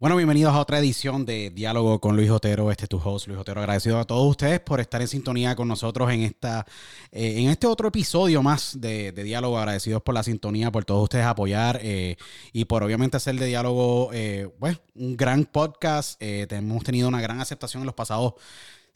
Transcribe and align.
Bueno, 0.00 0.16
bienvenidos 0.16 0.54
a 0.54 0.60
otra 0.60 0.78
edición 0.78 1.26
de 1.26 1.50
Diálogo 1.50 2.00
con 2.00 2.16
Luis 2.16 2.30
Otero. 2.30 2.70
Este 2.70 2.86
es 2.86 2.88
tu 2.88 2.96
host, 2.96 3.26
Luis 3.26 3.38
Otero. 3.38 3.60
Agradecido 3.60 3.98
a 3.98 4.06
todos 4.06 4.30
ustedes 4.30 4.58
por 4.58 4.80
estar 4.80 5.02
en 5.02 5.08
sintonía 5.08 5.54
con 5.54 5.68
nosotros 5.68 6.10
en 6.10 6.22
esta, 6.22 6.64
eh, 7.12 7.34
en 7.36 7.50
este 7.50 7.66
otro 7.66 7.88
episodio 7.88 8.42
más 8.42 8.80
de, 8.80 9.12
Diálogo. 9.12 9.58
Agradecidos 9.58 10.00
por 10.00 10.14
la 10.14 10.22
sintonía, 10.22 10.72
por 10.72 10.86
todos 10.86 11.02
ustedes 11.02 11.26
apoyar 11.26 11.80
eh, 11.82 12.16
y 12.54 12.64
por 12.64 12.82
obviamente 12.82 13.18
hacer 13.18 13.34
de 13.34 13.44
Diálogo, 13.44 14.08
eh, 14.14 14.48
bueno, 14.58 14.78
un 14.94 15.18
gran 15.18 15.44
podcast. 15.44 16.16
Eh, 16.22 16.46
hemos 16.48 16.82
tenido 16.82 17.06
una 17.06 17.20
gran 17.20 17.38
aceptación 17.38 17.82
en 17.82 17.86
los 17.86 17.94
pasados 17.94 18.36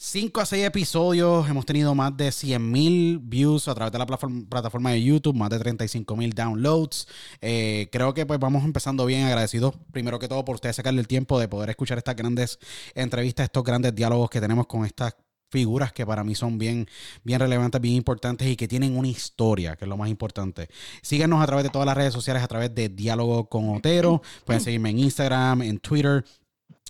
5 0.06 0.38
a 0.42 0.44
6 0.44 0.66
episodios, 0.66 1.48
hemos 1.48 1.64
tenido 1.64 1.94
más 1.94 2.14
de 2.14 2.30
100 2.30 2.70
mil 2.70 3.18
views 3.20 3.68
a 3.68 3.74
través 3.74 3.90
de 3.90 3.98
la 3.98 4.04
plataforma, 4.04 4.90
de 4.90 5.02
YouTube, 5.02 5.34
más 5.34 5.48
de 5.48 5.58
35 5.58 6.14
mil 6.14 6.34
downloads. 6.34 7.08
Eh, 7.40 7.88
creo 7.90 8.12
que 8.12 8.26
pues 8.26 8.38
vamos 8.38 8.64
empezando 8.64 9.06
bien, 9.06 9.24
agradecidos 9.24 9.74
primero 9.92 10.18
que 10.18 10.28
todo 10.28 10.44
por 10.44 10.56
ustedes 10.56 10.76
sacarle 10.76 11.00
el 11.00 11.08
tiempo 11.08 11.40
de 11.40 11.48
poder 11.48 11.70
escuchar 11.70 11.96
estas 11.96 12.16
grandes 12.16 12.58
entrevistas, 12.94 13.44
estos 13.44 13.64
grandes 13.64 13.94
diálogos 13.94 14.28
que 14.28 14.42
tenemos 14.42 14.66
con 14.66 14.84
estas 14.84 15.16
figuras 15.50 15.90
que 15.90 16.04
para 16.04 16.22
mí 16.22 16.34
son 16.34 16.58
bien, 16.58 16.86
bien 17.22 17.40
relevantes, 17.40 17.80
bien 17.80 17.94
importantes 17.94 18.46
y 18.46 18.56
que 18.56 18.68
tienen 18.68 18.98
una 18.98 19.08
historia, 19.08 19.74
que 19.74 19.86
es 19.86 19.88
lo 19.88 19.96
más 19.96 20.10
importante. 20.10 20.68
Síganos 21.00 21.42
a 21.42 21.46
través 21.46 21.64
de 21.64 21.70
todas 21.70 21.86
las 21.86 21.96
redes 21.96 22.12
sociales, 22.12 22.42
a 22.42 22.48
través 22.48 22.74
de 22.74 22.90
Diálogo 22.90 23.48
con 23.48 23.74
Otero. 23.74 24.20
Pueden 24.44 24.60
seguirme 24.60 24.90
en 24.90 24.98
Instagram, 24.98 25.62
en 25.62 25.78
Twitter. 25.78 26.24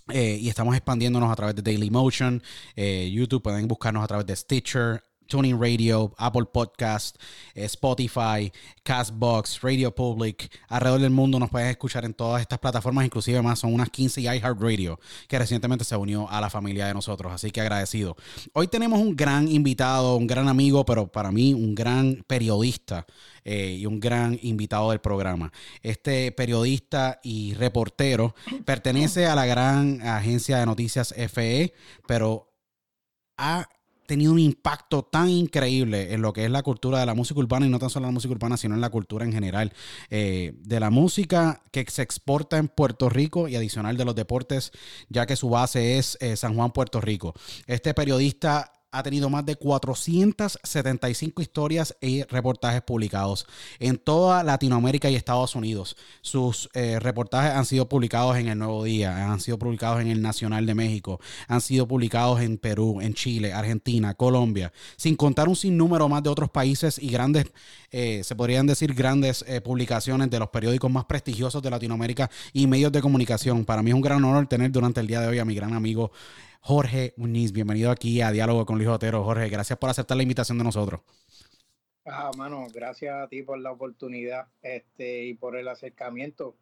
Eh, 0.09 0.37
y 0.39 0.49
estamos 0.49 0.75
expandiéndonos 0.75 1.31
a 1.31 1.35
través 1.35 1.55
de 1.55 1.63
Dailymotion, 1.63 2.43
eh, 2.75 3.09
YouTube, 3.11 3.41
pueden 3.41 3.67
buscarnos 3.67 4.03
a 4.03 4.07
través 4.07 4.27
de 4.27 4.35
Stitcher, 4.35 5.03
Tuning 5.27 5.59
Radio, 5.59 6.13
Apple 6.17 6.45
Podcast, 6.51 7.17
eh, 7.53 7.65
Spotify, 7.65 8.51
Castbox, 8.83 9.61
Radio 9.61 9.93
Public, 9.93 10.51
alrededor 10.69 11.01
del 11.01 11.11
mundo 11.11 11.39
nos 11.39 11.49
puedes 11.49 11.69
escuchar 11.69 12.05
en 12.05 12.13
todas 12.13 12.41
estas 12.41 12.59
plataformas, 12.59 13.05
inclusive 13.05 13.41
más 13.41 13.59
son 13.59 13.73
unas 13.73 13.89
15 13.89 14.21
y 14.21 14.25
iHeartRadio, 14.25 14.99
que 15.27 15.39
recientemente 15.39 15.83
se 15.83 15.95
unió 15.95 16.29
a 16.29 16.39
la 16.41 16.49
familia 16.49 16.87
de 16.87 16.93
nosotros, 16.93 17.31
así 17.33 17.51
que 17.51 17.61
agradecido. 17.61 18.15
Hoy 18.53 18.67
tenemos 18.67 18.99
un 18.99 19.15
gran 19.15 19.47
invitado, 19.47 20.15
un 20.15 20.27
gran 20.27 20.47
amigo, 20.47 20.85
pero 20.85 21.07
para 21.07 21.31
mí 21.31 21.53
un 21.53 21.75
gran 21.75 22.23
periodista 22.27 23.05
eh, 23.43 23.77
y 23.79 23.85
un 23.85 23.99
gran 23.99 24.39
invitado 24.41 24.89
del 24.89 24.99
programa. 24.99 25.51
Este 25.81 26.31
periodista 26.31 27.19
y 27.23 27.53
reportero 27.53 28.35
pertenece 28.65 29.25
a 29.25 29.35
la 29.35 29.45
gran 29.45 30.01
agencia 30.01 30.57
de 30.57 30.65
noticias 30.65 31.13
FE, 31.29 31.73
pero 32.07 32.51
ha 33.37 33.67
tenido 34.05 34.31
un 34.31 34.39
impacto 34.39 35.03
tan 35.03 35.29
increíble 35.29 36.13
en 36.13 36.21
lo 36.21 36.33
que 36.33 36.45
es 36.45 36.51
la 36.51 36.63
cultura 36.63 36.99
de 36.99 37.05
la 37.05 37.13
música 37.13 37.39
urbana 37.39 37.65
y 37.65 37.69
no 37.69 37.79
tan 37.79 37.89
solo 37.89 38.05
la 38.05 38.11
música 38.11 38.31
urbana, 38.31 38.57
sino 38.57 38.75
en 38.75 38.81
la 38.81 38.89
cultura 38.89 39.25
en 39.25 39.33
general. 39.33 39.73
Eh, 40.09 40.53
de 40.57 40.79
la 40.79 40.89
música 40.89 41.61
que 41.71 41.85
se 41.89 42.01
exporta 42.01 42.57
en 42.57 42.67
Puerto 42.67 43.09
Rico 43.09 43.47
y 43.47 43.55
adicional 43.55 43.97
de 43.97 44.05
los 44.05 44.15
deportes, 44.15 44.71
ya 45.09 45.25
que 45.25 45.35
su 45.35 45.49
base 45.49 45.97
es 45.97 46.17
eh, 46.21 46.35
San 46.35 46.55
Juan, 46.55 46.71
Puerto 46.71 47.01
Rico. 47.01 47.33
Este 47.67 47.93
periodista 47.93 48.71
ha 48.95 49.03
tenido 49.03 49.29
más 49.29 49.45
de 49.45 49.57
475 49.57 51.41
historias 51.41 51.95
y 51.99 52.23
reportajes 52.23 52.81
publicados 52.81 53.45
en 53.79 53.97
toda 53.97 54.41
Latinoamérica 54.41 55.09
y 55.09 55.15
Estados 55.15 55.53
Unidos. 55.55 55.97
Sus 56.21 56.69
eh, 56.73 56.99
reportajes 57.01 57.51
han 57.51 57.65
sido 57.65 57.89
publicados 57.89 58.37
en 58.37 58.47
El 58.47 58.57
Nuevo 58.57 58.85
Día, 58.85 59.31
han 59.31 59.41
sido 59.41 59.59
publicados 59.59 59.99
en 59.99 60.07
El 60.07 60.21
Nacional 60.21 60.65
de 60.65 60.75
México, 60.75 61.19
han 61.49 61.59
sido 61.59 61.87
publicados 61.87 62.39
en 62.39 62.57
Perú, 62.57 63.01
en 63.01 63.13
Chile, 63.13 63.51
Argentina, 63.51 64.13
Colombia, 64.13 64.71
sin 64.95 65.17
contar 65.17 65.49
un 65.49 65.57
sinnúmero 65.57 66.07
más 66.07 66.23
de 66.23 66.29
otros 66.29 66.49
países 66.49 66.97
y 66.97 67.09
grandes, 67.09 67.47
eh, 67.91 68.23
se 68.23 68.35
podrían 68.35 68.65
decir 68.65 68.93
grandes 68.93 69.43
eh, 69.47 69.59
publicaciones 69.59 70.29
de 70.29 70.39
los 70.39 70.49
periódicos 70.49 70.89
más 70.89 71.03
prestigiosos 71.03 71.61
de 71.61 71.69
Latinoamérica 71.69 72.29
y 72.53 72.65
medios 72.67 72.93
de 72.93 73.01
comunicación. 73.01 73.65
Para 73.65 73.83
mí 73.83 73.91
es 73.91 73.95
un 73.95 74.01
gran 74.01 74.23
honor 74.23 74.47
tener 74.47 74.71
durante 74.71 75.01
el 75.01 75.07
día 75.07 75.19
de 75.19 75.27
hoy 75.27 75.39
a 75.39 75.45
mi 75.45 75.55
gran 75.55 75.73
amigo 75.73 76.11
Jorge 76.65 77.13
Muniz. 77.17 77.51
Bienvenido 77.51 77.91
aquí 77.91 78.21
a 78.21 78.31
Diálogo 78.31 78.65
con 78.65 78.77
Luis 78.77 78.89
Otero. 78.89 79.23
Jorge, 79.23 79.49
gracias 79.49 79.77
por 79.77 79.91
aceptar 79.91 80.17
la 80.17 80.23
invitación 80.23 80.57
de 80.57 80.63
nosotros. 80.63 80.99
Ah, 82.07 82.31
mano, 82.35 82.65
gracias 82.73 83.13
a 83.13 83.27
ti 83.27 83.43
por 83.43 83.59
la 83.59 83.71
oportunidad 83.71 84.47
este, 84.63 85.25
y 85.25 85.35
por 85.35 85.57
el 85.57 85.67
acercamiento. 85.67 86.55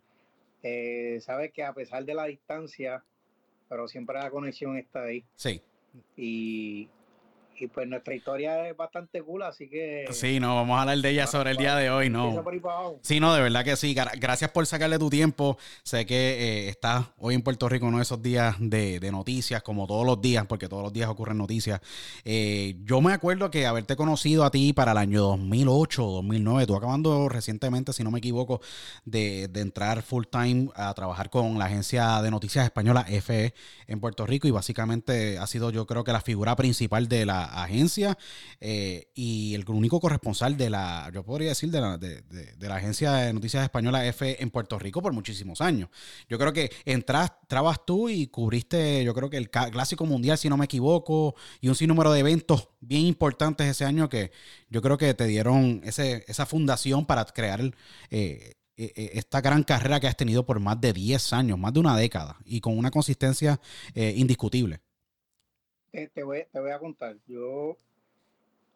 Eh, 0.61 1.19
sabes 1.21 1.53
que 1.53 1.63
a 1.63 1.71
pesar 1.71 2.03
de 2.03 2.15
la 2.15 2.25
distancia, 2.25 3.01
pero 3.69 3.87
siempre 3.87 4.19
la 4.19 4.29
conexión 4.29 4.75
está 4.77 5.03
ahí. 5.03 5.23
Sí. 5.35 5.61
Y, 6.17 6.89
y 7.59 7.67
pues 7.67 7.87
nuestra 7.87 8.13
historia 8.15 8.67
es 8.67 8.75
bastante 8.75 9.21
cool, 9.21 9.43
así 9.43 9.69
que... 9.69 10.05
Sí, 10.11 10.39
no, 10.39 10.55
vamos 10.55 10.77
a 10.77 10.81
hablar 10.81 10.97
de 10.99 11.09
ella 11.09 11.27
sobre 11.27 11.51
el 11.51 11.57
día 11.57 11.75
de 11.75 11.89
hoy, 11.89 12.09
no. 12.09 12.31
Sí, 13.01 13.19
no, 13.19 13.33
de 13.33 13.41
verdad 13.41 13.63
que 13.63 13.75
sí. 13.75 13.93
Gra- 13.95 14.11
Gracias 14.19 14.51
por 14.51 14.65
sacarle 14.65 14.99
tu 14.99 15.09
tiempo. 15.09 15.57
Sé 15.83 16.05
que 16.05 16.15
eh, 16.15 16.69
estás 16.69 17.05
hoy 17.17 17.35
en 17.35 17.41
Puerto 17.41 17.69
Rico 17.69 17.85
uno 17.85 17.97
de 17.97 18.03
esos 18.03 18.21
días 18.21 18.55
de, 18.59 18.99
de 18.99 19.11
noticias, 19.11 19.61
como 19.63 19.87
todos 19.87 20.05
los 20.05 20.21
días, 20.21 20.45
porque 20.47 20.67
todos 20.67 20.83
los 20.83 20.93
días 20.93 21.09
ocurren 21.09 21.37
noticias. 21.37 21.79
Eh, 22.25 22.75
yo 22.83 23.01
me 23.01 23.13
acuerdo 23.13 23.49
que 23.51 23.65
haberte 23.65 23.95
conocido 23.95 24.43
a 24.43 24.51
ti 24.51 24.73
para 24.73 24.91
el 24.93 24.97
año 24.97 25.21
2008 25.21 26.03
2009, 26.03 26.67
tú 26.67 26.75
acabando 26.75 27.29
recientemente, 27.29 27.93
si 27.93 28.03
no 28.03 28.11
me 28.11 28.19
equivoco, 28.19 28.61
de, 29.05 29.47
de 29.47 29.61
entrar 29.61 30.01
full 30.01 30.25
time 30.29 30.69
a 30.75 30.93
trabajar 30.93 31.29
con 31.29 31.57
la 31.59 31.65
agencia 31.65 32.21
de 32.21 32.31
noticias 32.31 32.65
española 32.65 33.05
FE 33.07 33.53
en 33.87 33.99
Puerto 33.99 34.25
Rico 34.25 34.47
y 34.47 34.51
básicamente 34.51 35.37
ha 35.37 35.47
sido 35.47 35.69
yo 35.71 35.85
creo 35.85 36.03
que 36.03 36.11
la 36.11 36.21
figura 36.21 36.55
principal 36.55 37.07
de 37.07 37.25
la 37.25 37.42
agencia 37.45 38.17
eh, 38.59 39.07
y 39.13 39.53
el 39.55 39.65
único 39.67 39.99
corresponsal 39.99 40.57
de 40.57 40.69
la, 40.69 41.09
yo 41.13 41.23
podría 41.23 41.49
decir, 41.49 41.69
de 41.71 41.81
la, 41.81 41.97
de, 41.97 42.21
de- 42.21 42.67
la 42.67 42.75
agencia 42.75 43.11
de 43.13 43.33
noticias 43.33 43.63
española 43.63 44.05
F 44.07 44.41
en 44.41 44.49
Puerto 44.49 44.79
Rico 44.79 45.01
por 45.01 45.13
muchísimos 45.13 45.61
años. 45.61 45.89
Yo 46.29 46.37
creo 46.39 46.53
que 46.53 46.71
entras, 46.85 47.31
trabas 47.47 47.85
tú 47.85 48.09
y 48.09 48.27
cubriste, 48.27 49.03
yo 49.03 49.13
creo 49.13 49.29
que 49.29 49.37
el 49.37 49.49
Clásico 49.49 50.05
Mundial, 50.05 50.37
si 50.37 50.49
no 50.49 50.57
me 50.57 50.65
equivoco, 50.65 51.35
y 51.61 51.67
un 51.67 51.75
sinnúmero 51.75 52.11
de 52.11 52.19
eventos 52.19 52.69
bien 52.79 53.05
importantes 53.05 53.67
ese 53.67 53.85
año 53.85 54.09
que 54.09 54.31
yo 54.69 54.81
creo 54.81 54.97
que 54.97 55.13
te 55.13 55.25
dieron 55.25 55.81
ese, 55.83 56.23
esa 56.27 56.45
fundación 56.45 57.05
para 57.05 57.25
crear 57.25 57.59
el, 57.61 57.75
eh, 58.11 58.53
eh, 58.77 59.11
esta 59.13 59.41
gran 59.41 59.63
carrera 59.63 59.99
que 59.99 60.07
has 60.07 60.17
tenido 60.17 60.45
por 60.45 60.59
más 60.59 60.79
de 60.81 60.93
10 60.93 61.33
años, 61.33 61.59
más 61.59 61.73
de 61.73 61.79
una 61.79 61.95
década, 61.97 62.37
y 62.45 62.59
con 62.61 62.77
una 62.77 62.91
consistencia 62.91 63.59
indiscutible. 63.95 64.79
Te, 65.93 66.07
te 66.07 66.23
voy, 66.23 66.43
te 66.51 66.59
voy 66.59 66.71
a 66.71 66.79
contar. 66.79 67.17
Yo, 67.27 67.77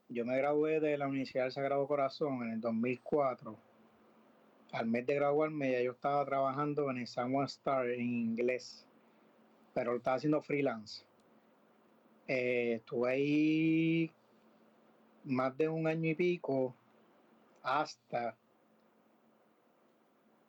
yo 0.08 0.24
me 0.24 0.38
gradué 0.38 0.80
de 0.80 1.00
la 1.00 1.08
Universidad 1.08 1.46
del 1.46 1.52
Sagrado 1.52 1.88
Corazón 1.88 2.44
en 2.44 2.52
el 2.52 2.62
2004. 2.62 3.58
Al 4.72 4.86
mes 4.86 5.08
de 5.08 5.16
graduarme 5.16 5.72
ya 5.72 5.82
yo 5.82 5.94
estaba 5.94 6.24
trabajando 6.26 6.92
en 6.92 7.00
el 7.00 7.08
San 7.08 7.34
Juan 7.34 7.48
Star 7.48 7.90
en 7.90 8.02
inglés, 8.02 8.86
pero 9.74 9.94
lo 9.94 9.98
estaba 9.98 10.18
haciendo 10.18 10.44
freelance. 10.44 11.06
Eh, 12.28 12.74
estuve 12.76 13.12
ahí 13.12 14.12
más 15.24 15.58
de 15.58 15.70
un 15.70 15.88
año 15.88 16.12
y 16.12 16.14
pico 16.14 16.76
hasta 17.64 18.38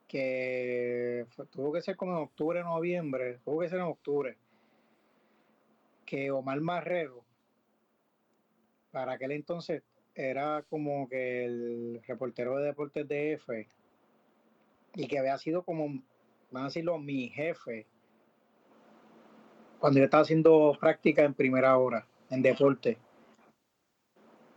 que 0.06 1.24
tuvo 1.50 1.72
que 1.72 1.80
ser 1.80 1.96
como 1.96 2.12
en 2.12 2.24
octubre, 2.24 2.62
noviembre, 2.62 3.38
tuvo 3.42 3.60
que 3.60 3.70
ser 3.70 3.78
en 3.78 3.86
octubre, 3.86 4.36
que 6.08 6.30
Omar 6.30 6.60
Marrero, 6.60 7.24
para 8.90 9.12
aquel 9.12 9.32
entonces 9.32 9.82
era 10.14 10.64
como 10.70 11.08
que 11.08 11.44
el 11.44 12.02
reportero 12.06 12.56
de 12.56 12.64
deportes 12.64 13.06
de 13.06 13.34
F 13.34 13.68
y 14.94 15.06
que 15.06 15.18
había 15.18 15.36
sido 15.38 15.62
como, 15.62 16.02
van 16.50 16.62
a 16.62 16.66
decirlo, 16.66 16.98
mi 16.98 17.28
jefe 17.28 17.86
cuando 19.78 19.98
yo 19.98 20.04
estaba 20.04 20.22
haciendo 20.22 20.76
práctica 20.80 21.22
en 21.22 21.34
primera 21.34 21.76
hora 21.78 22.06
en 22.30 22.42
deporte. 22.42 22.98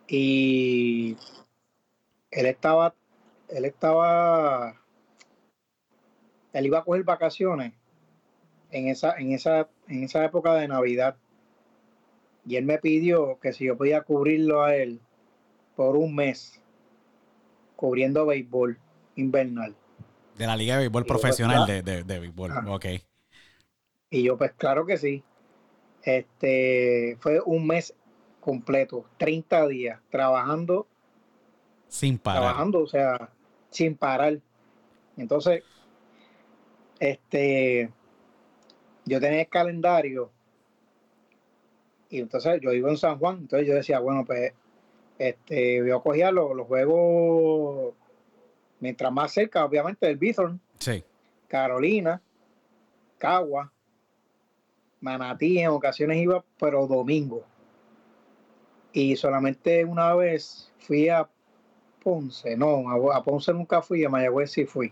Y 0.08 1.16
él 2.32 2.46
estaba, 2.46 2.94
él 3.50 3.66
estaba, 3.66 4.82
él 6.54 6.66
iba 6.66 6.80
a 6.80 6.84
coger 6.84 7.04
vacaciones 7.04 7.74
en 8.72 8.88
esa, 8.88 9.14
en 9.18 9.32
esa, 9.32 9.70
en 9.88 10.04
esa 10.04 10.26
época 10.26 10.56
de 10.56 10.68
Navidad. 10.68 11.18
Y 12.46 12.56
él 12.56 12.66
me 12.66 12.78
pidió 12.78 13.40
que 13.40 13.54
si 13.54 13.66
yo 13.66 13.78
podía 13.78 14.02
cubrirlo 14.02 14.64
a 14.64 14.76
él 14.76 15.00
por 15.76 15.96
un 15.96 16.16
mes, 16.16 16.62
cubriendo 17.76 18.26
béisbol 18.26 18.80
invernal. 19.16 19.76
De 20.38 20.48
la 20.48 20.56
Liga 20.56 20.76
de 20.76 20.82
Béisbol 20.82 21.04
Y 21.04 21.08
pues, 21.08 21.22
Profesional 21.22 21.68
de, 21.68 22.04
de 22.04 22.20
béisbol. 22.20 22.52
Ah. 22.52 22.64
Ok. 22.68 22.86
Y 24.10 24.24
yo, 24.24 24.38
pues 24.38 24.52
claro 24.54 24.86
que 24.86 24.98
sí. 24.98 25.24
Este 26.04 27.18
fue 27.20 27.40
un 27.46 27.68
mes 27.68 27.94
completo, 28.40 29.06
30 29.18 29.68
días, 29.68 30.02
trabajando. 30.10 30.88
Sin 31.88 32.18
parar. 32.18 32.42
Trabajando, 32.42 32.80
o 32.80 32.88
sea, 32.88 33.30
sin 33.70 33.96
parar. 33.96 34.40
Entonces, 35.16 35.64
este, 37.00 37.92
yo 39.06 39.20
tenía 39.20 39.42
el 39.42 39.50
calendario 39.50 40.32
y 42.12 42.20
entonces 42.20 42.60
yo 42.62 42.74
iba 42.74 42.90
en 42.90 42.98
San 42.98 43.18
Juan, 43.18 43.38
entonces 43.40 43.68
yo 43.68 43.74
decía, 43.74 44.00
bueno, 44.00 44.26
pues, 44.26 44.54
este, 45.18 45.78
yo 45.88 46.02
cogía 46.04 46.32
los, 46.32 46.56
los 46.56 46.68
juegos 46.68 47.94
mientras 48.80 49.12
más 49.12 49.32
cerca, 49.32 49.64
obviamente, 49.66 50.06
del 50.06 50.18
Bithorn, 50.18 50.60
Sí. 50.78 51.04
Carolina, 51.48 52.22
Cagua, 53.18 53.72
Manatí, 55.00 55.60
en 55.60 55.70
ocasiones 55.70 56.18
iba, 56.18 56.44
pero 56.60 56.86
domingo. 56.88 57.44
Y 58.94 59.16
solamente 59.16 59.86
una 59.86 60.14
vez 60.16 60.72
fui 60.80 61.08
a 61.08 61.30
Ponce, 62.04 62.58
no, 62.58 62.90
a, 62.90 63.18
a 63.18 63.24
Ponce 63.24 63.54
nunca 63.54 63.82
fui, 63.82 64.04
a 64.04 64.10
Mayagüez 64.10 64.52
sí 64.52 64.66
fui. 64.66 64.92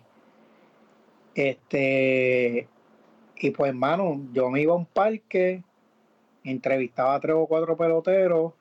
Este, 1.36 2.68
y 3.38 3.50
pues, 3.52 3.70
hermano, 3.70 4.22
yo 4.32 4.50
me 4.50 4.62
iba 4.62 4.74
a 4.74 4.78
un 4.78 4.86
parque, 4.86 5.64
entrevistaba 6.44 7.16
a 7.16 7.20
tres 7.20 7.36
o 7.38 7.46
cuatro 7.48 7.76
peloteros, 7.78 8.54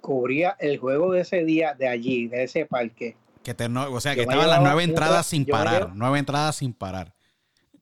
cubría 0.00 0.56
el 0.58 0.78
juego 0.78 1.12
de 1.12 1.20
ese 1.22 1.44
día 1.44 1.74
de 1.74 1.88
allí, 1.88 2.28
de 2.28 2.44
ese 2.44 2.66
parque. 2.66 3.16
Que 3.42 3.54
te, 3.54 3.68
no- 3.68 3.90
o 3.92 4.00
sea, 4.00 4.12
que 4.12 4.18
Yo 4.24 4.30
estaban 4.30 4.48
las 4.48 4.60
nueve 4.62 4.82
entradas 4.84 5.16
ra- 5.16 5.22
sin 5.22 5.46
parar. 5.46 5.90
Nueve 5.94 6.18
entradas 6.18 6.56
sin 6.56 6.72
parar. 6.72 7.14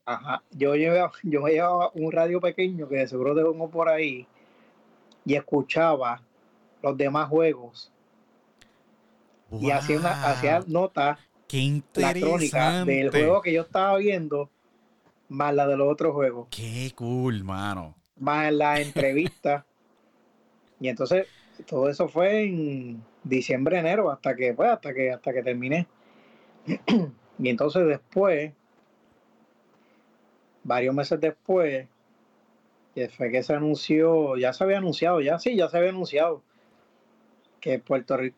Ajá. 0.05 0.41
Yo 0.51 0.75
llevaba, 0.75 1.11
yo 1.23 1.41
me 1.41 1.51
llevaba 1.51 1.91
un 1.93 2.11
radio 2.11 2.39
pequeño 2.39 2.87
que 2.87 2.95
de 2.97 3.07
seguro 3.07 3.35
tengo 3.35 3.69
por 3.69 3.89
ahí 3.89 4.25
y 5.25 5.35
escuchaba 5.35 6.21
los 6.81 6.95
demás 6.97 7.27
juegos 7.27 7.91
y 9.51 9.71
hacía 9.71 9.99
una 9.99 10.29
hacía 10.29 10.63
notas 10.67 11.19
Qué 11.47 11.81
la 11.95 12.13
crónica 12.13 12.85
del 12.85 13.09
juego 13.09 13.41
que 13.41 13.51
yo 13.53 13.61
estaba 13.63 13.97
viendo 13.97 14.49
más 15.29 15.53
la 15.53 15.67
de 15.67 15.75
los 15.77 15.91
otros 15.91 16.13
juegos 16.13 16.47
Qué 16.51 16.91
cool, 16.95 17.43
mano. 17.43 17.95
Más 18.19 18.51
la 18.53 18.79
entrevista. 18.79 19.65
Y 20.79 20.89
entonces 20.89 21.27
todo 21.65 21.89
eso 21.89 22.07
fue 22.07 22.43
en 22.43 23.03
diciembre 23.23 23.79
enero 23.79 24.11
hasta 24.11 24.35
que 24.35 24.53
pues, 24.53 24.69
hasta 24.69 24.93
que 24.93 25.11
hasta 25.11 25.33
que 25.33 25.43
terminé. 25.43 25.87
Y 27.39 27.49
entonces 27.49 27.85
después 27.85 28.51
varios 30.63 30.93
meses 30.93 31.21
después 31.21 31.87
que 32.95 33.09
fue 33.09 33.31
que 33.31 33.43
se 33.43 33.53
anunció 33.53 34.35
ya 34.37 34.53
se 34.53 34.63
había 34.63 34.79
anunciado 34.79 35.21
ya 35.21 35.37
sí 35.37 35.55
ya 35.55 35.69
se 35.69 35.77
había 35.77 35.91
anunciado 35.91 36.41
que 37.61 37.77
Puerto 37.77 38.17
Rico 38.17 38.37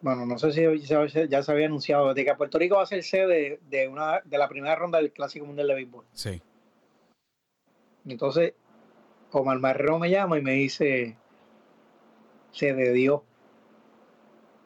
bueno 0.00 0.24
no 0.24 0.38
sé 0.38 0.52
si 0.52 0.62
ya 1.28 1.42
se 1.42 1.52
había 1.52 1.66
anunciado 1.66 2.14
de 2.14 2.24
que 2.24 2.34
Puerto 2.34 2.58
Rico 2.58 2.76
va 2.76 2.82
a 2.82 2.86
ser 2.86 3.04
sede 3.04 3.60
de 3.68 3.88
una 3.88 4.20
de 4.24 4.38
la 4.38 4.48
primera 4.48 4.74
ronda 4.74 4.98
del 4.98 5.12
Clásico 5.12 5.44
Mundial 5.46 5.68
de 5.68 5.74
Béisbol. 5.74 6.04
Sí. 6.12 6.42
entonces, 8.06 8.54
Omar 9.32 9.58
Marrero 9.58 9.98
me 9.98 10.10
llama 10.10 10.38
y 10.38 10.42
me 10.42 10.52
dice, 10.52 11.16
se 12.52 12.74
de 12.74 12.92
Dios, 12.92 13.22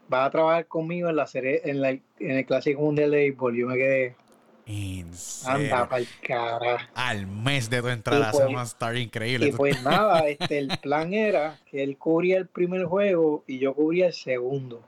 vas 0.08 0.26
a 0.26 0.30
trabajar 0.30 0.66
conmigo 0.66 1.08
en 1.08 1.16
la 1.16 1.26
serie, 1.26 1.62
en, 1.64 1.80
la, 1.80 1.90
en 1.90 2.02
el 2.18 2.44
Clásico 2.46 2.80
Mundial 2.82 3.10
de 3.12 3.16
Béisbol. 3.18 3.56
Yo 3.56 3.66
me 3.68 3.76
quedé, 3.76 4.16
anda 5.46 5.88
pa'l 5.88 6.06
cara. 6.22 6.90
Al 6.94 7.26
mes 7.28 7.70
de 7.70 7.80
tu 7.80 7.88
entrada, 7.88 8.28
Y 8.28 8.32
pues- 8.32 8.42
eso 8.44 8.52
va 8.54 8.60
a 8.60 8.64
estar 8.64 8.96
increíble. 8.96 9.48
Y 9.48 9.52
pues 9.52 9.82
nada, 9.84 10.26
este, 10.28 10.58
el 10.58 10.76
plan 10.82 11.12
era 11.14 11.58
que 11.70 11.82
él 11.84 11.96
cubría 11.96 12.36
el 12.38 12.46
primer 12.48 12.84
juego 12.86 13.44
y 13.46 13.58
yo 13.60 13.74
cubría 13.74 14.06
el 14.08 14.12
segundo. 14.12 14.82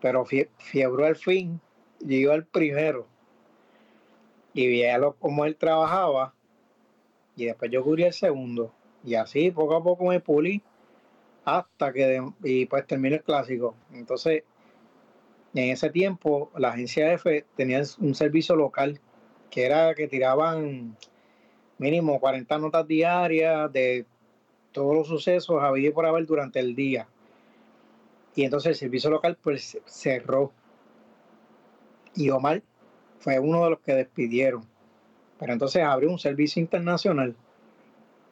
Pero 0.00 0.24
fie- 0.24 0.48
fiebró 0.56 1.04
al 1.04 1.16
fin, 1.16 1.60
yo 2.00 2.14
iba 2.16 2.32
al 2.34 2.46
primero. 2.46 3.06
Y 4.54 4.66
veía 4.66 4.96
lo, 4.98 5.12
cómo 5.14 5.44
él 5.44 5.56
trabajaba. 5.56 6.32
Y 7.40 7.46
después 7.46 7.70
yo 7.70 7.82
cubría 7.82 8.08
el 8.08 8.12
segundo. 8.12 8.70
Y 9.02 9.14
así 9.14 9.50
poco 9.50 9.74
a 9.74 9.82
poco 9.82 10.04
me 10.04 10.20
pulí 10.20 10.62
hasta 11.42 11.90
que 11.90 12.06
de- 12.06 12.32
y 12.44 12.66
pues 12.66 12.86
terminó 12.86 13.16
el 13.16 13.22
clásico. 13.22 13.74
Entonces, 13.94 14.44
en 15.54 15.70
ese 15.70 15.88
tiempo, 15.88 16.50
la 16.54 16.68
agencia 16.68 17.10
F 17.14 17.46
tenía 17.56 17.80
un 17.98 18.14
servicio 18.14 18.54
local 18.56 19.00
que 19.50 19.64
era 19.64 19.94
que 19.94 20.06
tiraban 20.06 20.98
mínimo 21.78 22.20
40 22.20 22.58
notas 22.58 22.86
diarias 22.86 23.72
de 23.72 24.04
todos 24.70 24.94
los 24.94 25.08
sucesos 25.08 25.62
y 25.78 25.90
por 25.90 26.04
haber 26.04 26.26
durante 26.26 26.60
el 26.60 26.74
día. 26.76 27.08
Y 28.34 28.44
entonces 28.44 28.72
el 28.72 28.76
servicio 28.76 29.08
local 29.08 29.38
pues 29.42 29.78
cerró. 29.86 30.52
Y 32.14 32.28
Omar 32.28 32.62
fue 33.18 33.38
uno 33.38 33.64
de 33.64 33.70
los 33.70 33.80
que 33.80 33.94
despidieron. 33.94 34.69
Pero 35.40 35.52
entonces 35.54 35.82
abrió 35.82 36.10
un 36.10 36.18
servicio 36.18 36.60
internacional. 36.62 37.34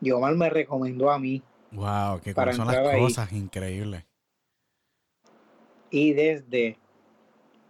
Y 0.01 0.11
Omar 0.13 0.35
me 0.37 0.49
recomendó 0.51 1.11
a 1.11 1.19
mí. 1.19 1.43
Wow, 1.73 2.21
qué 2.21 2.35
para 2.35 2.53
son 2.53 2.67
las 2.69 2.77
ahí. 2.77 3.01
cosas 3.01 3.33
increíbles. 3.33 4.05
Y 5.91 6.13
desde 6.13 6.79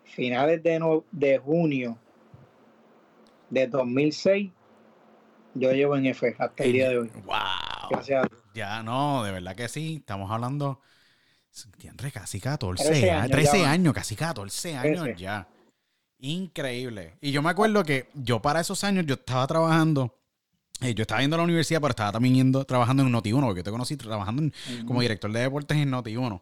finales 0.05 0.63
de, 0.63 0.79
no- 0.81 1.05
de 1.13 1.39
junio 1.39 1.97
de 3.49 3.67
2006, 3.69 4.51
yo 5.55 5.73
llevo 5.73 5.97
en 5.97 6.07
F 6.07 6.35
hasta 6.39 6.65
el 6.65 6.73
día 6.73 6.89
de 6.91 6.99
hoy. 6.99 7.11
Wow. 7.25 7.37
Gracias 7.91 8.25
a. 8.25 8.29
Ya, 8.55 8.83
no, 8.83 9.23
de 9.25 9.33
verdad 9.33 9.55
que 9.57 9.69
sí. 9.69 9.97
Estamos 10.01 10.31
hablando. 10.31 10.81
Casi 12.13 12.41
14 12.41 12.85
13 12.85 13.11
años. 13.11 13.23
años 13.23 13.31
13 13.33 13.59
ya. 13.61 13.71
años, 13.71 13.95
casi 13.95 14.17
14 14.17 14.77
años 14.77 15.03
13. 15.05 15.21
ya. 15.21 15.49
Increíble. 16.21 17.15
Y 17.21 17.31
yo 17.31 17.43
me 17.43 17.51
acuerdo 17.51 17.85
que 17.85 18.09
yo 18.15 18.41
para 18.43 18.61
esos 18.61 18.83
años 18.85 19.07
yo 19.07 19.15
estaba 19.15 19.47
trabajando. 19.47 20.15
eh, 20.81 20.95
yo 20.95 21.03
estaba 21.03 21.21
yendo 21.21 21.35
a 21.35 21.39
la 21.39 21.43
universidad, 21.45 21.81
pero 21.81 21.91
estaba 21.91 22.13
también 22.13 22.37
yendo, 22.37 22.65
trabajando 22.65 23.03
en 23.03 23.11
Noti1, 23.13 23.41
porque 23.47 23.59
yo 23.61 23.65
te 23.65 23.71
conocí 23.73 23.97
trabajando 23.97 24.43
en- 24.43 24.53
como 24.87 25.01
director 25.01 25.33
de 25.33 25.41
deportes 25.41 25.77
en 25.77 25.91
Noti1. 25.91 26.41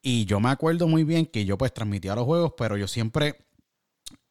Y 0.00 0.26
yo 0.26 0.38
me 0.38 0.50
acuerdo 0.50 0.86
muy 0.86 1.02
bien 1.02 1.26
que 1.26 1.44
yo 1.44 1.58
pues 1.58 1.74
transmitía 1.74 2.14
los 2.14 2.24
juegos, 2.24 2.52
pero 2.56 2.76
yo 2.76 2.86
siempre, 2.86 3.34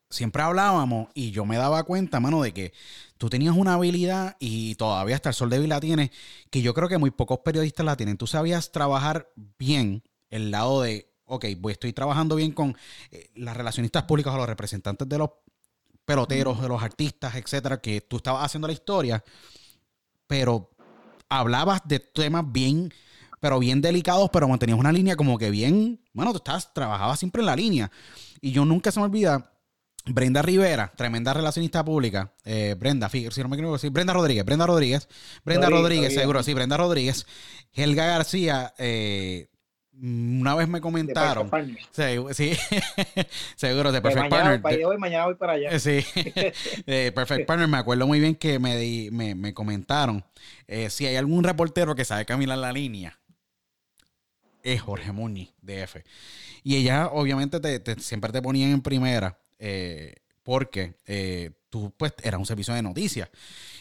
siempre 0.10 0.44
hablábamos 0.44 1.10
y 1.14 1.32
yo 1.32 1.46
me 1.46 1.58
daba 1.58 1.84
cuenta, 1.84 2.22
mano, 2.22 2.42
de 2.42 2.54
que 2.54 2.72
tú 3.18 3.30
tenías 3.30 3.54
una 3.58 3.74
habilidad 3.74 4.38
y 4.40 4.76
todavía 4.76 5.16
hasta 5.16 5.30
el 5.30 5.36
sol 5.36 5.50
de 5.50 5.60
hoy 5.60 5.68
la 5.68 5.82
tienes, 5.82 6.12
que 6.50 6.62
yo 6.62 6.74
creo 6.74 6.88
que 6.88 6.98
muy 6.98 7.12
pocos 7.12 7.40
periodistas 7.40 7.86
la 7.86 7.98
tienen. 7.98 8.16
Tú 8.16 8.28
sabías 8.28 8.72
trabajar 8.72 9.30
bien 9.58 10.04
el 10.30 10.52
lado 10.52 10.82
de, 10.84 11.12
ok, 11.34 11.46
pues 11.62 11.74
estoy 11.74 11.94
trabajando 11.94 12.36
bien 12.36 12.52
con 12.52 12.76
eh, 13.12 13.30
las 13.36 13.56
relacionistas 13.58 14.04
públicas 14.04 14.34
o 14.34 14.38
los 14.38 14.48
representantes 14.48 15.08
de 15.08 15.18
los 15.18 15.30
peloteros, 16.06 16.62
de 16.62 16.68
los 16.68 16.82
artistas, 16.82 17.36
etcétera, 17.36 17.80
que 17.80 18.02
tú 18.02 18.18
estabas 18.18 18.46
haciendo 18.46 18.68
la 18.68 18.74
historia, 18.74 19.24
pero 20.28 20.70
hablabas 21.30 21.82
de 21.86 22.00
temas 22.00 22.44
bien, 22.52 22.94
pero 23.40 23.60
bien 23.60 23.82
delicados, 23.82 24.30
pero 24.32 24.48
mantenías 24.48 24.80
una 24.80 24.92
línea 24.92 25.16
como 25.16 25.38
que 25.38 25.50
bien, 25.50 26.02
bueno, 26.14 26.32
tú 26.32 26.38
estabas, 26.38 26.74
trabajabas 26.74 27.20
siempre 27.20 27.42
en 27.42 27.46
la 27.46 27.56
línea. 27.56 27.92
Y 28.42 28.52
yo 28.52 28.66
nunca 28.66 28.92
se 28.92 29.00
me 29.00 29.06
olvida, 29.06 29.52
Brenda 30.06 30.42
Rivera, 30.42 30.92
tremenda 30.96 31.34
relacionista 31.34 31.84
pública, 31.84 32.34
eh, 32.44 32.76
Brenda, 32.78 33.10
si 33.10 33.26
no 33.42 33.48
me 33.48 33.56
equivoco, 33.56 33.78
sí, 33.78 33.90
Brenda 33.90 34.14
Rodríguez, 34.14 34.44
Brenda 34.44 34.68
Rodríguez, 34.68 35.08
Brenda 35.46 35.70
Rodríguez, 35.70 35.82
Rodríguez, 35.82 36.04
Rodríguez. 36.04 36.14
seguro, 36.14 36.44
sí, 36.44 36.54
Brenda 36.54 36.78
Rodríguez, 36.78 37.26
Helga 37.72 38.06
García, 38.08 38.74
eh, 38.78 39.48
una 40.02 40.56
vez 40.56 40.68
me 40.68 40.82
comentaron, 40.82 41.50
Sí, 41.92 42.04
sí. 42.34 42.52
seguro, 43.56 43.92
de 43.92 43.98
De 44.00 44.02
Perfect 44.02 44.30
mañana, 44.32 44.62
Partner. 44.62 44.72
de- 44.72 44.78
the 44.80 44.88
way, 44.88 44.98
mañana 44.98 45.26
voy 45.26 45.36
para 45.36 45.54
allá. 45.54 45.70
eh, 45.72 45.80
Sí, 45.80 46.06
de 46.86 47.12
Perfect 47.12 47.46
Partner, 47.46 47.68
me 47.68 47.78
acuerdo 47.78 48.08
muy 48.08 48.20
bien 48.20 48.36
que 48.36 48.60
me, 48.60 48.78
di- 48.78 49.10
me, 49.12 49.36
me 49.36 49.54
comentaron 49.54 50.26
eh, 50.68 50.90
si 50.90 51.06
hay 51.06 51.16
algún 51.16 51.44
reportero 51.44 51.96
que 51.96 52.06
sabe 52.06 52.26
caminar 52.26 52.58
la 52.58 52.72
línea, 52.74 53.20
es 54.64 54.82
Jorge 54.82 55.12
Muñiz, 55.12 55.54
de 55.62 55.84
F. 55.84 56.04
Y 56.64 56.78
ella, 56.78 57.08
obviamente, 57.08 57.60
te, 57.60 57.80
te- 57.80 58.00
siempre 58.00 58.32
te 58.32 58.42
ponían 58.42 58.72
en 58.72 58.82
primera 58.82 59.38
eh, 59.60 60.16
porque 60.44 60.96
eh, 61.06 61.52
tú, 61.70 61.94
pues, 61.98 62.14
eras 62.24 62.40
un 62.40 62.46
servicio 62.46 62.74
de 62.74 62.82
noticias. 62.82 63.30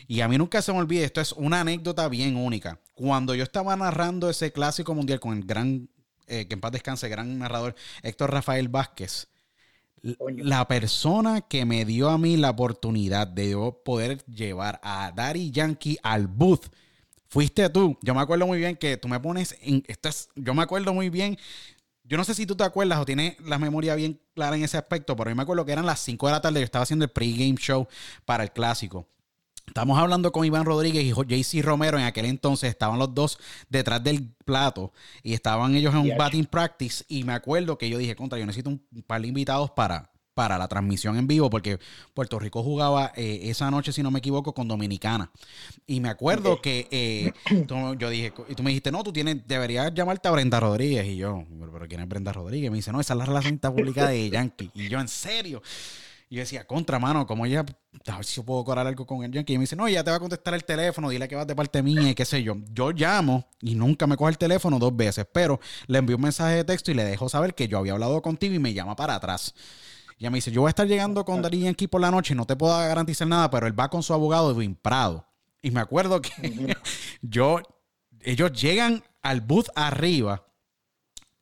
Y 0.08 0.20
a 0.20 0.28
mí 0.28 0.36
nunca 0.38 0.60
se 0.62 0.72
me 0.72 0.78
olvide, 0.78 1.04
esto 1.04 1.20
es 1.20 1.32
una 1.32 1.60
anécdota 1.60 2.08
bien 2.08 2.36
única. 2.36 2.80
Cuando 2.94 3.34
yo 3.34 3.44
estaba 3.44 3.74
narrando 3.76 4.28
ese 4.28 4.52
clásico 4.52 4.94
mundial 4.94 5.20
con 5.20 5.36
el 5.36 5.44
gran, 5.44 5.88
eh, 6.26 6.46
que 6.48 6.54
en 6.54 6.60
paz 6.60 6.72
descanse, 6.72 7.08
gran 7.08 7.38
narrador 7.38 7.74
Héctor 8.02 8.30
Rafael 8.32 8.68
Vázquez, 8.68 9.28
Coño. 10.18 10.44
la 10.44 10.66
persona 10.66 11.42
que 11.42 11.64
me 11.64 11.84
dio 11.84 12.08
a 12.10 12.18
mí 12.18 12.36
la 12.36 12.50
oportunidad 12.50 13.26
de 13.26 13.50
yo 13.50 13.80
poder 13.84 14.24
llevar 14.26 14.80
a 14.82 15.12
Daddy 15.14 15.50
Yankee 15.50 15.98
al 16.02 16.26
booth 16.26 16.66
fuiste 17.28 17.68
tú. 17.70 17.98
Yo 18.02 18.14
me 18.14 18.20
acuerdo 18.22 18.46
muy 18.46 18.58
bien 18.58 18.76
que 18.76 18.96
tú 18.98 19.08
me 19.08 19.20
pones 19.20 19.56
en. 19.62 19.84
Esto 19.88 20.08
es- 20.10 20.30
yo 20.36 20.54
me 20.54 20.62
acuerdo 20.62 20.94
muy 20.94 21.10
bien. 21.10 21.38
Yo 22.04 22.16
no 22.18 22.24
sé 22.24 22.34
si 22.34 22.46
tú 22.46 22.56
te 22.56 22.64
acuerdas 22.64 23.00
o 23.00 23.04
tienes 23.06 23.36
la 23.40 23.58
memoria 23.58 23.94
bien 23.96 24.20
clara 24.34 24.56
en 24.56 24.64
ese 24.64 24.78
aspecto, 24.78 25.16
pero 25.16 25.30
yo 25.30 25.36
me 25.36 25.42
acuerdo 25.42 25.64
que 25.66 25.72
eran 25.72 25.86
las 25.86 26.00
5 26.00 26.26
de 26.26 26.32
la 26.34 26.40
tarde. 26.42 26.60
Yo 26.60 26.64
estaba 26.64 26.84
haciendo 26.84 27.04
el 27.06 27.10
pregame 27.12 27.56
show 27.58 27.88
para 28.26 28.44
el 28.44 28.52
clásico. 28.52 29.08
Estamos 29.66 29.98
hablando 29.98 30.32
con 30.32 30.44
Iván 30.44 30.64
Rodríguez 30.64 31.04
y 31.04 31.12
JC 31.12 31.64
Romero. 31.64 31.98
En 31.98 32.04
aquel 32.04 32.26
entonces 32.26 32.70
estaban 32.70 32.98
los 32.98 33.14
dos 33.14 33.38
detrás 33.68 34.02
del 34.02 34.28
plato 34.44 34.92
y 35.22 35.34
estaban 35.34 35.74
ellos 35.74 35.94
en 35.94 36.00
un 36.00 36.16
batting 36.16 36.46
practice. 36.46 37.04
Y 37.08 37.24
me 37.24 37.32
acuerdo 37.32 37.78
que 37.78 37.88
yo 37.88 37.98
dije, 37.98 38.16
contra, 38.16 38.38
yo 38.38 38.46
necesito 38.46 38.70
un 38.70 38.82
par 39.06 39.22
de 39.22 39.28
invitados 39.28 39.70
para, 39.70 40.12
para 40.34 40.58
la 40.58 40.68
transmisión 40.68 41.16
en 41.16 41.26
vivo, 41.26 41.50
porque 41.50 41.78
Puerto 42.14 42.38
Rico 42.38 42.62
jugaba 42.62 43.12
eh, 43.16 43.40
esa 43.44 43.70
noche, 43.70 43.92
si 43.92 44.02
no 44.02 44.10
me 44.10 44.18
equivoco, 44.18 44.54
con 44.54 44.68
Dominicana. 44.68 45.30
Y 45.86 46.00
me 46.00 46.08
acuerdo 46.08 46.60
que 46.60 46.88
eh, 46.90 47.32
yo 47.98 48.10
dije, 48.10 48.32
y 48.48 48.54
tú 48.54 48.62
me 48.62 48.70
dijiste, 48.70 48.90
no, 48.90 49.02
tú 49.02 49.12
tienes, 49.12 49.46
deberías 49.46 49.92
llamarte 49.94 50.28
a 50.28 50.32
Brenda 50.32 50.60
Rodríguez. 50.60 51.06
Y 51.06 51.16
yo, 51.16 51.44
pero 51.72 51.86
¿quién 51.86 52.00
es 52.00 52.08
Brenda 52.08 52.32
Rodríguez? 52.32 52.70
Me 52.70 52.76
dice, 52.76 52.92
no, 52.92 53.00
esa 53.00 53.14
es 53.14 53.18
la 53.18 53.26
relación 53.26 53.58
pública 53.58 54.08
de 54.08 54.30
Yankee. 54.30 54.70
Y 54.74 54.88
yo, 54.88 55.00
en 55.00 55.08
serio. 55.08 55.62
Y 56.32 56.36
yo 56.36 56.40
decía, 56.40 56.66
contra, 56.66 56.98
mano, 56.98 57.26
como 57.26 57.44
ella, 57.44 57.62
a 58.06 58.16
ver 58.16 58.24
si 58.24 58.36
yo 58.36 58.42
puedo 58.42 58.64
cobrar 58.64 58.86
algo 58.86 59.06
con 59.06 59.22
el 59.22 59.30
Yankee. 59.30 59.52
Y 59.52 59.58
me 59.58 59.64
dice, 59.64 59.76
no, 59.76 59.86
ella 59.86 60.02
te 60.02 60.10
va 60.10 60.16
a 60.16 60.18
contestar 60.18 60.54
el 60.54 60.64
teléfono, 60.64 61.10
dile 61.10 61.28
que 61.28 61.36
vas 61.36 61.46
de 61.46 61.54
parte 61.54 61.82
mía 61.82 62.08
y 62.08 62.14
qué 62.14 62.24
sé 62.24 62.42
yo. 62.42 62.54
Yo 62.72 62.90
llamo 62.90 63.50
y 63.60 63.74
nunca 63.74 64.06
me 64.06 64.16
coge 64.16 64.30
el 64.30 64.38
teléfono 64.38 64.78
dos 64.78 64.96
veces, 64.96 65.26
pero 65.30 65.60
le 65.88 65.98
envío 65.98 66.16
un 66.16 66.22
mensaje 66.22 66.54
de 66.54 66.64
texto 66.64 66.90
y 66.90 66.94
le 66.94 67.04
dejo 67.04 67.28
saber 67.28 67.54
que 67.54 67.68
yo 67.68 67.76
había 67.76 67.92
hablado 67.92 68.22
contigo 68.22 68.54
y 68.54 68.58
me 68.58 68.72
llama 68.72 68.96
para 68.96 69.16
atrás. 69.16 69.54
Y 70.16 70.24
me 70.30 70.36
dice, 70.36 70.50
yo 70.50 70.62
voy 70.62 70.68
a 70.68 70.70
estar 70.70 70.86
llegando 70.86 71.22
con 71.26 71.42
Dari 71.42 71.60
Yankee 71.60 71.86
por 71.86 72.00
la 72.00 72.10
noche 72.10 72.34
no 72.34 72.46
te 72.46 72.56
puedo 72.56 72.78
garantizar 72.78 73.28
nada, 73.28 73.50
pero 73.50 73.66
él 73.66 73.78
va 73.78 73.90
con 73.90 74.02
su 74.02 74.14
abogado 74.14 74.54
de 74.54 74.74
Prado. 74.80 75.26
Y 75.60 75.70
me 75.70 75.80
acuerdo 75.80 76.22
que 76.22 76.74
yo, 77.20 77.60
ellos 78.22 78.52
llegan 78.54 79.04
al 79.20 79.42
booth 79.42 79.68
arriba 79.74 80.46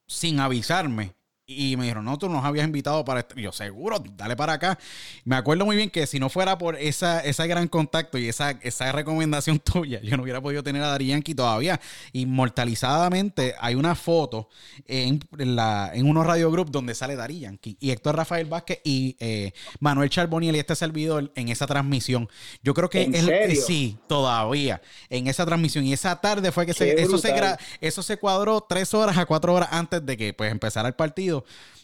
sin 0.08 0.40
avisarme 0.40 1.14
y 1.50 1.76
me 1.76 1.84
dijeron, 1.84 2.04
no, 2.04 2.16
tú 2.16 2.28
nos 2.28 2.44
habías 2.44 2.64
invitado 2.64 3.04
para 3.04 3.20
esto. 3.20 3.34
Y 3.38 3.42
yo, 3.42 3.52
seguro, 3.52 4.02
dale 4.16 4.36
para 4.36 4.52
acá. 4.52 4.78
Me 5.24 5.34
acuerdo 5.34 5.66
muy 5.66 5.74
bien 5.74 5.90
que 5.90 6.06
si 6.06 6.20
no 6.20 6.28
fuera 6.28 6.56
por 6.58 6.76
esa, 6.76 7.20
ese 7.20 7.46
gran 7.48 7.66
contacto 7.66 8.18
y 8.18 8.28
esa, 8.28 8.52
esa 8.62 8.92
recomendación 8.92 9.58
tuya, 9.64 10.00
yo 10.00 10.16
no 10.16 10.22
hubiera 10.22 10.40
podido 10.40 10.62
tener 10.62 10.82
a 10.82 10.88
Dari 10.88 11.08
Yankee 11.08 11.34
todavía. 11.34 11.80
Inmortalizadamente 12.12 13.54
hay 13.60 13.74
una 13.74 13.96
foto 13.96 14.48
en, 14.86 15.20
la, 15.38 15.90
en 15.92 16.06
unos 16.08 16.24
radio 16.24 16.50
group 16.52 16.70
donde 16.70 16.94
sale 16.94 17.16
Dari 17.16 17.40
Yankee 17.40 17.76
y 17.80 17.90
Héctor 17.90 18.16
Rafael 18.16 18.46
Vázquez 18.46 18.80
y 18.84 19.16
eh, 19.18 19.52
Manuel 19.80 20.08
Charboniel 20.08 20.54
y 20.54 20.60
este 20.60 20.76
servidor 20.76 21.32
en 21.34 21.48
esa 21.48 21.66
transmisión. 21.66 22.28
Yo 22.62 22.74
creo 22.74 22.88
que 22.88 23.10
es, 23.12 23.66
sí, 23.66 23.98
todavía 24.06 24.80
en 25.08 25.26
esa 25.26 25.44
transmisión. 25.44 25.84
Y 25.84 25.92
esa 25.92 26.20
tarde 26.20 26.52
fue 26.52 26.64
que 26.66 26.74
se, 26.74 27.00
eso, 27.00 27.18
se, 27.18 27.34
eso 27.80 28.02
se 28.02 28.16
cuadró 28.18 28.60
tres 28.68 28.94
horas 28.94 29.18
a 29.18 29.26
cuatro 29.26 29.54
horas 29.54 29.70
antes 29.72 30.04
de 30.06 30.16
que 30.16 30.32
pues 30.32 30.52
empezara 30.52 30.86
el 30.86 30.94
partido 30.94 31.39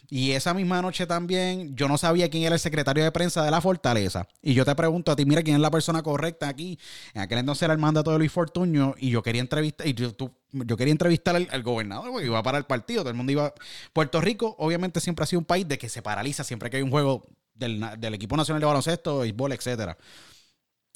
y 0.09 0.31
esa 0.31 0.53
misma 0.53 0.81
noche 0.81 1.05
también 1.05 1.75
yo 1.75 1.89
no 1.89 1.97
sabía 1.97 2.29
quién 2.29 2.43
era 2.43 2.55
el 2.55 2.61
secretario 2.61 3.03
de 3.03 3.11
prensa 3.11 3.43
de 3.43 3.51
la 3.51 3.59
Fortaleza. 3.59 4.27
Y 4.41 4.53
yo 4.53 4.63
te 4.63 4.73
pregunto 4.73 5.11
a 5.11 5.17
ti, 5.17 5.25
mira, 5.25 5.43
quién 5.43 5.57
es 5.57 5.61
la 5.61 5.69
persona 5.69 6.01
correcta 6.01 6.47
aquí. 6.47 6.79
En 7.13 7.21
aquel 7.21 7.39
entonces 7.39 7.63
era 7.63 7.73
el 7.73 7.79
mandato 7.79 8.11
de 8.11 8.17
Luis 8.19 8.31
Fortuño 8.31 8.95
y 8.97 9.09
yo 9.09 9.21
quería 9.21 9.41
entrevistar, 9.41 9.85
y 9.85 9.93
yo, 9.93 10.13
yo 10.51 10.77
quería 10.77 10.93
entrevistar 10.93 11.35
al, 11.35 11.63
gobernador 11.63 12.09
porque 12.11 12.25
iba 12.25 12.41
para 12.41 12.57
el 12.57 12.63
partido, 12.63 13.01
todo 13.01 13.09
el 13.09 13.17
mundo 13.17 13.33
iba. 13.33 13.53
Puerto 13.91 14.21
Rico, 14.21 14.55
obviamente, 14.59 15.01
siempre 15.01 15.23
ha 15.23 15.27
sido 15.27 15.39
un 15.39 15.45
país 15.45 15.67
de 15.67 15.77
que 15.77 15.89
se 15.89 16.01
paraliza 16.01 16.45
siempre 16.45 16.69
que 16.69 16.77
hay 16.77 16.83
un 16.83 16.91
juego 16.91 17.25
del, 17.53 18.13
equipo 18.13 18.37
nacional 18.37 18.61
de 18.61 18.65
baloncesto, 18.65 19.19
béisbol, 19.19 19.51
etcétera. 19.51 19.97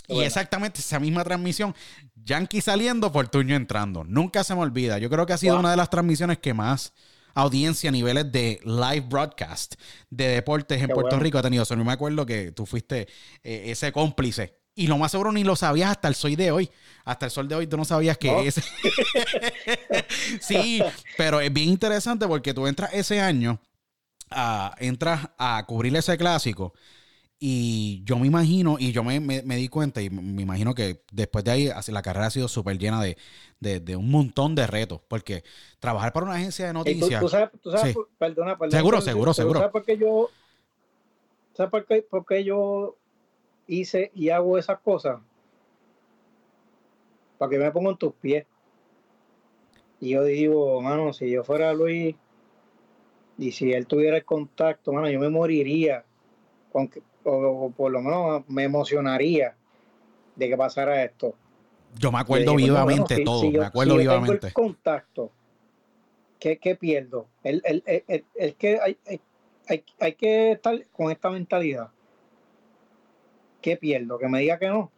Y 0.07 0.21
exactamente 0.21 0.79
esa 0.79 0.99
misma 0.99 1.23
transmisión, 1.23 1.75
Yankee 2.15 2.61
saliendo, 2.61 3.11
Fortuño 3.11 3.55
entrando. 3.55 4.05
Nunca 4.05 4.43
se 4.45 4.55
me 4.55 4.61
olvida. 4.61 4.97
Yo 4.99 5.09
creo 5.09 5.25
que 5.25 5.33
ha 5.33 5.37
sido 5.37 5.59
una 5.59 5.71
de 5.71 5.77
las 5.77 5.89
transmisiones 5.89 6.37
que 6.39 6.53
más 6.53 6.93
audiencia 7.33 7.89
a 7.89 7.91
niveles 7.91 8.31
de 8.31 8.59
live 8.63 9.05
broadcast 9.07 9.75
de 10.09 10.27
deportes 10.27 10.81
en 10.81 10.89
Puerto 10.89 11.19
Rico 11.19 11.37
ha 11.37 11.41
tenido. 11.41 11.63
Yo 11.63 11.75
me 11.77 11.91
acuerdo 11.91 12.25
que 12.25 12.51
tú 12.51 12.65
fuiste 12.65 13.07
eh, 13.43 13.63
ese 13.67 13.91
cómplice. 13.91 14.59
Y 14.73 14.87
lo 14.87 14.97
más 14.97 15.11
seguro 15.11 15.31
ni 15.31 15.43
lo 15.43 15.55
sabías 15.55 15.91
hasta 15.91 16.07
el 16.07 16.15
sol 16.15 16.35
de 16.35 16.51
hoy. 16.51 16.71
Hasta 17.03 17.25
el 17.25 17.31
sol 17.31 17.47
de 17.47 17.55
hoy 17.55 17.67
tú 17.67 17.77
no 17.77 17.85
sabías 17.85 18.17
que 18.17 18.47
ese. 18.47 18.63
sí, 20.41 20.81
pero 21.17 21.41
es 21.41 21.51
bien 21.51 21.69
interesante 21.69 22.27
porque 22.27 22.53
tú 22.53 22.67
entras 22.67 22.91
ese 22.93 23.19
año, 23.19 23.59
entras 24.77 25.29
a 25.37 25.63
cubrir 25.67 25.95
ese 25.95 26.17
clásico 26.17 26.73
y 27.43 28.03
yo 28.05 28.19
me 28.19 28.27
imagino, 28.27 28.75
y 28.77 28.91
yo 28.91 29.03
me, 29.03 29.19
di 29.19 29.67
cuenta, 29.67 29.99
y 29.99 30.11
me 30.11 30.43
imagino 30.43 30.75
que 30.75 31.01
después 31.11 31.43
de 31.43 31.49
ahí 31.49 31.69
la 31.87 32.03
carrera 32.03 32.27
ha 32.27 32.29
sido 32.29 32.47
súper 32.47 32.77
llena 32.77 33.01
de, 33.01 33.95
un 33.95 34.11
montón 34.11 34.53
de 34.53 34.67
retos, 34.67 35.01
porque 35.07 35.43
trabajar 35.79 36.13
para 36.13 36.27
una 36.27 36.35
agencia 36.35 36.67
de 36.67 36.73
noticias... 36.73 37.19
¿Tú, 37.19 37.29
sabes, 37.29 37.49
tú 37.59 37.71
sabes 37.71 37.95
perdona, 38.19 38.59
perdona, 38.59 38.77
Seguro, 38.77 39.01
seguro, 39.01 39.33
seguro. 39.33 39.59
¿Sabes 39.59 39.71
por 39.71 39.83
qué 39.83 39.97
yo, 39.97 40.29
¿sabes 41.53 41.71
por 41.71 41.83
qué, 41.87 42.03
por 42.03 42.27
qué 42.27 42.43
yo 42.43 42.95
hice 43.65 44.11
y 44.13 44.29
hago 44.29 44.59
esas 44.59 44.77
cosas? 44.77 45.19
Para 47.39 47.49
que 47.49 47.57
me 47.57 47.71
pongo 47.71 47.89
en 47.89 47.97
tus 47.97 48.13
pies. 48.13 48.45
Y 49.99 50.09
yo 50.09 50.23
digo, 50.23 50.79
mano, 50.79 51.11
si 51.11 51.31
yo 51.31 51.43
fuera 51.43 51.73
Luis 51.73 52.15
y 53.39 53.51
si 53.51 53.73
él 53.73 53.87
tuviera 53.87 54.17
el 54.17 54.25
contacto, 54.25 54.93
mano, 54.93 55.09
yo 55.09 55.19
me 55.19 55.29
moriría 55.29 56.05
con, 56.71 56.87
o, 57.23 57.71
por 57.75 57.91
lo 57.91 58.01
menos 58.01 58.43
me 58.47 58.63
emocionaría 58.63 59.55
de 60.35 60.49
que 60.49 60.57
pasara 60.57 61.03
esto. 61.03 61.35
Yo 61.97 62.11
me 62.11 62.19
acuerdo 62.19 62.55
vivamente 62.55 63.23
todo, 63.23 63.49
me 63.51 63.65
acuerdo 63.65 63.97
vivamente. 63.97 64.47
el 64.47 64.53
contacto, 64.53 65.31
¿qué, 66.39 66.77
pierdo? 66.79 67.27
El, 67.43 67.61
que 68.57 68.79
hay, 68.79 68.97
hay, 69.67 69.83
hay, 69.99 70.13
que 70.13 70.51
estar 70.53 70.85
con 70.91 71.11
esta 71.11 71.29
mentalidad. 71.29 71.89
¿Qué 73.61 73.77
pierdo? 73.77 74.17
Que 74.17 74.27
me 74.27 74.39
diga 74.39 74.57
que 74.57 74.69
no. 74.69 74.91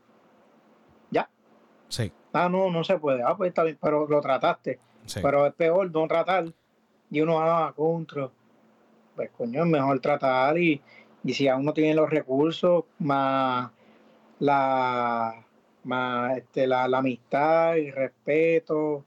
Ya. 1.12 1.30
Sí. 1.90 2.12
Ah, 2.32 2.48
no, 2.50 2.72
no 2.72 2.84
se 2.84 2.98
puede. 2.98 3.22
Ah, 3.24 3.36
pues 3.36 3.50
está 3.50 3.64
bien, 3.64 3.78
pero 3.82 4.08
lo 4.08 4.22
trataste. 4.22 4.80
Pero 5.22 5.46
es 5.46 5.54
peor 5.54 5.92
no 5.92 6.08
tratar. 6.08 6.46
Y 7.12 7.22
uno, 7.22 7.42
ah, 7.42 7.74
contra. 7.76 8.30
Pues 9.16 9.30
coño, 9.32 9.64
es 9.64 9.70
mejor 9.70 10.00
tratar 10.00 10.58
y, 10.58 10.82
y 11.24 11.34
si 11.34 11.48
aún 11.48 11.64
no 11.66 11.74
tienen 11.74 11.96
los 11.96 12.10
recursos, 12.10 12.84
más 13.00 13.72
la, 14.40 15.46
más 15.84 16.38
este, 16.38 16.68
la, 16.68 16.84
amistad, 16.84 17.78
el 17.78 17.94
respeto, 17.94 19.06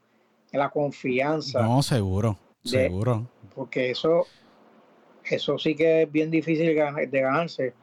la 0.51 0.69
confianza. 0.69 1.61
No, 1.61 1.83
seguro, 1.83 2.37
seguro. 2.63 3.27
Porque 3.53 3.91
eso, 3.91 4.25
eso 5.23 5.57
sí 5.59 5.75
que 5.75 6.03
es 6.03 6.11
bien 6.11 6.31
difícil 6.31 6.65
de 6.65 7.21
ganarse. 7.21 7.73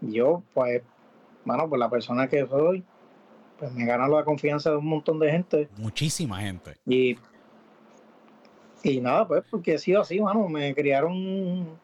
Yo, 0.00 0.42
pues, 0.52 0.82
bueno, 1.44 1.68
pues 1.68 1.78
la 1.78 1.90
persona 1.90 2.28
que 2.28 2.46
soy, 2.46 2.84
pues 3.58 3.72
me 3.72 3.86
gana 3.86 4.06
la 4.06 4.24
confianza 4.24 4.70
de 4.70 4.76
un 4.76 4.86
montón 4.86 5.18
de 5.18 5.30
gente. 5.30 5.68
Muchísima 5.78 6.40
gente. 6.40 6.76
Y, 6.86 7.16
y 8.84 9.00
nada, 9.00 9.26
pues, 9.26 9.42
porque 9.50 9.74
he 9.74 9.78
sido 9.78 10.00
así, 10.00 10.20
mano, 10.20 10.48
me 10.48 10.74
criaron 10.74 11.78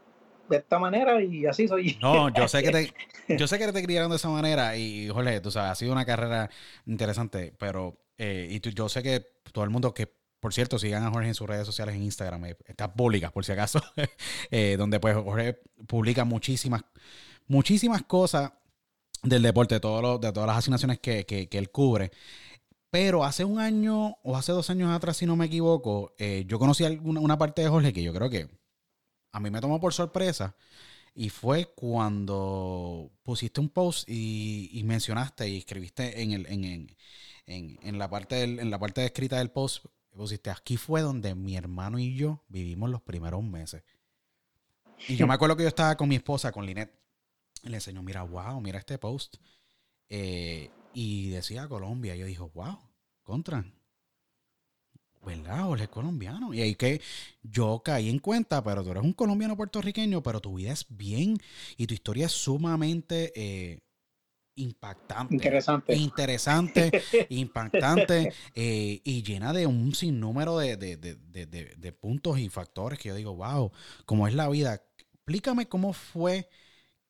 de 0.50 0.58
esta 0.58 0.78
manera 0.78 1.22
y 1.22 1.46
así 1.46 1.66
soy. 1.66 1.96
No, 2.02 2.28
yo 2.28 2.48
sé 2.48 2.62
que 2.62 2.70
te, 2.70 2.94
yo 3.38 3.46
sé 3.46 3.58
que 3.58 3.72
te 3.72 3.82
criaron 3.82 4.10
de 4.10 4.16
esa 4.16 4.28
manera 4.28 4.76
y, 4.76 5.08
Jorge, 5.08 5.40
tú 5.40 5.50
sabes, 5.50 5.70
ha 5.70 5.74
sido 5.76 5.92
una 5.92 6.04
carrera 6.04 6.50
interesante, 6.84 7.54
pero 7.56 7.96
eh, 8.18 8.48
y 8.50 8.74
yo 8.74 8.88
sé 8.88 9.02
que 9.02 9.24
todo 9.52 9.64
el 9.64 9.70
mundo 9.70 9.94
que 9.94 10.20
por 10.40 10.54
cierto, 10.54 10.78
sigan 10.78 11.04
a 11.04 11.10
Jorge 11.10 11.28
en 11.28 11.34
sus 11.34 11.46
redes 11.46 11.66
sociales 11.66 11.94
en 11.94 12.02
Instagram, 12.02 12.46
eh, 12.46 12.56
está 12.64 12.94
públicas 12.94 13.30
por 13.30 13.44
si 13.44 13.52
acaso, 13.52 13.78
eh, 14.50 14.76
donde 14.78 14.98
pues 14.98 15.14
Jorge 15.14 15.60
publica 15.86 16.24
muchísimas, 16.24 16.82
muchísimas 17.46 18.04
cosas 18.04 18.50
del 19.22 19.42
deporte, 19.42 19.74
de, 19.74 19.80
todo 19.80 20.16
de 20.16 20.32
todas 20.32 20.46
las 20.46 20.56
asignaciones 20.56 20.98
que, 20.98 21.26
que, 21.26 21.58
él 21.58 21.70
cubre. 21.70 22.10
Pero 22.90 23.22
hace 23.22 23.44
un 23.44 23.58
año 23.58 24.16
o 24.22 24.34
hace 24.34 24.52
dos 24.52 24.70
años 24.70 24.90
atrás, 24.90 25.18
si 25.18 25.26
no 25.26 25.36
me 25.36 25.44
equivoco, 25.44 26.14
yo 26.46 26.58
conocí 26.58 26.84
alguna, 26.84 27.20
una 27.20 27.36
parte 27.36 27.60
de 27.60 27.68
Jorge 27.68 27.92
que 27.92 28.02
yo 28.02 28.14
creo 28.14 28.30
que 28.30 28.48
a 29.32 29.40
mí 29.40 29.50
me 29.50 29.60
tomó 29.60 29.80
por 29.80 29.92
sorpresa 29.92 30.54
y 31.14 31.28
fue 31.28 31.66
cuando 31.74 33.10
pusiste 33.22 33.60
un 33.60 33.68
post 33.68 34.08
y, 34.08 34.80
mencionaste 34.84 35.48
y 35.48 35.58
escribiste 35.58 36.22
en, 36.22 36.32
el, 36.32 36.96
en, 37.46 37.98
la 37.98 38.08
parte 38.08 38.42
en 38.42 38.70
la 38.70 38.78
parte 38.78 39.04
escrita 39.04 39.38
del 39.38 39.50
post, 39.50 39.84
pusiste, 40.12 40.50
aquí 40.50 40.76
fue 40.76 41.00
donde 41.00 41.34
mi 41.34 41.56
hermano 41.56 41.98
y 41.98 42.14
yo 42.14 42.42
vivimos 42.48 42.90
los 42.90 43.02
primeros 43.02 43.42
meses. 43.42 43.82
Y 45.08 45.16
yo 45.16 45.26
me 45.26 45.34
acuerdo 45.34 45.56
que 45.56 45.62
yo 45.62 45.68
estaba 45.68 45.96
con 45.96 46.08
mi 46.08 46.16
esposa, 46.16 46.52
con 46.52 46.66
Linet, 46.66 46.92
y 47.62 47.68
le 47.68 47.76
enseñó, 47.76 48.02
mira, 48.02 48.22
wow, 48.22 48.60
mira 48.60 48.78
este 48.78 48.98
post. 48.98 49.36
Eh, 50.08 50.70
y 50.92 51.30
decía 51.30 51.68
Colombia. 51.68 52.14
Y 52.14 52.18
yo 52.18 52.26
dije, 52.26 52.42
wow, 52.42 52.78
contra. 53.22 53.64
¿Verdad? 55.50 55.68
O 55.68 55.76
es 55.76 55.88
colombiano. 55.88 56.54
Y 56.54 56.60
ahí 56.60 56.74
que 56.74 57.00
yo 57.42 57.82
caí 57.84 58.08
en 58.08 58.18
cuenta, 58.18 58.62
pero 58.62 58.82
tú 58.82 58.90
eres 58.90 59.02
un 59.02 59.12
colombiano 59.12 59.56
puertorriqueño, 59.56 60.22
pero 60.22 60.40
tu 60.40 60.54
vida 60.54 60.72
es 60.72 60.86
bien 60.88 61.36
y 61.76 61.86
tu 61.86 61.94
historia 61.94 62.26
es 62.26 62.32
sumamente 62.32 63.32
eh, 63.34 63.80
impactante. 64.56 65.34
Interesante. 65.34 65.94
Interesante, 65.94 66.90
impactante 67.30 68.32
eh, 68.54 69.00
y 69.02 69.22
llena 69.22 69.52
de 69.52 69.66
un 69.66 69.94
sinnúmero 69.94 70.58
de, 70.58 70.76
de, 70.76 71.92
puntos 71.92 72.38
y 72.38 72.48
factores 72.48 72.98
que 72.98 73.08
yo 73.08 73.14
digo, 73.14 73.34
wow, 73.34 73.72
cómo 74.04 74.28
es 74.28 74.34
la 74.34 74.48
vida. 74.48 74.82
Explícame 74.98 75.66
cómo 75.66 75.92
fue 75.92 76.48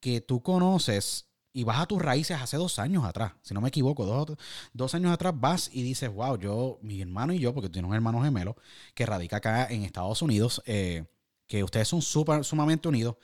que 0.00 0.20
tú 0.20 0.42
conoces 0.42 1.29
y 1.52 1.64
vas 1.64 1.80
a 1.80 1.86
tus 1.86 2.00
raíces 2.02 2.40
hace 2.40 2.56
dos 2.56 2.78
años 2.78 3.04
atrás, 3.04 3.32
si 3.42 3.54
no 3.54 3.60
me 3.60 3.68
equivoco, 3.68 4.06
dos, 4.06 4.36
dos 4.72 4.94
años 4.94 5.12
atrás 5.12 5.34
vas 5.36 5.70
y 5.72 5.82
dices, 5.82 6.12
wow, 6.12 6.38
yo, 6.38 6.78
mi 6.82 7.00
hermano 7.02 7.32
y 7.32 7.38
yo, 7.40 7.54
porque 7.54 7.68
tienes 7.70 7.88
un 7.88 7.94
hermano 7.94 8.22
gemelo 8.22 8.56
que 8.94 9.06
radica 9.06 9.36
acá 9.38 9.66
en 9.70 9.82
Estados 9.84 10.22
Unidos, 10.22 10.62
eh, 10.66 11.06
que 11.46 11.64
ustedes 11.64 11.88
son 11.88 12.02
super, 12.02 12.44
sumamente 12.44 12.88
unidos, 12.88 13.16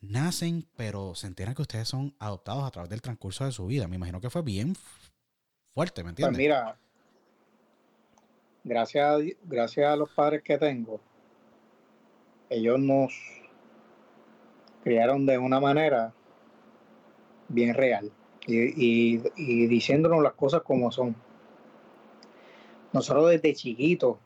nacen, 0.00 0.68
pero 0.76 1.14
se 1.14 1.26
enteran 1.28 1.54
que 1.54 1.62
ustedes 1.62 1.88
son 1.88 2.14
adoptados 2.20 2.64
a 2.64 2.70
través 2.72 2.90
del 2.90 3.02
transcurso 3.02 3.44
de 3.46 3.52
su 3.52 3.66
vida. 3.66 3.88
Me 3.88 3.96
imagino 3.96 4.20
que 4.20 4.30
fue 4.30 4.42
bien 4.42 4.76
fuerte, 5.74 6.02
¿me 6.04 6.10
Pues 6.18 6.32
entiendes? 6.32 6.32
mira, 6.32 6.78
gracias 8.64 9.04
a, 9.08 9.18
gracias 9.44 9.86
a 9.86 9.94
los 9.96 10.08
padres 10.10 10.42
que 10.42 10.58
tengo, 10.58 11.00
ellos 12.50 12.78
nos 12.78 13.12
criaron 14.82 15.26
de 15.26 15.38
una 15.38 15.60
manera 15.60 16.12
bien 17.52 17.74
real 17.74 18.10
y, 18.46 19.20
y- 19.36 19.66
diciéndonos 19.66 20.22
las 20.22 20.32
cosas 20.32 20.62
como 20.62 20.90
son. 20.90 21.14
Nosotros 22.92 23.30
desde 23.30 23.54
chiquitos 23.54 24.16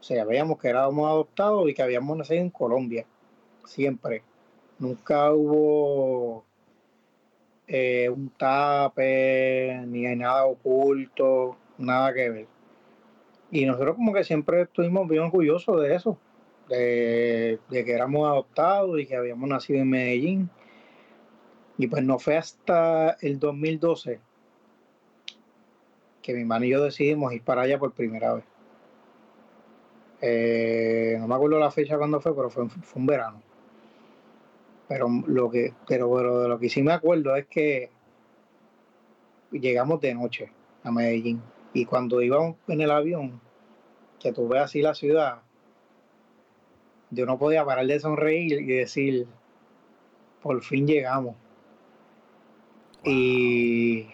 sabíamos 0.00 0.58
que 0.58 0.68
éramos 0.68 1.08
adoptados 1.08 1.68
y 1.68 1.74
que 1.74 1.82
habíamos 1.82 2.16
nacido 2.16 2.40
en 2.40 2.50
Colombia, 2.50 3.06
siempre. 3.64 4.22
Nunca 4.78 5.32
hubo 5.32 6.44
eh, 7.66 8.08
un 8.10 8.30
tape, 8.30 9.82
ni 9.86 10.06
hay 10.06 10.16
nada 10.16 10.44
oculto, 10.44 11.56
nada 11.78 12.12
que 12.12 12.30
ver. 12.30 12.46
Y 13.50 13.64
nosotros 13.64 13.96
como 13.96 14.12
que 14.12 14.24
siempre 14.24 14.62
estuvimos 14.62 15.08
bien 15.08 15.22
orgullosos 15.22 15.80
de 15.82 15.94
eso, 15.94 16.18
de 16.68 17.58
que 17.70 17.92
éramos 17.92 18.28
adoptados 18.28 19.00
y 19.00 19.06
que 19.06 19.16
habíamos 19.16 19.48
nacido 19.48 19.80
en 19.80 19.88
Medellín. 19.88 20.50
Y 21.78 21.86
pues 21.88 22.02
no 22.02 22.18
fue 22.18 22.36
hasta 22.36 23.16
el 23.20 23.38
2012 23.38 24.20
que 26.22 26.34
mi 26.34 26.40
hermano 26.40 26.64
y 26.64 26.70
yo 26.70 26.82
decidimos 26.82 27.32
ir 27.32 27.42
para 27.42 27.62
allá 27.62 27.78
por 27.78 27.92
primera 27.92 28.34
vez. 28.34 28.44
Eh, 30.20 31.16
no 31.20 31.28
me 31.28 31.34
acuerdo 31.36 31.58
la 31.58 31.70
fecha 31.70 31.96
cuando 31.96 32.20
fue, 32.20 32.34
pero 32.34 32.50
fue, 32.50 32.68
fue 32.68 33.00
un 33.00 33.06
verano. 33.06 33.42
Pero 34.88 35.08
lo 35.26 35.50
que, 35.50 35.72
pero, 35.86 36.12
pero 36.12 36.40
de 36.40 36.48
lo 36.48 36.58
que 36.58 36.68
sí 36.68 36.82
me 36.82 36.92
acuerdo 36.92 37.36
es 37.36 37.46
que 37.46 37.90
llegamos 39.52 40.00
de 40.00 40.14
noche 40.14 40.50
a 40.82 40.90
Medellín. 40.90 41.40
Y 41.72 41.84
cuando 41.84 42.20
íbamos 42.22 42.56
en 42.66 42.80
el 42.80 42.90
avión, 42.90 43.40
que 44.18 44.32
tú 44.32 44.48
ves 44.48 44.62
así 44.62 44.82
la 44.82 44.94
ciudad, 44.94 45.42
yo 47.10 47.26
no 47.26 47.38
podía 47.38 47.64
parar 47.64 47.86
de 47.86 48.00
sonreír 48.00 48.60
y 48.62 48.66
decir, 48.66 49.26
por 50.42 50.60
fin 50.62 50.86
llegamos. 50.86 51.36
Y 53.06 54.06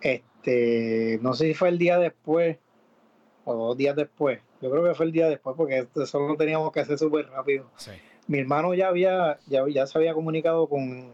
este, 0.00 1.18
no 1.22 1.34
sé 1.34 1.46
si 1.46 1.54
fue 1.54 1.68
el 1.68 1.78
día 1.78 1.98
después 1.98 2.58
o 3.44 3.54
dos 3.54 3.76
días 3.76 3.96
después. 3.96 4.40
Yo 4.60 4.70
creo 4.70 4.84
que 4.84 4.94
fue 4.94 5.06
el 5.06 5.12
día 5.12 5.28
después 5.28 5.56
porque 5.56 5.86
eso 5.94 6.20
lo 6.20 6.36
teníamos 6.36 6.70
que 6.72 6.80
hacer 6.80 6.98
súper 6.98 7.28
rápido 7.30 7.70
Sí. 7.76 7.92
mi 8.26 8.38
hermano 8.38 8.74
ya 8.74 8.88
había, 8.88 9.38
ya, 9.46 9.66
ya 9.68 9.86
se 9.86 9.98
había 9.98 10.12
comunicado 10.14 10.68
con, 10.68 11.10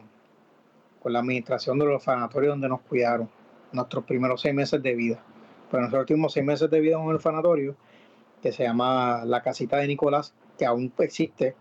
con 1.02 1.12
la 1.12 1.21
administración 1.21 1.78
de 1.78 1.87
los 1.87 2.02
sanatorios 2.02 2.52
donde 2.52 2.69
nos 2.69 2.81
cuidaron 2.83 3.31
nuestros 3.73 4.05
primeros 4.05 4.40
seis 4.40 4.55
meses 4.55 4.83
de 4.83 4.95
vida. 4.95 5.23
Pero 5.71 5.83
nosotros 5.83 6.07
tuvimos 6.07 6.33
seis 6.33 6.45
meses 6.45 6.71
de 6.71 6.81
vida 6.81 6.97
en 6.97 7.02
un 7.02 7.14
orfanatorio 7.14 7.76
que 8.43 8.52
se 8.52 8.64
llama 8.64 9.25
La 9.25 9.43
Casita 9.43 9.78
de 9.78 9.87
Nicolás, 9.88 10.35
que 10.59 10.66
aún 10.66 10.93
existe. 10.99 11.57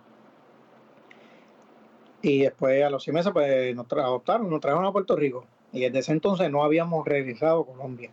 Y 2.27 2.39
después 2.39 2.84
a 2.84 2.89
los 2.89 3.03
seis 3.03 3.13
meses 3.13 3.32
pues 3.32 3.75
nos 3.75 3.86
adoptaron, 3.91 4.50
nos 4.50 4.60
trajeron 4.60 4.84
a 4.84 4.91
Puerto 4.91 5.15
Rico. 5.15 5.46
Y 5.72 5.82
desde 5.82 6.00
ese 6.00 6.12
entonces 6.12 6.50
no 6.50 6.63
habíamos 6.63 7.05
regresado 7.08 7.62
a 7.62 7.65
Colombia. 7.67 8.10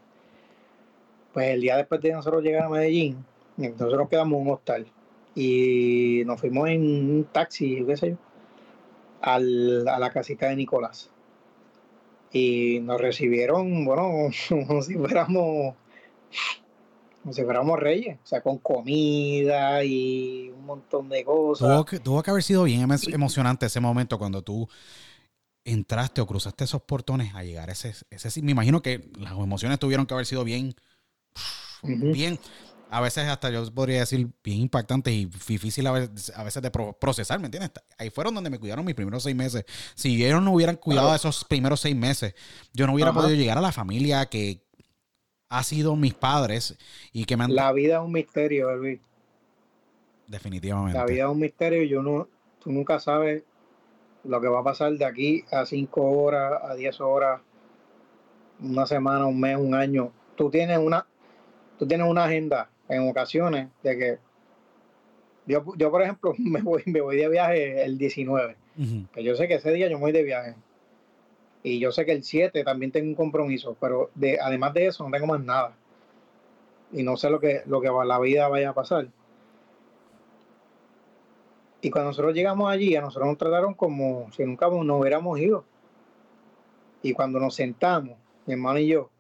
Pues 1.33 1.47
el 1.49 1.63
día 1.63 1.79
después 1.79 2.03
de 2.03 2.13
nosotros 2.13 2.43
llegar 2.43 2.65
a 2.65 2.69
Medellín, 2.69 3.25
entonces 3.57 3.97
nos 3.99 4.11
quedamos 4.11 4.39
en 4.39 4.47
un 4.47 4.53
hostal 4.53 4.87
y 5.35 6.25
nos 6.27 6.39
fuimos 6.39 6.69
en 6.69 6.83
un 6.83 7.25
taxi, 7.33 7.83
qué 7.87 7.97
sé 7.97 8.11
yo, 8.11 8.17
al- 9.23 9.89
a 9.89 9.99
la 9.99 10.11
casita 10.11 10.49
de 10.49 10.57
Nicolás. 10.57 11.11
Y 12.33 12.81
nos 12.83 13.01
recibieron, 13.01 13.87
bueno, 13.87 14.29
como 14.51 14.83
si 14.83 14.93
fuéramos, 14.95 15.75
como 17.23 17.33
si 17.33 17.43
fuéramos 17.45 17.79
reyes, 17.79 18.19
o 18.23 18.27
sea, 18.27 18.41
con 18.41 18.59
comida 18.59 19.85
y 19.85 20.51
un 20.51 20.67
montón 20.67 21.09
de 21.09 21.25
cosas. 21.25 21.69
Tuvo 21.69 21.85
que, 21.85 22.01
tuvo 22.01 22.23
que 22.23 22.31
haber 22.31 22.43
sido 22.43 22.65
bien 22.65 22.83
emo- 22.89 23.15
emocionante 23.15 23.67
ese 23.67 23.79
momento 23.81 24.19
cuando 24.19 24.43
tú 24.43 24.69
entraste 25.65 26.21
o 26.21 26.27
cruzaste 26.27 26.65
esos 26.65 26.83
portones 26.83 27.35
a 27.35 27.45
llegar 27.45 27.69
a 27.69 27.73
ese, 27.73 27.95
ese 28.11 28.43
me 28.43 28.51
imagino 28.51 28.83
que 28.83 29.11
las 29.19 29.33
emociones 29.33 29.79
tuvieron 29.79 30.07
que 30.07 30.15
haber 30.15 30.27
sido 30.27 30.43
bien, 30.43 30.75
bien, 31.85 32.39
a 32.91 33.01
veces 33.01 33.29
hasta 33.29 33.51
yo 33.51 33.73
podría 33.73 34.01
decir 34.01 34.29
bien 34.45 34.61
impactantes 34.63 35.15
y 35.15 35.27
difícil 35.27 35.87
a 35.87 35.93
veces, 35.93 36.33
a 36.37 36.43
veces 36.43 36.63
de 36.63 36.71
pro- 36.71 36.93
procesar, 36.93 37.39
¿me 37.39 37.47
entiendes? 37.47 37.71
Ahí 37.97 38.11
fueron 38.11 38.35
donde 38.35 38.51
me 38.51 38.59
cuidaron 38.59 38.85
mis 38.85 38.95
primeros 38.95 39.23
seis 39.23 39.35
meses. 39.37 39.65
Si 39.95 40.25
ellos 40.25 40.43
no 40.43 40.53
hubieran 40.53 40.77
cuidado 40.77 41.07
Claro. 41.09 41.17
esos 41.17 41.45
primeros 41.45 41.81
seis 41.81 41.97
meses, 41.97 42.35
yo 42.73 42.87
no 42.87 42.93
hubiera 42.95 43.11
Ajá. 43.13 43.21
podido 43.21 43.37
llegar 43.37 43.57
a 43.57 43.63
la 43.63 43.73
familia 43.73 44.27
que 44.27 44.67
ha 45.53 45.63
sido 45.65 45.97
mis 45.97 46.15
padres 46.15 46.79
y 47.13 47.27
que 47.27 47.37
me 47.37 47.45
han... 47.45 47.55
La 47.55 47.73
vida 47.73 47.97
es 47.97 48.01
un 48.03 48.13
misterio, 48.13 48.71
Elvis. 48.71 49.01
definitivamente. 50.27 50.99
La 50.99 51.05
vida 51.05 51.25
es 51.25 51.31
un 51.31 51.41
misterio 51.41 51.83
y 51.83 51.89
yo 51.89 52.03
no, 52.03 52.27
tú 52.59 52.73
nunca 52.73 52.99
sabes 52.99 53.43
lo 54.25 54.41
que 54.41 54.49
va 54.49 54.61
a 54.61 54.65
pasar 54.65 54.93
de 54.93 55.05
aquí 55.05 55.45
a 55.51 55.67
cinco 55.67 56.03
horas, 56.03 56.59
a 56.63 56.75
10 56.75 57.01
horas, 57.03 57.41
una 58.61 58.87
semana, 58.87 59.27
un 59.27 59.39
mes, 59.39 59.59
un 59.59 59.75
año. 59.75 60.11
Tú 60.37 60.49
tienes 60.49 60.79
una, 60.79 61.07
tú 61.79 61.87
tienes 61.87 62.09
una 62.09 62.25
agenda 62.25 62.71
en 62.89 63.09
ocasiones 63.11 63.69
de 63.83 63.99
que 63.99 64.19
yo, 65.47 65.65
yo 65.77 65.91
por 65.91 66.01
ejemplo, 66.03 66.35
me 66.39 66.63
voy, 66.63 66.83
me 66.87 67.03
voy 67.03 67.17
de 67.17 67.29
viaje 67.29 67.85
el 67.85 67.99
19, 67.99 68.57
Ujú. 68.79 69.07
que 69.13 69.23
yo 69.23 69.35
sé 69.37 69.49
que 69.49 69.57
ese 69.57 69.71
día 69.73 69.89
yo 69.89 69.97
me 69.99 70.03
voy 70.03 70.13
de 70.13 70.23
viaje. 70.23 70.55
Y 71.63 71.79
yo 71.79 71.93
sé 71.93 72.05
que 72.05 72.13
el 72.13 72.25
7 72.25 72.65
también 72.65 72.91
tengo 72.91 73.09
un 73.09 73.15
compromiso, 73.15 73.77
pero 73.81 74.11
de, 74.15 74.39
además 74.41 74.75
de 74.75 74.87
eso 74.87 75.05
no 75.05 75.11
tengo 75.11 75.27
más 75.27 75.41
nada. 75.41 75.77
Y 76.93 77.03
no 77.03 77.17
sé 77.17 77.31
lo 77.31 77.41
que, 77.41 77.63
lo 77.67 77.81
que 77.81 77.89
la 78.05 78.19
vida 78.19 78.49
vaya 78.49 78.71
a 78.71 78.75
pasar. 78.75 79.09
Y 81.81 81.91
cuando 81.91 82.11
nosotros 82.11 82.35
llegamos 82.35 82.71
allí, 82.71 82.95
a 82.95 83.01
nosotros 83.01 83.29
nos 83.29 83.39
trataron 83.39 83.75
como 83.75 84.31
si 84.33 84.45
nunca 84.45 84.69
nos 84.69 85.01
hubiéramos 85.01 85.39
ido. 85.39 85.65
Y 87.03 87.13
cuando 87.13 87.41
nos 87.41 87.55
sentamos, 87.57 88.17
mi 88.47 88.55
hermano 88.55 88.79
y 88.79 88.87
yo, 88.89 89.11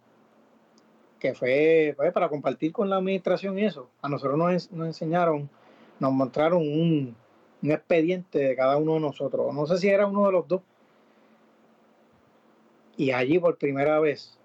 que 1.19 1.35
fue 1.35 1.95
para 2.13 2.29
compartir 2.29 2.73
con 2.73 2.91
la 2.91 2.97
administración 2.97 3.59
eso, 3.59 3.89
a 4.01 4.09
nosotros 4.09 4.37
nos, 4.39 4.51
ens- 4.51 4.71
nos 4.71 4.87
enseñaron, 4.89 5.49
nos 5.99 6.13
mostraron 6.13 6.63
un 6.63 7.17
expediente 7.63 8.39
de 8.41 8.57
cada 8.57 8.77
uno 8.77 8.95
de 8.95 9.01
nosotros. 9.01 9.55
No 9.55 9.67
sé 9.67 9.79
si 9.79 9.89
era 9.89 10.07
uno 10.07 10.27
de 10.27 10.33
los 10.33 10.49
dos. 10.49 10.63
Y 12.97 13.11
allí 13.11 13.39
por 13.39 13.57
primera 13.59 13.99
vez, 14.01 14.39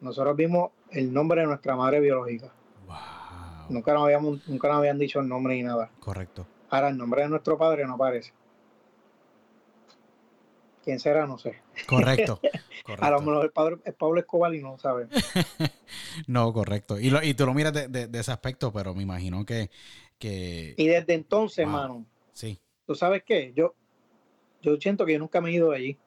nosotros 0.00 0.36
vimos 0.36 0.70
el 0.90 1.12
nombre 1.12 1.40
de 1.40 1.46
nuestra 1.48 1.74
madre 1.76 2.00
biológica. 2.00 2.52
Wow. 2.86 2.96
Nunca 3.70 3.92
nos, 3.94 4.04
habíamos, 4.04 4.46
nunca 4.48 4.68
nos 4.68 4.76
habían 4.78 4.98
dicho 4.98 5.20
el 5.20 5.28
nombre 5.28 5.54
ni 5.54 5.62
nada. 5.62 5.90
Correcto. 6.00 6.46
Ahora 6.70 6.88
el 6.88 6.96
nombre 6.96 7.22
de 7.22 7.28
nuestro 7.28 7.58
padre 7.58 7.84
no 7.86 7.94
aparece. 7.94 8.32
¿Quién 10.84 11.00
será? 11.00 11.26
No 11.26 11.36
sé. 11.38 11.60
Correcto. 11.88 12.40
A 13.00 13.10
lo 13.10 13.16
correcto. 13.16 13.20
mejor 13.22 13.44
el 13.44 13.50
padre 13.50 13.76
es 13.84 13.94
Pablo 13.94 14.20
Escobar 14.20 14.54
y 14.54 14.62
no 14.62 14.78
sabe. 14.78 15.08
No, 16.28 16.52
correcto. 16.52 16.98
Y, 16.98 17.10
lo- 17.10 17.22
y 17.22 17.34
tú 17.34 17.44
lo 17.46 17.52
miras 17.54 17.72
de, 17.72 17.88
de- 17.88 18.06
de 18.08 18.18
ese 18.20 18.32
aspecto, 18.32 18.72
pero 18.72 18.94
me 18.94 19.02
imagino 19.02 19.44
que, 19.44 19.70
que 20.18 20.74
Y 20.76 20.86
desde 20.86 21.14
entonces, 21.14 21.64
Wow. 21.66 21.74
hermano, 21.74 22.06
sí. 22.32 22.58
¿tú 22.86 22.94
sabes 22.94 23.22
qué? 23.24 23.52
Yo, 23.54 23.74
yo 24.62 24.76
siento 24.76 25.04
que 25.04 25.12
yo 25.12 25.18
nunca 25.18 25.40
me 25.40 25.50
he 25.50 25.52
ido 25.54 25.70
de 25.70 25.76
allí. 25.76 25.98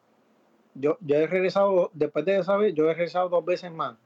Yo, 0.79 0.97
yo 1.01 1.17
he 1.17 1.27
regresado, 1.27 1.91
después 1.93 2.23
de 2.25 2.39
esa 2.39 2.55
vez, 2.55 2.73
yo 2.73 2.85
he 2.85 2.93
regresado 2.93 3.27
dos 3.27 3.43
veces 3.43 3.71
más. 3.71 3.97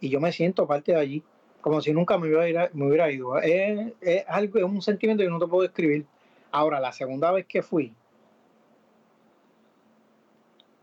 Y 0.00 0.08
yo 0.08 0.20
me 0.20 0.32
siento 0.32 0.66
parte 0.66 0.92
de 0.92 0.98
allí, 0.98 1.22
como 1.60 1.82
si 1.82 1.92
nunca 1.92 2.16
me 2.16 2.28
hubiera, 2.28 3.10
ido. 3.10 3.38
Es, 3.38 3.92
es 4.00 4.24
algo, 4.26 4.58
es 4.58 4.64
un 4.64 4.80
sentimiento 4.80 5.22
que 5.22 5.28
no 5.28 5.38
te 5.38 5.46
puedo 5.46 5.62
describir. 5.62 6.06
Ahora, 6.50 6.80
la 6.80 6.92
segunda 6.92 7.30
vez 7.30 7.44
que 7.46 7.62
fui, 7.62 7.94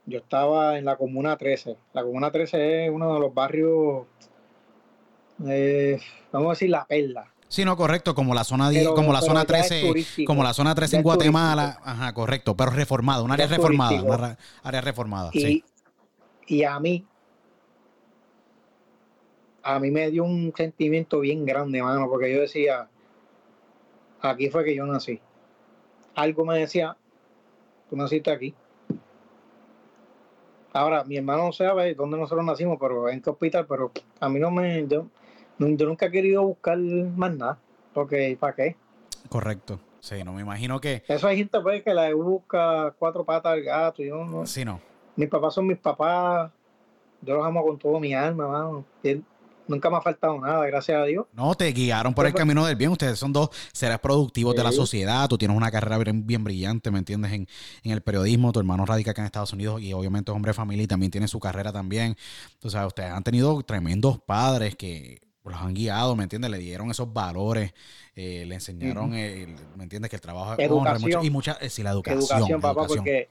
yo 0.06 0.20
estaba 0.20 0.78
en 0.78 0.86
la 0.86 0.96
Comuna 0.96 1.36
13. 1.36 1.78
La 1.94 2.04
Comuna 2.04 2.32
13 2.32 2.86
es 2.86 2.92
uno 2.92 3.16
de 3.16 3.20
los 3.20 3.34
barrios, 3.34 4.06
eh, 5.48 6.00
vamos 6.32 6.48
a 6.48 6.52
decir, 6.52 6.70
la 6.70 6.86
perla. 6.86 7.34
Sí, 7.50 7.64
no, 7.64 7.78
correcto, 7.78 8.14
como 8.14 8.34
la 8.34 8.44
zona 8.44 8.70
10, 8.70 8.84
Pero- 8.84 8.96
como 8.96 9.14
la 9.14 9.22
zona 9.22 9.36
ya 9.46 9.58
es 9.60 9.68
13, 9.70 9.88
turístico. 9.88 10.28
como 10.30 10.44
la 10.44 10.54
zona 10.54 10.76
13 10.76 10.92
Ya 10.94 10.98
en 10.98 11.04
Guatemala, 11.04 11.80
ajá, 11.84 12.14
correcto, 12.14 12.56
pero 12.58 12.72
reformada, 12.72 13.22
un 13.24 13.32
área 13.32 13.48
reformada, 13.48 14.02
una 14.04 14.38
área 14.64 14.82
reformada, 14.82 15.30
Y, 15.34 15.40
sí. 15.42 15.64
y 16.48 16.64
a 16.64 16.78
mí, 16.80 17.06
a 19.64 19.80
mí 19.80 19.92
me 19.92 20.10
dio 20.12 20.24
un 20.26 20.54
sentimiento 20.56 21.20
bien 21.22 21.46
grande, 21.46 21.82
mano, 21.82 22.08
porque 22.10 22.34
yo 22.34 22.42
decía, 22.42 22.90
aquí 24.22 24.50
fue 24.50 24.64
que 24.66 24.76
yo 24.76 24.86
nací. 24.86 25.20
Algo 26.16 26.46
me 26.46 26.58
decía, 26.58 26.98
tú 27.90 27.96
naciste 27.96 28.32
aquí. 28.32 28.54
Ahora, 30.74 31.04
mi 31.06 31.18
hermano 31.18 31.46
no 31.46 31.52
sabe 31.54 31.96
dónde 31.96 32.18
nosotros 32.18 32.46
nacimos, 32.46 32.78
pero 32.80 33.10
en 33.10 33.22
qué 33.22 33.30
hospital, 33.30 33.66
pero 33.68 33.92
a 34.20 34.30
mí 34.30 34.40
no 34.40 34.52
me, 34.52 34.86
yo, 34.88 35.08
yo 35.60 35.86
nunca 35.88 36.08
he 36.08 36.12
querido 36.12 36.44
buscar 36.44 36.78
más 36.78 37.36
nada, 37.36 37.60
porque 37.94 38.38
¿para 38.40 38.56
qué? 38.56 38.76
Correcto. 39.30 39.80
Sí, 40.00 40.24
no 40.24 40.34
me 40.34 40.42
imagino 40.42 40.80
que. 40.80 41.04
Eso 41.08 41.28
hay 41.28 41.38
gente 41.38 41.60
pues, 41.60 41.84
que 41.84 41.94
la 41.94 42.14
busca 42.14 42.94
cuatro 42.98 43.26
patas 43.26 43.54
al 43.54 43.62
gato. 43.62 44.04
Yo 44.04 44.24
no. 44.24 44.46
Sí, 44.46 44.64
no. 44.64 44.80
Mis 45.16 45.28
papás 45.28 45.54
son 45.54 45.68
mis 45.68 45.78
papás. 45.78 46.52
Yo 47.22 47.36
los 47.36 47.46
amo 47.46 47.66
con 47.66 47.78
todo 47.78 48.00
mi 48.00 48.14
alma, 48.14 48.48
mano. 48.48 48.86
nunca 49.68 49.90
me 49.90 49.98
ha 49.98 50.02
faltado 50.02 50.40
nada, 50.40 50.66
gracias 50.68 51.02
a 51.02 51.04
Dios. 51.04 51.26
No, 51.34 51.56
te 51.56 51.66
guiaron 51.72 52.14
por 52.14 52.28
el 52.28 52.32
pues, 52.32 52.42
camino 52.42 52.66
del 52.66 52.76
bien. 52.76 52.92
Ustedes 52.92 53.18
son 53.18 53.34
dos 53.34 53.50
seres 53.74 53.98
productivos 54.00 54.56
de 54.56 54.64
la 54.64 54.72
sociedad. 54.72 55.28
Tú 55.28 55.38
tienes 55.38 55.58
una 55.58 55.72
carrera 55.72 55.98
bien, 55.98 56.44
brillante, 56.44 56.92
¿me 56.92 57.00
entiendes? 57.00 57.34
En, 57.34 57.48
en, 57.84 57.92
el 57.92 58.02
periodismo. 58.02 58.54
Tu 58.54 58.60
hermano 58.60 58.86
radica 58.86 59.12
acá 59.12 59.24
en 59.24 59.26
Estados 59.26 59.52
Unidos 59.52 59.82
y 59.82 59.92
obviamente 59.94 60.32
es 60.32 60.36
hombre 60.36 60.52
de 60.52 60.54
familia 60.54 60.84
y 60.84 60.88
también 60.88 61.12
tiene 61.12 61.28
su 61.28 61.40
carrera 61.40 61.74
también. 61.74 62.16
Sea, 62.60 62.86
ustedes 62.86 63.12
han 63.12 63.24
tenido 63.24 63.62
tremendos 63.64 64.20
padres 64.20 64.76
que 64.76 65.27
los 65.50 65.62
han 65.62 65.74
guiado, 65.74 66.16
¿me 66.16 66.24
entiendes? 66.24 66.52
Le 66.52 66.58
dieron 66.58 66.90
esos 66.92 67.12
valores, 67.12 67.74
eh, 68.16 68.46
le 68.46 68.56
enseñaron, 68.56 69.12
¿me 69.12 69.56
entiendes? 69.80 70.10
Que 70.10 70.16
el 70.16 70.22
trabajo 70.22 70.54
es 70.54 70.60
educación. 70.60 71.26
y 71.26 71.30
mucha, 71.30 71.54
eh, 71.62 71.70
sí, 71.70 71.84
la 71.84 71.92
educación. 71.92 72.22
Educación, 72.22 72.62
papá, 72.62 72.88
porque 72.88 73.28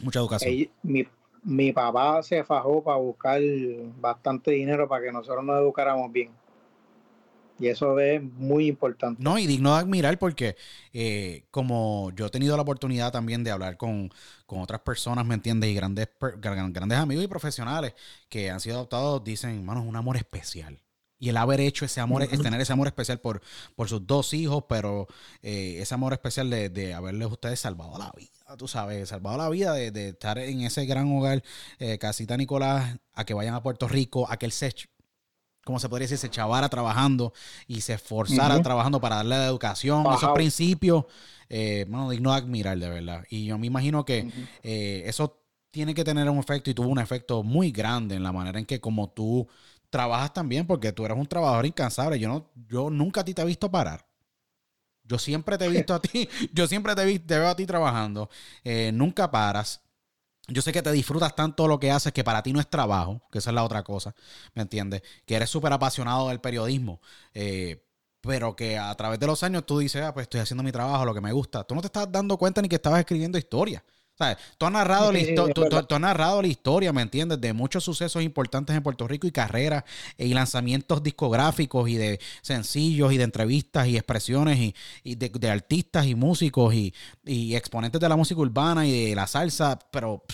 mucha 0.00 0.20
educación. 0.20 0.68
mi, 0.82 1.06
mi, 1.42 1.72
papá 1.72 2.22
se 2.22 2.44
fajó 2.44 2.82
para 2.82 2.98
buscar 2.98 3.40
bastante 4.00 4.52
dinero 4.52 4.88
para 4.88 5.04
que 5.04 5.12
nosotros 5.12 5.44
nos 5.44 5.60
educáramos 5.60 6.12
bien. 6.12 6.30
Y 7.60 7.66
eso 7.66 7.98
es 7.98 8.22
muy 8.22 8.68
importante. 8.68 9.20
No, 9.20 9.36
y 9.36 9.46
digno 9.46 9.74
de 9.74 9.80
admirar 9.80 10.16
porque 10.18 10.54
eh, 10.92 11.44
como 11.50 12.12
yo 12.14 12.26
he 12.26 12.30
tenido 12.30 12.54
la 12.56 12.62
oportunidad 12.62 13.10
también 13.10 13.42
de 13.42 13.50
hablar 13.50 13.76
con, 13.76 14.10
con 14.46 14.60
otras 14.60 14.80
personas, 14.82 15.26
¿me 15.26 15.34
entiendes? 15.34 15.68
Y 15.70 15.74
grandes, 15.74 16.08
grandes 16.40 16.98
amigos 16.98 17.24
y 17.24 17.28
profesionales 17.28 17.94
que 18.28 18.50
han 18.50 18.60
sido 18.60 18.76
adoptados, 18.76 19.24
dicen, 19.24 19.56
hermano, 19.56 19.80
es 19.80 19.88
un 19.88 19.96
amor 19.96 20.16
especial 20.16 20.78
y 21.18 21.28
el 21.28 21.36
haber 21.36 21.60
hecho 21.60 21.84
ese 21.84 22.00
amor, 22.00 22.22
es 22.22 22.40
tener 22.40 22.60
ese 22.60 22.72
amor 22.72 22.86
especial 22.86 23.20
por, 23.20 23.42
por 23.74 23.88
sus 23.88 24.06
dos 24.06 24.32
hijos, 24.34 24.64
pero 24.68 25.08
eh, 25.42 25.78
ese 25.80 25.94
amor 25.94 26.12
especial 26.12 26.48
de, 26.48 26.68
de, 26.68 26.94
haberles 26.94 27.30
ustedes 27.30 27.60
salvado 27.60 27.98
la 27.98 28.12
vida, 28.16 28.56
tú 28.56 28.68
sabes, 28.68 29.08
salvado 29.08 29.36
la 29.36 29.48
vida 29.48 29.72
de, 29.72 29.90
de 29.90 30.10
estar 30.10 30.38
en 30.38 30.62
ese 30.62 30.86
gran 30.86 31.10
hogar, 31.16 31.42
eh, 31.78 31.98
Casita 31.98 32.36
Nicolás, 32.36 32.98
a 33.14 33.24
que 33.24 33.34
vayan 33.34 33.54
a 33.54 33.62
Puerto 33.62 33.88
Rico, 33.88 34.30
a 34.30 34.36
que 34.36 34.46
él 34.46 34.52
se, 34.52 34.72
como 35.64 35.80
se 35.80 35.88
podría 35.88 36.04
decir, 36.04 36.18
se 36.18 36.30
chavara 36.30 36.68
trabajando 36.68 37.32
y 37.66 37.80
se 37.80 37.94
esforzara 37.94 38.62
trabajando 38.62 39.00
para 39.00 39.16
darle 39.16 39.36
la 39.36 39.46
educación, 39.46 40.06
esos 40.14 40.32
principios, 40.32 41.04
eh, 41.48 41.84
bueno, 41.88 42.08
digno 42.10 42.32
de 42.32 42.38
admirar, 42.38 42.78
de 42.78 42.88
verdad. 42.88 43.24
Y 43.28 43.46
yo 43.46 43.58
me 43.58 43.66
imagino 43.66 44.04
que 44.04 44.30
eh, 44.62 45.02
eso 45.06 45.42
tiene 45.70 45.94
que 45.94 46.04
tener 46.04 46.30
un 46.30 46.38
efecto 46.38 46.70
y 46.70 46.74
tuvo 46.74 46.88
un 46.88 46.98
efecto 46.98 47.42
muy 47.42 47.70
grande 47.70 48.14
en 48.14 48.22
la 48.22 48.32
manera 48.32 48.58
en 48.58 48.64
que 48.66 48.80
como 48.80 49.10
tú 49.10 49.48
trabajas 49.90 50.32
también 50.32 50.66
porque 50.66 50.92
tú 50.92 51.04
eres 51.04 51.16
un 51.16 51.26
trabajador 51.26 51.66
incansable. 51.66 52.18
Yo, 52.18 52.28
no, 52.28 52.50
yo 52.68 52.90
nunca 52.90 53.22
a 53.22 53.24
ti 53.24 53.34
te 53.34 53.42
he 53.42 53.44
visto 53.44 53.70
parar. 53.70 54.06
Yo 55.04 55.18
siempre 55.18 55.56
te 55.56 55.64
he 55.64 55.68
visto 55.68 55.94
a 55.94 56.00
ti, 56.00 56.28
yo 56.52 56.66
siempre 56.66 56.94
te, 56.94 57.18
veo 57.18 57.48
a 57.48 57.56
ti 57.56 57.66
trabajando. 57.66 58.28
Eh, 58.62 58.90
nunca 58.92 59.30
paras. 59.30 59.80
Yo 60.48 60.62
sé 60.62 60.72
que 60.72 60.82
te 60.82 60.92
disfrutas 60.92 61.34
tanto 61.34 61.68
lo 61.68 61.78
que 61.78 61.90
haces 61.90 62.12
que 62.12 62.24
para 62.24 62.42
ti 62.42 62.52
no 62.52 62.60
es 62.60 62.68
trabajo, 62.68 63.22
que 63.30 63.38
esa 63.38 63.50
es 63.50 63.54
la 63.54 63.64
otra 63.64 63.82
cosa, 63.82 64.14
¿me 64.54 64.62
entiendes? 64.62 65.02
Que 65.26 65.34
eres 65.34 65.50
súper 65.50 65.72
apasionado 65.74 66.28
del 66.28 66.40
periodismo, 66.40 67.02
eh, 67.34 67.84
pero 68.22 68.56
que 68.56 68.78
a 68.78 68.94
través 68.94 69.20
de 69.20 69.26
los 69.26 69.42
años 69.42 69.66
tú 69.66 69.78
dices, 69.78 70.02
ah, 70.02 70.14
pues 70.14 70.24
estoy 70.24 70.40
haciendo 70.40 70.62
mi 70.62 70.72
trabajo, 70.72 71.04
lo 71.04 71.12
que 71.12 71.20
me 71.20 71.32
gusta. 71.32 71.64
Tú 71.64 71.74
no 71.74 71.82
te 71.82 71.88
estás 71.88 72.10
dando 72.10 72.38
cuenta 72.38 72.62
ni 72.62 72.68
que 72.68 72.76
estabas 72.76 73.00
escribiendo 73.00 73.36
historia. 73.36 73.84
Tú 74.58 74.66
has, 74.66 74.72
narrado 74.72 75.12
la 75.12 75.98
narrado 76.00 76.42
la 76.42 76.48
historia, 76.48 76.92
¿me 76.92 77.02
entiendes? 77.02 77.40
De 77.40 77.52
muchos 77.52 77.84
sucesos 77.84 78.20
importantes 78.22 78.74
en 78.74 78.82
Puerto 78.82 79.06
Rico 79.06 79.28
y 79.28 79.30
carreras 79.30 79.84
y 80.16 80.34
lanzamientos 80.34 81.04
discográficos 81.04 81.88
y 81.88 81.96
de 81.96 82.18
sencillos 82.42 83.12
y 83.12 83.16
de 83.16 83.24
entrevistas 83.24 83.86
y 83.86 83.96
expresiones 83.96 84.74
y, 85.04 85.14
de, 85.14 85.50
artistas 85.50 86.06
y 86.06 86.16
músicos 86.16 86.74
y, 86.74 86.92
exponentes 87.54 88.00
de 88.00 88.08
la 88.08 88.16
música 88.16 88.40
urbana 88.40 88.86
y 88.86 89.08
de 89.10 89.14
la 89.14 89.28
salsa, 89.28 89.78
pero 89.92 90.24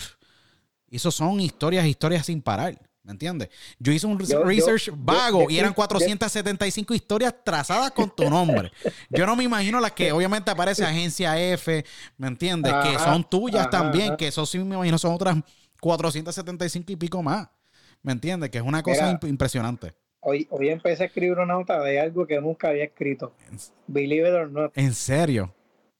eso 0.89 1.11
son 1.11 1.39
historias, 1.39 1.85
historias 1.85 2.25
sin 2.25 2.41
parar. 2.41 2.79
¿Me 3.05 3.11
entiendes? 3.11 3.49
Yo 3.77 3.91
hice 3.91 4.07
un 4.07 4.17
research 4.17 4.89
vago 4.95 5.47
y 5.47 5.59
eran 5.59 5.75
475 5.75 6.91
historias 6.95 7.35
trazadas 7.43 7.91
con 7.91 8.09
tu 8.09 8.27
nombre. 8.27 8.71
Yo 9.11 9.27
no 9.27 9.35
me 9.35 9.43
imagino 9.43 9.79
las 9.79 9.91
que 9.91 10.11
obviamente 10.11 10.49
aparece 10.49 10.83
Agencia 10.83 11.39
F, 11.39 11.85
¿me 12.17 12.27
entiendes? 12.27 12.73
que 12.83 12.97
son 12.97 13.23
tuyas 13.23 13.69
también, 13.69 14.17
que 14.17 14.27
eso 14.27 14.43
sí 14.47 14.57
me 14.57 14.73
imagino 14.75 14.97
son 14.97 15.13
otras 15.13 15.37
475 15.79 16.91
y 16.93 16.95
pico 16.95 17.21
más. 17.21 17.47
¿Me 18.01 18.11
entiendes? 18.11 18.49
Que 18.49 18.57
es 18.57 18.63
una 18.63 18.81
cosa 18.81 19.19
impresionante. 19.21 19.93
Hoy, 20.21 20.47
hoy 20.49 20.69
empecé 20.69 21.03
a 21.03 21.05
escribir 21.05 21.33
una 21.33 21.53
nota 21.53 21.79
de 21.83 21.99
algo 21.99 22.25
que 22.25 22.41
nunca 22.41 22.69
había 22.69 22.85
escrito. 22.85 23.33
Believe 23.85 24.27
it 24.27 24.33
or 24.33 24.49
not. 24.49 24.75
¿En 24.75 24.95
serio? 24.95 25.53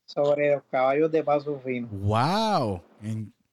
Sobre 0.06 0.56
los 0.56 0.64
caballos 0.72 1.12
de 1.12 1.24
paso 1.24 1.62
fino. 1.64 1.88
¡Wow! 1.92 2.82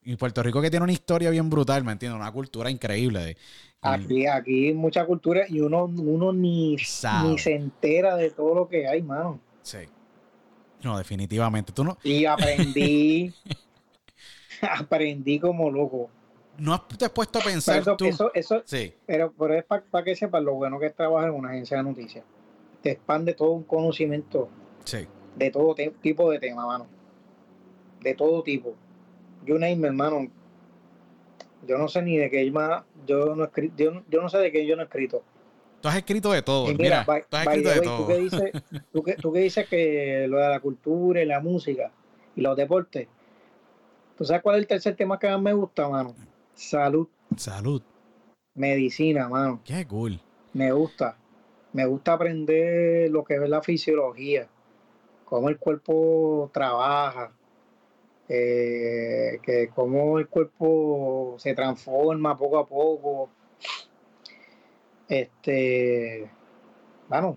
Y 0.04 0.16
Puerto 0.16 0.42
Rico 0.42 0.60
que 0.60 0.70
tiene 0.70 0.84
una 0.84 0.92
historia 0.92 1.30
bien 1.30 1.48
brutal, 1.48 1.84
¿me 1.84 1.92
entiendes? 1.92 2.20
Una 2.20 2.32
cultura 2.32 2.70
increíble. 2.70 3.36
aquí, 3.80 4.26
aquí 4.26 4.72
mucha 4.72 5.06
cultura 5.06 5.44
y 5.48 5.60
uno, 5.60 5.84
uno 5.84 6.32
ni, 6.32 6.76
ni 7.24 7.38
se 7.38 7.54
entera 7.54 8.16
de 8.16 8.30
todo 8.30 8.54
lo 8.54 8.68
que 8.68 8.88
hay, 8.88 9.02
mano. 9.02 9.38
Sí. 9.62 9.78
No, 10.82 10.98
definitivamente. 10.98 11.72
Tú 11.72 11.84
no. 11.84 11.98
Y 12.02 12.24
aprendí. 12.24 13.32
aprendí 14.62 15.38
como 15.38 15.70
loco. 15.70 16.10
No 16.58 16.82
te 16.82 17.04
has 17.04 17.12
puesto 17.12 17.38
a 17.38 17.42
pensar 17.42 17.84
tú. 17.96 18.04
Eso, 18.04 18.32
eso, 18.34 18.62
sí. 18.64 18.92
Pero, 19.06 19.32
pero 19.38 19.54
es 19.54 19.64
para 19.64 20.04
que 20.04 20.16
sepas 20.16 20.42
lo 20.42 20.54
bueno 20.54 20.80
que 20.80 20.86
es 20.86 20.94
trabajar 20.94 21.28
en 21.28 21.36
una 21.36 21.50
agencia 21.50 21.76
de 21.76 21.84
noticias. 21.84 22.24
Te 22.82 22.90
expande 22.90 23.34
todo 23.34 23.52
un 23.52 23.62
conocimiento. 23.62 24.48
Sí. 24.84 25.06
De 25.36 25.50
todo 25.50 25.76
tipo 26.02 26.28
de 26.30 26.40
tema, 26.40 26.66
mano. 26.66 26.88
De 28.00 28.14
todo 28.14 28.42
tipo 28.42 28.74
you 29.44 29.58
name, 29.58 29.86
hermano. 29.86 30.28
Yo 31.66 31.78
no 31.78 31.88
sé 31.88 32.02
ni 32.02 32.16
de 32.16 32.30
qué 32.30 32.50
más. 32.50 32.84
Yo 33.06 33.36
no, 33.36 33.50
yo, 33.76 34.02
yo 34.08 34.22
no 34.22 34.28
sé 34.28 34.38
de 34.38 34.52
qué 34.52 34.66
yo 34.66 34.76
no 34.76 34.82
he 34.82 34.84
escrito. 34.84 35.22
Tú 35.80 35.88
has 35.88 35.96
escrito 35.96 36.30
de 36.30 36.42
todo. 36.42 36.72
mira, 36.74 37.04
tú 37.04 37.36
has 37.36 37.46
escrito 37.46 37.70
de 37.70 37.80
todo. 37.80 37.98
¿tú 37.98 38.06
qué, 38.06 38.18
dices, 38.18 38.52
tú, 38.92 39.02
que, 39.02 39.14
tú 39.14 39.32
dices 39.32 39.68
que 39.68 40.26
lo 40.28 40.38
de 40.38 40.48
la 40.48 40.60
cultura 40.60 41.22
y 41.22 41.26
la 41.26 41.40
música 41.40 41.90
y 42.36 42.40
los 42.40 42.56
deportes. 42.56 43.08
¿Tú 44.16 44.24
sabes 44.24 44.42
cuál 44.42 44.56
es 44.56 44.62
el 44.62 44.68
tercer 44.68 44.94
tema 44.94 45.18
que 45.18 45.28
más 45.28 45.40
me 45.40 45.52
gusta, 45.52 45.88
mano? 45.88 46.14
Salud. 46.54 47.08
Salud. 47.36 47.82
Medicina, 48.54 49.28
mano. 49.28 49.60
Qué 49.64 49.86
cool. 49.86 50.20
Me 50.52 50.70
gusta. 50.70 51.16
Me 51.72 51.86
gusta 51.86 52.12
aprender 52.12 53.10
lo 53.10 53.24
que 53.24 53.34
es 53.34 53.48
la 53.48 53.62
fisiología, 53.62 54.46
cómo 55.24 55.48
el 55.48 55.58
cuerpo 55.58 56.50
trabaja, 56.52 57.32
eh, 58.34 59.40
que 59.42 59.68
cómo 59.74 60.18
el 60.18 60.26
cuerpo 60.26 61.34
se 61.36 61.52
transforma 61.52 62.34
poco 62.34 62.58
a 62.58 62.66
poco. 62.66 63.28
Este, 65.06 66.30
bueno, 67.10 67.36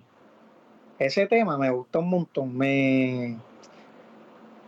ese 0.98 1.28
tema 1.28 1.58
me 1.58 1.70
gusta 1.70 2.00
un 2.00 2.10
montón. 2.10 2.58
Me, 2.58 3.38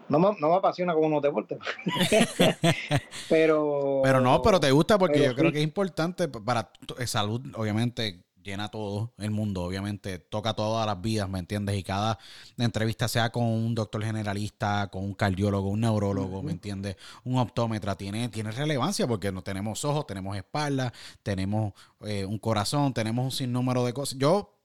no 0.10 0.20
me, 0.20 0.36
no 0.38 0.50
me 0.50 0.56
apasiona 0.56 0.94
como 0.94 1.08
los 1.08 1.22
deportes. 1.22 1.60
pero. 3.30 4.02
Pero 4.04 4.20
no, 4.20 4.42
pero 4.42 4.60
te 4.60 4.72
gusta 4.72 4.98
porque 4.98 5.24
yo 5.24 5.34
creo 5.34 5.54
que 5.54 5.60
es 5.60 5.64
importante 5.64 6.28
para 6.28 6.74
salud, 7.06 7.42
obviamente, 7.56 8.20
llena 8.48 8.70
todo 8.70 9.14
el 9.18 9.30
mundo, 9.30 9.64
obviamente 9.64 10.20
toca 10.20 10.54
todas 10.54 10.86
las 10.88 11.02
vidas, 11.02 11.30
¿me 11.30 11.40
entiendes? 11.40 11.78
Y 11.78 11.84
cada 11.84 12.18
entrevista 12.58 13.10
sea 13.10 13.30
con 13.30 13.44
un 13.44 13.76
doctor 13.76 14.04
generalista, 14.04 14.88
con 14.88 15.04
un 15.04 15.14
cardiólogo, 15.14 15.70
un 15.70 15.82
neurólogo, 15.82 16.42
¿me 16.42 16.54
entiendes? 16.54 16.96
Un 17.26 17.38
optómetra, 17.38 17.96
tiene, 17.96 18.30
tiene 18.30 18.52
relevancia 18.52 19.06
porque 19.06 19.32
no 19.34 19.44
tenemos 19.44 19.84
ojos, 19.84 20.08
tenemos 20.08 20.38
espalda, 20.38 20.94
tenemos 21.24 21.74
eh, 22.02 22.26
un 22.26 22.40
corazón, 22.40 22.94
tenemos 22.94 23.26
un 23.26 23.32
sinnúmero 23.32 23.86
de 23.86 23.94
cosas. 23.94 24.18
Yo 24.18 24.58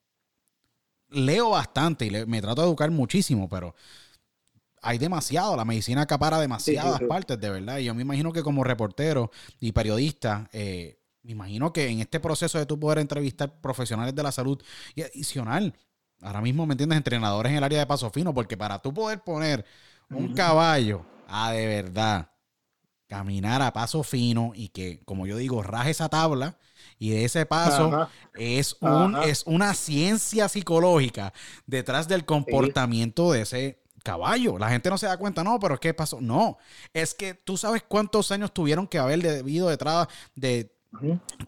leo 1.08 1.50
bastante 1.50 2.06
y 2.06 2.26
me 2.26 2.40
trato 2.40 2.62
de 2.62 2.68
educar 2.68 2.90
muchísimo, 2.92 3.48
pero 3.48 3.74
hay 4.80 4.98
demasiado, 4.98 5.56
la 5.56 5.64
medicina 5.64 6.02
acapara 6.02 6.38
demasiadas 6.38 7.00
partes, 7.08 7.40
de 7.40 7.50
verdad. 7.50 7.78
Y 7.78 7.84
yo 7.84 7.94
me 7.94 8.02
imagino 8.02 8.32
que 8.32 8.44
como 8.44 8.62
reportero 8.62 9.32
y 9.58 9.72
periodista, 9.72 10.48
eh, 10.52 11.01
me 11.22 11.32
imagino 11.32 11.72
que 11.72 11.88
en 11.88 12.00
este 12.00 12.20
proceso 12.20 12.58
de 12.58 12.66
tú 12.66 12.78
poder 12.78 12.98
entrevistar 12.98 13.60
profesionales 13.60 14.14
de 14.14 14.22
la 14.22 14.32
salud 14.32 14.60
y 14.94 15.02
adicional, 15.02 15.74
ahora 16.20 16.40
mismo, 16.40 16.66
¿me 16.66 16.74
entiendes? 16.74 16.96
Entrenadores 16.96 17.50
en 17.50 17.58
el 17.58 17.64
área 17.64 17.78
de 17.78 17.86
paso 17.86 18.10
fino, 18.10 18.34
porque 18.34 18.56
para 18.56 18.80
tú 18.80 18.92
poder 18.92 19.22
poner 19.22 19.64
un 20.10 20.34
caballo 20.34 21.04
a 21.28 21.52
de 21.52 21.66
verdad 21.66 22.28
caminar 23.06 23.60
a 23.60 23.72
paso 23.72 24.02
fino 24.02 24.52
y 24.54 24.68
que, 24.68 25.02
como 25.04 25.26
yo 25.26 25.36
digo, 25.36 25.62
raje 25.62 25.90
esa 25.90 26.08
tabla 26.08 26.56
y 26.98 27.10
de 27.10 27.24
ese 27.24 27.44
paso 27.46 28.08
es, 28.34 28.76
un, 28.80 29.16
es 29.22 29.42
una 29.46 29.74
ciencia 29.74 30.48
psicológica 30.48 31.32
detrás 31.66 32.08
del 32.08 32.24
comportamiento 32.24 33.32
de 33.32 33.42
ese 33.42 33.82
caballo. 34.02 34.58
La 34.58 34.70
gente 34.70 34.88
no 34.90 34.98
se 34.98 35.06
da 35.06 35.16
cuenta, 35.16 35.44
no, 35.44 35.58
pero 35.60 35.78
¿qué 35.78 35.94
pasó? 35.94 36.20
No, 36.20 36.58
es 36.92 37.14
que 37.14 37.34
tú 37.34 37.56
sabes 37.56 37.82
cuántos 37.86 38.32
años 38.32 38.52
tuvieron 38.52 38.86
que 38.86 38.98
haber 38.98 39.20
debido 39.20 39.68
detrás 39.68 40.08
de 40.34 40.71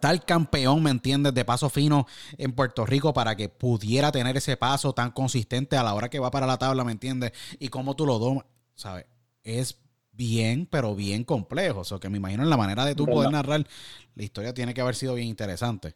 tal 0.01 0.25
campeón, 0.25 0.83
¿me 0.83 0.91
entiendes? 0.91 1.35
De 1.35 1.45
paso 1.45 1.69
fino 1.69 2.07
en 2.39 2.53
Puerto 2.53 2.87
Rico 2.87 3.13
para 3.13 3.37
que 3.37 3.49
pudiera 3.49 4.11
tener 4.13 4.37
ese 4.37 4.57
paso 4.57 4.93
tan 4.93 5.11
consistente 5.11 5.77
a 5.77 5.83
la 5.83 5.95
hora 5.95 6.09
que 6.09 6.19
va 6.19 6.31
para 6.31 6.47
la 6.47 6.59
tabla, 6.59 6.85
¿me 6.85 6.93
entiendes? 6.93 7.33
Y 7.59 7.69
cómo 7.69 7.95
tú 7.97 8.07
lo 8.07 8.19
domas, 8.19 8.45
¿sabes? 8.75 9.07
Es 9.43 9.79
bien, 10.13 10.67
pero 10.71 10.95
bien 10.95 11.25
complejo. 11.25 11.81
O 11.81 11.85
sea, 11.85 11.99
que 11.99 12.09
me 12.09 12.19
imagino 12.19 12.43
en 12.43 12.51
la 12.51 12.57
manera 12.57 12.85
de 12.85 12.95
tú 12.95 13.07
poder 13.07 13.31
narrar 13.31 13.67
la 14.15 14.23
historia 14.23 14.55
tiene 14.55 14.75
que 14.75 14.81
haber 14.81 14.95
sido 14.95 15.15
bien 15.15 15.29
interesante. 15.29 15.95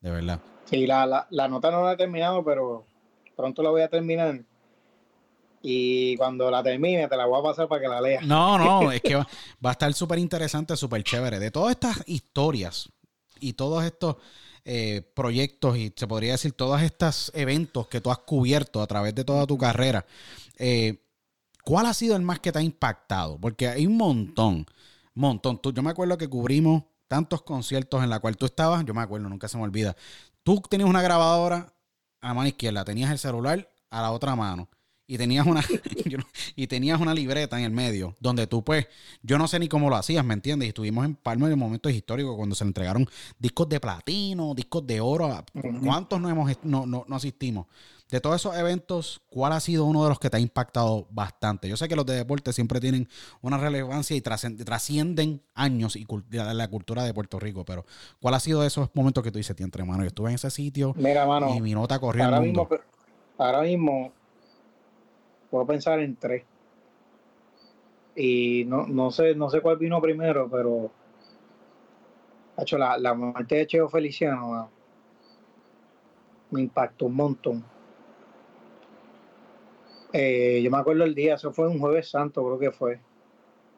De 0.00 0.10
verdad. 0.10 0.40
Sí, 0.64 0.86
la, 0.86 1.26
la 1.30 1.48
nota 1.48 1.70
no 1.70 1.84
la 1.84 1.92
he 1.92 1.96
terminado, 1.96 2.44
pero 2.44 2.84
pronto 3.36 3.62
la 3.62 3.70
voy 3.70 3.82
a 3.82 3.88
terminar. 3.88 4.44
Y 5.62 6.16
cuando 6.16 6.50
la 6.50 6.62
termine, 6.62 7.08
te 7.08 7.16
la 7.16 7.26
voy 7.26 7.40
a 7.40 7.42
pasar 7.42 7.68
para 7.68 7.80
que 7.80 7.88
la 7.88 8.00
leas. 8.00 8.24
No, 8.24 8.58
no, 8.58 8.92
es 8.92 9.00
que 9.00 9.14
va, 9.16 9.26
a 9.62 9.72
estar 9.72 9.92
súper 9.94 10.18
interesante, 10.18 10.76
súper 10.76 11.02
chévere. 11.02 11.38
De 11.38 11.50
todas 11.50 11.72
estas 11.72 12.02
historias 12.06 12.88
y 13.40 13.54
todos 13.54 13.84
estos 13.84 14.16
eh, 14.64 15.02
proyectos 15.14 15.76
y 15.76 15.92
se 15.94 16.06
podría 16.06 16.32
decir 16.32 16.52
todos 16.52 16.80
estos 16.82 17.32
eventos 17.34 17.88
que 17.88 18.00
tú 18.00 18.10
has 18.10 18.18
cubierto 18.18 18.82
a 18.82 18.86
través 18.86 19.14
de 19.14 19.24
toda 19.24 19.46
tu 19.46 19.58
carrera, 19.58 20.06
eh, 20.58 21.04
¿cuál 21.64 21.86
ha 21.86 21.94
sido 21.94 22.16
el 22.16 22.22
más 22.22 22.40
que 22.40 22.52
te 22.52 22.58
ha 22.58 22.62
impactado? 22.62 23.38
Porque 23.38 23.68
hay 23.68 23.86
un 23.86 23.96
montón, 23.96 24.66
montón. 25.14 25.60
Tú, 25.60 25.72
yo 25.72 25.82
me 25.82 25.90
acuerdo 25.90 26.18
que 26.18 26.28
cubrimos 26.28 26.84
tantos 27.08 27.42
conciertos 27.42 28.04
en 28.04 28.10
la 28.10 28.20
cual 28.20 28.36
tú 28.36 28.46
estabas, 28.46 28.84
yo 28.84 28.94
me 28.94 29.00
acuerdo, 29.00 29.28
nunca 29.28 29.48
se 29.48 29.56
me 29.56 29.64
olvida. 29.64 29.96
Tú 30.42 30.62
tenías 30.68 30.88
una 30.88 31.02
grabadora 31.02 31.72
a 32.20 32.34
mano 32.34 32.48
izquierda, 32.48 32.84
tenías 32.84 33.10
el 33.10 33.18
celular 33.18 33.70
a 33.90 34.02
la 34.02 34.12
otra 34.12 34.36
mano 34.36 34.68
y 35.10 35.16
tenías 35.16 35.46
una 35.46 35.64
y 36.56 36.66
tenías 36.66 37.00
una 37.00 37.14
libreta 37.14 37.58
en 37.58 37.64
el 37.64 37.72
medio 37.72 38.14
donde 38.20 38.46
tú 38.46 38.62
pues 38.62 38.86
yo 39.22 39.38
no 39.38 39.48
sé 39.48 39.58
ni 39.58 39.66
cómo 39.66 39.88
lo 39.88 39.96
hacías 39.96 40.24
me 40.24 40.34
entiendes 40.34 40.66
y 40.66 40.68
estuvimos 40.68 41.04
en 41.06 41.16
Palma 41.16 41.50
en 41.50 41.58
momentos 41.58 41.90
históricos 41.90 42.36
cuando 42.36 42.54
se 42.54 42.64
le 42.64 42.68
entregaron 42.68 43.08
discos 43.38 43.68
de 43.70 43.80
platino 43.80 44.54
discos 44.54 44.86
de 44.86 45.00
oro 45.00 45.44
cuántos 45.82 46.20
no 46.20 46.28
hemos 46.28 46.52
no, 46.62 46.86
no, 46.86 47.04
asistimos 47.10 47.66
de 48.10 48.20
todos 48.20 48.36
esos 48.36 48.56
eventos 48.56 49.22
cuál 49.30 49.52
ha 49.52 49.60
sido 49.60 49.86
uno 49.86 50.02
de 50.02 50.10
los 50.10 50.18
que 50.18 50.28
te 50.28 50.36
ha 50.36 50.40
impactado 50.40 51.08
bastante 51.10 51.70
yo 51.70 51.78
sé 51.78 51.88
que 51.88 51.96
los 51.96 52.04
de 52.04 52.14
deporte 52.14 52.52
siempre 52.52 52.78
tienen 52.78 53.08
una 53.40 53.56
relevancia 53.56 54.14
y 54.14 54.20
trascienden 54.20 55.40
años 55.54 55.96
y 55.96 56.06
la 56.30 56.68
cultura 56.68 57.02
de 57.04 57.14
Puerto 57.14 57.40
Rico 57.40 57.64
pero 57.64 57.86
cuál 58.20 58.34
ha 58.34 58.40
sido 58.40 58.62
esos 58.62 58.90
momentos 58.92 59.24
que 59.24 59.32
tú 59.32 59.38
dices 59.38 59.56
entre 59.58 59.84
mano 59.84 60.02
yo 60.02 60.08
estuve 60.08 60.28
en 60.28 60.34
ese 60.34 60.50
sitio 60.50 60.94
y 60.98 61.60
mi 61.62 61.72
nota 61.72 61.98
corrió 61.98 62.24
ahora 62.24 62.40
mismo 62.40 62.68
ahora 63.38 63.62
mismo 63.62 64.12
puedo 65.50 65.66
pensar 65.66 66.00
en 66.00 66.16
tres. 66.16 66.44
Y 68.16 68.64
no, 68.66 68.86
no 68.86 69.10
sé, 69.10 69.34
no 69.34 69.48
sé 69.48 69.60
cuál 69.60 69.78
vino 69.78 70.00
primero, 70.00 70.48
pero 70.50 70.90
hecho 72.58 72.78
la, 72.78 72.98
la 72.98 73.14
muerte 73.14 73.56
de 73.56 73.66
Cheo 73.66 73.88
Feliciano 73.88 74.54
ah, 74.54 74.68
me 76.50 76.60
impactó 76.60 77.06
un 77.06 77.14
montón. 77.14 77.64
Eh, 80.12 80.60
yo 80.62 80.70
me 80.70 80.78
acuerdo 80.78 81.04
el 81.04 81.14
día, 81.14 81.34
eso 81.34 81.52
fue 81.52 81.68
un 81.68 81.78
jueves 81.78 82.08
santo, 82.08 82.44
creo 82.44 82.58
que 82.58 82.72
fue. 82.72 83.00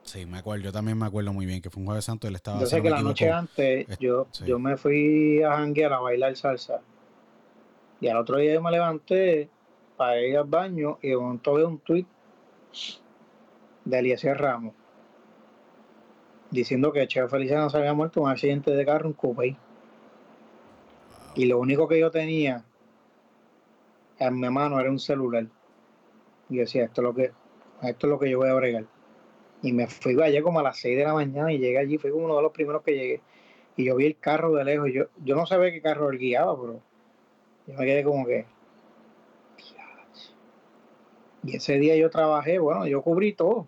Sí, 0.03 0.25
me 0.25 0.39
acuerdo, 0.39 0.65
yo 0.65 0.73
también 0.73 0.97
me 0.97 1.07
acuerdo 1.07 1.33
muy 1.33 1.45
bien 1.45 1.61
que 1.61 1.71
fue 1.71 1.81
un 1.81 1.87
jueves 1.87 2.05
santo, 2.05 2.27
él 2.27 2.37
estaba... 2.37 2.61
Yo 2.61 2.67
sé 2.67 2.81
que 2.81 2.89
la 2.89 3.03
noche 3.03 3.31
antes 3.31 3.87
yo, 3.99 4.29
yo 4.47 4.59
me 4.59 4.77
fui 4.77 5.43
a 5.43 5.57
janguear 5.57 5.93
a 5.93 6.01
bailar 6.01 6.37
salsa. 6.37 6.81
Y 8.01 8.09
al 8.09 8.17
otro 8.17 8.39
día 8.39 8.55
yo 8.55 8.63
me 8.63 8.71
levanté 8.71 9.51
para 10.01 10.19
ir 10.19 10.35
al 10.39 10.45
baño 10.45 10.99
y 11.03 11.11
de 11.11 11.17
momento 11.19 11.53
veo 11.53 11.69
un 11.69 11.79
tweet 11.79 12.07
de 13.85 13.99
Eliezer 13.99 14.39
Ramos 14.39 14.73
diciendo 16.51 16.91
que 16.91 17.07
Cheo 17.07 17.29
Feliciano 17.29 17.69
se 17.69 17.77
había 17.77 17.93
muerto 17.93 18.21
en 18.21 18.25
un 18.25 18.31
accidente 18.31 18.71
de 18.71 18.87
carro 18.87 19.09
en 19.09 19.13
Coupé. 19.13 19.59
Y 21.35 21.45
lo 21.45 21.59
único 21.59 21.87
que 21.87 22.01
yo 22.01 22.11
tenía 22.11 22.65
en 24.19 24.41
mi 24.41 24.49
mano 24.49 24.81
era 24.81 24.91
un 24.91 24.99
celular. 24.99 25.47
Y 26.49 26.57
decía, 26.57 26.85
esto 26.85 27.03
es 27.03 27.05
lo 27.05 27.15
que, 27.15 27.33
esto 27.83 28.07
es 28.07 28.11
lo 28.11 28.19
que 28.19 28.31
yo 28.31 28.39
voy 28.39 28.49
a 28.49 28.55
bregar. 28.55 28.87
Y 29.61 29.75
me 29.75 29.87
fui 29.87 30.19
allá 30.23 30.41
como 30.41 30.61
a 30.61 30.63
las 30.63 30.79
6 30.79 30.97
de 30.97 31.05
la 31.05 31.13
mañana 31.13 31.53
y 31.53 31.59
llegué 31.59 31.77
allí, 31.77 31.99
fui 31.99 32.11
uno 32.11 32.37
de 32.37 32.43
los 32.43 32.53
primeros 32.53 32.83
que 32.83 32.95
llegué. 32.95 33.21
Y 33.77 33.85
yo 33.85 33.97
vi 33.97 34.07
el 34.07 34.17
carro 34.17 34.55
de 34.55 34.65
lejos. 34.65 34.89
Yo, 34.95 35.05
yo 35.23 35.37
no 35.37 35.45
sabía 35.45 35.71
qué 35.71 35.83
carro 35.83 36.09
él 36.09 36.19
guiaba, 36.19 36.59
pero 36.59 36.81
yo 37.67 37.75
me 37.75 37.85
quedé 37.85 38.03
como 38.03 38.25
que, 38.25 38.47
y 41.43 41.57
ese 41.57 41.79
día 41.79 41.97
yo 41.97 42.11
trabajé, 42.11 42.59
bueno, 42.59 42.87
yo 42.87 43.03
cubrí 43.03 43.33
todo. 43.33 43.67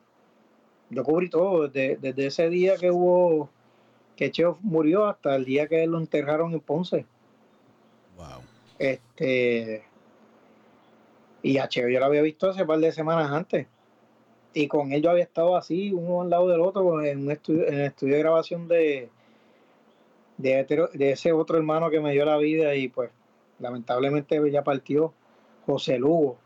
Yo 0.90 1.04
cubrí 1.04 1.30
todo, 1.30 1.68
desde, 1.68 2.26
ese 2.26 2.50
día 2.50 2.76
que 2.76 2.90
hubo, 2.90 3.48
que 4.14 4.30
Cheo 4.30 4.58
murió 4.60 5.06
hasta 5.06 5.34
el 5.36 5.44
día 5.46 5.66
que 5.66 5.86
lo 5.86 5.98
enterraron 5.98 6.52
en 6.52 6.60
Ponce. 6.60 7.06
Wow. 8.16 8.42
Este, 8.78 9.84
y 11.42 11.56
a 11.56 11.68
Cheo 11.68 11.88
yo 11.88 11.98
lo 11.98 12.06
había 12.06 12.20
visto 12.20 12.50
hace 12.50 12.62
un 12.62 12.68
par 12.68 12.78
de 12.78 12.92
semanas 12.92 13.30
antes. 13.30 13.66
Y 14.52 14.68
con 14.68 14.92
él 14.92 15.00
yo 15.00 15.10
había 15.10 15.24
estado 15.24 15.56
así, 15.56 15.92
uno 15.92 16.20
al 16.20 16.28
lado 16.28 16.48
del 16.48 16.60
otro, 16.60 17.02
en 17.02 17.20
un 17.20 17.30
estudio, 17.30 17.66
en 17.66 17.74
el 17.74 17.86
estudio 17.86 18.16
de 18.16 18.20
grabación 18.20 18.68
de, 18.68 19.08
de, 20.36 20.88
de 20.92 21.10
ese 21.10 21.32
otro 21.32 21.56
hermano 21.56 21.88
que 21.88 22.00
me 22.00 22.12
dio 22.12 22.26
la 22.26 22.36
vida 22.36 22.74
y 22.74 22.88
pues 22.88 23.10
lamentablemente 23.60 24.38
ya 24.50 24.62
partió 24.62 25.14
José 25.64 25.98
Lugo 25.98 26.36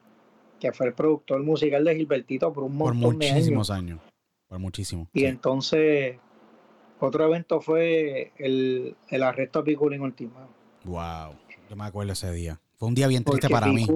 que 0.61 0.73
fue 0.73 0.87
el 0.87 0.95
productor 0.95 1.43
musical 1.43 1.85
de 1.85 1.97
Gilbertito 1.97 2.53
por 2.53 2.65
un 2.65 2.77
montón 2.77 3.01
por 3.01 3.13
muchísimos 3.15 3.71
años. 3.71 4.01
Por 4.49 4.59
muchísimo. 4.59 5.09
Y 5.13 5.25
entonces, 5.25 6.19
otro 7.01 7.25
evento 7.27 7.61
fue 7.61 8.33
el, 8.39 8.97
arresto 9.23 9.61
de 9.63 9.73
Piculín 9.73 10.01
Ultimado. 10.01 10.49
Wow, 10.85 11.35
yo 11.69 11.77
me 11.77 11.85
acuerdo 11.85 12.13
ese 12.13 12.31
día. 12.33 12.61
Fue 12.77 12.89
un 12.89 12.95
día 12.95 13.09
bien 13.09 13.25
triste 13.25 13.49
para 13.49 13.67
mí. 13.67 13.87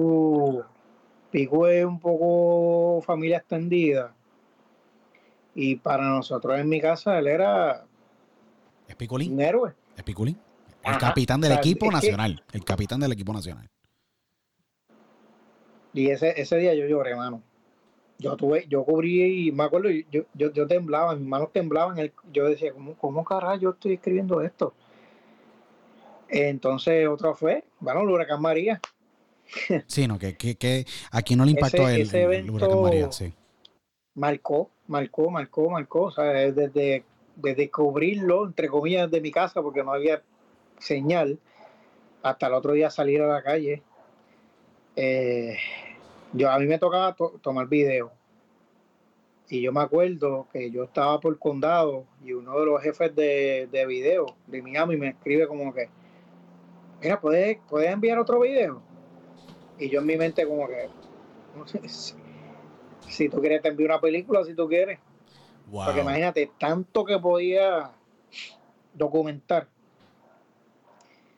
Picu 1.31 1.65
es 1.65 1.85
un 1.85 1.99
poco 1.99 3.01
familia 3.01 3.37
extendida. 3.37 4.13
Y 5.55 5.77
para 5.77 6.03
nosotros 6.09 6.59
en 6.59 6.67
mi 6.67 6.79
casa 6.81 7.17
él 7.19 7.27
era 7.27 7.85
¿Es 8.87 8.95
Piculín? 8.95 9.33
un 9.33 9.41
héroe. 9.41 9.73
¿Es 9.95 10.03
Piculín? 10.03 10.37
El 10.83 10.97
capitán 10.97 11.39
del 11.39 11.53
equipo 11.53 11.91
nacional. 11.91 12.43
el 12.51 12.65
capitán 12.65 12.99
del 12.99 13.13
equipo 13.13 13.31
nacional. 13.33 13.69
Y 15.93 16.09
ese, 16.09 16.39
ese 16.39 16.57
día 16.57 16.73
yo 16.73 16.87
lloré, 16.87 17.15
mano. 17.15 17.41
Yo 18.17 18.35
tuve, 18.37 18.67
yo 18.67 18.83
cubrí 18.83 19.47
y 19.47 19.51
me 19.51 19.63
acuerdo, 19.63 19.89
yo, 19.89 20.25
yo, 20.33 20.51
yo 20.53 20.67
temblaba, 20.67 21.15
mis 21.15 21.27
manos 21.27 21.51
temblaban. 21.51 22.11
yo 22.31 22.45
decía, 22.45 22.71
¿cómo, 22.71 22.95
cómo 22.95 23.23
carajo 23.23 23.59
yo 23.59 23.69
estoy 23.71 23.93
escribiendo 23.93 24.41
esto? 24.41 24.73
Entonces, 26.29 27.07
otra 27.07 27.33
fue, 27.33 27.63
bueno, 27.79 28.01
el 28.01 28.09
huracán 28.09 28.41
María. 28.41 28.79
Sí, 29.87 30.07
no, 30.07 30.17
que, 30.17 30.37
que, 30.37 30.55
que 30.55 30.85
aquí 31.11 31.35
no 31.35 31.43
le 31.43 31.51
impactó 31.51 31.89
el, 31.89 32.49
huracán 32.49 32.81
María, 32.81 33.11
sí. 33.11 33.33
Marcó, 34.13 34.69
marcó, 34.87 35.29
marcó, 35.29 35.69
marcó. 35.69 36.01
O 36.03 36.11
sea, 36.11 36.25
desde, 36.25 37.03
desde 37.35 37.69
cubrirlo, 37.69 38.45
entre 38.45 38.69
comillas, 38.69 39.09
de 39.11 39.19
mi 39.19 39.31
casa, 39.31 39.61
porque 39.61 39.83
no 39.83 39.91
había 39.91 40.21
señal, 40.77 41.39
hasta 42.23 42.47
el 42.47 42.53
otro 42.53 42.73
día 42.73 42.89
salir 42.89 43.21
a 43.21 43.27
la 43.27 43.41
calle 43.41 43.83
eh, 44.95 45.57
yo 46.33 46.49
a 46.49 46.59
mí 46.59 46.65
me 46.65 46.77
tocaba 46.77 47.15
tomar 47.41 47.67
video. 47.67 48.11
Y 49.49 49.61
yo 49.61 49.73
me 49.73 49.81
acuerdo 49.81 50.47
que 50.53 50.71
yo 50.71 50.83
estaba 50.83 51.19
por 51.19 51.37
condado 51.37 52.05
y 52.23 52.31
uno 52.31 52.57
de 52.57 52.65
los 52.65 52.81
jefes 52.81 53.13
de, 53.13 53.67
de 53.69 53.85
video 53.85 54.25
de 54.47 54.61
Miami 54.61 54.95
me 54.95 55.09
escribe 55.09 55.45
como 55.45 55.73
que, 55.73 55.89
mira, 57.01 57.19
¿puedes, 57.19 57.57
¿puedes 57.69 57.91
enviar 57.91 58.17
otro 58.17 58.39
video? 58.39 58.81
Y 59.77 59.89
yo 59.89 59.99
en 59.99 60.05
mi 60.05 60.15
mente 60.15 60.47
como 60.47 60.67
que, 60.67 60.87
no 61.57 61.67
sé, 61.67 61.81
si, 63.09 63.27
tú 63.29 63.41
quieres 63.41 63.61
te 63.61 63.69
envío 63.69 63.87
una 63.87 63.99
película, 63.99 64.43
si 64.45 64.53
tú 64.53 64.67
quieres. 64.69 64.99
Porque 65.69 66.01
imagínate, 66.01 66.51
tanto 66.57 67.03
que 67.03 67.17
podía 67.17 67.91
documentar. 68.93 69.67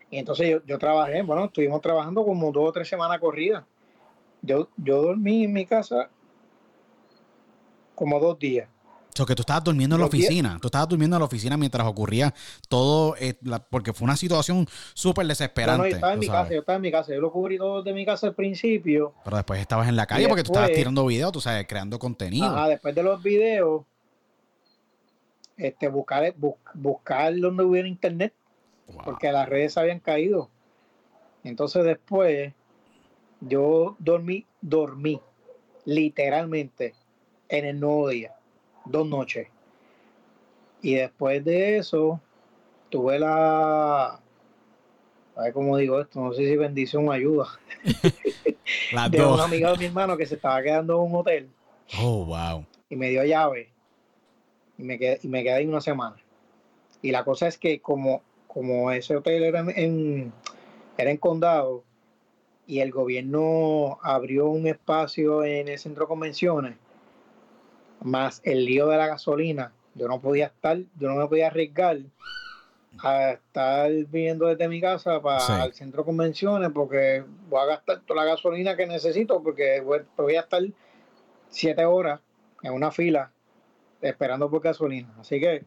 Y 0.10 0.20
entonces 0.20 0.62
yo, 0.66 0.78
trabajé, 0.78 1.22
bueno, 1.24 1.46
estuvimos 1.46 1.82
trabajando 1.82 2.24
como 2.24 2.52
dos 2.52 2.70
o 2.70 2.72
tres 2.72 2.88
semanas 2.88 3.20
corridas. 3.20 3.64
Yo, 4.44 4.70
yo 4.78 5.02
dormí 5.02 5.46
en 5.46 5.54
mi 5.54 5.66
casa 5.66 6.10
como 7.96 8.20
dos 8.20 8.38
días. 8.38 8.70
O 9.14 9.16
sea, 9.16 9.26
que 9.28 9.36
tú 9.36 9.44
estabas 9.44 9.64
durmiendo 9.64 9.96
en 9.96 10.02
la 10.02 10.08
oficina. 10.08 10.58
Tú 10.60 10.68
estabas 10.68 10.90
durmiendo 10.90 11.16
en 11.16 11.20
la 11.20 11.26
oficina 11.26 11.56
mientras 11.56 11.86
ocurría 11.86 12.34
todo, 12.68 13.16
eh, 13.20 13.36
porque 13.70 13.94
fue 13.94 14.06
una 14.06 14.16
situación 14.16 14.68
súper 14.96 15.28
desesperante. 15.28 15.84
No, 15.84 15.90
yo 15.90 15.96
estaba 15.96 16.14
en 16.14 16.20
mi 16.20 16.28
casa, 16.28 16.52
yo 16.52 16.60
estaba 16.60 16.76
en 16.78 16.82
mi 16.82 16.92
casa. 16.92 17.14
Yo 17.14 17.22
lo 17.22 17.32
cubrí 17.32 17.58
todo 17.58 17.84
de 17.84 17.94
mi 17.94 18.06
casa 18.06 18.28
al 18.28 18.34
principio. 18.34 19.14
Pero 19.24 19.38
después 19.38 19.60
estabas 19.60 19.88
en 19.88 19.96
la 19.96 20.08
calle 20.08 20.28
porque 20.28 20.44
tú 20.44 20.52
estabas 20.52 20.72
tirando 20.72 21.06
videos, 21.06 21.32
tú 21.32 21.42
sabes, 21.42 21.68
creando 21.68 22.00
contenido. 22.00 22.58
Ah, 22.58 22.68
después 22.68 22.96
de 22.96 23.04
los 23.04 23.22
videos, 23.22 23.84
este, 25.58 25.88
buscar, 25.90 26.34
buscar 26.74 27.36
donde 27.40 27.64
hubiera 27.64 27.88
internet 27.88 28.34
porque 29.06 29.32
las 29.32 29.48
redes 29.48 29.78
habían 29.78 30.00
caído. 30.00 30.50
Entonces 31.44 31.84
después 31.84 32.54
yo 33.48 33.96
dormí, 34.00 34.46
dormí 34.62 35.20
literalmente 35.86 36.94
en 37.50 37.66
el 37.66 37.80
nuevo 37.80 38.10
día, 38.10 38.36
dos 38.86 39.08
noches. 39.08 39.48
Y 40.82 40.96
después 40.96 41.44
de 41.44 41.78
eso, 41.78 42.20
tuve 42.90 43.20
la, 43.20 44.20
a 45.36 45.42
ver 45.42 45.54
cómo 45.54 45.78
digo 45.78 46.02
esto, 46.02 46.20
no 46.20 46.34
sé 46.34 46.48
si 46.48 46.56
bendición 46.56 47.08
o 47.08 47.12
ayuda. 47.12 47.48
de 49.12 49.26
un 49.26 49.40
amigo 49.40 49.72
de 49.72 49.78
mi 49.78 49.86
hermano 49.86 50.18
que 50.18 50.26
se 50.26 50.36
estaba 50.36 50.62
quedando 50.62 50.96
en 50.96 51.12
un 51.12 51.16
hotel. 51.16 51.50
Oh, 52.00 52.26
wow. 52.26 52.66
Y 52.90 52.96
me 52.96 53.10
dio 53.10 53.24
llave. 53.24 53.70
Y 54.78 54.84
me 54.84 54.98
quedé, 54.98 55.20
y 55.22 55.28
me 55.28 55.44
quedé 55.44 55.54
ahí 55.54 55.66
una 55.66 55.82
semana. 55.82 56.16
Y 57.02 57.12
la 57.12 57.24
cosa 57.24 57.48
es 57.48 57.58
que 57.58 57.80
como, 57.82 58.22
como 58.48 58.92
ese 58.92 59.16
hotel 59.16 59.44
era 59.44 59.60
en, 59.60 60.32
era 60.98 61.12
en 61.12 61.18
condado 61.18 61.84
y 62.66 62.80
el 62.80 62.92
gobierno 62.92 64.00
abrió 64.02 64.48
un 64.48 64.68
espacio 64.68 65.44
en 65.44 65.68
el 65.68 65.80
centro 65.80 66.06
de 66.06 66.10
convenciones, 66.10 66.78
más 68.02 68.42
el 68.44 68.66
lío 68.66 68.88
de 68.88 68.98
la 68.98 69.08
gasolina, 69.08 69.74
yo 69.96 70.08
no 70.08 70.20
podía 70.20 70.48
estar, 70.48 70.78
yo 70.78 71.10
no 71.10 71.16
me 71.16 71.28
podía 71.28 71.48
arriesgar 71.48 72.00
a 73.00 73.32
estar 73.32 73.92
viniendo 73.92 74.48
desde 74.48 74.68
mi 74.68 74.80
casa 74.80 75.22
para 75.22 75.66
el 75.66 75.74
centro 75.74 76.04
de 76.04 76.06
convenciones 76.06 76.70
porque 76.74 77.24
voy 77.50 77.62
a 77.62 77.66
gastar 77.66 78.02
toda 78.02 78.24
la 78.24 78.32
gasolina 78.32 78.76
que 78.76 78.86
necesito 78.86 79.42
porque 79.42 79.82
voy, 79.82 80.36
a 80.36 80.42
estar 80.42 80.62
siete 81.50 81.86
horas 81.86 82.20
en 82.62 82.74
una 82.74 82.92
fila 82.92 83.32
esperando 84.02 84.50
por 84.50 84.62
gasolina. 84.62 85.14
Así 85.20 85.40
que 85.40 85.66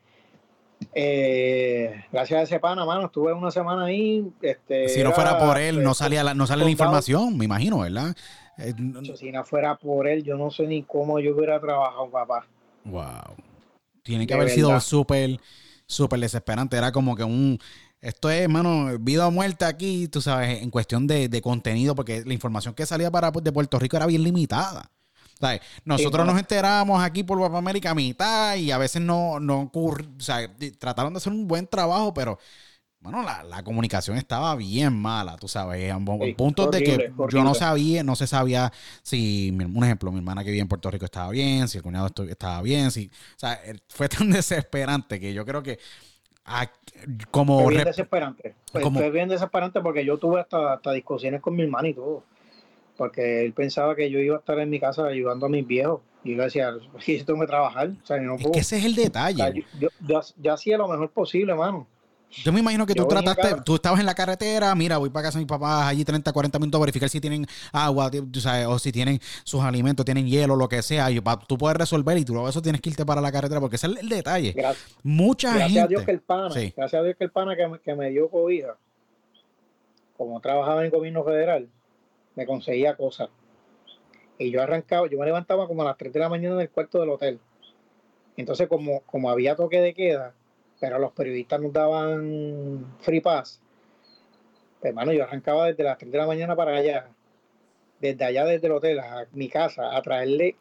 eh, 0.95 2.05
gracias 2.12 2.41
a 2.41 2.43
ese 2.43 2.61
pana, 2.61 2.85
mano, 2.85 3.07
estuve 3.07 3.33
una 3.33 3.51
semana 3.51 3.87
ahí. 3.87 4.31
Este, 4.43 4.89
si 4.89 5.03
no 5.03 5.12
fuera 5.12 5.39
por 5.39 5.59
él, 5.59 5.83
no 5.83 5.95
salía 5.95 6.25
la, 6.25 6.35
no 6.35 6.47
sale 6.47 6.65
la 6.65 6.71
información, 6.71 7.37
me 7.37 7.45
imagino, 7.45 7.81
¿verdad? 7.81 8.15
Eh, 8.59 8.75
si 9.17 9.31
no 9.31 9.45
fuera 9.45 9.77
por 9.77 10.09
él, 10.09 10.23
yo 10.23 10.37
no 10.37 10.51
sé 10.51 10.67
ni 10.67 10.83
cómo 10.83 11.19
yo 11.21 11.35
hubiera 11.35 11.61
trabajado, 11.61 12.11
papá. 12.11 12.47
Wow. 12.85 13.37
Tiene 14.03 14.27
que 14.27 14.35
haber 14.35 14.51
sido 14.51 14.79
súper 14.81 15.39
súper 15.87 16.21
desesperante. 16.21 16.77
Era 16.77 16.93
como 16.93 17.17
que 17.17 17.25
un. 17.25 17.59
Esto 18.01 18.31
es, 18.31 18.43
hermano, 18.43 18.99
vida 19.01 19.27
o 19.27 19.31
muerte 19.31 19.65
aquí, 19.65 20.07
tú 20.09 20.21
sabes, 20.21 20.62
en 20.62 20.71
cuestión 20.71 21.07
de, 21.07 21.41
contenido, 21.43 21.95
porque 21.95 22.23
la 22.25 22.35
información 22.35 22.75
que 22.75 22.87
salía 22.87 23.11
para 23.11 23.31
de 23.31 23.53
Puerto 23.53 23.79
Rico 23.79 23.97
era 23.97 24.07
bien 24.07 24.23
limitada. 24.23 24.91
¿Sabes? 25.38 25.61
Nosotros 25.85 26.27
nos 26.27 26.38
enteramos 26.38 27.03
aquí 27.03 27.22
por 27.22 27.38
Papá 27.38 27.59
América 27.59 27.90
a 27.90 27.94
mitad 27.94 28.57
y 28.57 28.70
a 28.70 28.79
veces 28.79 29.03
no, 29.03 29.38
no 29.38 29.61
ocurre. 29.61 30.05
O 30.18 30.20
sea, 30.20 30.51
trataron 30.79 31.12
de 31.12 31.18
hacer 31.18 31.33
un 31.33 31.46
buen 31.46 31.66
trabajo, 31.66 32.14
pero 32.14 32.38
bueno, 33.01 33.22
la, 33.22 33.62
comunicación 33.62 34.16
estaba 34.16 34.57
bien 34.57 34.92
mala, 34.92 35.37
tú 35.37 35.46
sabes, 35.46 35.92
a 35.92 35.99
puntos 36.37 36.70
de 36.72 36.83
que 36.83 37.12
yo 37.29 37.44
no 37.44 37.55
sabía, 37.55 38.03
no 38.03 38.16
se 38.16 38.27
sabía 38.27 38.72
si, 39.03 39.51
un 39.51 39.85
ejemplo, 39.85 40.11
mi 40.11 40.18
hermana 40.18 40.42
que 40.42 40.51
vive 40.51 40.62
en 40.62 40.68
Puerto 40.68 40.90
Rico 40.90 41.05
estaba 41.05 41.31
bien, 41.31 41.68
si 41.68 41.79
el 41.79 41.85
cuñado 41.85 42.11
estaba 42.29 42.62
bien, 42.62 42.90
si, 42.90 43.07
o 43.07 43.38
sea, 43.38 43.61
eh, 43.64 43.77
fue 43.88 44.09
tan 44.09 44.31
desesperante 44.31 45.20
que 45.20 45.33
yo 45.33 45.44
creo 45.44 45.62
que 45.62 45.79
como... 47.31 47.62
Fue 47.62 47.75
bien 47.75 47.85
desesperante, 47.85 48.55
fue, 48.72 49.11
bien 49.11 49.29
desesperante 49.29 49.81
porque 49.81 50.05
yo 50.05 50.18
tuve 50.18 50.40
hasta, 50.40 50.75
hasta 50.75 50.90
discusiones 50.92 51.40
con 51.40 51.55
mi 51.55 51.62
hermana 51.62 51.88
y 51.88 51.94
todo, 51.94 52.25
porque 52.96 53.44
él 53.44 53.52
pensaba 53.52 53.94
que 53.94 54.11
yo 54.11 54.18
iba 54.18 54.37
a 54.37 54.38
estar 54.38 54.59
en 54.59 54.70
mi 54.70 54.80
casa 54.80 55.06
ayudando 55.06 55.46
a 55.46 55.48
mis 55.48 55.66
viejos. 55.66 56.00
Y 56.24 56.30
yo 56.32 56.38
le 56.38 56.44
decía, 56.44 56.72
yo 57.06 57.24
tengo 57.24 57.40
que 57.40 57.46
trabajar. 57.46 57.90
O 58.02 58.06
sea, 58.06 58.18
no 58.18 58.35
es 58.35 58.46
que 58.50 58.59
ese 58.59 58.78
es 58.78 58.85
el 58.85 58.94
detalle. 58.94 59.64
yo, 59.78 59.88
yo, 60.06 60.20
yo, 60.37 60.52
hacía 60.52 60.76
lo 60.76 60.88
mejor 60.88 61.11
posible, 61.11 61.52
hermano. 61.52 61.87
Yo 62.44 62.52
me 62.52 62.61
imagino 62.61 62.87
que 62.87 62.94
tú 62.94 63.06
trataste, 63.06 63.62
tú 63.64 63.76
estabas 63.76 64.00
en 64.00 64.06
la 64.06 64.14
carretera, 64.14 64.74
mira, 64.74 64.98
voy 64.98 65.11
para 65.11 65.28
casa 65.28 65.38
de 65.38 65.44
mis 65.44 65.48
papás 65.48 65.87
allí 65.87 66.04
30, 66.04 66.32
40 66.32 66.59
minutos 66.59 66.78
a 66.78 66.82
verificar 66.82 67.09
si 67.09 67.20
tienen 67.20 67.46
agua, 67.72 68.11
o 68.68 68.78
si 68.78 68.92
tienen 68.92 69.20
sus 69.44 69.62
alimentos, 69.62 70.04
tienen 70.04 70.26
hielo, 70.26 70.56
lo 70.56 70.68
que 70.68 70.82
sea. 70.82 71.11
Y 71.11 71.20
tú 71.46 71.56
puedes 71.56 71.76
resolver 71.76 72.18
y 72.18 72.24
tú 72.24 72.35
luego 72.35 72.48
eso 72.48 72.61
tienes 72.61 72.80
que 72.80 72.90
irte 72.90 73.06
para 73.06 73.20
la 73.20 73.32
carretera 73.32 73.61
porque 73.61 73.76
ese 73.76 73.87
es 73.87 73.96
el, 73.98 74.09
detalle. 74.09 74.52
Gracias, 74.52 74.96
Mucha 75.02 75.54
gracias 75.54 75.85
a 75.85 75.88
Dios 75.88 76.02
que 76.02 76.11
el 76.11 76.20
pana, 76.20 76.48
gracias 76.48 76.94
a 76.94 77.02
Dios 77.02 77.16
que 77.16 77.24
el 77.24 77.30
pana 77.30 77.54
que, 77.82 77.94
me 77.94 78.11
dio 78.11 78.28
cobija, 78.28 78.76
como 80.16 80.40
trabajaba 80.40 80.80
en 80.80 80.87
el 80.87 80.90
gobierno 80.90 81.24
federal, 81.24 81.68
me 82.37 82.46
conseguía 82.46 82.96
cosas. 82.96 83.31
Y 84.38 84.51
yo 84.51 84.62
arrancaba, 84.62 85.09
yo 85.09 85.18
me 85.18 85.27
levantaba 85.27 85.66
como 85.66 85.83
a 85.83 85.87
las 85.87 85.96
3 85.96 86.12
de 86.12 86.20
la 86.20 86.29
mañana 86.29 86.55
en 86.55 86.61
el 86.61 86.70
cuarto 86.70 87.01
del 87.01 87.11
hotel. 87.11 87.40
Entonces, 88.37 88.68
como, 88.68 89.01
como 89.01 89.31
había 89.31 89.57
toque 89.57 89.81
de 89.81 89.94
queda, 89.94 90.35
pero 90.79 90.99
los 90.99 91.12
periodistas 91.12 91.61
nos 91.61 91.72
daban 91.72 92.94
free 93.01 93.20
pass. 93.20 93.62
Pues, 94.81 94.90
hermano, 94.90 95.12
yo 95.12 95.25
arrancaba 95.25 95.66
desde 95.66 95.83
las 95.83 95.96
3 95.96 96.12
de 96.12 96.18
la 96.18 96.27
mañana 96.27 96.55
para 96.55 96.77
allá, 96.77 97.09
desde 97.99 98.25
allá 98.25 98.44
desde 98.44 98.66
el 98.66 98.75
hotel 98.75 99.01
a 99.01 99.27
mi 99.33 99.49
casa, 99.49 99.96
a 99.96 100.03
traerle 100.03 100.57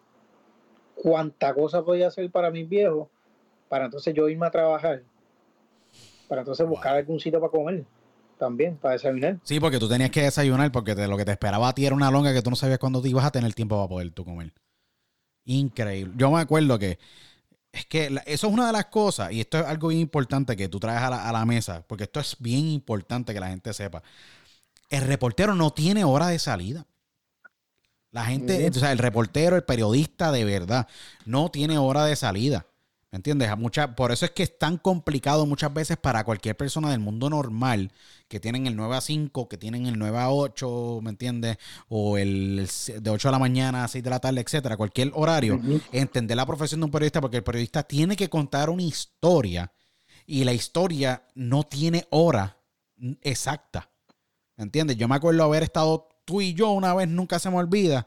cuánta 0.95 1.53
cosa 1.53 1.83
podía 1.83 2.07
hacer 2.07 2.31
para 2.31 2.49
mis 2.49 2.67
viejos, 2.69 3.09
para 3.67 3.85
entonces 3.85 4.13
yo 4.13 4.29
irme 4.29 4.45
a 4.45 4.51
trabajar, 4.51 5.03
para 6.29 6.41
entonces 6.41 6.65
buscar 6.65 6.95
algún 6.95 7.19
sitio 7.19 7.41
para 7.41 7.51
comer 7.51 7.83
también, 8.37 8.77
para 8.77 8.93
desayunar. 8.93 9.39
Sí, 9.43 9.59
porque 9.59 9.79
tú 9.79 9.87
tenías 9.87 10.11
que 10.11 10.23
desayunar, 10.23 10.71
porque 10.71 10.95
lo 10.95 11.17
que 11.17 11.25
te 11.25 11.31
esperaba 11.31 11.69
a 11.69 11.73
ti 11.73 11.85
era 11.85 11.95
una 11.95 12.11
longa 12.11 12.33
que 12.33 12.41
tú 12.41 12.49
no 12.49 12.55
sabías 12.55 12.79
cuándo 12.79 13.01
te 13.01 13.09
ibas 13.09 13.25
a 13.25 13.31
tener 13.31 13.53
tiempo 13.53 13.77
para 13.77 13.87
poder 13.87 14.11
tú 14.11 14.25
comer. 14.25 14.53
Increíble. 15.45 16.13
Yo 16.17 16.31
me 16.31 16.39
acuerdo 16.39 16.79
que 16.79 16.97
es 17.75 17.85
que 17.85 18.05
eso 18.25 18.47
es 18.47 18.53
una 18.53 18.67
de 18.67 18.73
las 18.73 18.85
cosas, 18.85 19.31
y 19.33 19.41
esto 19.41 19.59
es 19.59 19.65
algo 19.65 19.89
bien 19.89 19.99
importante 19.99 20.55
que 20.55 20.69
tú 20.69 20.79
traes 20.79 21.01
a 21.01 21.31
la, 21.31 21.45
mesa, 21.45 21.83
porque 21.85 22.05
esto 22.05 22.21
es 22.21 22.37
bien 22.39 22.67
importante 22.67 23.33
que 23.33 23.39
la 23.39 23.49
gente 23.49 23.73
sepa. 23.73 24.01
El 24.89 25.01
reportero 25.01 25.55
no 25.55 25.71
tiene 25.71 26.05
hora 26.05 26.27
de 26.27 26.39
salida. 26.39 26.85
La 28.11 28.23
gente, 28.23 28.69
o 28.69 28.73
sea, 28.73 28.93
el 28.93 28.97
reportero, 28.97 29.57
el 29.57 29.63
periodista 29.63 30.31
de 30.31 30.45
verdad, 30.45 30.87
no 31.25 31.51
tiene 31.51 31.77
hora 31.77 32.05
de 32.05 32.15
salida. 32.15 32.65
¿Me 33.15 33.19
entiendes? 33.19 33.47
A 33.47 33.95
por 33.95 34.11
eso 34.11 34.25
es 34.25 34.31
que 34.31 34.43
es 34.43 34.59
tan 34.59 34.77
complicado 34.77 35.45
muchas 35.45 35.73
veces 35.73 35.95
para 35.95 36.25
cualquier 36.25 36.57
persona 36.57 36.91
del 36.91 36.99
mundo 36.99 37.29
normal 37.29 37.93
que 38.27 38.41
tienen 38.41 38.67
el 38.67 38.75
9 38.75 38.93
a 38.93 38.99
5, 38.99 39.47
que 39.47 39.57
tienen 39.57 39.85
el 39.85 39.97
9 39.97 40.17
a 40.17 40.31
8, 40.31 40.99
¿me 41.01 41.11
entiendes? 41.11 41.55
O 41.87 42.17
el 42.17 42.69
de 42.99 43.09
8 43.09 43.27
de 43.29 43.31
la 43.31 43.39
mañana 43.39 43.85
a 43.85 43.87
6 43.87 44.03
de 44.03 44.09
la 44.09 44.19
tarde, 44.19 44.41
etcétera, 44.41 44.75
cualquier 44.75 45.13
horario, 45.13 45.61
entender 45.93 46.35
la 46.35 46.45
profesión 46.45 46.81
de 46.81 46.87
un 46.87 46.91
periodista, 46.91 47.21
porque 47.21 47.37
el 47.37 47.43
periodista 47.45 47.83
tiene 47.83 48.17
que 48.17 48.29
contar 48.29 48.69
una 48.69 48.83
historia 48.83 49.71
y 50.25 50.43
la 50.43 50.51
historia 50.51 51.25
no 51.35 51.63
tiene 51.63 52.07
hora 52.09 52.57
exacta. 53.21 53.89
¿Me 54.57 54.65
entiendes? 54.65 54.97
Yo 54.97 55.07
me 55.07 55.15
acuerdo 55.15 55.41
haber 55.41 55.63
estado 55.63 56.09
tú 56.25 56.41
y 56.41 56.53
yo 56.53 56.71
una 56.71 56.93
vez, 56.93 57.07
nunca 57.07 57.39
se 57.39 57.49
me 57.49 57.55
olvida, 57.55 58.05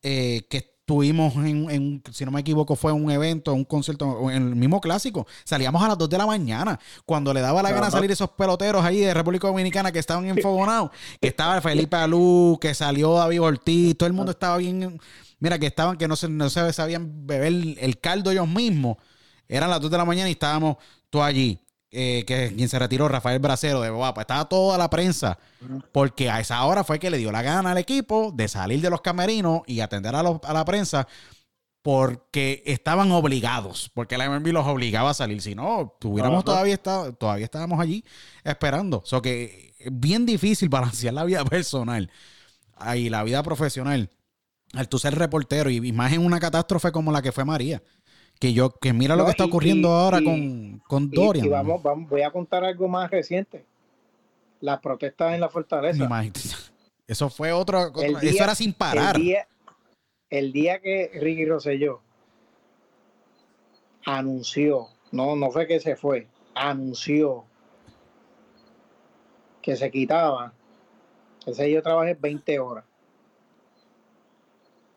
eh, 0.00 0.46
que 0.48 0.73
Tuvimos 0.86 1.34
en, 1.36 2.02
si 2.12 2.24
no 2.26 2.30
me 2.30 2.40
equivoco, 2.40 2.76
fue 2.76 2.92
un 2.92 3.10
evento, 3.10 3.54
un 3.54 3.64
concierto, 3.64 4.30
en 4.30 4.48
el 4.48 4.54
mismo 4.54 4.80
clásico. 4.82 5.26
Salíamos 5.44 5.82
a 5.82 5.88
las 5.88 5.96
2 5.96 6.10
de 6.10 6.18
la 6.18 6.26
mañana, 6.26 6.78
cuando 7.06 7.32
le 7.32 7.40
daba 7.40 7.62
la 7.62 7.70
gana 7.72 7.90
salir 7.90 8.10
esos 8.10 8.30
peloteros 8.30 8.84
ahí 8.84 9.00
de 9.00 9.14
República 9.14 9.46
Dominicana 9.46 9.92
que 9.92 9.98
estaban 9.98 10.26
enfogonados, 10.26 10.90
que 11.20 11.28
estaba 11.28 11.58
Felipe 11.62 11.96
Alú, 11.96 12.58
que 12.60 12.74
salió 12.74 13.14
David 13.14 13.40
Ortiz, 13.40 13.96
todo 13.96 14.06
el 14.06 14.12
mundo 14.12 14.32
estaba 14.32 14.58
bien, 14.58 15.00
mira, 15.38 15.58
que 15.58 15.66
estaban, 15.66 15.96
que 15.96 16.06
no 16.06 16.16
se, 16.16 16.28
no 16.28 16.50
se 16.50 16.70
sabían 16.74 17.26
beber 17.26 17.78
el 17.78 17.98
caldo 18.00 18.30
ellos 18.30 18.48
mismos. 18.48 18.98
Eran 19.48 19.70
las 19.70 19.80
2 19.80 19.90
de 19.90 19.96
la 19.96 20.04
mañana 20.04 20.28
y 20.28 20.32
estábamos 20.32 20.76
tú 21.08 21.22
allí. 21.22 21.63
Eh, 21.96 22.24
que 22.26 22.52
quien 22.52 22.68
se 22.68 22.76
retiró, 22.76 23.06
Rafael 23.06 23.38
Bracero 23.38 23.80
de 23.80 23.88
Guapa, 23.88 24.22
estaba 24.22 24.48
toda 24.48 24.76
la 24.76 24.90
prensa, 24.90 25.38
porque 25.92 26.28
a 26.28 26.40
esa 26.40 26.64
hora 26.64 26.82
fue 26.82 26.98
que 26.98 27.08
le 27.08 27.18
dio 27.18 27.30
la 27.30 27.40
gana 27.40 27.70
al 27.70 27.78
equipo 27.78 28.32
de 28.34 28.48
salir 28.48 28.80
de 28.80 28.90
los 28.90 29.00
camerinos 29.00 29.60
y 29.68 29.78
atender 29.78 30.12
a, 30.16 30.24
la 30.24 30.64
prensa, 30.64 31.06
porque 31.82 32.64
estaban 32.66 33.12
obligados, 33.12 33.92
porque 33.94 34.18
la 34.18 34.28
MLB 34.28 34.48
los 34.48 34.66
obligaba 34.66 35.10
a 35.10 35.14
salir. 35.14 35.40
Si 35.40 35.54
no, 35.54 35.94
tuviéramos 36.00 36.44
todavía 36.44 36.74
estado, 36.74 37.12
todavía 37.12 37.44
estábamos 37.44 37.78
allí 37.78 38.04
esperando. 38.42 38.98
O 38.98 39.06
sea 39.06 39.20
que 39.20 39.72
es 39.78 39.90
bien 39.92 40.26
difícil 40.26 40.68
balancear 40.70 41.14
la 41.14 41.22
vida 41.22 41.44
personal 41.44 42.10
y 42.96 43.08
la 43.08 43.22
vida 43.22 43.40
profesional 43.44 44.10
al 44.72 44.88
tú 44.88 44.98
ser 44.98 45.14
reportero 45.14 45.70
y 45.70 45.92
más 45.92 46.12
en 46.12 46.26
una 46.26 46.40
catástrofe 46.40 46.90
como 46.90 47.12
la 47.12 47.22
que 47.22 47.30
fue 47.30 47.44
María 47.44 47.80
que 48.38 48.52
yo 48.52 48.70
que 48.70 48.92
mira 48.92 49.16
lo 49.16 49.24
que 49.24 49.30
está 49.30 49.44
ocurriendo 49.44 49.88
ahora 49.90 50.22
con, 50.22 50.82
con 50.86 51.10
Dorian. 51.10 51.46
Y, 51.46 51.48
vamos, 51.48 51.82
vamos, 51.82 52.08
voy 52.10 52.22
a 52.22 52.30
contar 52.30 52.64
algo 52.64 52.88
más 52.88 53.10
reciente. 53.10 53.64
Las 54.60 54.80
protestas 54.80 55.34
en 55.34 55.40
la 55.40 55.48
fortaleza. 55.48 56.08
Eso 57.06 57.28
fue 57.28 57.52
otro, 57.52 57.92
eso 58.22 58.42
era 58.42 58.54
sin 58.54 58.72
parar. 58.72 59.16
El 59.16 59.22
día, 59.22 59.48
el 60.30 60.52
día 60.52 60.80
que 60.80 61.10
Ricky 61.12 61.44
Rosselló 61.44 62.00
anunció, 64.06 64.88
no, 65.12 65.36
no 65.36 65.50
fue 65.50 65.66
que 65.66 65.80
se 65.80 65.96
fue, 65.96 66.28
anunció 66.54 67.44
que 69.60 69.76
se 69.76 69.90
quitaba. 69.90 70.54
Ese 71.44 71.70
yo 71.70 71.82
trabajé 71.82 72.14
20 72.14 72.58
horas. 72.58 72.84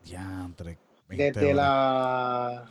Ya, 0.05 0.43
entre 0.45 0.77
Desde 1.09 1.53
la 1.53 2.69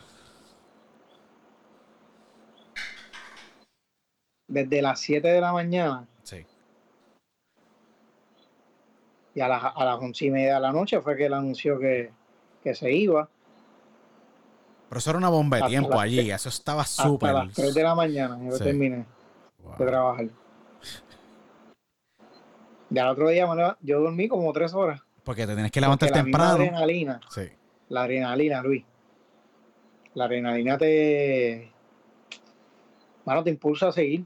desde 4.49 4.82
las 4.82 5.01
7 5.01 5.26
de 5.28 5.40
la 5.40 5.53
mañana. 5.53 6.07
Sí. 6.22 6.44
Y 9.34 9.40
a, 9.40 9.49
las, 9.49 9.62
a 9.74 9.84
las 9.84 9.99
11 10.01 10.24
y 10.26 10.30
media 10.30 10.55
de 10.55 10.61
la 10.61 10.72
noche 10.72 11.01
fue 11.01 11.16
que 11.16 11.26
él 11.26 11.34
anunció 11.34 11.78
que, 11.78 12.11
que 12.62 12.74
se 12.74 12.92
iba. 12.92 13.28
Pero 14.88 14.99
eso 14.99 15.11
era 15.11 15.18
una 15.18 15.28
bomba 15.28 15.57
de 15.59 15.62
Hasta 15.64 15.70
tiempo 15.70 15.99
allí. 16.01 16.16
tres- 16.16 16.34
Eso 16.34 16.49
estaba 16.49 16.84
súper. 16.84 17.32
las 17.34 17.53
3 17.55 17.74
de 17.74 17.82
la 17.82 17.94
mañana 17.94 18.38
yo 18.42 18.53
Sí. 18.53 18.64
terminé 18.64 19.05
Wow. 19.62 19.76
de 19.78 19.86
trabajar. 19.86 20.26
Ya 22.88 23.03
el 23.03 23.09
otro 23.09 23.28
día 23.28 23.49
yo 23.80 24.01
dormí 24.01 24.28
como 24.28 24.53
tres 24.53 24.72
horas. 24.72 25.01
Porque 25.24 25.44
te 25.44 25.55
tienes 25.55 25.72
que 25.72 25.80
levantar 25.80 26.09
porque 26.09 26.18
la 26.20 26.24
temprano. 26.24 26.53
adrenalina, 26.53 27.20
Sí. 27.28 27.49
la 27.88 28.03
adrenalina, 28.05 28.62
Luis. 28.62 28.84
La 30.14 30.26
adrenalina 30.26 30.78
te. 30.78 31.72
Mano, 33.24 33.42
te 33.42 33.51
impulsa 33.51 33.88
a 33.88 33.92
seguir. 33.92 34.24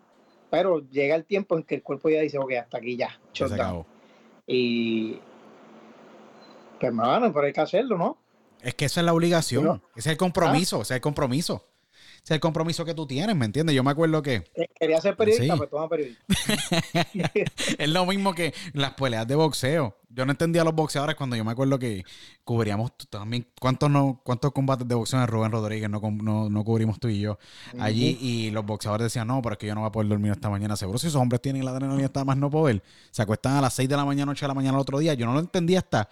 Pero 0.51 0.81
llega 0.91 1.15
el 1.15 1.25
tiempo 1.25 1.57
en 1.57 1.63
que 1.63 1.77
el 1.77 1.83
cuerpo 1.83 2.09
ya 2.11 2.21
dice, 2.21 2.39
ok, 2.39 2.53
hasta 2.61 2.79
aquí 2.79 2.97
ya. 2.97 3.09
ya 3.09 3.19
se 3.33 3.45
shutdown". 3.45 3.61
acabó. 3.61 3.87
Y. 4.47 5.21
Pues, 6.81 6.93
mano, 6.93 7.33
pero 7.33 7.47
hay 7.47 7.53
que 7.53 7.61
hacerlo, 7.61 7.97
¿no? 7.97 8.19
Es 8.63 8.75
que 8.75 8.87
esa 8.87 9.01
es 9.01 9.07
la 9.07 9.13
obligación. 9.13 9.83
Ese 9.95 10.01
es 10.01 10.07
el 10.09 10.17
compromiso. 10.17 10.83
Ese 10.83 10.95
es 10.95 10.97
el 10.97 11.01
compromiso. 11.01 11.65
Es 12.25 12.31
el 12.31 12.41
compromiso 12.41 12.85
que 12.85 12.95
tú 12.95 13.07
tienes, 13.07 13.35
¿me 13.35 13.45
entiendes? 13.47 13.75
Yo 13.75 13.83
me 13.83 13.91
acuerdo 13.91 14.23
que 14.23 14.45
Quería 14.79 15.01
ser 15.01 15.17
periodista, 15.17 15.55
Sí. 15.55 15.59
pues 15.59 15.71
toma 15.71 15.89
periodista. 15.89 16.25
es 17.79 17.89
lo 17.89 18.07
mismo 18.07 18.35
que 18.35 18.55
las 18.73 18.95
peleas 18.95 19.27
de 19.27 19.35
boxeo. 19.35 19.97
Yo 20.09 20.25
no 20.27 20.33
entendía 20.33 20.63
a 20.63 20.65
los 20.65 20.75
boxeadores 20.75 21.15
cuando 21.17 21.37
yo 21.37 21.45
me 21.45 21.53
acuerdo 21.53 21.79
que 21.79 22.05
cubríamos 22.45 22.93
también. 23.11 23.47
¿Cuántos, 23.61 23.91
no, 23.91 24.21
cuántos 24.25 24.53
combates 24.53 24.87
de 24.89 24.95
boxeo 24.95 25.21
en 25.21 25.29
Rubén 25.29 25.53
Rodríguez 25.53 25.89
no, 25.89 26.01
no, 26.01 26.49
no 26.51 26.65
cubrimos 26.65 26.99
tú 26.99 27.09
y 27.09 27.21
yo 27.21 27.39
allí? 27.79 28.19
Y 28.21 28.51
los 28.51 28.65
boxeadores 28.67 29.05
decían, 29.05 29.29
no, 29.29 29.41
pero 29.41 29.53
es 29.55 29.59
que 29.59 29.67
yo 29.67 29.75
no 29.75 29.83
voy 29.83 29.89
a 29.89 29.93
poder 29.93 30.09
dormir 30.09 30.33
esta 30.33 30.51
mañana. 30.51 30.77
Seguro 30.77 30.99
si 30.99 31.07
esos 31.07 31.21
hombres 31.21 31.41
tienen 31.41 31.65
la 31.65 31.71
adrenalina 31.71 32.07
hasta 32.07 32.25
más 32.25 32.37
no 32.37 32.51
poder. 32.51 32.83
Se 33.11 33.23
acuestan 33.23 33.55
a 33.57 33.61
las 33.61 33.75
6 33.75 33.89
de 33.89 33.97
la 33.97 34.05
mañana, 34.05 34.33
8 34.33 34.45
de 34.45 34.49
la 34.49 34.55
mañana 34.55 34.77
el 34.77 34.81
otro 34.83 34.99
día. 34.99 35.15
Yo 35.15 35.27
no 35.27 35.33
lo 35.35 35.41
entendía 35.41 35.79
hasta 35.79 36.09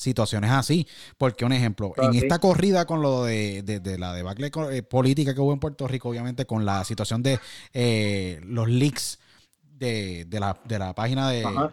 situaciones 0.00 0.50
así. 0.50 0.86
Porque, 1.18 1.44
un 1.44 1.52
ejemplo, 1.52 1.92
Claro, 1.92 2.08
en 2.12 2.18
sí. 2.18 2.24
esta 2.24 2.38
corrida 2.38 2.86
con 2.86 3.02
lo 3.02 3.24
de, 3.24 3.62
de- 3.62 3.80
de 3.80 3.98
la 3.98 4.14
debacle 4.14 4.50
eh, 4.72 4.82
política 4.82 5.34
que 5.34 5.40
hubo 5.40 5.52
en 5.52 5.60
Puerto 5.60 5.86
Rico, 5.86 6.08
obviamente 6.08 6.46
con 6.46 6.64
la 6.64 6.84
situación 6.84 7.22
de 7.22 7.38
eh, 7.74 8.40
los 8.44 8.68
leaks 8.68 9.18
de, 9.78 10.24
de 10.26 10.40
la, 10.40 10.58
de 10.64 10.78
la 10.78 10.94
página 10.94 11.30
de, 11.30 11.44
Ajá. 11.44 11.72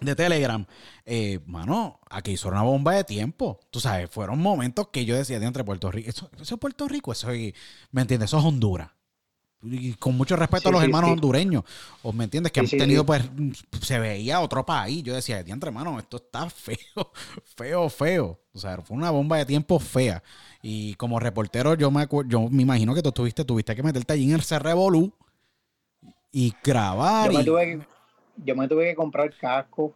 de 0.00 0.14
Telegram, 0.14 0.64
eh, 1.06 1.40
mano, 1.46 1.98
aquí 2.10 2.32
hizo 2.32 2.48
una 2.48 2.62
bomba 2.62 2.94
de 2.94 3.04
tiempo. 3.04 3.58
Tú 3.70 3.80
sabes, 3.80 4.10
fueron 4.10 4.38
momentos 4.40 4.88
que 4.92 5.04
yo 5.04 5.16
decía 5.16 5.38
de 5.40 5.46
entre 5.46 5.64
Puerto 5.64 5.90
Rico. 5.90 6.08
Eso, 6.10 6.30
eso 6.40 6.54
es 6.54 6.60
Puerto 6.60 6.86
Rico, 6.88 7.12
eso 7.12 7.30
es, 7.30 7.52
¿me 7.90 8.02
entiendes? 8.02 8.30
Eso 8.30 8.38
es 8.38 8.44
Honduras. 8.44 8.90
Y 9.64 9.94
con 9.94 10.16
mucho 10.16 10.34
respeto 10.36 10.68
Sí, 10.68 10.68
a 10.68 10.72
los 10.72 10.80
sí, 10.80 10.86
hermanos 10.86 11.10
sí. 11.10 11.12
hondureños, 11.12 11.62
¿o 12.02 12.12
me 12.12 12.24
entiendes? 12.24 12.50
Que 12.52 12.60
han 12.60 12.66
tenido, 12.68 13.06
pues, 13.06 13.22
se 13.80 13.98
veía 13.98 14.40
otro 14.40 14.66
país. 14.66 15.02
Yo 15.04 15.14
decía, 15.14 15.38
entre 15.40 15.68
hermano, 15.68 15.98
esto 15.98 16.16
está 16.16 16.50
feo, 16.50 17.12
feo, 17.56 17.88
feo. 17.88 18.38
O 18.54 18.58
sea, 18.58 18.78
fue 18.82 18.96
una 18.96 19.10
bomba 19.10 19.38
de 19.38 19.46
tiempo 19.46 19.78
fea. 19.78 20.22
Y 20.62 20.94
como 20.94 21.20
reportero, 21.20 21.74
yo 21.74 21.90
me 21.90 22.06
yo 22.26 22.48
me 22.48 22.62
imagino 22.62 22.94
que 22.94 23.02
tú 23.02 23.12
tuviste, 23.12 23.44
tuviste 23.44 23.74
que 23.76 23.82
meterte 23.82 24.12
allí 24.12 24.24
en 24.24 24.34
el 24.34 24.42
Revolú 24.60 25.12
y 26.32 26.52
grabar. 26.64 27.30
Yo 27.30 27.38
me, 27.38 27.42
y- 27.42 27.46
tuve 27.46 27.64
que, 27.66 27.80
yo 28.44 28.56
me 28.56 28.68
tuve 28.68 28.84
que 28.86 28.94
comprar 28.96 29.32
casco, 29.36 29.92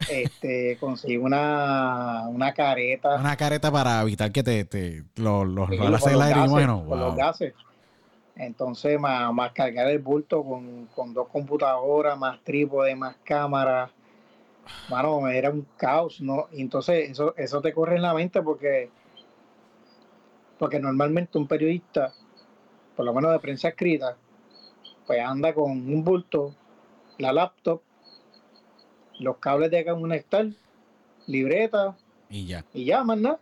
este, 0.08 0.76
conseguir 0.78 1.20
una, 1.20 2.28
una 2.28 2.52
careta. 2.52 3.16
Una 3.20 3.36
careta 3.36 3.70
para 3.70 4.02
evitar 4.02 4.32
que 4.32 4.42
te, 4.42 4.64
te 4.64 5.04
los, 5.16 5.46
los 5.46 5.68
los 5.70 6.06
aire, 6.06 6.30
gases, 6.30 6.50
bueno, 6.50 6.84
con 6.88 6.98
los 6.98 7.14
wow. 7.14 7.16
gases. 7.16 7.54
Entonces, 8.36 8.98
más, 8.98 9.32
más 9.32 9.52
cargar 9.52 9.88
el 9.88 9.98
bulto 9.98 10.42
con, 10.42 10.86
con 10.94 11.12
dos 11.12 11.28
computadoras, 11.28 12.18
más 12.18 12.42
trípode, 12.42 12.94
más 12.94 13.16
cámara. 13.24 13.90
Mano, 14.88 15.28
era 15.28 15.50
un 15.50 15.66
caos, 15.76 16.20
¿no? 16.20 16.48
Y 16.52 16.62
entonces 16.62 17.10
eso, 17.10 17.34
eso 17.36 17.60
te 17.60 17.72
corre 17.72 17.96
en 17.96 18.02
la 18.02 18.14
mente 18.14 18.40
porque, 18.42 18.90
porque 20.58 20.78
normalmente 20.80 21.36
un 21.36 21.46
periodista, 21.46 22.14
por 22.96 23.04
lo 23.04 23.12
menos 23.12 23.32
de 23.32 23.38
prensa 23.40 23.68
escrita, 23.68 24.16
pues 25.06 25.20
anda 25.20 25.52
con 25.52 25.70
un 25.72 26.04
bulto, 26.04 26.54
la 27.18 27.32
laptop, 27.32 27.82
los 29.18 29.36
cables 29.38 29.70
de 29.70 29.84
conectar, 29.84 30.46
libreta 31.26 31.96
Y 32.30 32.46
ya. 32.46 32.64
y 32.72 32.84
ya, 32.86 33.04
más 33.04 33.18
nada. 33.18 33.40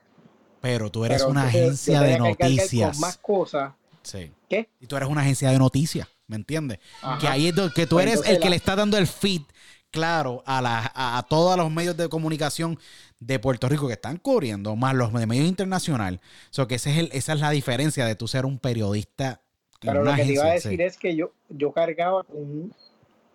Pero 0.61 0.91
tú 0.91 1.05
eres 1.05 1.19
Pero 1.19 1.31
una 1.31 1.45
agencia 1.45 2.01
de 2.01 2.19
noticias. 2.19 2.93
Con 2.93 3.01
más 3.01 3.17
cosas. 3.19 3.73
Sí. 4.03 4.33
¿Qué? 4.49 4.69
Y 4.81 4.87
tú 4.87 4.97
eres 4.97 5.09
una 5.09 5.21
agencia 5.23 5.51
de 5.51 5.59
noticias, 5.59 6.09
¿me 6.27 6.37
entiendes? 6.37 6.79
Ajá. 7.03 7.19
Que 7.19 7.29
ahí 7.29 7.49
es 7.49 7.55
do- 7.55 7.71
que 7.73 7.87
tú 7.87 7.97
Pues 7.97 8.07
eres 8.07 8.27
el 8.27 8.39
que 8.39 8.45
la- 8.45 8.51
le 8.51 8.57
está 8.57 8.75
dando 8.77 8.97
el 8.97 9.07
feed, 9.07 9.43
claro, 9.91 10.43
a, 10.47 10.63
la, 10.63 10.91
a, 10.95 11.19
a 11.19 11.23
todos 11.25 11.57
los 11.57 11.71
medios 11.71 11.97
de 11.97 12.09
comunicación 12.09 12.79
de 13.19 13.39
Puerto 13.39 13.69
Rico 13.69 13.87
que 13.87 13.95
están 13.95 14.17
cubriendo, 14.17 14.75
más 14.77 14.95
los 14.95 15.13
de 15.13 15.27
medios 15.27 15.47
internacional. 15.47 16.21
So 16.51 16.67
que 16.67 16.77
ese 16.77 16.91
es 16.93 16.99
el, 16.99 17.11
esa 17.13 17.35
es 17.35 17.41
la 17.41 17.51
diferencia 17.51 18.07
de 18.07 18.15
tú 18.15 18.27
ser 18.29 18.47
un 18.47 18.59
periodista. 18.59 19.41
Pero 19.81 20.05
lo 20.05 20.15
que 20.15 20.23
te 20.25 20.33
iba 20.33 20.45
a 20.45 20.53
decir 20.53 20.77
sí. 20.79 20.83
es 20.83 20.97
que 20.99 21.17
yo, 21.17 21.33
yo 21.49 21.73
cargaba 21.73 22.23
con 22.25 22.37
un, 22.37 22.75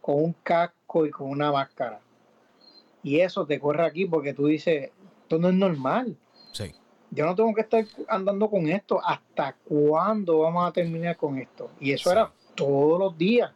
con 0.01 0.16
un 0.24 0.34
casco 0.43 1.05
y 1.05 1.11
con 1.11 1.30
una 1.30 1.51
máscara. 1.51 1.99
Y 3.03 3.20
eso 3.20 3.45
te 3.45 3.59
corre 3.59 3.86
aquí 3.86 4.05
porque 4.05 4.34
tú 4.34 4.47
dices, 4.47 4.89
esto 5.24 5.38
no 5.39 5.49
es 5.49 5.55
normal. 5.55 6.16
Sí. 6.51 6.72
Yo 7.12 7.26
no 7.26 7.36
tengo 7.36 7.53
que 7.53 7.62
estar 7.62 7.86
andando 8.08 8.49
con 8.49 8.68
esto. 8.68 8.99
¿Hasta 9.03 9.56
cuándo 9.64 10.39
vamos 10.39 10.68
a 10.68 10.72
terminar 10.72 11.16
con 11.16 11.38
esto? 11.38 11.70
Y 11.80 11.91
eso 11.93 12.10
Sí. 12.10 12.16
era 12.16 12.32
todos 12.56 12.99
los 12.99 13.18
días. 13.18 13.51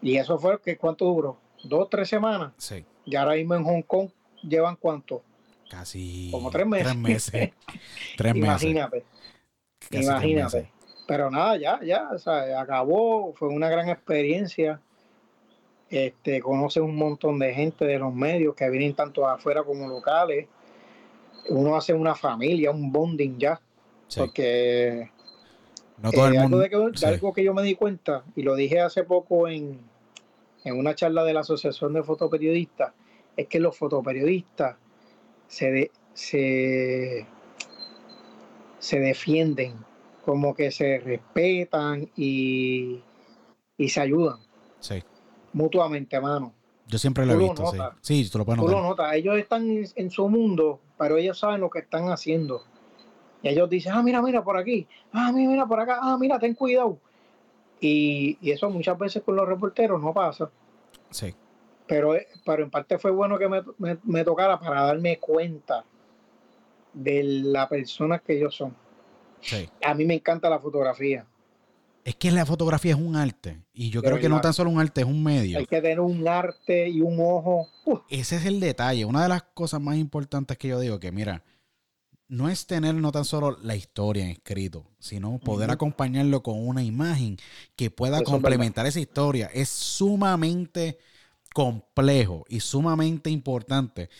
Y 0.00 0.16
eso 0.16 0.38
fue 0.38 0.60
que 0.60 0.76
cuánto 0.76 1.06
duró? 1.06 1.36
Dos, 1.62 1.88
tres 1.88 2.08
semanas. 2.08 2.52
Sí. 2.58 2.84
Y 3.04 3.16
ahora 3.16 3.34
mismo 3.34 3.54
en 3.54 3.64
Hong 3.64 3.82
Kong 3.82 4.10
llevan 4.42 4.76
cuánto? 4.76 5.22
Casi. 5.70 6.28
Como 6.30 6.50
tres 6.50 6.66
meses. 6.66 6.86
Tres 6.86 6.96
meses. 6.96 7.50
tres 8.16 8.34
meses. 8.34 8.44
Imagínate. 8.64 9.04
Tres 9.88 10.04
Imagínate. 10.06 10.56
meses. 10.58 10.70
Pero 11.06 11.30
nada, 11.30 11.56
ya, 11.58 11.80
ya, 11.82 12.10
o 12.12 12.18
sea, 12.18 12.60
acabó, 12.60 13.32
fue 13.34 13.48
una 13.48 13.68
gran 13.68 13.88
experiencia. 13.88 14.80
Este, 15.90 16.40
conoces 16.40 16.82
un 16.82 16.96
montón 16.96 17.38
de 17.38 17.52
gente 17.54 17.84
de 17.84 17.98
los 17.98 18.12
medios 18.14 18.54
que 18.54 18.68
vienen 18.70 18.94
tanto 18.94 19.26
afuera 19.28 19.62
como 19.62 19.86
locales. 19.86 20.46
Uno 21.48 21.76
hace 21.76 21.92
una 21.92 22.14
familia, 22.14 22.70
un 22.70 22.90
bonding 22.92 23.36
ya, 23.38 23.60
Sí. 24.08 24.20
porque 24.20 25.10
No 25.98 26.10
todo 26.10 26.26
eh, 26.26 26.28
el 26.30 26.36
algo, 26.36 26.42
mundo. 26.42 26.58
de 26.58 26.70
que- 26.70 26.76
de 26.76 26.96
sí. 26.96 27.04
algo 27.06 27.32
que 27.32 27.44
yo 27.44 27.52
me 27.54 27.62
di 27.62 27.74
cuenta, 27.74 28.24
y 28.36 28.42
lo 28.42 28.54
dije 28.54 28.80
hace 28.80 29.04
poco 29.04 29.48
en, 29.48 29.78
en 30.64 30.78
una 30.78 30.94
charla 30.94 31.24
de 31.24 31.34
la 31.34 31.40
Asociación 31.40 31.92
de 31.92 32.02
Fotoperiodistas, 32.02 32.92
es 33.36 33.46
que 33.48 33.60
los 33.60 33.76
fotoperiodistas 33.76 34.76
se, 35.48 35.70
de- 35.70 35.90
se, 36.14 37.26
se 38.78 39.00
defienden, 39.00 39.74
como 40.24 40.54
que 40.54 40.70
se 40.70 40.98
respetan 41.00 42.10
y, 42.16 43.00
y 43.76 43.88
se 43.88 44.00
ayudan 44.00 44.38
Sí. 44.80 45.02
mutuamente, 45.52 46.18
mano. 46.20 46.54
Yo 46.86 46.98
siempre 46.98 47.24
lo 47.26 47.32
he 47.32 47.36
lo 47.36 47.42
visto, 47.44 47.66
sí. 47.72 47.78
Sí, 48.02 48.30
tú 48.30 48.38
lo 48.38 48.44
puedes 48.44 48.60
Tú 48.60 48.66
lo 48.68 48.72
notar. 48.80 48.90
notas, 48.90 49.14
ellos 49.14 49.36
están 49.38 49.68
en, 49.70 49.86
en 49.96 50.10
su 50.10 50.28
mundo, 50.28 50.80
pero 50.98 51.16
ellos 51.16 51.38
saben 51.38 51.60
lo 51.60 51.70
que 51.70 51.80
están 51.80 52.08
haciendo. 52.10 52.62
Y 53.42 53.48
ellos 53.48 53.68
dicen, 53.68 53.92
ah, 53.94 54.02
mira, 54.02 54.22
mira 54.22 54.42
por 54.42 54.56
aquí, 54.56 54.86
ah, 55.12 55.30
mira, 55.32 55.50
mira 55.50 55.66
por 55.66 55.80
acá, 55.80 55.98
ah, 56.00 56.16
mira, 56.18 56.38
ten 56.38 56.54
cuidado. 56.54 56.98
Y, 57.80 58.38
y 58.40 58.50
eso 58.52 58.70
muchas 58.70 58.96
veces 58.98 59.22
con 59.22 59.36
los 59.36 59.46
reporteros 59.46 60.00
no 60.00 60.14
pasa. 60.14 60.50
Sí. 61.10 61.34
Pero, 61.86 62.14
pero 62.46 62.62
en 62.62 62.70
parte 62.70 62.98
fue 62.98 63.10
bueno 63.10 63.38
que 63.38 63.48
me, 63.48 63.62
me- 63.78 63.98
me 64.04 64.24
tocara 64.24 64.58
para 64.58 64.82
darme 64.84 65.18
cuenta 65.18 65.84
de 66.94 67.22
la 67.22 67.68
persona 67.68 68.18
que 68.20 68.38
ellos 68.38 68.54
son. 68.54 68.74
Sí. 69.40 69.68
A 69.84 69.92
mí 69.94 70.06
me 70.06 70.14
encanta 70.14 70.48
la 70.48 70.58
fotografía. 70.58 71.26
Es 72.04 72.16
que 72.16 72.30
la 72.30 72.44
fotografía 72.44 72.92
es 72.92 72.98
un 72.98 73.16
arte. 73.16 73.62
Y 73.72 73.88
yo 73.88 74.02
creo 74.02 74.18
que 74.20 74.28
no 74.28 74.40
tan 74.42 74.52
solo 74.52 74.68
un 74.68 74.78
arte, 74.78 75.00
es 75.00 75.06
un 75.06 75.24
medio. 75.24 75.58
Hay 75.58 75.66
que 75.66 75.80
tener 75.80 76.00
un 76.00 76.28
arte 76.28 76.90
y 76.90 77.00
un 77.00 77.18
ojo. 77.18 77.68
Ese 78.10 78.36
es 78.36 78.44
el 78.44 78.60
detalle. 78.60 79.06
Una 79.06 79.22
de 79.22 79.30
las 79.30 79.42
cosas 79.42 79.80
más 79.80 79.96
importantes 79.96 80.58
que 80.58 80.68
yo 80.68 80.78
digo, 80.78 81.00
que 81.00 81.10
mira, 81.10 81.42
no 82.28 82.50
es 82.50 82.66
tener 82.66 82.94
no 82.94 83.10
tan 83.10 83.24
solo 83.24 83.56
la 83.62 83.74
historia 83.74 84.24
en 84.24 84.30
escrito, 84.30 84.84
sino 84.98 85.38
poder 85.38 85.70
acompañarlo 85.70 86.42
con 86.42 86.66
una 86.66 86.82
imagen 86.82 87.38
que 87.74 87.90
pueda 87.90 88.16
Eso 88.16 88.24
es 88.24 88.30
complementar 88.30 88.84
esa 88.84 89.00
historia. 89.00 89.50
Es 89.54 89.70
sumamente 89.70 90.98
complejo 91.54 92.44
y 92.50 92.60
sumamente 92.60 93.30
importante 93.30 94.10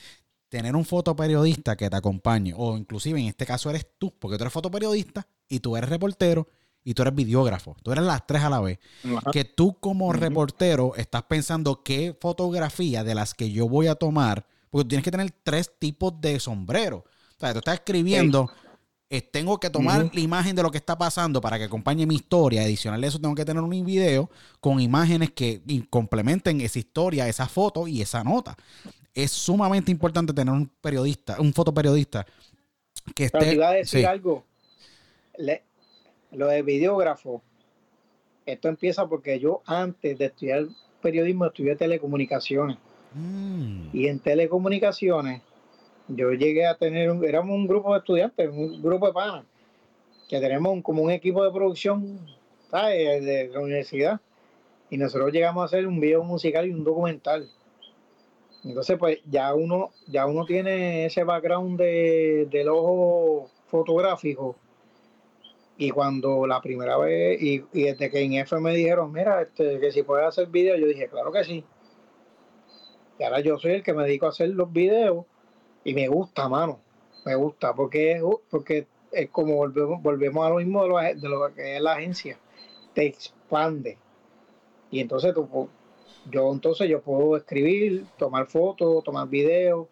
tener 0.49 0.75
un 0.75 0.87
fotoperiodista 0.87 1.77
que 1.77 1.91
te 1.91 1.97
acompañe, 1.97 2.55
o 2.57 2.79
inclusive 2.79 3.21
en 3.21 3.27
este 3.27 3.45
caso 3.45 3.69
eres 3.69 3.87
tú, 3.99 4.15
porque 4.19 4.39
tú 4.39 4.45
eres 4.45 4.53
fotoperiodista 4.55 5.27
y 5.49 5.61
tú 5.61 5.77
eres 5.77 5.91
reportero 5.91 6.49
y 6.85 6.95
tú 6.95 7.03
eres 7.03 7.15
videógrafo. 7.15 7.77
Tú 7.83 7.93
eres 7.93 8.05
las 8.05 8.27
tres 8.27 8.43
a 8.43 8.51
la 8.51 8.61
vez 8.61 8.79
Ajá. 9.17 9.31
que 9.33 9.45
tú 9.45 9.79
como 9.81 10.13
reportero 10.13 10.95
estás 10.97 11.23
pensando 11.25 11.83
qué 11.83 12.15
fotografía 12.21 13.03
de 13.05 13.15
las 13.15 13.35
que 13.35 13.51
yo 13.51 13.69
voy 13.69 13.87
a 13.87 13.95
tomar, 13.95 14.47
porque 14.71 14.85
tú 14.85 14.89
tienes 14.89 15.05
que 15.05 15.11
tener 15.11 15.31
tres 15.43 15.71
tipos 15.79 16.21
de 16.21 16.39
sombrero. 16.41 16.99
O 17.37 17.41
sea, 17.41 17.53
tú 17.53 17.59
estás 17.59 17.75
escribiendo, 17.75 18.51
eh, 19.11 19.23
tengo 19.23 19.59
que 19.59 19.71
tomar 19.71 20.11
la 20.13 20.21
imagen 20.21 20.55
de 20.57 20.63
lo 20.63 20.71
que 20.71 20.79
está 20.79 20.97
pasando 20.99 21.41
para 21.41 21.57
que 21.59 21.65
acompañe 21.65 22.07
mi 22.07 22.17
historia. 22.17 22.63
Adicional 22.63 23.03
a 23.03 23.07
eso, 23.07 23.19
tengo 23.21 23.35
que 23.35 23.45
tener 23.45 23.63
un 23.63 23.85
video 23.85 24.31
con 24.61 24.81
imágenes 24.81 25.31
que 25.33 25.63
complementen 25.91 26.61
esa 26.61 26.79
historia, 26.79 27.29
esa 27.29 27.47
foto 27.49 27.87
y 27.89 28.03
esa 28.03 28.23
nota. 28.25 28.57
es 29.15 29.31
sumamente 29.31 29.93
importante 29.93 30.33
tener 30.33 30.53
un 30.53 30.67
periodista, 30.81 31.41
un 31.41 31.53
fotoperiodista 31.55 32.27
que 33.15 33.29
Pero 33.31 33.45
te 33.45 33.55
iba 33.55 33.69
a 33.69 33.73
decir 33.73 34.01
sí. 34.01 34.05
algo. 34.05 34.45
Le- 35.39 35.63
lo 36.35 36.47
de 36.49 36.63
videógrafo, 36.63 37.43
esto 38.47 38.69
empieza 38.69 39.07
porque 39.07 39.39
yo 39.39 39.63
antes 39.67 40.19
de 40.19 40.27
estudiar 40.27 40.67
periodismo 41.01 41.47
estudié 41.47 41.77
telecomunicaciones. 41.77 42.77
Mm, 43.15 43.89
Y 43.93 44.07
en 44.09 44.19
telecomunicaciones 44.19 45.43
yo 46.09 46.33
llegué 46.33 46.67
a 46.67 46.77
tener, 46.77 47.11
un, 47.11 47.25
éramos 47.25 47.55
un 47.57 47.67
grupo 47.67 47.93
de 47.93 47.99
estudiantes, 47.99 48.51
un 48.51 48.83
grupo 48.83 49.07
de 49.07 49.13
panas, 49.13 49.45
que 50.29 50.41
tenemos 50.41 50.73
un- 50.73 50.83
como 50.83 51.03
un 51.03 51.11
equipo 51.11 51.45
de 51.45 51.51
producción 51.51 52.19
¿sabes? 52.71 53.25
de 53.25 53.49
la 53.49 53.61
universidad. 53.61 54.21
Y 54.91 54.99
nosotros 54.99 55.33
llegamos 55.33 55.63
a 55.63 55.67
hacer 55.67 55.87
un 55.87 55.99
video 56.01 56.23
musical 56.25 56.67
y 56.67 56.73
un 56.73 56.85
documental. 56.85 57.49
Entonces, 58.65 58.99
pues 58.99 59.19
ya 59.31 59.55
uno, 59.55 59.91
ya 60.09 60.27
uno 60.27 60.45
tiene 60.47 61.07
ese 61.07 61.23
background 61.25 61.79
de, 61.79 62.47
del 62.51 62.69
ojo 62.69 63.51
fotográfico. 63.69 64.57
Y 65.77 65.91
cuando 65.91 66.47
la 66.47 66.61
primera 66.61 66.97
vez, 66.99 67.43
y, 67.43 67.65
y 67.73 67.83
desde 67.83 68.11
que 68.11 68.21
en 68.21 68.35
F 68.35 68.57
me 68.61 68.75
dijeron, 68.75 69.13
mira, 69.13 69.43
este, 69.43 69.81
que 69.81 69.91
si 69.91 70.05
puedes 70.05 70.27
hacer 70.27 70.47
video, 70.47 70.77
yo 70.77 70.87
dije, 70.87 71.09
claro 71.09 71.33
que 71.33 71.43
sí. 71.43 71.65
Y 73.19 73.25
ahora 73.25 73.41
yo 73.41 73.59
soy 73.59 73.73
el 73.73 73.83
que 73.83 73.93
me 73.93 74.05
dedico 74.05 74.27
a 74.27 74.31
hacer 74.31 74.51
los 74.51 74.73
videos 74.73 75.25
y 75.83 75.95
me 75.95 76.09
gusta, 76.09 76.49
mano. 76.49 76.81
Me 77.25 77.35
gusta, 77.35 77.75
porque 77.75 78.13
es, 78.13 78.23
porque 78.51 78.87
es 79.11 79.31
como 79.31 79.57
volvemos, 79.57 80.03
volvemos 80.03 80.47
a 80.47 80.51
lo 80.51 80.57
mismo 80.57 80.83
de 80.83 80.89
lo, 80.89 80.99
de 80.99 81.29
lo 81.29 81.55
que 81.55 81.77
es 81.77 81.83
la 81.83 81.95
agencia. 81.95 82.39
Te 82.95 83.07
expande. 83.07 83.99
Y 84.91 85.01
entonces 85.01 85.35
tú, 85.35 85.69
yo 86.31 86.53
entonces 86.53 86.89
yo 86.89 87.03
puedo 87.03 87.37
escribir, 87.37 88.07
tomar 88.17 88.47
fotos, 88.47 89.03
tomar 89.03 89.29
videos. 89.29 89.89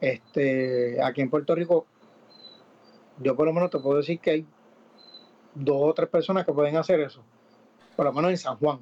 Este, 0.00 1.02
aquí 1.02 1.22
en 1.22 1.30
Puerto 1.30 1.54
Rico, 1.54 1.86
yo 3.20 3.34
por 3.34 3.46
lo 3.46 3.52
menos 3.52 3.70
te 3.70 3.78
puedo 3.78 3.98
decir 3.98 4.20
que 4.20 4.30
hay 4.30 4.46
dos 5.58 5.90
o 5.90 5.94
tres 5.94 6.08
personas 6.08 6.44
que 6.44 6.52
pueden 6.52 6.76
hacer 6.76 7.00
eso. 7.00 7.22
Por 7.96 8.06
lo 8.06 8.12
menos 8.12 8.30
en 8.30 8.38
San 8.38 8.56
Juan. 8.56 8.80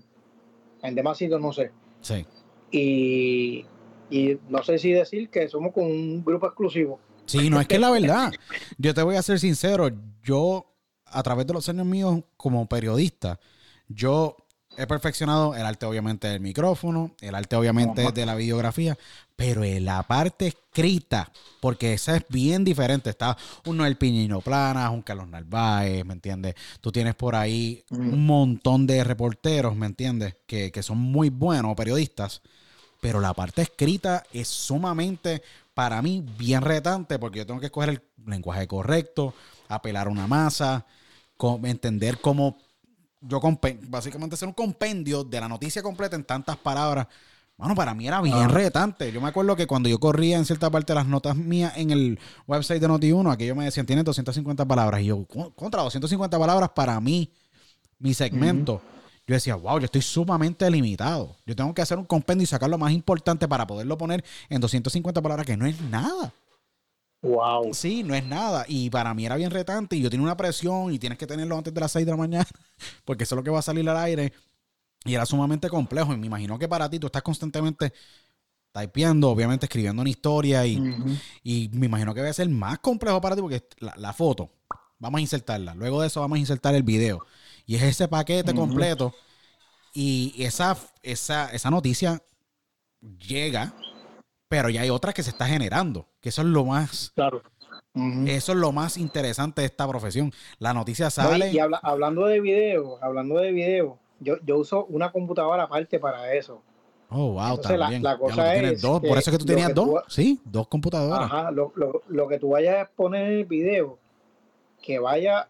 En 0.82 0.94
demás 0.94 1.18
sitios 1.18 1.40
no 1.40 1.52
sé 1.52 1.72
sí. 2.00 2.26
y, 2.70 3.64
y 4.10 4.38
no 4.48 4.62
sé 4.62 4.78
si 4.78 4.92
decir 4.92 5.30
que 5.30 5.48
somos 5.48 5.72
con 5.72 5.84
un 5.84 6.24
grupo 6.24 6.46
exclusivo. 6.46 7.00
Sí, 7.24 7.50
no 7.50 7.60
es 7.60 7.66
que 7.66 7.78
la 7.78 7.90
verdad. 7.90 8.32
Yo 8.78 8.94
te 8.94 9.02
voy 9.02 9.16
a 9.16 9.22
ser 9.22 9.40
sincero. 9.40 9.90
Yo, 10.22 10.66
a 11.06 11.22
través 11.22 11.46
de 11.46 11.54
los 11.54 11.68
años 11.68 11.86
míos 11.86 12.20
como 12.36 12.68
periodista, 12.68 13.40
yo 13.88 14.36
he 14.76 14.86
perfeccionado 14.86 15.54
el 15.54 15.62
arte, 15.62 15.86
obviamente, 15.86 16.28
del 16.28 16.40
micrófono, 16.40 17.12
el 17.20 17.34
arte, 17.34 17.56
obviamente, 17.56 18.12
de 18.12 18.26
la 18.26 18.34
videografía, 18.34 18.96
pero 19.36 19.62
en 19.62 19.84
la 19.84 20.02
parte 20.02 20.48
escrita, 20.48 21.30
porque 21.60 21.92
esa 21.92 22.16
es 22.16 22.24
bien 22.28 22.64
diferente. 22.64 23.10
Está 23.10 23.36
un 23.66 23.76
Noel 23.76 23.96
Piñino 23.96 24.40
Planas, 24.40 24.90
un 24.90 25.02
Carlos 25.02 25.28
Narváez, 25.28 26.04
¿me 26.04 26.14
entiendes? 26.14 26.54
Tú 26.80 26.90
tienes 26.90 27.14
por 27.14 27.36
ahí 27.36 27.84
un 27.90 28.26
montón 28.26 28.86
de 28.86 29.04
reporteros, 29.04 29.76
¿me 29.76 29.86
entiendes? 29.86 30.36
Que, 30.46 30.72
que 30.72 30.82
son 30.82 30.98
muy 30.98 31.30
buenos 31.30 31.76
periodistas 31.76 32.42
pero 33.00 33.20
la 33.20 33.34
parte 33.34 33.62
escrita 33.62 34.24
es 34.32 34.48
sumamente, 34.48 35.42
para 35.74 36.00
mí, 36.02 36.24
bien 36.36 36.62
retante 36.62 37.18
porque 37.18 37.38
yo 37.38 37.46
tengo 37.46 37.60
que 37.60 37.66
escoger 37.66 37.90
el 37.90 38.02
lenguaje 38.26 38.66
correcto, 38.66 39.34
apelar 39.68 40.06
a 40.06 40.10
una 40.10 40.26
masa, 40.26 40.86
entender 41.64 42.20
cómo 42.20 42.58
yo, 43.20 43.40
básicamente 43.88 44.34
hacer 44.34 44.48
un 44.48 44.54
compendio 44.54 45.24
de 45.24 45.40
la 45.40 45.48
noticia 45.48 45.82
completa 45.82 46.16
en 46.16 46.24
tantas 46.24 46.56
palabras. 46.56 47.06
Bueno, 47.58 47.74
para 47.74 47.94
mí 47.94 48.06
era 48.06 48.20
bien 48.20 48.36
Ah. 48.36 48.48
retante. 48.48 49.10
Yo 49.12 49.20
me 49.20 49.28
acuerdo 49.28 49.56
que 49.56 49.66
cuando 49.66 49.88
yo 49.88 49.98
corría 49.98 50.36
en 50.36 50.44
cierta 50.44 50.68
parte 50.70 50.92
de 50.92 50.96
las 50.96 51.06
notas 51.06 51.36
mías 51.36 51.72
en 51.76 51.90
el 51.90 52.18
website 52.46 52.80
de 52.82 52.88
Noti1, 52.88 53.32
aquello 53.32 53.54
me 53.56 53.64
decían, 53.64 53.86
tiene 53.86 54.02
250 54.02 54.66
palabras. 54.66 55.00
Y 55.00 55.06
yo, 55.06 55.24
"Co- 55.24 55.52
contra 55.54 55.82
250 55.82 56.38
palabras 56.38 56.70
para 56.74 57.00
mí, 57.00 57.30
mi 57.98 58.12
segmento. 58.12 58.82
Yo 59.26 59.34
decía, 59.34 59.56
wow, 59.56 59.78
yo 59.80 59.86
estoy 59.86 60.02
sumamente 60.02 60.70
limitado. 60.70 61.34
Yo 61.46 61.56
tengo 61.56 61.72
que 61.74 61.82
hacer 61.82 61.98
un 61.98 62.04
compendio 62.04 62.44
y 62.44 62.46
sacar 62.46 62.68
lo 62.70 62.78
más 62.78 62.92
importante 62.92 63.48
para 63.48 63.66
poderlo 63.66 63.96
poner 63.98 64.22
en 64.50 64.60
250 64.60 65.22
palabras, 65.22 65.46
que 65.46 65.56
no 65.56 65.66
es 65.66 65.80
nada. 65.80 66.32
Wow. 67.22 67.72
Sí, 67.74 68.02
no 68.04 68.14
es 68.14 68.24
nada. 68.24 68.66
Y 68.68 68.90
para 68.90 69.14
mí 69.14 69.24
era 69.26 69.34
bien 69.36 69.50
retante 69.50 69.96
y 69.96 70.02
yo 70.02 70.10
tenía 70.10 70.22
una 70.24 70.36
presión 70.36 70.92
y 70.92 70.98
tienes 70.98 71.18
que 71.18 71.26
tenerlo 71.26 71.56
antes 71.56 71.72
de 71.74 71.80
las 71.80 71.90
6 71.90 72.04
de 72.06 72.12
la 72.12 72.18
mañana, 72.18 72.46
porque 73.04 73.24
eso 73.24 73.34
es 73.34 73.36
lo 73.38 73.42
que 73.42 73.50
va 73.50 73.58
a 73.58 73.62
salir 73.62 73.88
al 73.88 73.96
aire. 73.96 74.32
Y 75.06 75.14
era 75.14 75.24
sumamente 75.26 75.68
complejo. 75.68 76.12
Y 76.12 76.16
me 76.16 76.26
imagino 76.26 76.58
que 76.58 76.68
para 76.68 76.88
ti 76.90 76.98
tú 76.98 77.06
estás 77.06 77.22
constantemente 77.22 77.92
typeando, 78.72 79.30
obviamente 79.30 79.66
escribiendo 79.66 80.02
una 80.02 80.10
historia 80.10 80.66
y, 80.66 80.76
y 81.42 81.70
me 81.72 81.86
imagino 81.86 82.12
que 82.12 82.20
debe 82.20 82.32
ser 82.34 82.48
más 82.50 82.78
complejo 82.80 83.20
para 83.22 83.34
ti 83.34 83.40
porque 83.40 83.66
la, 83.78 83.94
la 83.96 84.12
foto, 84.12 84.50
vamos 84.98 85.18
a 85.18 85.22
insertarla. 85.22 85.74
Luego 85.74 86.00
de 86.02 86.08
eso 86.08 86.20
vamos 86.20 86.36
a 86.36 86.40
insertar 86.40 86.74
el 86.74 86.82
video. 86.82 87.24
Y 87.64 87.76
es 87.76 87.82
ese 87.82 88.06
paquete 88.08 88.54
completo. 88.54 89.14
Y 89.94 90.34
esa, 90.42 90.76
esa, 91.02 91.50
esa 91.52 91.70
noticia 91.70 92.22
llega, 93.18 93.74
pero 94.48 94.68
ya 94.68 94.82
hay 94.82 94.90
otras 94.90 95.14
que 95.14 95.22
se 95.22 95.30
está 95.30 95.46
generando. 95.46 96.08
Que 96.20 96.28
eso 96.28 96.42
es 96.42 96.48
lo 96.48 96.64
más, 96.64 97.12
Claro. 97.14 97.42
Eso 98.26 98.52
es 98.52 98.58
lo 98.58 98.72
más 98.72 98.98
interesante 98.98 99.62
de 99.62 99.68
esta 99.68 99.88
profesión. 99.88 100.30
La 100.58 100.74
noticia 100.74 101.06
No, 101.06 101.10
sale. 101.10 101.50
y 101.50 101.58
habla- 101.58 101.80
hablando 101.82 102.26
de 102.26 102.40
video, 102.42 103.02
hablando 103.02 103.36
de 103.38 103.52
video, 103.52 103.98
yo, 104.20 104.36
yo 104.44 104.58
uso 104.58 104.84
una 104.86 105.10
computadora 105.12 105.64
aparte 105.64 105.98
para 105.98 106.32
eso. 106.34 106.62
Oh, 107.08 107.32
wow, 107.34 107.50
Entonces, 107.50 107.78
también. 107.78 108.02
la 108.02 108.18
cosa 108.18 108.54
es 108.56 108.82
dos. 108.82 109.00
Por 109.00 109.16
eso 109.16 109.30
es 109.30 109.36
que 109.36 109.38
tú 109.38 109.46
tenías 109.46 109.68
que 109.68 109.74
dos. 109.74 109.86
tú- 109.86 110.00
Sí, 110.08 110.40
dos 110.44 110.66
computadoras. 110.68 111.30
Ajá, 111.30 111.50
lo, 111.52 111.72
lo- 111.76 112.02
lo 112.08 112.26
que 112.28 112.38
tú 112.38 112.50
vayas 112.50 112.84
a 112.84 112.90
poner 112.90 113.26
en 113.30 113.38
el 113.38 113.44
video, 113.44 113.98
que 114.82 114.98
vaya 114.98 115.48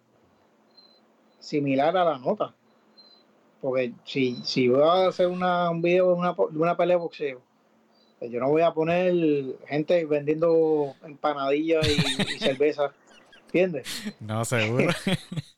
similar 1.38 1.96
a 1.96 2.04
la 2.04 2.18
nota. 2.18 2.54
Porque 3.60 3.92
si, 4.04 4.36
si 4.44 4.68
voy 4.68 4.82
a 4.82 5.08
hacer 5.08 5.28
una, 5.28 5.70
un 5.70 5.80
video 5.82 6.08
de 6.08 6.12
una, 6.14 6.32
una 6.32 6.76
pelea 6.76 6.96
de 6.96 7.02
boxeo, 7.02 7.40
pues 8.18 8.30
yo 8.30 8.38
no 8.40 8.48
voy 8.50 8.62
a 8.62 8.72
poner 8.72 9.14
gente 9.66 10.04
vendiendo 10.04 10.94
empanadillas 11.04 11.86
y, 11.88 12.34
y 12.34 12.38
cerveza. 12.38 12.92
¿Entiendes? 13.46 13.86
No, 14.20 14.44
seguro. 14.44 14.88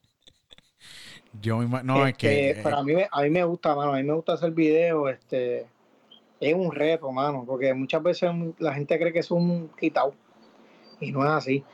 Yo 1.40 1.62
No, 1.62 2.04
es 2.06 2.12
Este, 2.12 2.18
que. 2.18 2.50
eh, 2.50 2.60
pero 2.62 2.76
a 2.78 2.82
mí, 2.84 2.94
me- 2.94 3.08
a 3.10 3.22
mí 3.22 3.30
me 3.30 3.44
gusta, 3.44 3.74
mano. 3.74 3.92
A 3.92 3.96
mí 3.96 4.02
me 4.02 4.14
gusta 4.14 4.32
hacer 4.32 4.50
videos. 4.52 5.10
Este, 5.10 5.66
es 6.40 6.54
un 6.54 6.72
reto, 6.72 7.10
mano. 7.12 7.44
Porque 7.46 7.72
muchas 7.74 8.02
veces 8.02 8.30
la 8.58 8.74
gente 8.74 8.98
cree 8.98 9.12
que 9.12 9.20
es 9.20 9.30
un 9.30 9.68
quitado. 9.78 10.14
Y 11.00 11.12
no 11.12 11.22
es 11.24 11.30
así. 11.30 11.64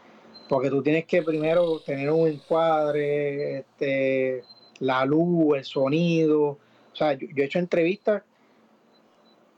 Porque 0.48 0.68
tú 0.70 0.82
tienes 0.82 1.06
que 1.06 1.22
primero 1.22 1.80
tener 1.80 2.10
un 2.10 2.28
encuadre, 2.28 3.58
este, 3.60 4.44
la 4.80 5.04
luz, 5.06 5.56
el 5.56 5.64
sonido. 5.64 6.42
O 6.42 6.58
sea, 6.96 7.14
yo, 7.14 7.26
yo 7.34 7.42
he 7.42 7.46
hecho 7.46 7.58
entrevistas 7.58 8.22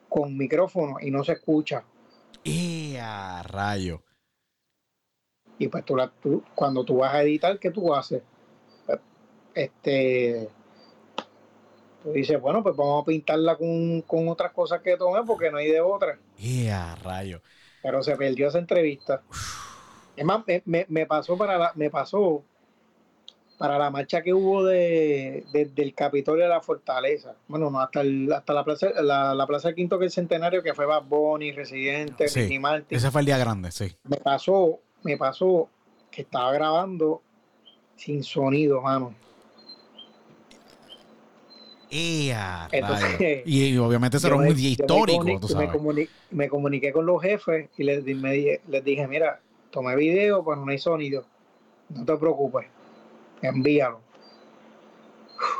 con 0.09 0.37
micrófono 0.37 0.97
y 1.01 1.11
no 1.11 1.25
se 1.25 1.33
escucha. 1.33 1.85
¡eh, 2.45 2.99
a 3.01 3.43
rayo! 3.43 4.03
Y 5.59 5.69
pues 5.69 5.85
tú, 5.85 5.97
la- 5.97 6.13
tú- 6.23 6.45
cuando 6.55 6.85
tú 6.85 6.99
vas 6.99 7.15
a 7.15 7.23
editar, 7.23 7.59
¿qué 7.59 7.71
tú 7.71 7.93
haces? 7.95 8.23
Pues, 9.57 9.71
Este, 9.71 10.49
tú 12.03 12.13
dices, 12.13 12.39
bueno, 12.41 12.63
pues 12.63 12.77
vamos 12.77 13.03
a 13.03 13.07
pintarla 13.07 13.57
con, 13.57 14.03
con 14.03 14.29
otras 14.29 14.53
cosas 14.53 14.83
que 14.83 14.99
tomé 14.99 15.23
porque 15.27 15.51
no 15.51 15.57
hay 15.57 15.71
de 15.71 15.81
otra. 15.81 16.19
¡eh, 16.39 16.71
a 16.71 16.95
rayo! 16.97 17.41
Pero 17.83 18.03
se 18.03 18.17
perdió 18.17 18.49
esa 18.49 18.59
entrevista. 18.59 19.23
Es 20.15 20.25
más, 20.25 20.45
me, 20.67 20.85
me- 20.89 21.07
pasó 21.07 21.39
para 21.39 21.57
la, 21.57 21.73
me 21.75 21.89
pasó 21.89 22.43
para 23.59 23.79
la 23.79 23.91
marcha 23.91 24.21
que 24.23 24.35
hubo 24.35 24.63
de, 24.65 25.45
de- 25.53 25.67
del 25.67 25.95
Capitolio 25.95 26.45
de 26.45 26.51
la 26.51 26.61
Fortaleza. 26.61 27.35
Bueno, 27.49 27.71
no, 27.71 27.81
hasta, 27.81 28.03
el- 28.03 28.31
hasta 28.31 28.53
la 28.53 28.63
plaza, 28.65 28.91
la, 29.03 29.35
la 29.35 29.47
plaza 29.47 29.69
del 29.69 29.75
Quinto 29.77 29.99
que 29.99 30.05
es 30.07 30.13
el 30.13 30.23
centenario, 30.25 30.63
que 30.63 30.75
fue 30.75 30.85
Bad 30.85 31.05
Bunny, 31.05 31.53
Residente, 31.53 32.29
Sí, 32.29 32.41
Ricky 32.43 32.59
Martin. 32.59 32.99
Ese 32.99 33.11
fue 33.11 33.23
el 33.23 33.27
día 33.27 33.39
grande, 33.39 33.71
sí. 33.71 33.97
me 34.05 34.19
pasó, 34.19 34.81
me 35.03 35.17
pasó 35.17 35.71
que 36.11 36.23
estaba 36.23 36.53
grabando 36.53 37.23
sin 37.97 38.23
sonido, 38.23 38.83
mano. 38.83 39.15
¡Eh, 41.91 42.33
a 42.35 42.69
Entonces, 42.73 43.13
rayo! 43.19 43.43
Y, 43.45 43.77
obviamente 43.79 44.17
eso 44.17 44.27
era 44.27 44.37
un 44.37 44.45
me- 44.45 44.55
día 44.55 44.65
me 44.69 44.71
histórico, 44.73 45.25
comuni- 45.25 45.41
tú 45.41 45.47
me, 45.57 45.67
sabes. 45.67 46.09
me 46.31 46.49
comuniqué 46.49 46.93
con 46.93 47.07
los 47.07 47.23
jefes 47.23 47.69
y 47.77 47.85
les, 47.85 48.05
me 48.05 48.61
les 48.67 48.85
dije, 48.85 49.07
mira, 49.07 49.41
tomé 49.71 49.95
video, 49.97 50.45
pero 50.45 50.57
no 50.57 50.71
hay 50.71 50.79
sonido. 50.79 51.25
No 51.91 52.05
te 52.05 52.17
preocupes, 52.17 52.67
envíalo. 53.43 54.01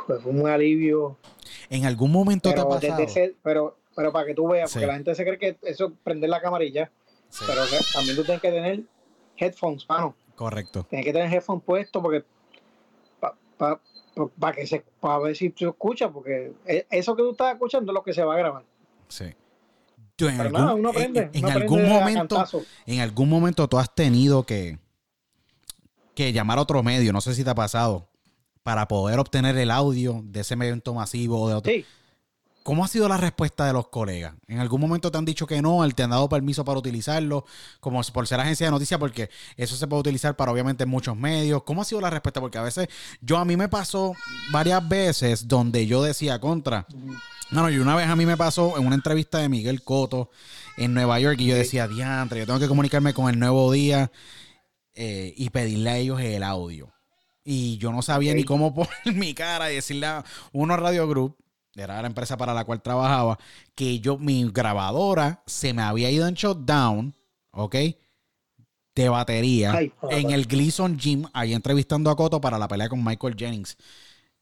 Pues 0.07 0.21
fue 0.21 0.31
un 0.31 0.47
alivio. 0.47 1.17
En 1.69 1.85
algún 1.85 2.11
momento 2.11 2.49
te 2.49 2.59
ha 2.59 2.63
Pero, 2.63 2.69
pasado. 2.69 2.97
desde 2.97 3.03
ese- 3.25 3.35
pero, 3.43 3.77
pero 3.95 4.11
para 4.11 4.25
que 4.25 4.33
tú 4.33 4.47
veas, 4.47 4.71
porque 4.71 4.85
Sí. 4.85 4.87
la 4.87 4.93
gente 4.95 5.15
se 5.15 5.23
cree 5.23 5.37
que 5.37 5.57
eso 5.63 5.87
es 5.87 5.91
prender 6.03 6.29
la 6.29 6.41
camarilla, 6.41 6.91
Sí, 7.29 7.43
pero 7.47 7.61
también 7.93 8.15
tú 8.15 8.23
tienes 8.23 8.41
que 8.41 8.51
tener 8.51 8.83
headphones, 9.37 9.85
mano. 9.87 10.15
correcto. 10.35 10.85
Tienes 10.89 11.05
que 11.05 11.13
tener 11.13 11.33
headphones 11.33 11.63
puestos 11.63 12.01
porque 12.01 12.23
para 13.19 13.35
pa, 13.57 13.81
que 14.55 14.67
se 14.67 14.83
para 14.99 15.19
ver 15.19 15.35
si 15.35 15.49
tú 15.49 15.69
escuchas, 15.69 16.09
porque 16.13 16.53
e- 16.65 16.85
eso 16.89 17.15
que 17.15 17.21
tú 17.23 17.31
estás 17.31 17.53
escuchando 17.53 17.91
es 17.91 17.93
lo 17.93 18.03
que 18.03 18.13
se 18.13 18.23
va 18.23 18.33
a 18.35 18.37
grabar. 18.37 18.63
Sí. 19.07 19.25
Tú 20.15 20.27
en 20.27 20.37
Pero 20.37 20.49
algún, 20.49 20.61
nada, 20.61 20.73
uno 20.73 20.89
en- 20.89 20.95
aprende, 20.95 21.29
en 21.33 21.45
uno 21.45 21.53
algún 21.53 21.79
aprende 21.79 21.99
momento, 21.99 22.45
en 22.85 22.99
algún 23.01 23.29
momento 23.29 23.67
tú 23.67 23.77
has 23.77 23.93
tenido 23.93 24.43
que, 24.45 24.79
que 26.15 26.33
llamar 26.33 26.57
a 26.57 26.61
otro 26.61 26.81
medio, 26.83 27.13
no 27.13 27.21
sé 27.21 27.35
si 27.35 27.43
te 27.43 27.49
ha 27.51 27.55
pasado, 27.55 28.07
para 28.63 28.87
poder 28.87 29.19
obtener 29.19 29.55
el 29.57 29.71
audio 29.71 30.21
de 30.25 30.39
ese 30.41 30.55
evento 30.55 30.93
masivo 30.93 31.39
o 31.41 31.49
de 31.49 31.55
otro. 31.55 31.71
Sí, 31.71 31.85
¿Cómo 32.67 32.83
ha 32.83 32.89
sido 32.89 33.07
la 33.07 33.15
respuesta 33.15 33.65
de 33.65 33.71
los 33.71 33.87
colegas? 33.87 34.33
¿En 34.45 34.59
algún 34.59 34.81
momento 34.81 35.09
te 35.09 35.17
han 35.17 35.23
dicho 35.23 35.47
que 35.47 35.61
no? 35.61 35.87
¿Te 35.95 36.03
han 36.03 36.09
dado 36.09 36.27
permiso 36.27 36.65
para 36.65 36.77
utilizarlo? 36.77 37.45
Como 37.79 38.01
por 38.11 38.27
ser 38.27 38.41
agencia 38.41 38.67
de 38.67 38.71
noticias, 38.71 38.99
porque 38.99 39.29
eso 39.55 39.77
se 39.77 39.87
puede 39.87 40.01
utilizar 40.01 40.35
para 40.35 40.51
obviamente 40.51 40.85
muchos 40.85 41.15
medios. 41.15 41.63
¿Cómo 41.63 41.81
ha 41.81 41.85
sido 41.85 42.01
la 42.01 42.09
respuesta? 42.09 42.41
Porque 42.41 42.57
a 42.57 42.63
veces, 42.63 42.89
yo 43.21 43.37
a 43.37 43.45
mí 43.45 43.55
me 43.55 43.69
pasó 43.69 44.15
varias 44.51 44.85
veces 44.85 45.47
donde 45.47 45.87
yo 45.87 46.03
decía 46.03 46.41
contra. 46.41 46.85
No, 47.51 47.69
y 47.69 47.77
una 47.77 47.95
vez 47.95 48.09
a 48.09 48.17
mí 48.17 48.25
me 48.25 48.35
pasó 48.35 48.77
en 48.77 48.85
una 48.85 48.95
entrevista 48.95 49.37
de 49.37 49.47
Miguel 49.47 49.81
Coto 49.81 50.29
en 50.75 50.93
Nueva 50.93 51.21
York 51.21 51.39
y 51.39 51.45
yo 51.45 51.55
decía, 51.55 51.87
diantre, 51.87 52.41
yo 52.41 52.47
tengo 52.47 52.59
que 52.59 52.67
comunicarme 52.67 53.13
con 53.13 53.29
el 53.29 53.39
nuevo 53.39 53.71
día 53.71 54.11
eh, 54.93 55.33
y 55.37 55.51
pedirle 55.51 55.89
a 55.89 55.97
ellos 55.99 56.19
el 56.19 56.43
audio. 56.43 56.93
Y 57.45 57.77
yo 57.77 57.93
no 57.93 58.01
sabía 58.01 58.33
ni 58.33 58.43
cómo 58.43 58.73
poner 58.75 59.15
mi 59.15 59.33
cara 59.33 59.71
y 59.71 59.75
decirle 59.75 60.07
a 60.07 60.25
uno 60.51 60.75
Radio 60.75 61.07
Group, 61.07 61.37
era 61.83 62.01
la 62.01 62.07
empresa 62.07 62.37
para 62.37 62.53
la 62.53 62.65
cual 62.65 62.81
trabajaba, 62.81 63.37
que 63.75 63.99
yo, 63.99 64.17
mi 64.17 64.49
grabadora 64.51 65.43
se 65.45 65.73
me 65.73 65.81
había 65.81 66.09
ido 66.11 66.27
en 66.27 66.33
shutdown, 66.35 67.15
¿ok? 67.51 67.75
De 68.95 69.09
batería 69.09 69.73
Ay, 69.77 69.93
en 70.09 70.31
el 70.31 70.45
Gleason 70.47 70.97
Gym, 70.97 71.25
ahí 71.33 71.53
entrevistando 71.53 72.09
a 72.09 72.15
Coto 72.15 72.41
para 72.41 72.57
la 72.57 72.67
pelea 72.67 72.89
con 72.89 73.03
Michael 73.03 73.35
Jennings. 73.37 73.77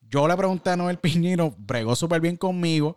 Yo 0.02 0.28
le 0.28 0.38
pregunté 0.38 0.70
a 0.70 0.78
Noel 0.78 0.98
Piñero, 1.00 1.54
bregó 1.58 1.96
súper 1.96 2.22
bien 2.22 2.38
conmigo, 2.38 2.96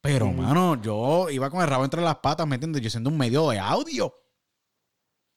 pero, 0.00 0.26
Ujú. 0.26 0.34
mano, 0.34 0.80
yo 0.82 1.30
iba 1.30 1.50
con 1.50 1.62
el 1.62 1.68
rabo 1.68 1.84
entre 1.84 2.02
las 2.02 2.16
patas, 2.16 2.46
¿me 2.46 2.56
entiendes? 2.56 2.82
Yo 2.82 2.90
siendo 2.90 3.10
un 3.10 3.18
medio 3.18 3.48
de 3.50 3.58
audio. 3.58 4.14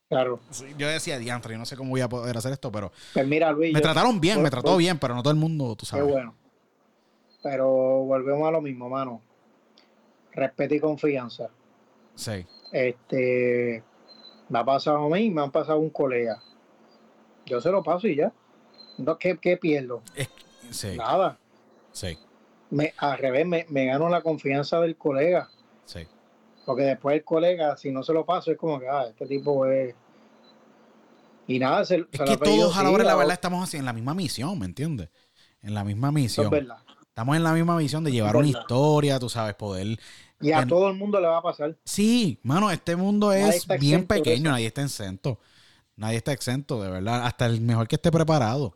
claro. 0.10 0.40
Yo 0.78 0.88
decía, 0.88 1.18
diantre, 1.18 1.54
yo 1.54 1.60
no 1.60 1.66
sé 1.66 1.76
cómo 1.78 1.92
voy 1.92 2.02
a 2.02 2.10
poder 2.10 2.38
hacer 2.38 2.52
esto, 2.54 2.72
pero 2.72 2.92
Pues 3.14 3.28
mira, 3.28 3.52
Luis. 3.52 3.74
me 3.74 3.82
trataron 3.82 4.20
bien, 4.20 4.42
me 4.42 4.50
trató 4.50 4.78
bien, 4.78 5.00
pero 5.00 5.16
no 5.16 5.24
todo 5.24 5.32
el 5.32 5.40
mundo, 5.40 5.76
tú 5.76 5.86
Qué 5.86 5.88
sabes. 5.92 6.12
bueno. 6.12 6.36
Pero 7.44 7.68
volvemos 8.06 8.48
a 8.48 8.52
lo 8.52 8.62
mismo, 8.62 8.90
mano. 8.90 9.22
Respeto 10.32 10.74
y 10.76 10.80
confianza. 10.80 11.50
Sí, 12.16 12.46
Este, 12.72 13.84
me 14.50 14.60
ha 14.60 14.64
pasado 14.66 14.98
a 15.06 15.10
mí, 15.10 15.30
me 15.30 15.42
han 15.42 15.52
pasado 15.52 15.80
un 15.80 15.90
colega. 15.90 16.42
Yo 17.46 17.60
se 17.62 17.70
lo 17.72 17.84
paso 17.84 18.08
y 18.08 18.16
ya. 18.16 18.32
No, 18.98 19.18
¿qué, 19.18 19.38
qué 19.38 19.58
pierdo? 19.58 20.02
sí, 20.72 20.96
Nada. 20.98 21.38
sí, 21.92 22.18
Me, 22.70 22.94
al 22.98 23.18
revés, 23.18 23.46
me, 23.46 23.66
me 23.70 23.86
gano 23.86 24.10
la 24.10 24.22
confianza 24.22 24.80
del 24.80 24.96
colega. 24.96 25.50
sí. 25.86 26.08
Porque 26.66 26.84
después 26.84 27.18
el 27.18 27.26
colega, 27.26 27.76
si 27.76 27.92
no 27.92 28.04
se 28.04 28.14
lo 28.14 28.26
paso, 28.26 28.50
es 28.50 28.58
como 28.58 28.80
que, 28.80 28.88
ah, 28.88 29.08
este 29.10 29.26
tipo 29.26 29.66
es. 29.66 29.94
Y 31.46 31.60
nada, 31.60 31.84
se, 31.84 31.96
Es 31.96 32.06
se 32.14 32.20
lo 32.20 32.26
que 32.26 32.38
todos 32.38 32.78
a 32.78 32.84
la 32.84 32.90
hora 32.90 33.04
la 33.04 33.16
verdad 33.18 33.34
estamos 33.34 33.62
así 33.62 33.76
en 33.76 33.84
la 33.84 33.92
misma 33.92 34.14
misión, 34.14 34.58
¿me 34.58 34.66
entiendes? 34.66 35.10
En 35.62 35.74
la 35.74 35.84
misma 35.84 36.14
misión. 36.14 36.46
es 36.46 36.52
verdad. 36.52 36.78
Estamos 37.14 37.36
en 37.38 37.44
la 37.44 37.54
misma 37.54 37.78
misión 37.78 38.04
de 38.04 38.12
llevar 38.12 38.36
una 38.36 38.48
historia, 38.48 39.20
tú 39.20 39.30
sabes, 39.30 39.54
poder. 39.54 40.00
Y 40.42 40.52
a 40.52 40.62
En- 40.64 40.68
todo 40.68 40.90
el 40.90 40.96
mundo 40.98 41.20
le 41.22 41.28
va 41.28 41.38
a 41.38 41.42
pasar. 41.44 41.78
Sí, 41.86 42.40
mano, 42.42 42.72
este 42.72 42.96
mundo 42.96 43.32
es 43.32 43.68
bien 43.80 44.08
pequeño, 44.08 44.50
nadie 44.50 44.66
está 44.66 44.82
exento. 44.82 45.40
Nadie 45.96 46.18
está 46.18 46.32
exento, 46.34 46.82
de 46.82 46.90
verdad. 46.90 47.24
Hasta 47.28 47.46
el 47.46 47.62
mejor 47.62 47.88
que 47.88 47.98
esté 47.98 48.12
preparado. 48.12 48.76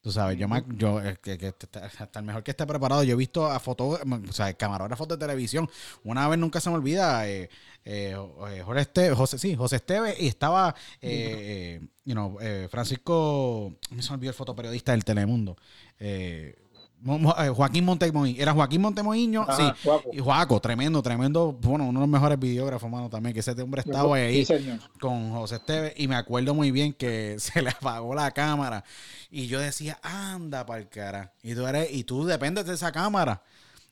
Tú 0.00 0.10
sabes, 0.12 0.38
yo, 0.38 0.48
me- 0.48 0.64
yo 0.78 1.02
eh, 1.02 1.18
que- 1.20 1.54
hasta 1.98 2.20
el 2.20 2.24
mejor 2.24 2.42
que 2.42 2.52
esté 2.52 2.64
preparado. 2.66 3.02
Yo 3.02 3.12
he 3.12 3.16
visto 3.18 3.44
a 3.50 3.60
fotos, 3.60 4.00
o 4.28 4.32
sea, 4.32 4.50
camarógrafos 4.54 5.06
de 5.06 5.18
televisión. 5.18 5.68
Una 6.04 6.26
vez 6.26 6.38
nunca 6.38 6.60
se 6.60 6.70
me 6.70 6.76
olvida, 6.76 7.28
eh, 7.28 7.50
eh, 7.84 8.16
eh, 8.48 8.62
Jorge 8.64 8.80
Este- 8.80 9.14
José, 9.14 9.38
sí, 9.38 9.54
José 9.56 9.76
Esteve, 9.76 10.16
y 10.18 10.26
estaba, 10.28 10.74
eh, 11.02 11.80
eh, 11.82 11.88
you 12.06 12.14
know, 12.14 12.38
Francisco, 12.70 13.74
me 13.90 14.00
se 14.02 14.08
me 14.08 14.14
olvidó 14.14 14.30
el 14.30 14.36
fotoperiodista 14.36 14.92
del 14.92 15.04
Telemundo. 15.04 15.58
Eh, 15.98 16.56
Joaquín 17.04 17.84
Montemoíño. 17.84 18.40
Era 18.40 18.52
Joaquín 18.52 18.80
Montemoíño, 18.80 19.46
sí. 19.56 19.62
guapo. 19.84 20.10
Y 20.12 20.18
Joaco, 20.18 20.60
tremendo, 20.60 21.02
tremendo. 21.02 21.52
Bueno, 21.52 21.84
uno 21.84 22.00
de 22.00 22.06
los 22.06 22.08
mejores 22.08 22.38
videógrafos, 22.38 22.90
mano, 22.90 23.08
también. 23.08 23.34
Que 23.34 23.40
ese 23.40 23.52
hombre 23.62 23.82
estaba 23.84 24.16
ahí 24.16 24.44
Sí, 24.44 24.54
con 25.00 25.30
José 25.30 25.56
Esteves 25.56 25.94
y 25.96 26.08
me 26.08 26.16
acuerdo 26.16 26.54
muy 26.54 26.70
bien 26.70 26.92
que 26.92 27.36
se 27.38 27.62
le 27.62 27.70
apagó 27.70 28.14
la 28.14 28.30
cámara 28.32 28.84
y 29.30 29.46
yo 29.46 29.60
decía, 29.60 29.98
anda 30.02 30.66
para 30.66 30.80
el 30.80 30.88
cara. 30.88 31.32
Y 31.42 31.54
tú, 31.54 31.66
eres, 31.66 31.88
y 31.92 32.04
tú 32.04 32.24
dependes 32.24 32.66
de 32.66 32.74
esa 32.74 32.92
cámara. 32.92 33.42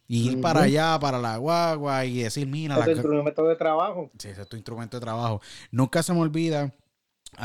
Y 0.09 0.31
ir 0.31 0.41
para 0.41 0.63
allá, 0.63 0.97
para 1.01 1.19
la 1.19 1.37
guagua 1.37 2.05
y 2.05 2.23
decir, 2.23 2.47
mira, 2.47 2.79
la 2.79 2.87
es 2.87 3.03
tu 3.03 3.09
método 3.25 3.49
de 3.49 3.57
trabajo. 3.57 4.09
Sí, 4.17 4.29
ese 4.29 4.43
es 4.43 4.49
tu 4.49 4.57
instrumento 4.57 4.99
de 4.99 5.01
trabajo. 5.01 5.41
Nunca 5.73 6.01
se 6.05 6.13
me 6.13 6.21
olvida 6.21 6.73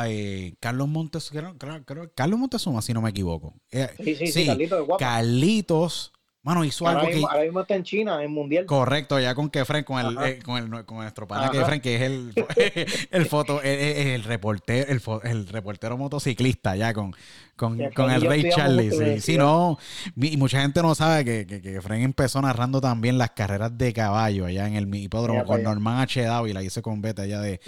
eh, 0.05 0.53
Carlos 0.59 0.87
Montes, 0.87 1.29
creo, 1.31 1.57
creo- 1.57 1.83
creo- 1.85 2.11
Carlos 2.15 2.39
Montezuma, 2.39 2.81
si 2.81 2.93
no 2.93 3.01
me 3.01 3.09
equivoco. 3.09 3.53
Eh, 3.71 3.89
Sí, 4.03 4.15
sí, 4.15 4.27
sí, 4.27 4.45
Carlito 4.47 4.75
de 4.75 4.81
guapo. 4.81 4.97
Carlitos, 4.99 6.11
mano, 6.43 6.63
hizo 6.65 6.87
Ahora 6.87 6.99
algo 7.01 7.09
que... 7.09 7.15
mismo, 7.15 7.29
ahora 7.29 7.43
mismo 7.43 7.61
está 7.61 7.75
en 7.75 7.83
China, 7.83 8.23
en 8.23 8.31
Mundial. 8.31 8.65
Correcto, 8.65 9.19
ya 9.19 9.35
con 9.35 9.49
Kefren, 9.49 9.83
con 9.83 9.99
el, 10.05 10.17
eh, 10.25 10.39
con 10.43 10.57
el 10.57 10.85
con 10.85 10.97
nuestro 10.97 11.27
pana. 11.27 11.49
Kefren, 11.51 11.81
que 11.81 11.95
es 11.95 12.01
el, 12.03 12.33
el 13.11 13.25
foto, 13.25 13.61
el, 13.61 13.69
el- 13.79 14.23
reportero, 14.23 14.89
el, 14.91 15.01
el 15.29 15.47
reportero 15.47 15.97
motociclista, 15.97 16.75
ya 16.75 16.93
con, 16.93 17.13
con, 17.55 17.77
con 17.95 18.09
el 18.11 18.21
Rey 18.21 18.49
Charlie. 18.49 18.91
Sí, 18.91 19.21
sí, 19.21 19.37
no. 19.37 19.77
Y 20.15 20.35
mucha 20.37 20.61
gente 20.61 20.81
no 20.81 20.95
sabe 20.95 21.23
que, 21.25 21.45
que, 21.45 21.61
que 21.61 21.73
Kefren 21.73 22.01
empezó 22.01 22.41
narrando 22.41 22.81
también 22.81 23.17
las 23.19 23.31
carreras 23.31 23.77
de 23.77 23.93
caballo 23.93 24.45
allá 24.47 24.65
en 24.67 24.75
el 24.75 24.95
hipódromo 24.95 25.45
con. 25.45 25.61
Norman 25.61 25.99
H. 25.99 26.21
Dávila, 26.21 26.63
hizo 26.63 26.81
con 26.81 27.01
Beta 27.03 27.21
allá 27.21 27.39
de, 27.39 27.59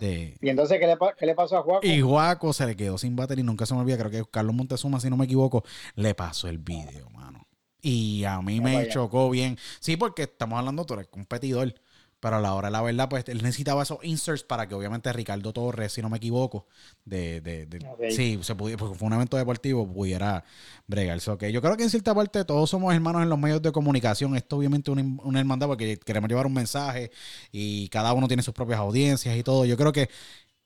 de, 0.00 0.36
y 0.40 0.48
entonces, 0.48 0.78
¿qué 0.78 0.86
le, 0.86 0.96
qué 1.18 1.26
le 1.26 1.34
pasó 1.34 1.58
a 1.58 1.62
Juaco? 1.62 1.86
y 1.86 2.00
Juaco 2.00 2.52
se 2.52 2.66
le 2.66 2.76
quedó 2.76 2.98
sin 2.98 3.16
batería, 3.16 3.44
nunca 3.44 3.66
se 3.66 3.74
me 3.74 3.80
olvida, 3.80 3.98
creo 3.98 4.10
que 4.10 4.30
Carlos 4.30 4.54
Montezuma, 4.54 5.00
si 5.00 5.10
no 5.10 5.16
me 5.16 5.24
equivoco, 5.24 5.64
le 5.94 6.14
pasó 6.14 6.48
el 6.48 6.58
vídeo, 6.58 7.08
mano. 7.10 7.46
Y 7.80 8.24
a 8.24 8.40
mí 8.42 8.60
me 8.60 8.76
allá. 8.76 8.90
chocó 8.90 9.30
bien. 9.30 9.56
Sí, 9.80 9.96
porque 9.96 10.22
estamos 10.22 10.58
hablando, 10.58 10.84
tú 10.84 10.94
eres 10.94 11.06
competidor, 11.06 11.74
pero 12.20 12.36
a 12.36 12.40
la 12.40 12.54
hora 12.54 12.68
de 12.68 12.72
la 12.72 12.82
verdad, 12.82 13.08
pues 13.08 13.24
él 13.28 13.42
necesitaba 13.42 13.82
esos 13.82 13.98
inserts 14.02 14.42
para 14.42 14.66
que 14.68 14.74
obviamente 14.74 15.12
Ricardo 15.12 15.52
Torres, 15.52 15.92
si 15.92 16.02
no 16.02 16.10
me 16.10 16.16
equivoco, 16.16 16.66
de, 17.04 17.40
de, 17.40 17.66
de- 17.66 17.86
Ok. 17.88 18.00
sí, 18.10 18.38
se 18.42 18.54
pudiera, 18.54 18.78
porque 18.78 18.98
fue 18.98 19.06
un 19.06 19.12
evento 19.14 19.36
deportivo, 19.36 19.86
pudiera 19.92 20.44
bregar. 20.86 21.20
So, 21.20 21.38
que 21.38 21.52
yo 21.52 21.60
creo 21.62 21.76
que 21.76 21.84
en 21.84 21.90
cierta 21.90 22.14
parte 22.14 22.44
todos 22.44 22.70
somos 22.70 22.92
hermanos 22.94 23.22
en 23.22 23.28
los 23.28 23.38
medios 23.38 23.62
de 23.62 23.70
comunicación. 23.72 24.36
Esto 24.36 24.56
obviamente 24.56 24.90
es 24.90 24.96
una, 24.98 25.22
una 25.22 25.38
hermandad 25.40 25.68
porque 25.68 25.96
queremos 25.98 26.28
llevar 26.28 26.46
un 26.46 26.54
mensaje 26.54 27.10
y 27.52 27.88
cada 27.90 28.12
uno 28.12 28.26
tiene 28.28 28.42
sus 28.42 28.54
propias 28.54 28.80
audiencias 28.80 29.36
y 29.36 29.42
todo. 29.42 29.64
Yo 29.64 29.76
creo 29.76 29.92
que 29.92 30.08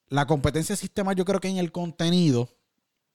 la 0.09 0.27
competencia 0.27 0.75
de 0.75 0.79
sistemas, 0.81 1.17
yo 1.17 1.25
creo 1.25 1.41
que 1.41 1.49
en 1.49 1.59
el 1.59 1.73
contenido, 1.73 2.49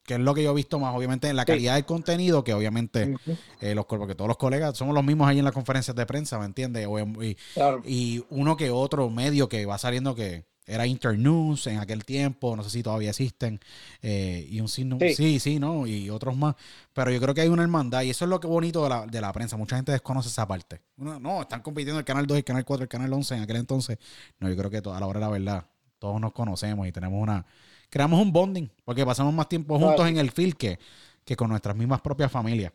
que 0.08 0.14
es 0.14 0.20
lo 0.22 0.34
que 0.34 0.41
yo 0.41 0.51
he 0.51 0.55
visto 0.55 0.80
más, 0.80 0.95
obviamente 0.95 1.28
en 1.30 1.36
la 1.36 1.43
Sí. 1.43 1.47
calidad 1.47 1.76
del 1.76 1.86
contenido, 1.86 2.43
que 2.43 2.53
obviamente 2.53 3.14
Ujú, 3.14 3.38
eh, 3.60 3.76
los, 3.76 3.86
porque 3.86 4.16
todos 4.16 4.30
los 4.30 4.38
colegas 4.38 4.76
somos 4.78 4.95
los 4.95 5.03
mismos 5.03 5.28
ahí 5.28 5.38
en 5.38 5.43
las 5.45 5.53
conferencias 5.53 5.95
de 5.95 6.05
prensa, 6.05 6.39
¿me 6.39 6.45
entiendes? 6.45 6.88
Y, 7.22 7.36
Claro. 7.53 7.82
y 7.86 8.24
uno 8.30 8.55
que 8.55 8.72
otro 8.72 9.10
medio 9.10 9.49
que 9.49 9.66
va 9.66 9.78
saliendo 9.78 10.16
que 10.16 10.45
era 10.66 10.86
Internews 10.88 11.68
en 11.68 11.80
aquel 11.80 12.03
tiempo, 12.05 12.55
no 12.55 12.64
sé 12.64 12.70
si 12.70 12.84
todavía 12.84 13.10
existen, 13.10 13.60
eh, 14.01 14.47
y 14.49 14.60
un 14.62 14.68
signo, 14.70 14.97
sí. 14.99 15.14
Sí. 15.14 15.39
sí, 15.39 15.60
¿no? 15.60 15.86
Y 15.88 16.10
otros 16.10 16.36
más. 16.38 16.55
Pero 16.93 17.12
yo 17.12 17.20
creo 17.20 17.34
que 17.34 17.41
hay 17.41 17.49
una 17.49 17.64
hermandad 17.64 18.01
y 18.03 18.10
eso 18.10 18.24
es 18.26 18.30
lo 18.30 18.39
que 18.39 18.47
bonito 18.47 18.84
de 18.84 18.89
la, 18.89 19.05
de 19.05 19.20
la 19.22 19.32
prensa. 19.34 19.58
Mucha 19.58 19.76
gente 19.76 19.91
desconoce 19.91 20.30
esa 20.30 20.47
parte. 20.47 20.82
Uno, 20.97 21.20
no, 21.20 21.41
están 21.41 21.62
compitiendo 21.62 21.99
el 21.99 22.05
canal 22.05 22.26
2, 22.28 22.38
el 22.38 22.43
canal 22.45 22.64
4, 22.66 22.84
el 22.84 22.89
canal 22.89 23.12
11 23.12 23.36
en 23.36 23.41
aquel 23.43 23.58
entonces. 23.58 23.97
No, 24.39 24.47
yo 24.49 24.55
creo 24.55 24.70
que 24.70 24.78
a 24.78 24.99
la 24.99 25.05
hora 25.08 25.20
de 25.20 25.26
la 25.26 25.32
verdad, 25.32 25.66
todos 25.99 26.20
nos 26.22 26.32
conocemos 26.34 26.88
y 26.88 26.91
tenemos 26.93 27.22
una. 27.22 27.45
Creamos 27.89 28.21
un 28.21 28.31
bonding, 28.31 28.69
porque 28.83 29.05
pasamos 29.05 29.33
más 29.33 29.47
tiempo 29.49 29.75
juntos 29.77 29.95
Claro. 29.95 30.09
en 30.09 30.17
el 30.17 30.31
field 30.31 30.55
que, 30.55 30.79
que 31.23 31.35
con 31.35 31.49
nuestras 31.49 31.75
mismas 31.75 32.01
propias 32.01 32.31
familias. 32.31 32.73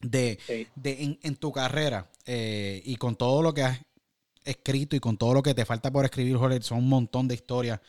De, 0.00 0.38
Sí. 0.46 0.66
de 0.74 1.02
en, 1.02 1.18
en 1.22 1.36
tu 1.36 1.50
carrera 1.52 2.10
eh, 2.26 2.82
y 2.84 2.96
con 2.96 3.16
todo 3.16 3.42
lo 3.42 3.54
que 3.54 3.62
has 3.62 3.80
escrito 4.44 4.96
y 4.96 5.00
con 5.00 5.16
todo 5.16 5.32
lo 5.34 5.42
que 5.42 5.54
te 5.54 5.64
falta 5.64 5.90
por 5.90 6.04
escribir, 6.04 6.36
Jorge, 6.36 6.60
son 6.62 6.78
un 6.78 6.88
montón 6.88 7.28
de 7.28 7.34
historias. 7.34 7.80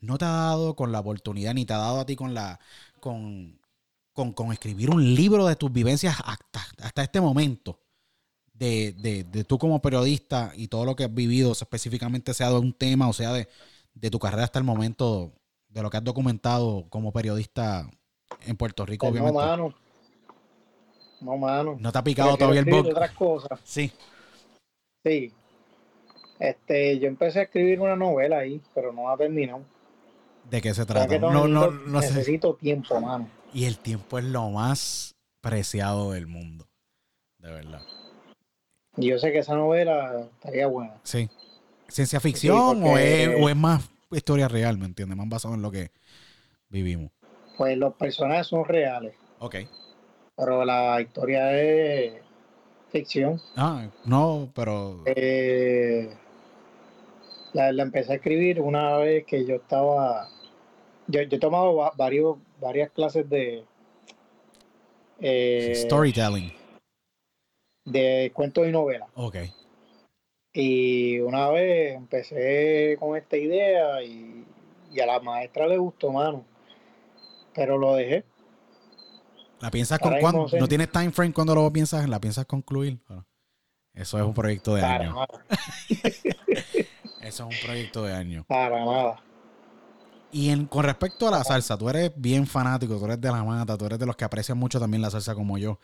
No 0.00 0.18
te 0.18 0.24
ha 0.24 0.28
dado 0.30 0.76
con 0.76 0.92
la 0.92 1.00
oportunidad, 1.00 1.54
ni 1.54 1.64
te 1.64 1.72
ha 1.72 1.78
dado 1.78 2.00
a 2.00 2.06
ti 2.06 2.14
con 2.16 2.34
la 2.34 2.60
con, 3.00 3.58
con, 4.12 4.32
con 4.32 4.52
escribir 4.52 4.90
un 4.90 5.14
libro 5.14 5.46
de 5.46 5.56
tus 5.56 5.72
vivencias 5.72 6.16
hasta, 6.24 6.64
hasta 6.82 7.02
este 7.02 7.20
momento. 7.20 7.80
De, 8.52 8.92
de, 8.96 9.24
de 9.24 9.44
tú 9.44 9.58
como 9.58 9.82
periodista 9.82 10.50
y 10.56 10.68
todo 10.68 10.86
lo 10.86 10.96
que 10.96 11.04
has 11.04 11.12
vivido, 11.14 11.52
específicamente 11.52 12.32
sea 12.32 12.48
de 12.48 12.58
un 12.58 12.72
tema 12.72 13.06
o 13.06 13.12
sea 13.12 13.30
de, 13.34 13.48
de 13.92 14.10
tu 14.10 14.18
carrera 14.18 14.44
hasta 14.44 14.58
el 14.58 14.64
momento, 14.64 15.34
de 15.76 15.82
lo 15.82 15.90
que 15.90 15.98
has 15.98 16.04
documentado 16.04 16.86
como 16.88 17.12
periodista 17.12 17.86
en 18.46 18.56
Puerto 18.56 18.86
Rico, 18.86 19.10
Pues 19.10 19.20
no, 19.20 19.28
obviamente. 19.28 19.50
mano. 19.50 19.74
No, 21.20 21.36
mano. 21.36 21.76
No 21.78 21.92
te 21.92 21.98
ha 21.98 22.02
picado 22.04 22.34
todavía 22.38 22.60
el 22.60 22.66
bug. 22.70 22.86
otras 22.88 23.10
cosas. 23.12 23.60
Sí. 23.62 23.92
Sí. 25.04 25.32
Este, 26.38 26.98
yo 26.98 27.08
empecé 27.08 27.40
a 27.40 27.42
escribir 27.42 27.78
una 27.80 27.94
novela 27.94 28.38
ahí, 28.38 28.60
pero 28.74 28.90
no 28.92 29.08
la 29.10 29.16
terminado. 29.18 29.62
¿De 30.50 30.62
qué 30.62 30.72
se 30.72 30.86
trata? 30.86 31.08
que 31.08 31.18
No, 31.18 31.30
no, 31.30 31.46
necesito, 31.46 31.70
no 31.90 32.02
sé. 32.02 32.08
necesito 32.08 32.54
tiempo, 32.54 32.98
mano. 33.00 33.28
Y 33.52 33.64
el 33.66 33.78
tiempo 33.78 34.18
es 34.18 34.24
lo 34.24 34.48
más 34.50 35.14
preciado 35.42 36.12
del 36.12 36.26
mundo. 36.26 36.66
De 37.38 37.50
verdad. 37.52 37.82
Y 38.96 39.08
yo 39.08 39.18
sé 39.18 39.30
que 39.30 39.40
esa 39.40 39.54
novela 39.54 40.20
estaría 40.36 40.66
buena. 40.68 40.94
Sí. 41.02 41.28
¿Ciencia 41.88 42.18
ficción 42.18 42.82
o, 42.82 42.86
porque- 42.92 43.24
es, 43.24 43.42
o 43.44 43.48
es 43.50 43.56
más 43.56 43.90
historia 44.10 44.48
real, 44.48 44.78
¿me 44.78 44.86
entiendes? 44.86 45.16
Más 45.16 45.28
basado 45.28 45.54
en 45.54 45.62
lo 45.62 45.70
que 45.70 45.90
vivimos. 46.68 47.10
Pues 47.56 47.76
los 47.76 47.94
personajes 47.94 48.46
son 48.46 48.64
reales, 48.64 49.14
Ok. 49.38 49.56
pero 50.36 50.64
la 50.64 51.00
historia 51.00 51.52
es 51.60 52.14
ficción. 52.90 53.40
Ah, 53.56 53.88
no, 54.04 54.50
pero... 54.54 55.02
Eh, 55.06 56.10
la, 57.52 57.72
la 57.72 57.82
empecé 57.82 58.12
a 58.12 58.16
escribir 58.16 58.60
una 58.60 58.98
vez 58.98 59.24
que 59.24 59.46
yo 59.46 59.56
estaba. 59.56 60.28
Yo, 61.06 61.22
yo 61.22 61.36
he 61.36 61.40
tomado 61.40 61.74
va- 61.74 61.92
varios, 61.96 62.36
varias 62.60 62.90
clases 62.90 63.28
de. 63.30 63.64
eh, 65.20 65.72
storytelling. 65.74 66.52
de 67.86 68.30
cuentos 68.34 68.66
y 68.66 68.72
novelas. 68.72 69.08
Ok. 69.14 69.36
Y 70.58 71.18
una 71.20 71.48
vez 71.50 71.94
empecé 71.96 72.96
con 72.98 73.16
esta 73.16 73.36
idea 73.36 74.02
y, 74.02 74.44
y 74.90 75.00
a 75.00 75.06
la 75.06 75.20
maestra 75.20 75.66
le 75.66 75.76
gustó, 75.76 76.10
mano. 76.12 76.44
Pero 77.54 77.76
lo 77.78 77.94
dejé. 77.94 78.24
¿La 79.60 79.70
piensas 79.70 80.00
con 80.00 80.12
Ahora 80.12 80.20
cuándo? 80.20 80.42
no 80.42 80.48
sé. 80.48 80.58
¿No 80.58 80.68
tienes 80.68 80.90
time 80.90 81.12
frame 81.12 81.32
cuando 81.32 81.54
lo 81.54 81.70
piensas? 81.72 82.08
¿La 82.08 82.20
piensas 82.20 82.46
concluir? 82.46 82.98
Bueno, 83.06 83.26
Eso 83.94 84.18
es 84.18 84.24
un 84.24 84.34
proyecto 84.34 84.74
de 84.74 84.82
Para 84.82 84.94
año. 85.04 85.14
nada. 85.14 85.28
Eso 87.20 87.48
es 87.48 87.54
un 87.54 87.58
proyecto 87.58 88.02
de 88.04 88.14
año. 88.14 88.46
Para 88.46 88.84
nada. 88.84 89.22
Y 90.30 90.50
en, 90.50 90.66
con 90.66 90.84
respecto 90.84 91.28
a 91.28 91.30
la 91.30 91.44
salsa, 91.44 91.78
tú 91.78 91.88
eres 91.88 92.12
bien 92.16 92.46
fanático, 92.46 92.98
tú 92.98 93.04
eres 93.06 93.20
de 93.20 93.30
la 93.30 93.42
mata, 93.44 93.76
tú 93.78 93.86
eres 93.86 93.98
de 93.98 94.06
los 94.06 94.16
que 94.16 94.24
aprecian 94.24 94.58
mucho 94.58 94.78
también 94.80 95.00
la 95.02 95.10
salsa 95.10 95.34
como 95.34 95.56
yo. 95.58 95.78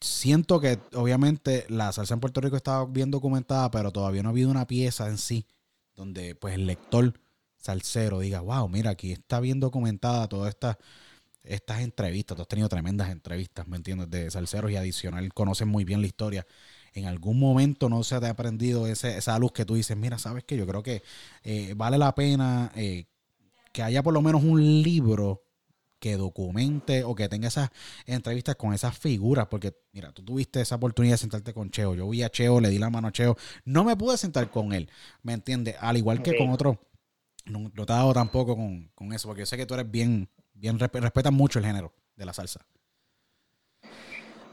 Siento 0.00 0.60
que 0.60 0.78
obviamente 0.94 1.66
la 1.68 1.90
salsa 1.92 2.14
en 2.14 2.20
Puerto 2.20 2.40
Rico 2.40 2.56
está 2.56 2.84
bien 2.84 3.10
documentada, 3.10 3.70
pero 3.70 3.90
todavía 3.90 4.22
no 4.22 4.28
ha 4.28 4.32
habido 4.32 4.50
una 4.50 4.66
pieza 4.66 5.08
en 5.08 5.18
sí 5.18 5.46
donde 5.96 6.36
pues 6.36 6.54
el 6.54 6.66
lector 6.66 7.14
salsero 7.56 8.20
diga, 8.20 8.40
wow, 8.40 8.68
mira, 8.68 8.90
aquí 8.90 9.10
está 9.10 9.40
bien 9.40 9.58
documentada 9.60 10.28
todas 10.28 10.50
estas 10.50 10.76
estas 11.44 11.80
entrevistas. 11.82 12.36
Tú 12.36 12.42
has 12.42 12.48
tenido 12.48 12.68
tremendas 12.68 13.10
entrevistas, 13.10 13.66
¿me 13.68 13.76
entiendes? 13.78 14.10
De 14.10 14.30
salseros 14.30 14.70
y 14.70 14.76
adicional, 14.76 15.32
conocen 15.34 15.68
muy 15.68 15.84
bien 15.84 16.00
la 16.02 16.06
historia. 16.08 16.46
En 16.94 17.06
algún 17.06 17.38
momento 17.40 17.88
no 17.88 18.04
se 18.04 18.20
te 18.20 18.26
ha 18.26 18.30
aprendido 18.30 18.86
ese- 18.86 19.18
esa 19.18 19.38
luz 19.38 19.52
que 19.52 19.64
tú 19.64 19.74
dices, 19.74 19.96
mira, 19.96 20.18
¿sabes 20.18 20.44
qué? 20.44 20.56
Yo 20.56 20.66
creo 20.66 20.82
que 20.82 21.02
eh, 21.44 21.74
vale 21.76 21.98
la 21.98 22.14
pena 22.14 22.72
eh, 22.76 23.06
que 23.72 23.82
haya 23.82 24.02
por 24.02 24.14
lo 24.14 24.22
menos 24.22 24.42
un 24.44 24.82
libro 24.82 25.44
que 25.98 26.16
documente 26.16 27.04
o 27.04 27.14
que 27.14 27.28
tenga 27.28 27.48
esas 27.48 27.70
entrevistas 28.06 28.56
con 28.56 28.72
esas 28.72 28.96
figuras, 28.96 29.46
porque 29.48 29.74
mira, 29.92 30.12
tú 30.12 30.22
tuviste 30.22 30.60
esa 30.60 30.76
oportunidad 30.76 31.14
de 31.14 31.18
sentarte 31.18 31.52
con 31.52 31.70
Cheo, 31.70 31.94
yo 31.94 32.08
vi 32.08 32.22
a 32.22 32.30
Cheo, 32.30 32.60
le 32.60 32.68
di 32.70 32.78
la 32.78 32.90
mano 32.90 33.08
a 33.08 33.12
Cheo, 33.12 33.36
no 33.64 33.84
me 33.84 33.96
pude 33.96 34.16
sentar 34.16 34.50
con 34.50 34.72
él, 34.72 34.90
¿me 35.22 35.32
entiendes? 35.32 35.76
Al 35.80 35.96
igual 35.96 36.22
que 36.22 36.36
con 36.36 36.50
otros, 36.50 36.76
no, 37.46 37.70
no 37.74 37.86
te 37.86 37.92
ha 37.92 37.96
dado 37.96 38.12
tampoco 38.12 38.56
con, 38.56 38.90
con 38.94 39.12
eso, 39.12 39.28
porque 39.28 39.42
yo 39.42 39.46
sé 39.46 39.56
que 39.56 39.66
tú 39.66 39.74
eres 39.74 39.90
bien, 39.90 40.28
bien, 40.54 40.78
resp- 40.78 41.00
respetas 41.00 41.32
mucho 41.32 41.58
el 41.58 41.64
género 41.64 41.92
de 42.16 42.24
la 42.26 42.32
salsa. 42.32 42.60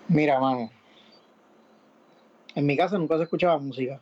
Mira, 0.08 0.40
mano. 0.40 0.72
En 2.56 2.66
mi 2.66 2.78
casa 2.78 2.98
nunca 2.98 3.18
se 3.18 3.24
escuchaba 3.24 3.58
música. 3.58 4.00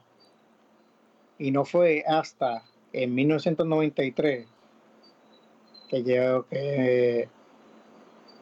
Y 1.40 1.50
no 1.52 1.66
fue 1.66 2.04
hasta 2.08 2.64
en 2.92 3.16
1993 3.16 4.48
que 5.94 6.16
yo 6.16 6.48
que, 6.48 7.30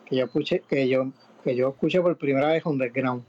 que 0.05 0.15
yo 0.15 0.25
escuché 0.25 0.61
que 0.61 0.87
yo 0.87 1.11
que 1.43 1.55
yo 1.55 1.69
escuché 1.69 2.01
por 2.01 2.17
primera 2.17 2.47
vez 2.47 2.65
underground, 2.65 3.25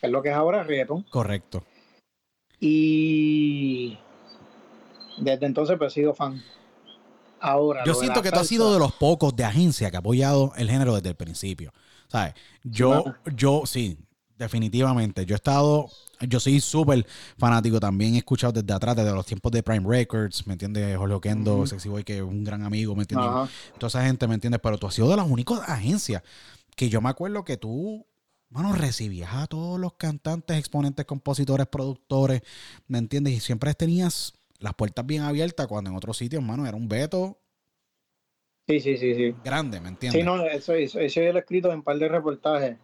que 0.00 0.06
es 0.06 0.12
lo 0.12 0.22
que 0.22 0.28
es 0.28 0.34
ahora 0.34 0.62
reggaeton. 0.62 1.02
Correcto. 1.04 1.64
Y 2.60 3.98
desde 5.18 5.46
entonces 5.46 5.76
pues 5.78 5.92
he 5.92 6.00
sido 6.00 6.14
fan. 6.14 6.42
Ahora. 7.40 7.82
Yo 7.84 7.94
siento 7.94 8.22
que 8.22 8.30
tú 8.30 8.36
has 8.36 8.46
salsa, 8.46 8.48
sido 8.48 8.72
de 8.72 8.78
los 8.78 8.92
pocos 8.94 9.34
de 9.36 9.44
agencia 9.44 9.90
que 9.90 9.96
ha 9.96 10.00
apoyado 10.00 10.52
el 10.56 10.70
género 10.70 10.94
desde 10.94 11.10
el 11.10 11.16
principio. 11.16 11.72
¿Sabes? 12.08 12.34
Yo, 12.62 13.04
yo, 13.34 13.62
sí, 13.66 13.98
definitivamente. 14.38 15.24
Yo 15.26 15.34
he 15.34 15.36
estado, 15.36 15.88
yo 16.20 16.40
soy 16.40 16.60
súper 16.60 17.06
fanático 17.38 17.80
también. 17.80 18.14
He 18.14 18.18
escuchado 18.18 18.52
desde 18.52 18.72
atrás, 18.72 18.96
desde 18.96 19.12
los 19.12 19.26
tiempos 19.26 19.52
de 19.52 19.62
Prime 19.62 19.86
Records, 19.86 20.46
¿me 20.46 20.54
entiendes? 20.54 20.96
Jorge 20.96 21.14
Oquendo. 21.14 21.66
Sexy 21.66 21.88
Boy, 21.88 22.04
que 22.04 22.16
es 22.16 22.22
un 22.22 22.44
gran 22.44 22.62
amigo, 22.62 22.94
¿me 22.94 23.02
entiendes? 23.02 23.28
Toda 23.78 23.88
esa 23.88 24.04
gente, 24.04 24.26
¿me 24.26 24.34
entiendes? 24.34 24.60
Pero 24.62 24.78
tú 24.78 24.86
has 24.86 24.94
sido 24.94 25.08
de 25.08 25.16
las 25.16 25.28
únicas 25.28 25.60
agencias 25.68 26.22
que 26.76 26.88
yo 26.88 27.00
me 27.00 27.08
acuerdo 27.08 27.44
que 27.44 27.56
tú, 27.56 28.06
bueno, 28.48 28.72
recibías 28.72 29.34
a 29.34 29.46
todos 29.46 29.78
los 29.78 29.94
cantantes, 29.94 30.58
exponentes, 30.58 31.04
compositores, 31.04 31.66
productores, 31.66 32.42
¿me 32.88 32.98
entiendes? 32.98 33.34
Y 33.34 33.40
siempre 33.40 33.72
tenías 33.74 34.34
las 34.58 34.74
puertas 34.74 35.06
bien 35.06 35.22
abiertas 35.22 35.66
cuando 35.66 35.90
en 35.90 35.96
otros 35.96 36.16
sitios, 36.16 36.42
hermano, 36.42 36.66
era 36.66 36.76
un 36.76 36.88
veto 36.88 37.38
Sí, 38.66 38.80
sí, 38.80 38.96
sí, 38.96 39.14
sí. 39.14 39.34
grande, 39.44 39.78
¿me 39.80 39.88
entiendes? 39.88 40.20
Sí, 40.20 40.24
no, 40.24 40.42
eso, 40.46 40.72
eso, 40.72 40.98
eso 40.98 41.20
yo 41.20 41.32
lo 41.32 41.38
he 41.38 41.40
escrito 41.40 41.68
en 41.68 41.76
un 41.76 41.82
par 41.82 41.98
de 41.98 42.08
reportajes. 42.08 42.78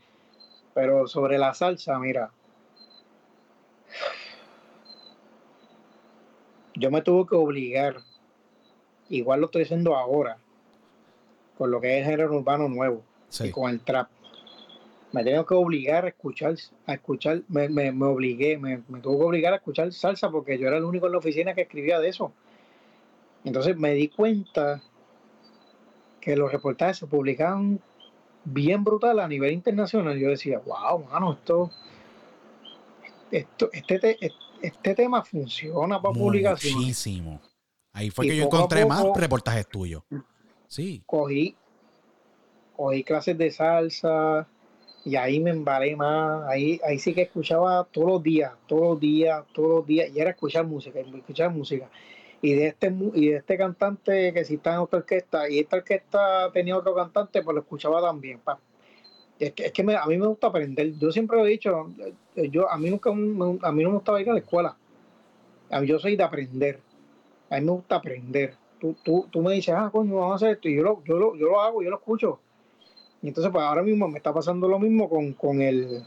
Pero 0.80 1.06
sobre 1.06 1.36
la 1.36 1.52
salsa, 1.52 1.98
mira. 1.98 2.30
Yo 6.74 6.90
me 6.90 7.02
tuve 7.02 7.28
que 7.28 7.34
obligar, 7.34 7.96
igual 9.10 9.40
lo 9.40 9.46
estoy 9.46 9.64
haciendo 9.64 9.94
ahora, 9.94 10.38
con 11.58 11.70
lo 11.70 11.82
que 11.82 11.98
es 11.98 12.06
el 12.06 12.12
género 12.12 12.34
urbano 12.34 12.66
nuevo 12.70 13.02
y 13.40 13.50
con 13.50 13.70
el 13.70 13.80
trap. 13.80 14.08
Me 15.12 15.22
tengo 15.22 15.44
que 15.44 15.52
obligar 15.52 16.06
a 16.06 16.08
escuchar, 16.08 16.54
a 16.86 16.94
escuchar, 16.94 17.42
me, 17.48 17.68
me, 17.68 17.92
me 17.92 18.06
obligué, 18.06 18.56
me, 18.56 18.82
me 18.88 19.00
tuve 19.00 19.18
que 19.18 19.24
obligar 19.24 19.52
a 19.52 19.56
escuchar 19.56 19.92
salsa 19.92 20.30
porque 20.30 20.58
yo 20.58 20.66
era 20.66 20.78
el 20.78 20.84
único 20.84 21.04
en 21.04 21.12
la 21.12 21.18
oficina 21.18 21.52
que 21.52 21.62
escribía 21.62 22.00
de 22.00 22.08
eso. 22.08 22.32
Entonces 23.44 23.76
me 23.76 23.92
di 23.92 24.08
cuenta 24.08 24.80
que 26.22 26.36
los 26.36 26.50
reportajes 26.50 26.96
se 26.96 27.06
publicaban 27.06 27.80
bien 28.44 28.82
brutal 28.84 29.18
a 29.20 29.28
nivel 29.28 29.52
internacional. 29.52 30.18
Yo 30.18 30.28
decía, 30.30 30.60
wow, 30.60 31.04
mano, 31.10 31.32
esto, 31.32 31.70
esto 33.30 33.70
este, 33.72 33.98
te- 33.98 34.18
este 34.62 34.94
tema 34.94 35.24
funciona 35.24 36.00
para 36.00 36.14
publicación. 36.14 36.74
muchísimo. 36.74 37.40
Ahí 37.92 38.10
fue 38.10 38.26
Y 38.26 38.28
que 38.30 38.36
yo 38.36 38.44
poco 38.44 38.56
encontré 38.56 38.86
más 38.86 39.04
reportajes 39.16 39.66
tuyos. 39.68 40.02
Sí, 40.66 41.02
Cogí, 41.06 41.56
cogí 42.76 43.02
clases 43.02 43.36
de 43.36 43.50
salsa 43.50 44.46
y 45.04 45.16
ahí 45.16 45.40
me 45.40 45.50
embalé 45.50 45.96
más. 45.96 46.46
Ahí, 46.48 46.80
ahí 46.86 46.98
sí 46.98 47.12
que 47.14 47.22
escuchaba 47.22 47.84
todos 47.84 48.08
los 48.08 48.22
días, 48.22 48.52
todos 48.66 48.82
los 48.82 49.00
días, 49.00 49.44
todos 49.52 49.68
los 49.78 49.86
días. 49.86 50.10
Y 50.14 50.20
era 50.20 50.30
escuchar 50.30 50.64
música, 50.66 51.00
escuchar 51.00 51.50
música. 51.50 51.90
Y 52.42 52.54
de 52.54 52.68
este 52.68 52.94
y 53.14 53.28
de 53.28 53.36
este 53.36 53.58
cantante 53.58 54.32
que 54.32 54.44
si 54.44 54.54
está 54.54 54.74
en 54.74 54.80
otra 54.80 55.00
orquesta 55.00 55.48
y 55.48 55.58
esta 55.58 55.76
orquesta 55.76 56.50
tenía 56.52 56.76
otro 56.76 56.94
cantante, 56.94 57.42
pues 57.42 57.54
lo 57.54 57.60
escuchaba 57.60 58.00
también. 58.00 58.38
pa. 58.38 58.58
Es 59.38 59.52
que, 59.52 59.66
es 59.66 59.72
que 59.72 59.82
a 59.82 60.06
mí 60.06 60.18
me 60.18 60.26
gusta 60.26 60.48
aprender. 60.48 60.92
Yo 60.98 61.10
siempre 61.12 61.38
lo 61.38 61.46
he 61.46 61.50
dicho, 61.50 61.90
eh, 62.36 62.48
yo 62.50 62.70
a 62.70 62.76
mí 62.76 62.90
nunca 62.90 63.10
a 63.10 63.14
mí 63.72 63.82
no 63.82 63.90
me 63.90 63.94
gustaba 63.94 64.20
ir 64.20 64.30
a 64.30 64.34
la 64.34 64.40
escuela. 64.40 64.76
A 65.70 65.80
mí 65.80 65.86
yo 65.86 65.98
soy 65.98 66.16
de 66.16 66.22
aprender. 66.22 66.80
A 67.50 67.58
mí 67.58 67.66
me 67.66 67.72
gusta 67.72 67.96
aprender. 67.96 68.54
Tú, 68.78 68.96
tú, 69.02 69.26
tú 69.30 69.42
me 69.42 69.54
dices, 69.54 69.74
ah, 69.76 69.90
coño, 69.92 70.16
vamos 70.16 70.32
a 70.32 70.36
hacer 70.36 70.50
esto, 70.56 70.68
y 70.68 70.76
yo 70.76 70.82
lo, 70.82 71.04
yo 71.04 71.18
lo, 71.18 71.36
yo 71.36 71.46
lo 71.48 71.60
hago, 71.60 71.82
yo 71.82 71.90
lo 71.90 71.96
escucho. 71.96 72.40
Y 73.22 73.28
entonces, 73.28 73.52
pues 73.52 73.62
ahora 73.62 73.82
mismo 73.82 74.08
me 74.08 74.16
está 74.16 74.32
pasando 74.32 74.68
lo 74.68 74.78
mismo 74.78 75.08
con, 75.08 75.34
con 75.34 75.60
el 75.60 76.02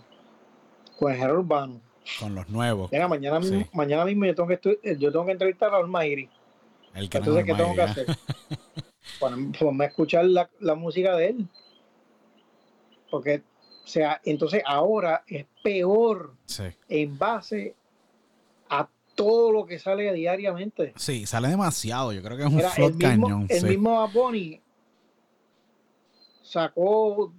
con 0.97 1.11
el 1.11 1.17
género 1.17 1.39
urbano. 1.39 1.81
Con 2.19 2.35
los 2.35 2.49
nuevos. 2.49 2.91
Mira, 2.91 3.07
mañana 3.07 3.39
mismo, 3.39 3.59
Sí. 3.59 3.65
mañana 3.73 4.05
mismo 4.05 4.25
yo 4.25 4.35
tengo 4.35 4.47
que 4.49 4.59
yo 4.97 5.11
tengo 5.11 5.25
que 5.25 5.31
entrevistar 5.31 5.73
a 5.73 5.77
Almairi. 5.77 6.29
El 6.93 7.09
que 7.09 7.17
Entonces, 7.17 7.41
es 7.41 7.45
¿qué 7.47 7.55
tengo 7.61 7.73
que 7.75 7.81
hacer? 7.81 8.05
Ponerme 9.19 9.85
a 9.85 9.87
escuchar 9.87 10.25
la, 10.25 10.49
la 10.59 10.75
música 10.75 11.15
de 11.15 11.27
él. 11.29 11.47
Porque, 13.09 13.43
o 13.83 13.87
sea, 13.87 14.21
entonces 14.25 14.61
ahora 14.65 15.23
es 15.27 15.45
peor 15.63 16.33
Sí. 16.45 16.63
en 16.89 17.17
base 17.17 17.75
a 18.69 18.87
todo 19.15 19.51
lo 19.51 19.65
que 19.65 19.79
sale 19.79 20.11
diariamente. 20.13 20.93
Sí, 20.95 21.25
sale 21.25 21.47
demasiado. 21.47 22.11
Yo 22.13 22.21
creo 22.23 22.37
que 22.37 22.43
es 22.43 22.49
un 22.49 22.59
flot 22.59 22.89
el 22.91 22.95
mismo, 22.95 23.27
cañón. 23.27 23.45
el 23.49 23.59
sí. 23.59 23.65
mismo 23.65 23.95
Bad 24.01 24.11
Bunny 24.13 24.61
sacó 26.41 27.33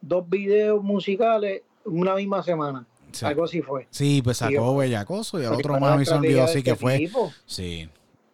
dos 0.00 0.28
videos 0.28 0.82
musicales 0.82 1.62
una 1.84 2.14
misma 2.14 2.42
semana. 2.42 2.86
Sí. 3.16 3.26
Algo 3.26 3.44
así 3.44 3.62
fue. 3.62 3.86
Sí, 3.90 4.20
pues 4.22 4.38
Sí, 4.38 4.44
sacó 4.44 4.76
Bellacoso 4.76 5.40
y 5.40 5.44
el 5.44 5.52
otro 5.52 5.78
la 5.78 5.96
me 5.96 6.04
se 6.04 6.14
olvidó 6.14 6.44
así 6.44 6.56
de 6.58 6.62
que 6.64 6.70
este 6.70 6.80
fue. 6.82 6.98
tipo, 6.98 7.32
Sí. 7.46 7.88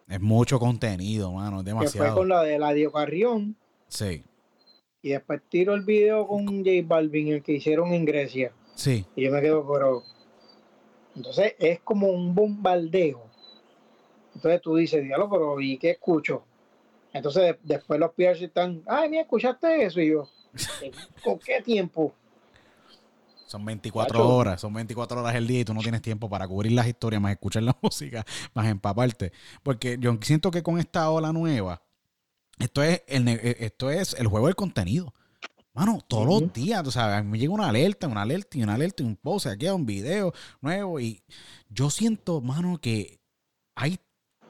Es 0.09 0.19
mucho 0.21 0.59
contenido, 0.59 1.31
mano. 1.31 1.59
Es 1.61 1.65
que 1.65 1.71
fue 1.71 1.79
demasiado. 1.81 2.15
con 2.15 2.29
la 2.29 2.43
de 2.43 2.59
Ladio 2.59 2.91
Carrión. 2.91 3.55
Sí. 3.87 4.23
Y 5.01 5.09
después 5.09 5.41
tiro 5.49 5.73
el 5.73 5.83
video 5.83 6.27
con 6.27 6.45
J 6.45 6.69
Balvin, 6.85 7.29
el 7.29 7.41
que 7.43 7.53
hicieron 7.53 7.93
en 7.93 8.05
Grecia. 8.05 8.51
Sí. 8.75 9.05
Y 9.15 9.23
yo 9.23 9.31
me 9.31 9.41
quedo, 9.41 9.65
pero. 9.71 10.03
Entonces 11.15 11.55
es 11.59 11.79
como 11.81 12.07
un 12.07 12.33
bombardeo. 12.35 13.23
Entonces 14.35 14.61
tú 14.61 14.75
dices, 14.75 15.03
diablo, 15.03 15.29
pero 15.29 15.61
¿y 15.61 15.77
qué 15.77 15.91
escucho? 15.91 16.43
Entonces 17.13 17.43
de- 17.43 17.59
después 17.63 17.99
los 17.99 18.11
PR 18.13 18.43
están, 18.43 18.81
ay, 18.87 19.09
mira, 19.09 19.21
escuchaste 19.21 19.83
eso. 19.85 20.01
Y 20.01 20.09
yo, 20.11 20.27
¿con 21.23 21.39
qué 21.39 21.61
tiempo? 21.61 22.13
Son 23.53 23.63
24 23.63 24.27
horas, 24.27 24.61
son 24.61 24.73
24 24.73 25.21
horas 25.21 25.35
el 25.35 25.45
día 25.45 25.59
y 25.59 25.63
tú 25.63 25.75
no 25.75 25.81
tienes 25.81 26.01
tiempo 26.01 26.27
para 26.27 26.47
cubrir 26.47 26.71
las 26.71 26.87
historias, 26.87 27.21
más 27.21 27.33
escuchar 27.33 27.61
la 27.63 27.77
música, 27.83 28.25
más 28.55 28.65
empaparte. 28.65 29.31
Porque 29.61 29.97
yo 29.99 30.17
siento 30.23 30.49
que 30.49 30.63
con 30.63 30.79
esta 30.79 31.11
ola 31.11 31.31
nueva, 31.31 31.83
esto 32.57 32.81
es 32.81 33.03
el, 33.05 33.27
eh, 33.27 33.57
esto 33.59 33.91
es 33.91 34.15
el 34.15 34.25
juego 34.25 34.47
del 34.47 34.55
contenido. 34.55 35.13
Mano, 35.75 35.99
todos 36.07 36.25
los 36.25 36.51
días, 36.51 36.81
tú 36.81 36.89
sabes, 36.89 37.17
a 37.17 37.21
mí 37.21 37.29
me 37.29 37.37
llega 37.37 37.53
una 37.53 37.69
alerta, 37.69 38.07
una 38.07 38.23
alerta 38.23 38.57
y 38.57 38.63
una 38.63 38.73
alerta 38.73 39.03
y 39.03 39.05
un 39.05 39.17
post, 39.17 39.45
aquí 39.45 39.67
un 39.67 39.85
video 39.85 40.33
nuevo 40.59 40.99
y 40.99 41.21
yo 41.69 41.91
siento, 41.91 42.41
mano, 42.41 42.79
que 42.81 43.19
hay 43.75 43.99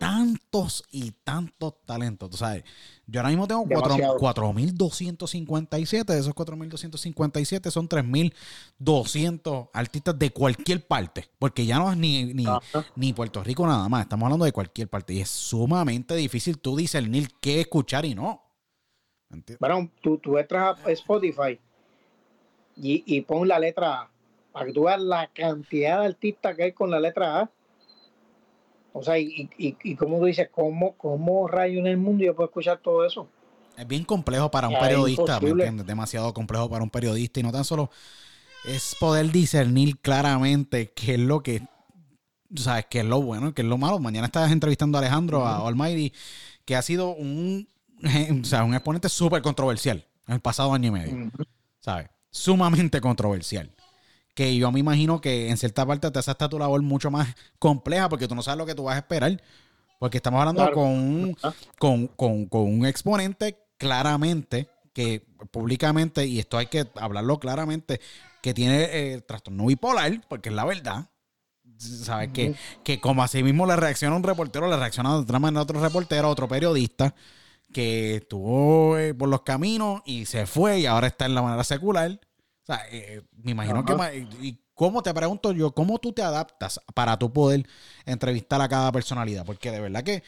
tantos 0.03 0.83
y 0.91 1.11
tantos 1.23 1.75
talentos. 1.85 2.29
Tú 2.29 2.35
sabes, 2.35 2.65
yo 3.07 3.21
ahora 3.21 3.29
mismo 3.29 3.47
tengo 3.47 3.63
4.257. 3.63 6.05
De 6.05 6.19
esos 6.19 6.35
4.257 6.35 7.71
son 7.71 7.87
3.200 7.87 9.69
artistas 9.73 10.19
de 10.19 10.31
cualquier 10.31 10.85
parte. 10.85 11.29
Porque 11.39 11.65
ya 11.65 11.79
no 11.79 11.89
es 11.89 11.97
ni, 11.97 12.33
ni, 12.33 13.13
Puerto 13.13 13.41
Rico 13.45 13.65
nada 13.65 13.87
más. 13.87 14.03
Estamos 14.03 14.25
hablando 14.25 14.43
de 14.43 14.51
cualquier 14.51 14.89
parte. 14.89 15.13
Y 15.13 15.21
es 15.21 15.29
sumamente 15.29 16.15
difícil 16.15 16.59
tú 16.59 16.75
discernir 16.75 17.29
qué 17.39 17.61
escuchar 17.61 18.03
y 18.03 18.13
no. 18.13 18.43
Bueno, 19.59 19.89
tú, 20.01 20.17
tú 20.17 20.37
entras 20.37 20.77
a 20.85 20.91
Spotify 20.91 21.57
y, 22.75 23.03
y 23.05 23.21
pon 23.21 23.47
la 23.47 23.57
letra 23.57 24.01
A. 24.01 24.09
Para 24.51 24.65
que 24.65 24.73
tú 24.73 24.83
veas 24.83 25.01
la 25.01 25.29
cantidad 25.33 26.01
de 26.01 26.07
artistas 26.07 26.57
que 26.57 26.63
hay 26.63 26.73
con 26.73 26.91
la 26.91 26.99
letra 26.99 27.39
A 27.39 27.49
o 28.93 29.03
sea, 29.03 29.17
y, 29.17 29.49
y, 29.57 29.75
y 29.83 29.95
como 29.95 30.19
tú 30.19 30.25
dices, 30.25 30.49
¿cómo, 30.51 30.95
¿cómo 30.95 31.47
rayo 31.47 31.79
en 31.79 31.87
el 31.87 31.97
mundo 31.97 32.23
yo 32.23 32.35
puedo 32.35 32.47
escuchar 32.47 32.77
todo 32.77 33.05
eso? 33.05 33.27
Es 33.75 33.87
bien 33.87 34.03
complejo 34.03 34.51
para 34.51 34.67
un 34.67 34.77
periodista, 34.79 35.39
¿me 35.39 35.49
entiendes? 35.49 35.87
Demasiado 35.87 36.31
complejo 36.33 36.69
para 36.69 36.83
un 36.83 36.91
periodista 36.91 37.39
y 37.39 37.43
no 37.43 37.51
tan 37.51 37.65
solo 37.65 37.89
es 38.65 38.95
poder 38.99 39.31
discernir 39.31 39.97
claramente 39.99 40.91
qué 40.91 41.15
es 41.15 41.19
lo 41.19 41.41
que, 41.41 41.63
sabes, 42.55 42.85
qué 42.89 42.99
es 42.99 43.05
lo 43.05 43.21
bueno, 43.21 43.53
qué 43.53 43.63
es 43.63 43.67
lo 43.67 43.79
malo. 43.79 43.99
Mañana 43.99 44.27
estás 44.27 44.51
entrevistando 44.51 44.97
a 44.97 45.01
Alejandro, 45.01 45.45
a 45.45 45.67
Almighty, 45.67 46.13
que 46.63 46.75
ha 46.75 46.81
sido 46.83 47.15
un, 47.15 47.67
o 48.41 48.45
sea, 48.45 48.63
un 48.63 48.75
exponente 48.75 49.09
súper 49.09 49.41
controversial 49.41 50.05
en 50.27 50.35
el 50.35 50.39
pasado 50.39 50.71
año 50.71 50.89
y 50.89 50.91
medio, 50.91 51.31
¿sabes? 51.79 52.09
Sumamente 52.29 53.01
controversial 53.01 53.71
que 54.33 54.55
yo 54.55 54.71
me 54.71 54.79
imagino 54.79 55.21
que 55.21 55.49
en 55.49 55.57
cierta 55.57 55.85
parte 55.85 56.09
te 56.09 56.19
hace 56.19 56.33
tu 56.49 56.59
labor 56.59 56.81
mucho 56.81 57.11
más 57.11 57.35
compleja 57.59 58.09
porque 58.09 58.27
tú 58.27 58.35
no 58.35 58.41
sabes 58.41 58.57
lo 58.57 58.65
que 58.65 58.75
tú 58.75 58.83
vas 58.83 58.95
a 58.95 58.99
esperar. 58.99 59.41
Porque 59.99 60.17
estamos 60.17 60.39
hablando 60.39 60.69
con, 60.71 60.85
un, 60.85 62.07
con, 62.07 62.47
un 62.49 62.85
exponente 62.85 63.57
claramente 63.77 64.69
que 64.91 65.25
públicamente, 65.49 66.25
y 66.25 66.39
esto 66.39 66.57
hay 66.57 66.67
que 66.67 66.87
hablarlo 66.95 67.39
claramente, 67.39 68.01
que 68.41 68.53
tiene 68.53 68.89
eh, 68.91 69.21
trastorno 69.21 69.65
bipolar, 69.65 70.21
porque 70.27 70.49
es 70.49 70.55
la 70.55 70.65
verdad. 70.65 71.09
¿Sabes? 71.77 72.29
que, 72.33 72.55
que 72.83 73.01
como 73.01 73.23
así 73.23 73.43
mismo 73.43 73.65
le 73.65 73.75
reacciona 73.75 74.15
un 74.15 74.23
reportero, 74.23 74.69
le 74.69 74.77
reacciona 74.77 75.13
de 75.13 75.21
otra 75.21 75.39
manera 75.39 75.61
otro 75.61 75.81
reportero, 75.81 76.29
otro 76.29 76.47
periodista, 76.47 77.15
que 77.73 78.17
estuvo 78.17 78.97
eh, 78.97 79.13
por 79.13 79.27
los 79.27 79.41
caminos 79.41 80.01
y 80.05 80.25
se 80.25 80.45
fue 80.45 80.81
y 80.81 80.85
ahora 80.85 81.07
está 81.07 81.25
en 81.25 81.35
la 81.35 81.41
manera 81.41 81.63
secular. 81.63 82.19
O 82.63 82.65
sea, 82.65 82.81
eh, 82.91 83.21
me 83.43 83.51
imagino 83.51 83.83
que... 83.83 84.27
¿Y 84.41 84.57
cómo 84.73 85.03
te 85.03 85.13
pregunto 85.13 85.51
yo? 85.51 85.71
¿Cómo 85.71 85.99
tú 85.99 86.13
te 86.13 86.21
adaptas 86.21 86.79
para 86.93 87.19
tu 87.19 87.31
poder 87.31 87.67
entrevistar 88.05 88.61
a 88.61 88.69
cada 88.69 88.91
personalidad? 88.91 89.45
Porque 89.45 89.69
de 89.69 89.81
verdad 89.81 90.03
que 90.03 90.23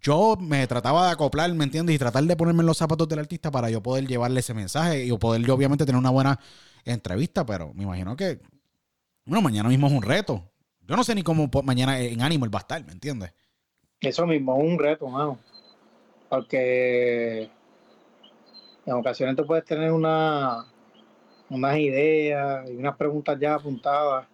yo 0.00 0.36
me 0.38 0.66
trataba 0.66 1.06
de 1.06 1.12
acoplar, 1.12 1.52
¿me 1.54 1.64
entiendes? 1.64 1.96
Y 1.96 1.98
tratar 1.98 2.24
de 2.24 2.36
ponerme 2.36 2.60
en 2.60 2.66
los 2.66 2.78
zapatos 2.78 3.08
del 3.08 3.20
artista 3.20 3.50
para 3.50 3.70
yo 3.70 3.82
poder 3.82 4.06
llevarle 4.06 4.40
ese 4.40 4.54
mensaje 4.54 5.04
y 5.04 5.12
poder 5.18 5.42
yo 5.42 5.54
obviamente 5.54 5.84
tener 5.84 5.98
una 5.98 6.10
buena 6.10 6.38
entrevista, 6.84 7.44
pero 7.44 7.72
me 7.74 7.84
imagino 7.84 8.16
que, 8.16 8.40
bueno, 9.24 9.42
mañana 9.42 9.68
mismo 9.68 9.86
es 9.86 9.92
un 9.92 10.02
reto. 10.02 10.50
Yo 10.80 10.94
no 10.94 11.04
sé 11.04 11.14
ni 11.14 11.22
cómo 11.22 11.50
mañana 11.64 11.98
en 12.00 12.22
Animal 12.22 12.54
va 12.54 12.60
a 12.60 12.62
estar, 12.62 12.84
¿me 12.84 12.92
entiendes? 12.92 13.32
Eso 14.00 14.26
mismo, 14.26 14.56
es 14.56 14.62
un 14.62 14.78
reto, 14.78 15.08
mano. 15.08 15.38
Porque 16.28 17.50
en 18.86 18.92
ocasiones 18.92 19.36
tú 19.36 19.46
puedes 19.46 19.64
tener 19.64 19.90
una, 19.90 20.64
unas 21.50 21.78
ideas 21.78 22.68
y 22.68 22.76
unas 22.76 22.96
preguntas 22.96 23.38
ya 23.40 23.54
apuntadas. 23.54 24.26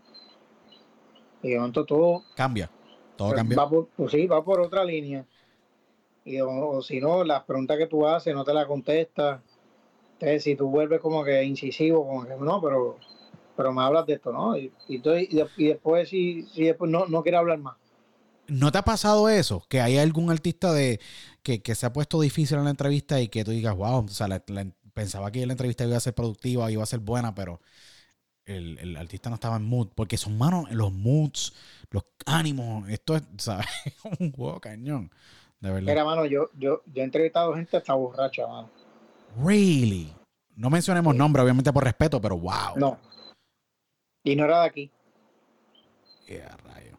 Y 1.43 1.51
de 1.51 1.59
momento 1.59 1.85
todo 1.85 2.23
cambia. 2.35 2.71
Todo 3.17 3.29
pues, 3.29 3.39
cambia. 3.39 3.57
Va 3.59 3.69
por, 3.69 3.89
pues 3.97 4.13
sí, 4.13 4.27
va 4.27 4.45
por 4.45 4.61
otra 4.61 4.85
línea. 4.85 5.27
Y 6.25 6.41
o, 6.41 6.81
si 6.83 7.01
no, 7.01 7.25
las 7.25 7.43
preguntas 7.45 7.77
que 7.79 7.87
tú 7.87 8.07
haces 8.07 8.35
no 8.35 8.45
te 8.45 8.55
las 8.55 8.67
contestas. 8.67 9.41
Entonces, 10.15 10.45
si 10.45 10.55
tú 10.55 10.69
vuelves 10.69 11.01
como 11.01 11.25
que 11.25 11.43
incisivo, 11.43 12.07
como 12.07 12.25
que 12.25 12.37
no, 12.37 12.63
pero, 12.63 12.97
pero 13.57 13.73
me 13.73 13.83
hablas 13.83 14.07
de 14.07 14.15
esto, 14.15 14.33
¿no? 14.33 14.57
Y, 14.57 14.73
y, 14.87 14.99
después, 15.67 16.09
si, 16.09 16.47
si 16.55 16.65
después 16.65 16.91
no, 16.91 17.07
no 17.07 17.23
quiere 17.23 17.39
hablar 17.39 17.59
más. 17.59 17.77
¿No 18.47 18.71
te 18.71 18.79
ha 18.79 18.83
pasado 18.83 19.29
eso? 19.29 19.65
Que 19.69 19.81
hay 19.81 19.99
algún 19.99 20.31
artista 20.31 20.73
de 20.73 21.01
que, 21.43 21.61
que, 21.61 21.75
se 21.75 21.87
ha 21.87 21.93
puesto 21.93 22.21
difícil 22.21 22.59
en 22.59 22.65
la 22.65 22.71
entrevista 22.71 23.21
y 23.21 23.29
que 23.29 23.45
tú 23.45 23.51
digas, 23.51 23.75
wow, 23.75 24.05
o 24.05 24.09
sea, 24.09 24.29
la, 24.29 24.43
pensaba 24.93 25.31
que 25.31 25.47
la 25.47 25.53
entrevista 25.53 25.85
iba 25.85 25.97
a 25.97 26.01
ser 26.01 26.15
productiva, 26.15 26.71
iba 26.71 26.83
a 26.83 26.87
ser 26.87 27.01
buena, 27.01 27.35
pero 27.35 27.61
el, 28.45 28.97
artista 28.97 29.29
no 29.29 29.37
estaba 29.37 29.57
en 29.57 29.65
mood, 29.65 29.89
porque 29.95 30.17
son 30.17 30.37
manos, 30.37 30.71
los 30.71 30.93
moods, 30.93 31.55
los 31.91 32.05
ánimos, 32.27 32.89
esto 32.89 33.17
es, 33.17 33.23
¿sabes? 33.39 33.67
un 34.21 34.33
juego 34.33 34.61
cañón, 34.61 35.11
de 35.61 35.71
verdad. 35.71 35.93
Mira, 35.93 36.05
mano, 36.05 36.27
yo, 36.27 36.51
yo, 36.59 36.83
yo 36.87 37.03
he 37.03 37.05
entrevistado 37.05 37.55
gente 37.55 37.77
hasta 37.77 37.95
borracha, 37.95 38.47
mano. 38.47 38.71
Really? 39.43 40.13
No 40.57 40.69
mencionemos 40.69 41.15
nombre, 41.15 41.43
obviamente 41.43 41.73
por 41.73 41.85
respeto, 41.85 42.21
pero 42.21 42.37
wow. 42.37 42.77
No. 42.77 42.99
Y 44.25 44.37
no 44.37 44.45
era 44.45 44.61
de 44.61 44.67
aquí. 44.67 44.91
Yeah, 46.27 46.57
rayo. 46.65 46.99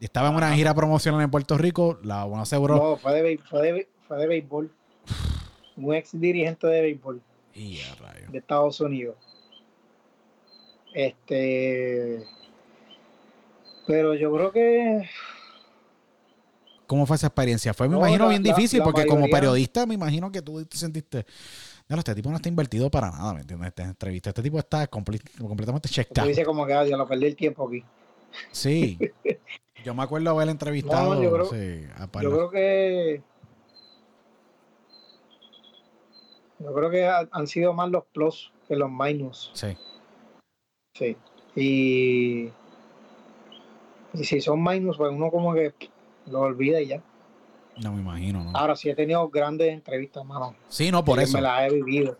Estaba 0.00 0.28
en 0.30 0.36
una 0.36 0.54
gira 0.54 0.74
promocional 0.74 1.20
en 1.20 1.30
Puerto 1.30 1.58
Rico, 1.58 1.98
la 2.02 2.24
bueno 2.24 2.42
aseguró. 2.42 2.76
No, 2.76 2.96
fue 2.96 3.20
de, 3.20 3.38
fue 3.38 3.72
de, 3.72 3.88
fue 4.06 4.16
de 4.18 4.26
béisbol 4.26 4.72
un 5.80 5.94
ex 5.94 6.18
dirigente 6.18 6.66
de 6.66 6.80
béisbol 6.82 7.22
de 7.54 8.38
Estados 8.38 8.80
Unidos. 8.80 9.16
Este, 10.94 12.24
pero 13.86 14.14
yo 14.14 14.32
creo 14.32 14.52
que. 14.52 15.08
¿Cómo 16.86 17.06
fue 17.06 17.16
esa 17.16 17.28
experiencia? 17.28 17.72
Fue, 17.72 17.88
me 17.88 17.96
imagino, 17.96 18.28
bien 18.28 18.42
difícil, 18.42 18.82
porque 18.82 19.06
como 19.06 19.28
periodista, 19.28 19.86
me 19.86 19.94
imagino 19.94 20.32
que 20.32 20.42
tú 20.42 20.64
te 20.64 20.76
sentiste. 20.76 21.24
No, 21.88 21.98
este 21.98 22.14
tipo 22.14 22.30
no 22.30 22.36
está 22.36 22.48
invertido 22.48 22.90
para 22.90 23.10
nada, 23.10 23.34
¿me 23.34 23.40
entiendes? 23.40 23.68
Esta 23.68 23.84
entrevista. 23.84 24.30
Este 24.30 24.42
tipo 24.42 24.58
está 24.58 24.86
completamente 24.86 25.88
checkado. 25.88 26.28
dice 26.28 26.44
como 26.44 26.66
que 26.66 26.72
ah, 26.72 26.84
lo 26.84 27.06
perdí 27.06 27.26
el 27.26 27.36
tiempo 27.36 27.68
aquí. 27.68 27.84
Sí. 28.52 28.98
yo 29.84 29.94
me 29.94 30.02
acuerdo 30.02 30.30
haber 30.30 30.48
entrevistado. 30.48 31.20
yo, 31.20 31.32
creo, 31.32 31.46
sí, 31.46 31.86
yo 32.20 32.30
creo 32.30 32.50
que 32.50 33.22
Yo 36.60 36.74
creo 36.74 36.90
que 36.90 37.06
han 37.06 37.46
sido 37.46 37.72
más 37.72 37.90
los 37.90 38.04
plus 38.12 38.52
que 38.68 38.76
los 38.76 38.90
minus. 38.90 39.50
Sí. 39.54 39.76
Sí. 40.94 41.16
Y, 41.56 42.50
y 44.12 44.24
si 44.24 44.40
son 44.40 44.62
minus, 44.62 44.98
pues 44.98 45.10
uno 45.10 45.30
como 45.30 45.54
que 45.54 45.74
lo 46.26 46.40
olvida 46.40 46.80
y 46.80 46.88
ya. 46.88 47.02
No 47.82 47.94
me 47.94 48.02
imagino, 48.02 48.44
¿no? 48.44 48.50
Ahora 48.54 48.76
sí 48.76 48.90
he 48.90 48.94
tenido 48.94 49.28
grandes 49.30 49.72
entrevistas, 49.72 50.24
mano. 50.24 50.54
Sí, 50.68 50.90
no, 50.90 51.02
por 51.02 51.18
eso. 51.18 51.38
Me 51.38 51.42
las 51.42 51.62
he 51.62 51.74
vivido. 51.74 52.18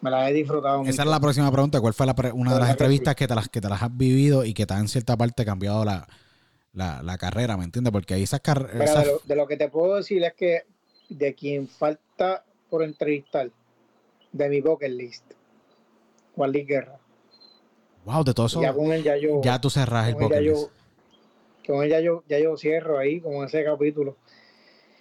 Me 0.00 0.10
las 0.10 0.28
he 0.28 0.32
disfrutado. 0.32 0.82
Esa 0.82 1.02
es 1.02 1.08
la 1.08 1.20
próxima 1.20 1.50
pregunta. 1.52 1.80
¿Cuál 1.80 1.94
fue 1.94 2.32
una 2.32 2.52
de 2.52 2.60
las 2.60 2.70
entrevistas 2.70 3.14
que 3.14 3.28
te 3.28 3.34
las, 3.34 3.48
que 3.48 3.60
te 3.60 3.68
las 3.68 3.80
has 3.80 3.96
vivido 3.96 4.44
y 4.44 4.54
que 4.54 4.66
te 4.66 4.74
han 4.74 4.80
en 4.80 4.88
cierta 4.88 5.16
parte 5.16 5.44
cambiado 5.44 5.84
la, 5.84 6.06
la, 6.72 7.16
carrera, 7.16 7.56
¿me 7.56 7.64
entiendes? 7.64 7.92
Porque 7.92 8.14
ahí 8.14 8.24
esas 8.24 8.40
carreras. 8.40 9.04
De, 9.04 9.12
de, 9.24 9.36
lo 9.36 9.46
que 9.46 9.56
te 9.56 9.68
puedo 9.68 9.94
decir 9.94 10.22
es 10.24 10.34
que 10.34 10.64
de 11.08 11.34
quien 11.34 11.68
falta 11.68 12.44
por 12.74 12.82
entrevistar 12.82 13.52
de 14.32 14.48
mi 14.48 14.60
bucket 14.60 14.90
list. 14.90 15.30
Juan 16.34 16.50
Luis 16.50 16.66
Guerra. 16.66 16.98
Wow, 18.04 18.24
de 18.24 18.34
todo 18.34 18.46
eso. 18.46 18.60
Ya 18.60 18.72
con 18.72 18.90
él 18.90 19.04
ya 19.04 19.16
yo. 19.16 19.40
Ya 19.44 19.60
tú 19.60 19.70
cerras 19.70 20.08
el 20.08 20.16
bucket 20.16 20.40
list. 20.40 20.70
con 21.64 21.84
él 21.84 21.90
ya 21.90 22.00
yo, 22.00 22.24
ya 22.28 22.40
yo 22.40 22.56
cierro 22.56 22.98
ahí 22.98 23.20
con 23.20 23.44
ese 23.44 23.62
capítulo. 23.62 24.16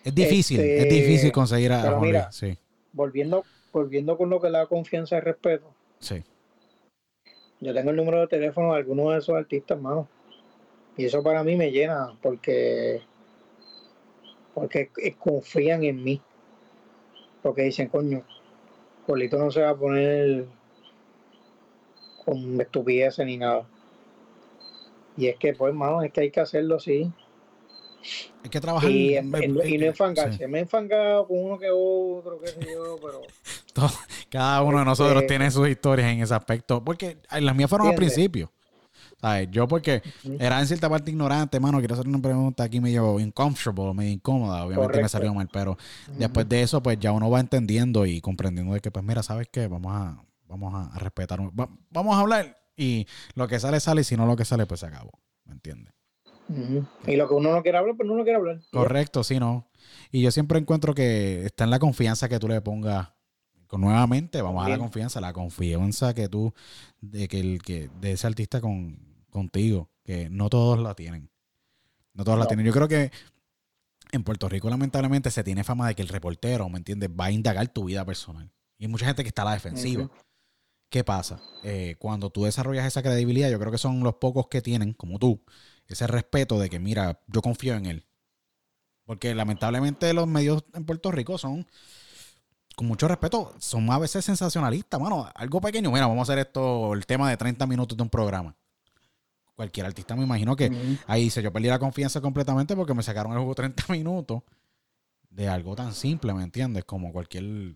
Es 0.04 0.14
difícil, 0.14 0.60
es 0.60 0.84
este, 0.84 0.94
difícil 0.94 1.32
conseguir 1.32 1.72
a, 1.72 1.82
Juan 1.82 2.02
mira, 2.02 2.32
sí. 2.32 2.56
Volviendo, 2.92 3.44
volviendo 3.72 4.20
con 4.20 4.30
lo 4.30 4.40
que 4.40 4.52
la 4.52 4.68
confianza 4.68 5.18
y 5.18 5.22
respeto. 5.22 5.74
Sí. 5.98 6.24
Yo 7.60 7.74
tengo 7.74 7.90
el 7.90 7.96
número 7.96 8.20
de 8.20 8.28
teléfono 8.28 8.74
de 8.74 8.78
algunos 8.78 9.14
de 9.14 9.18
esos 9.18 9.36
artistas, 9.36 9.78
hermano. 9.78 10.08
Y 10.96 11.06
eso 11.06 11.24
para 11.24 11.44
mí 11.44 11.56
me 11.56 11.72
llena 11.72 12.16
porque 12.22 13.02
porque 14.54 14.92
confían 15.18 15.84
en 15.84 16.04
mí 16.04 16.22
porque 17.44 17.64
dicen, 17.64 17.90
coño, 17.90 18.24
Polito 19.06 19.38
no 19.38 19.52
se 19.52 19.62
va 19.62 19.72
a 19.72 19.76
poner 19.76 20.46
con 22.26 22.60
estupideces 22.60 23.26
ni 23.26 23.38
nada. 23.38 23.68
Y 25.18 25.28
es 25.28 25.38
que, 25.38 25.54
pues, 25.54 25.74
mano, 25.74 26.02
es 26.02 26.12
que 26.12 26.22
hay 26.22 26.32
que 26.32 26.40
hacerlo 26.40 26.78
así. 26.78 27.12
Hay 28.44 28.50
que 28.50 28.60
trabajar. 28.60 28.90
Y, 28.90 29.20
no 29.22 29.62
enfangarse. 29.62 30.48
Me 30.48 30.60
he 30.60 30.62
enfangado 30.62 31.28
con 31.28 31.38
uno 31.38 31.60
que 31.60 31.70
otro, 31.70 32.40
qué 32.40 32.48
sé 32.48 32.74
yo, 32.74 32.98
pero. 33.02 33.22
Cada 34.30 34.64
uno 34.64 34.80
de 34.80 34.86
nosotros 34.86 35.28
tiene 35.28 35.52
sus 35.52 35.68
historias 35.68 36.12
en 36.12 36.22
ese 36.22 36.34
aspecto. 36.34 36.84
Porque 36.84 37.18
las 37.30 37.56
mías 37.56 37.70
fueron 37.70 37.88
al 37.88 37.96
principio. 37.96 38.52
¿Sabes? 39.24 39.48
Yo 39.52 39.70
porque 39.70 40.04
era 40.38 40.60
en 40.60 40.68
cierta 40.68 40.90
parte 40.90 41.10
ignorante, 41.10 41.58
mano, 41.58 41.80
quiero 41.80 41.94
hacer 41.94 42.10
una 42.10 42.22
pregunta 42.22 42.66
aquí 42.66 42.82
medio 42.82 43.14
uncomfortable, 43.14 43.94
medio 43.94 44.12
incómoda, 44.12 44.66
obviamente 44.66 45.02
me 45.02 45.08
salió 45.08 45.34
mal, 45.34 45.48
pero 45.50 45.78
después 46.18 46.50
de 46.50 46.62
eso, 46.62 46.84
pues 46.84 47.00
ya 47.00 47.14
uno 47.14 47.30
va 47.30 47.40
entendiendo 47.40 48.06
y 48.06 48.20
comprendiendo 48.20 48.74
de 48.74 48.82
que, 48.82 48.92
pues 48.92 49.06
mira, 49.06 49.24
¿sabes 49.24 49.48
qué? 49.50 49.68
Vamos 49.68 49.94
a, 49.96 50.22
vamos 50.46 50.74
a, 50.76 51.00
respetar, 51.00 51.40
vamos 51.90 52.16
a 52.18 52.20
hablar 52.20 52.58
y 52.76 53.08
lo 53.36 53.48
que 53.48 53.62
sale, 53.62 53.80
sale 53.80 54.02
y 54.02 54.04
si 54.04 54.18
no 54.18 54.26
lo 54.26 54.36
que 54.36 54.44
sale, 54.44 54.66
pues 54.66 54.82
se 54.82 54.88
acabó, 54.88 55.12
¿me 55.46 55.54
entiendes? 55.54 55.94
Y 57.08 57.16
lo 57.16 57.30
que 57.30 57.34
uno 57.34 57.54
no 57.54 57.64
quiere 57.64 57.78
hablar, 57.78 57.96
pues 57.96 58.06
no 58.06 58.16
lo 58.16 58.24
quiere 58.26 58.40
hablar. 58.40 58.60
Correcto, 58.74 59.24
sí, 59.24 59.40
no. 59.40 59.70
Y 60.12 60.22
yo 60.22 60.32
siempre 60.32 60.60
encuentro 60.60 60.94
que 60.94 61.46
está 61.46 61.64
en 61.64 61.70
la 61.70 61.80
confianza 61.80 62.28
que 62.28 62.40
tú 62.40 62.50
le 62.50 62.60
pongas 62.60 63.14
nuevamente 63.78 64.42
vamos 64.42 64.66
a 64.66 64.70
la 64.70 64.78
confianza, 64.78 65.22
la 65.22 65.34
confianza 65.34 66.14
que 66.14 66.28
tú, 66.28 66.54
de 67.02 67.28
que 67.28 67.40
el 67.40 67.62
que, 67.62 67.90
de 68.00 68.14
ese 68.14 68.28
artista 68.28 68.62
con, 68.62 68.98
contigo, 69.34 69.90
que 70.04 70.30
no 70.30 70.50
todos 70.50 70.80
la 70.80 70.96
tienen. 70.96 71.30
No 72.14 72.24
todos 72.24 72.40
la 72.40 72.46
tienen. 72.46 72.66
Yo 72.66 72.72
creo 72.72 72.88
que 72.88 73.12
en 74.12 74.24
Puerto 74.24 74.48
Rico, 74.48 74.70
lamentablemente, 74.70 75.32
se 75.32 75.44
tiene 75.44 75.64
fama 75.64 75.88
de 75.88 75.96
que 75.96 76.04
el 76.04 76.08
reportero, 76.08 76.70
¿me 76.70 76.78
entiendes?, 76.78 77.10
va 77.10 77.26
a 77.26 77.32
indagar 77.32 77.68
tu 77.70 77.86
vida 77.86 78.06
personal. 78.06 78.52
Y 78.78 78.86
hay 78.86 78.88
mucha 78.88 79.06
gente 79.06 79.24
que 79.24 79.30
está 79.30 79.42
a 79.42 79.46
la 79.46 79.54
defensiva. 79.54 80.10
¿Qué 80.90 81.04
pasa? 81.04 81.42
Eh, 81.64 81.96
cuando 81.98 82.30
tú 82.30 82.44
desarrollas 82.44 82.86
esa 82.86 83.02
credibilidad, 83.02 83.50
yo 83.50 83.60
creo 83.60 83.72
que 83.72 83.80
son 83.80 84.02
los 84.04 84.16
pocos 84.16 84.48
que 84.48 84.62
tienen, 84.62 84.94
como 84.94 85.18
tú, 85.18 85.44
ese 85.88 86.06
respeto 86.06 86.60
de 86.60 86.70
que, 86.70 86.78
mira, 86.78 87.20
yo 87.28 87.42
confío 87.42 87.74
en 87.74 87.88
él. 87.88 88.06
Porque 89.04 89.34
lamentablemente 89.34 90.14
los 90.14 90.28
medios 90.28 90.64
en 90.74 90.86
Puerto 90.86 91.12
Rico 91.12 91.40
son, 91.40 91.66
con 92.76 92.86
mucho 92.88 93.08
respeto, 93.08 93.56
son 93.58 93.90
a 93.92 93.98
veces 93.98 94.24
sensacionalistas, 94.24 95.02
mano. 95.02 95.28
Algo 95.34 95.60
pequeño, 95.60 95.92
mira, 95.92 96.06
vamos 96.06 96.30
a 96.30 96.34
hacer 96.34 96.46
esto, 96.46 96.94
el 96.94 97.08
tema 97.08 97.30
de 97.32 97.38
30 97.38 97.66
minutos 97.66 97.98
de 97.98 98.04
un 98.04 98.10
programa 98.10 98.56
cualquier 99.56 99.86
artista 99.86 100.16
me 100.16 100.24
imagino 100.24 100.56
que 100.56 100.72
ahí 101.08 101.26
dice, 101.26 101.42
yo 101.42 101.52
perdí 101.52 101.68
la 101.68 101.80
confianza 101.80 102.22
completamente 102.22 102.76
porque 102.76 102.94
me 102.94 103.04
sacaron 103.04 103.34
el 103.34 103.40
juego 103.40 103.56
30 103.56 103.94
minutos 103.94 104.44
de 105.30 105.48
algo 105.48 105.76
tan 105.76 105.94
simple, 105.94 106.34
¿me 106.34 106.44
entiendes? 106.44 106.86
Como 106.86 107.12
cualquier 107.12 107.76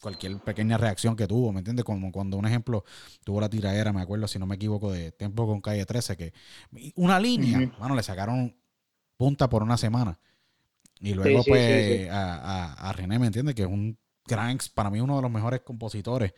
cualquier 0.00 0.36
pequeña 0.40 0.76
reacción 0.76 1.14
que 1.14 1.28
tuvo, 1.28 1.52
¿me 1.52 1.60
entiendes? 1.60 1.84
Como 1.84 2.10
cuando 2.10 2.36
un 2.36 2.44
ejemplo 2.44 2.84
tuvo 3.24 3.40
la 3.40 3.48
tiradera, 3.48 3.92
me 3.92 4.02
acuerdo, 4.02 4.26
si 4.26 4.38
no 4.38 4.46
me 4.46 4.56
equivoco, 4.56 4.90
de 4.90 5.12
Tiempo 5.12 5.46
con 5.46 5.60
Calle 5.60 5.86
13, 5.86 6.16
que 6.16 6.32
una 6.96 7.20
línea, 7.20 7.72
bueno, 7.78 7.94
le 7.94 8.02
sacaron 8.02 8.54
punta 9.16 9.48
por 9.48 9.62
una 9.62 9.76
semana. 9.76 10.18
Y 10.98 11.14
luego, 11.14 11.44
pues, 11.44 12.10
A, 12.10 12.88
a, 12.88 12.92
René, 12.92 13.18
¿me 13.20 13.26
entiendes? 13.26 13.54
Que 13.54 13.62
es 13.62 13.68
un 13.68 13.96
gran, 14.26 14.58
para 14.74 14.90
mí, 14.90 15.00
uno 15.00 15.16
de 15.16 15.22
los 15.22 15.30
mejores 15.30 15.60
compositores 15.60 16.34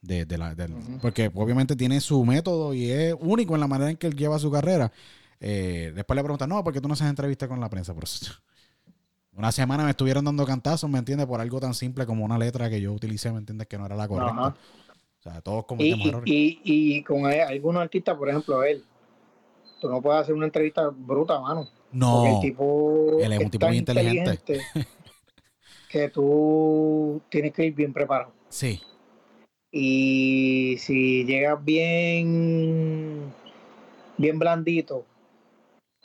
de, 0.00 0.38
la, 0.38 0.54
Porque 1.02 1.30
obviamente 1.34 1.74
tiene 1.76 2.00
su 2.00 2.24
método 2.24 2.72
y 2.72 2.90
es 2.90 3.14
único 3.18 3.54
en 3.54 3.60
la 3.60 3.66
manera 3.66 3.90
en 3.90 3.96
que 3.96 4.06
él 4.06 4.16
lleva 4.16 4.38
su 4.38 4.50
carrera. 4.50 4.92
Eh, 5.40 5.92
después 5.94 6.16
le 6.16 6.22
preguntan, 6.22 6.48
no, 6.48 6.62
porque 6.62 6.80
tú 6.80 6.88
no 6.88 6.94
haces 6.94 7.08
entrevista 7.08 7.48
con 7.48 7.60
la 7.60 7.68
prensa. 7.68 7.94
Por 7.94 8.04
una 9.32 9.52
semana 9.52 9.84
me 9.84 9.90
estuvieron 9.90 10.24
dando 10.24 10.44
cantazos, 10.46 10.88
¿me 10.88 10.98
entiendes? 10.98 11.26
Por 11.26 11.40
algo 11.40 11.60
tan 11.60 11.74
simple 11.74 12.06
como 12.06 12.24
una 12.24 12.38
letra 12.38 12.70
que 12.70 12.80
yo 12.80 12.92
utilicé, 12.92 13.32
¿me 13.32 13.38
entiendes? 13.38 13.66
Que 13.66 13.78
no 13.78 13.86
era 13.86 13.96
la 13.96 14.08
correcta. 14.08 14.54
O 15.18 15.22
sea, 15.22 15.40
todos 15.40 15.64
cometemos 15.66 16.06
y, 16.06 16.08
errores. 16.08 16.30
Y, 16.32 16.60
y, 16.64 17.02
con 17.02 17.26
algunos 17.26 17.82
artistas, 17.82 18.16
por 18.16 18.28
ejemplo, 18.28 18.62
él, 18.62 18.84
tú 19.80 19.88
no 19.88 20.00
puedes 20.00 20.22
hacer 20.22 20.34
una 20.34 20.46
entrevista 20.46 20.88
bruta, 20.88 21.40
mano. 21.40 21.68
No. 21.90 22.26
el 22.26 22.40
tipo 22.40 23.18
él 23.18 23.32
es 23.32 23.40
un 23.40 23.50
tipo 23.50 23.66
muy 23.66 23.78
inteligente. 23.78 24.60
que 25.88 26.08
tú 26.10 27.20
tienes 27.28 27.52
que 27.52 27.66
ir 27.66 27.74
bien 27.74 27.92
preparado. 27.92 28.32
Sí. 28.48 28.80
Y 29.70 30.76
si 30.78 31.24
llegas 31.24 31.62
bien, 31.62 33.32
bien 34.16 34.38
blandito, 34.38 35.04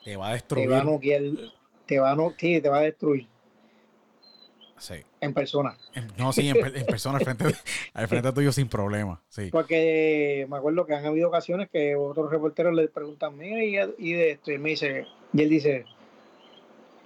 te 0.04 0.18
va 0.18 0.30
a 0.30 0.34
destruir. 0.34 0.66
Te 0.66 0.76
va 0.76 0.80
a 0.80 0.84
te 1.86 2.00
va 2.00 2.12
a, 2.12 2.18
te 2.38 2.70
va 2.70 2.78
a 2.78 2.82
destruir. 2.82 3.28
Sí. 4.78 4.96
En 5.22 5.34
persona. 5.34 5.78
No, 6.18 6.34
sí, 6.34 6.50
en, 6.50 6.86
persona, 6.86 7.18
al 7.18 7.24
frente, 7.24 7.46
al 7.94 8.08
frente 8.10 8.34
tuyo 8.34 8.52
sin 8.52 8.68
problema. 8.68 9.22
Sí. 9.30 9.50
Porque 9.50 10.46
me 10.50 10.58
acuerdo 10.58 10.86
que 10.86 10.94
han 10.94 11.06
habido 11.06 11.30
ocasiones 11.30 11.70
que 11.70 11.96
otros 11.96 12.30
reporteros 12.30 12.74
le 12.74 12.90
preguntan, 12.90 13.38
mira, 13.38 13.64
y, 13.98 14.12
de 14.12 14.32
esto, 14.32 14.52
y 14.52 14.58
me 14.58 14.72
dice, 14.72 15.06
y 15.32 15.42
él 15.42 15.50
dice, 15.50 15.86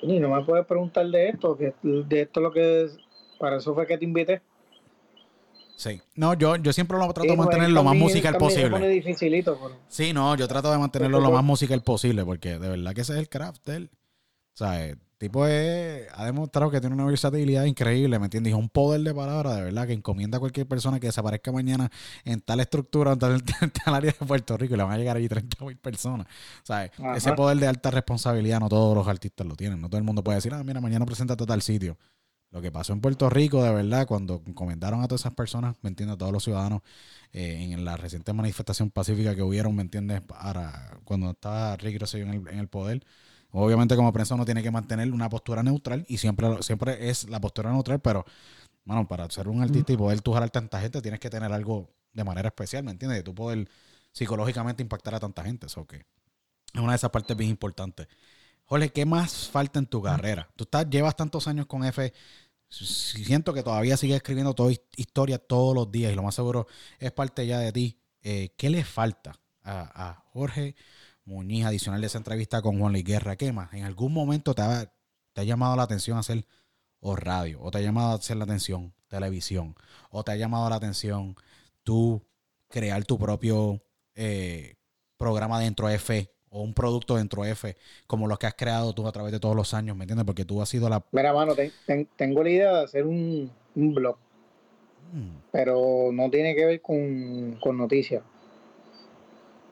y 0.02 0.20
no 0.20 0.30
me 0.30 0.44
puedes 0.44 0.66
preguntar 0.66 1.06
de 1.06 1.30
esto, 1.30 1.56
que 1.56 1.76
de 1.84 2.22
esto 2.22 2.40
lo 2.40 2.52
que 2.52 2.88
para 3.40 3.58
eso 3.58 3.76
fue 3.76 3.86
que 3.86 4.00
te 4.00 4.06
invité. 4.06 4.42
Sí. 5.78 6.02
No, 6.16 6.34
yo, 6.34 6.56
yo 6.56 6.74
siempre 6.74 6.98
lo 6.98 7.14
trato 7.14 7.30
de 7.30 7.38
mantener 7.38 7.70
lo 7.70 7.84
más 7.84 7.96
musical 7.96 8.36
posible. 8.36 9.04
Sí, 9.88 10.12
no, 10.12 10.36
yo 10.36 10.48
trato 10.48 10.72
de 10.72 10.78
mantenerlo 10.78 11.22
lo 11.22 11.32
más 11.32 11.44
musical 11.44 11.82
posible 11.84 12.26
porque 12.26 12.58
de 12.58 12.70
verdad 12.70 12.94
que 12.94 13.02
ese 13.02 13.14
es 13.14 13.20
el 13.20 13.30
craft 13.30 13.70
él. 13.70 13.92
O 14.54 14.58
sea, 14.58 14.84
el 14.84 14.98
tipo 15.20 15.46
es, 15.46 16.08
ha 16.16 16.26
demostrado 16.26 16.72
que 16.72 16.80
tiene 16.80 16.96
una 16.96 17.06
versatilidad 17.06 17.66
increíble, 17.66 18.18
¿me 18.18 18.26
entiendes? 18.26 18.52
Y 18.52 18.54
un 18.56 18.70
poder 18.70 19.02
de 19.02 19.14
palabra, 19.14 19.54
de 19.54 19.62
verdad, 19.66 19.86
que 19.86 19.94
encomienda 19.94 20.38
a 20.38 20.40
cualquier 20.40 20.68
persona 20.68 21.00
que 21.00 21.06
desaparezca 21.06 21.52
mañana 21.52 21.92
en 22.26 22.42
tal 22.42 22.60
estructura, 22.60 23.12
en 23.12 23.20
tal, 23.20 23.44
área 23.86 24.16
de 24.20 24.26
Puerto 24.26 24.58
Rico 24.58 24.74
y 24.74 24.78
le 24.78 24.84
van 24.84 24.94
a 24.94 24.98
llegar 24.98 25.16
allí 25.18 25.30
30 25.30 25.64
mil 25.64 25.78
personas. 25.78 26.26
O 26.64 26.66
sea, 26.66 26.86
ese 27.16 27.34
poder 27.34 27.60
de 27.60 27.68
alta 27.68 27.92
responsabilidad 27.92 28.60
no 28.60 28.68
todos 28.68 28.98
los 28.98 29.08
artistas 29.08 29.46
lo 29.46 29.56
tienen. 29.56 29.80
No 29.80 29.90
todo 29.90 30.00
el 30.00 30.04
mundo 30.04 30.24
puede 30.24 30.38
decir, 30.38 30.56
ah, 30.56 30.64
mira, 30.64 30.82
mañana 30.82 31.06
presenta 31.06 31.36
tal 31.36 31.62
sitio. 31.62 32.00
Lo 32.52 32.62
que 32.62 32.72
pasó 32.72 32.94
en 32.94 33.02
Puerto 33.02 33.30
Rico, 33.30 33.62
de 33.64 33.74
verdad, 33.74 34.08
cuando 34.08 34.42
comentaron 34.54 35.02
a 35.04 35.08
todas 35.08 35.22
esas 35.22 35.34
personas, 35.34 35.76
¿me 35.82 35.90
entiendes? 35.90 36.16
A 36.16 36.18
todos 36.18 36.32
los 36.32 36.44
ciudadanos 36.44 36.82
eh, 37.34 37.72
en 37.72 37.84
la 37.84 37.98
reciente 37.98 38.32
manifestación 38.32 38.90
pacífica 38.90 39.36
que 39.36 39.44
hubieron, 39.44 39.76
¿me 39.76 39.82
entiendes? 39.82 40.22
Para, 40.22 40.98
cuando 41.04 41.32
estaba 41.32 41.76
Ricky 41.76 41.98
Rosselló 41.98 42.26
en 42.26 42.60
el, 42.60 42.68
poder. 42.70 43.06
Obviamente, 43.52 43.96
como 43.96 44.14
prensa, 44.14 44.36
uno 44.36 44.46
tiene 44.46 44.64
que 44.64 44.72
mantener 44.72 45.12
una 45.12 45.30
postura 45.30 45.62
neutral 45.62 46.06
y 46.08 46.18
siempre, 46.18 46.62
siempre 46.64 47.10
es 47.10 47.30
la 47.30 47.42
postura 47.42 47.72
neutral, 47.72 48.00
pero, 48.00 48.26
bueno, 48.86 49.08
para 49.08 49.30
ser 49.30 49.50
un 49.50 49.62
artista 49.62 49.92
y 49.92 49.98
poder 49.98 50.22
tú 50.22 50.34
jalar 50.34 50.50
tanta 50.50 50.80
gente, 50.80 51.02
tienes 51.02 51.20
que 51.20 51.30
tener 51.30 51.52
algo 51.52 51.90
de 52.14 52.24
manera 52.24 52.48
especial, 52.48 52.84
¿me 52.84 52.92
entiendes? 52.92 53.20
De 53.20 53.24
tú 53.24 53.36
poder 53.36 53.70
psicológicamente 54.14 54.82
impactar 54.82 55.16
a 55.16 55.20
tanta 55.20 55.44
gente. 55.44 55.68
Eso 55.68 55.86
que 55.86 55.98
es 55.98 56.82
una 56.82 56.94
de 56.94 56.96
esas 56.96 57.12
partes 57.12 57.36
bien 57.36 57.50
importantes. 57.50 58.08
Jorge, 58.68 58.90
¿qué 58.90 59.06
más 59.06 59.48
falta 59.48 59.80
en 59.80 59.86
tu 59.86 60.02
carrera? 60.02 60.50
Tú 60.58 60.66
estás, 60.66 60.90
llevas 60.90 61.16
tantos 61.16 61.48
años 61.48 61.68
con 61.68 61.86
F. 61.86 62.14
Siento 62.70 63.54
que 63.54 63.64
todavía 63.64 63.96
sigues 63.96 64.18
escribiendo 64.18 64.54
toda 64.54 64.74
historia 64.98 65.38
todos 65.38 65.74
los 65.74 65.90
días 65.90 66.12
y 66.12 66.16
lo 66.16 66.24
más 66.24 66.36
seguro 66.36 66.68
es 67.00 67.14
parte 67.14 67.48
ya 67.48 67.60
de 67.60 67.72
ti. 67.72 67.98
Eh, 68.22 68.54
¿Qué 68.58 68.70
le 68.70 68.84
falta 68.84 69.40
a, 69.64 70.22
Jorge 70.34 70.76
Muñiz 71.24 71.66
adicional 71.66 72.02
de 72.02 72.08
esa 72.08 72.18
entrevista 72.18 72.62
con 72.62 72.78
Juan 72.78 72.92
Luis 72.92 73.06
Guerra? 73.06 73.38
¿Qué 73.38 73.54
más? 73.54 73.74
¿En 73.74 73.86
algún 73.86 74.12
momento 74.12 74.54
te 74.54 74.62
ha, 74.64 74.94
te 75.32 75.42
ha 75.42 75.44
llamado 75.46 75.78
la 75.78 75.84
atención 75.84 76.18
hacer 76.18 76.46
o 77.00 77.16
radio? 77.16 77.62
¿O 77.62 77.72
te 77.72 77.78
ha 77.78 77.82
llamado 77.82 78.12
a 78.12 78.16
hacer 78.16 78.36
la 78.36 78.44
atención 78.44 78.94
televisión? 79.08 79.76
¿O 80.10 80.26
te 80.26 80.34
ha 80.34 80.36
llamado 80.36 80.70
la 80.70 80.76
atención 80.76 81.38
tú 81.84 82.22
crear 82.68 83.06
tu 83.06 83.18
propio 83.18 83.82
eh, 84.14 84.76
programa 85.16 85.58
dentro 85.62 85.88
de 85.88 85.96
F 85.96 86.37
o 86.50 86.62
un 86.62 86.74
producto 86.74 87.16
dentro 87.16 87.44
de 87.44 87.52
F, 87.52 87.76
como 88.06 88.28
los 88.28 88.40
que 88.40 88.48
has 88.48 88.54
creado 88.56 88.94
tú 88.94 89.08
a 89.08 89.12
través 89.12 89.32
de 89.32 89.40
todos 89.40 89.56
los 89.56 89.74
años, 89.74 89.96
¿me 89.96 90.04
entiendes? 90.04 90.26
Porque 90.26 90.46
tú 90.46 90.62
has 90.62 90.70
sido 90.70 90.90
la... 90.90 91.04
Mira, 91.12 91.34
mano, 91.34 91.54
tengo 92.16 92.44
la 92.44 92.50
idea 92.50 92.74
de 92.74 92.84
hacer 92.84 93.06
un, 93.06 93.52
blog, 93.76 94.18
mm. 95.14 95.38
pero 95.52 96.10
no 96.14 96.30
tiene 96.30 96.56
que 96.56 96.66
ver 96.66 96.82
con, 96.82 97.60
noticias, 97.78 98.24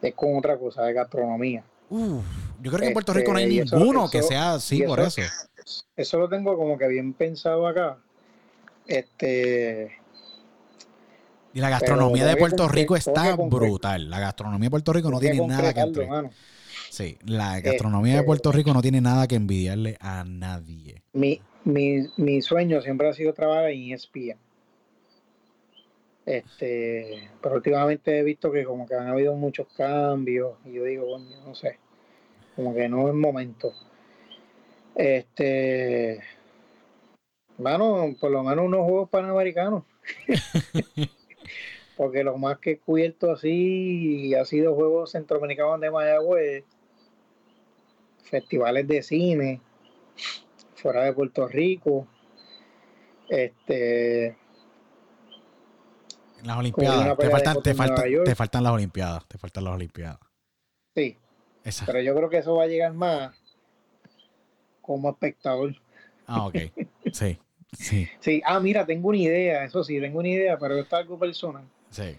es 0.01 0.13
con 0.13 0.37
otra 0.37 0.57
cosa, 0.57 0.83
de 0.83 0.93
gastronomía. 0.93 1.63
yo 1.89 2.21
creo 2.61 2.79
que 2.79 2.87
en 2.87 2.93
Puerto 2.93 3.13
Rico 3.13 3.31
no 3.31 3.39
hay 3.39 3.59
este, 3.59 3.75
ninguno 3.75 4.09
que 4.09 4.21
sea 4.21 4.53
así 4.55 4.83
por 4.83 4.99
eso. 4.99 5.21
Eso 5.95 6.19
lo 6.19 6.29
tengo 6.29 6.55
como 6.57 6.77
que 6.77 6.87
bien 6.87 7.13
pensado 7.13 7.65
acá. 7.67 7.97
Este 8.85 9.97
y 11.55 11.61
la 11.61 11.69
gastronomía 11.69 12.25
de 12.25 12.35
Puerto 12.35 12.67
Rico 12.67 12.97
está 12.97 13.33
brutal. 13.37 14.09
La 14.09 14.19
gastronomía 14.19 14.65
de 14.65 14.71
Puerto 14.71 14.91
Rico 14.91 15.09
no 15.09 15.21
tiene 15.21 15.47
nada 15.47 15.73
que 15.73 15.79
entrar. 15.79 16.29
Sí, 16.95 17.17
la 17.25 17.59
gastronomía 17.59 18.15
de 18.15 18.23
Puerto 18.23 18.53
Rico 18.53 18.73
no 18.73 18.81
tiene 18.81 19.01
nada 19.01 19.27
que 19.27 19.35
envidiarle 19.35 19.97
a 19.99 20.23
nadie. 20.23 21.03
Mi, 21.11 21.41
mi, 21.65 22.07
mi 22.15 22.41
sueño 22.41 22.79
siempre 22.79 23.09
ha 23.09 23.13
sido 23.13 23.33
trabajar 23.33 23.69
en 23.71 23.91
ESPN. 23.91 24.37
Este, 26.25 27.29
pero 27.41 27.55
últimamente 27.55 28.17
he 28.17 28.23
visto 28.23 28.49
que 28.49 28.63
como 28.63 28.87
que 28.87 28.95
han 28.95 29.09
habido 29.09 29.35
muchos 29.35 29.67
cambios 29.75 30.53
y 30.63 30.71
yo 30.71 30.85
digo, 30.85 31.19
no 31.45 31.53
sé, 31.53 31.79
como 32.55 32.73
que 32.73 32.87
no 32.87 33.09
es 33.09 33.13
momento. 33.13 33.73
Este, 34.95 36.21
bueno, 37.57 38.15
por 38.21 38.31
lo 38.31 38.41
menos 38.41 38.63
unos 38.63 38.85
juegos 38.85 39.09
panamericanos. 39.09 39.83
Porque 41.97 42.23
lo 42.23 42.37
más 42.37 42.59
que 42.59 42.71
he 42.71 42.77
cubierto 42.79 43.33
así 43.33 44.33
ha 44.33 44.45
sido 44.45 44.75
juegos 44.75 45.11
centroamericanos 45.11 45.81
de 45.81 45.91
Mayagüez 45.91 46.63
festivales 48.29 48.87
de 48.87 49.03
cine 49.03 49.61
fuera 50.75 51.03
de 51.03 51.13
Puerto 51.13 51.47
Rico. 51.47 52.07
Este 53.29 54.37
Las 56.43 56.57
Olimpiadas. 56.57 57.17
Te 57.17 57.29
faltan, 57.29 57.63
te, 57.63 57.73
faltan, 57.73 58.23
te 58.23 58.35
faltan 58.35 58.63
las 58.63 58.73
Olimpiadas. 58.73 59.27
Te 59.27 59.37
faltan 59.37 59.63
las 59.63 59.73
Olimpiadas. 59.73 60.19
Sí, 60.95 61.17
Esa. 61.63 61.85
pero 61.85 62.01
yo 62.01 62.15
creo 62.15 62.29
que 62.29 62.37
eso 62.37 62.55
va 62.55 62.63
a 62.63 62.67
llegar 62.67 62.93
más 62.93 63.35
como 64.81 65.09
espectador. 65.09 65.75
Ah, 66.27 66.45
ok. 66.45 66.55
Sí, 67.11 67.37
sí, 67.71 68.07
Sí, 68.19 68.41
ah, 68.45 68.59
mira, 68.59 68.85
tengo 68.85 69.09
una 69.09 69.17
idea, 69.17 69.63
eso 69.63 69.83
sí, 69.83 69.99
tengo 69.99 70.19
una 70.19 70.29
idea, 70.29 70.57
pero 70.57 70.75
esto 70.75 70.95
es 70.95 71.01
algo 71.01 71.19
personal, 71.19 71.67
sí. 71.89 72.17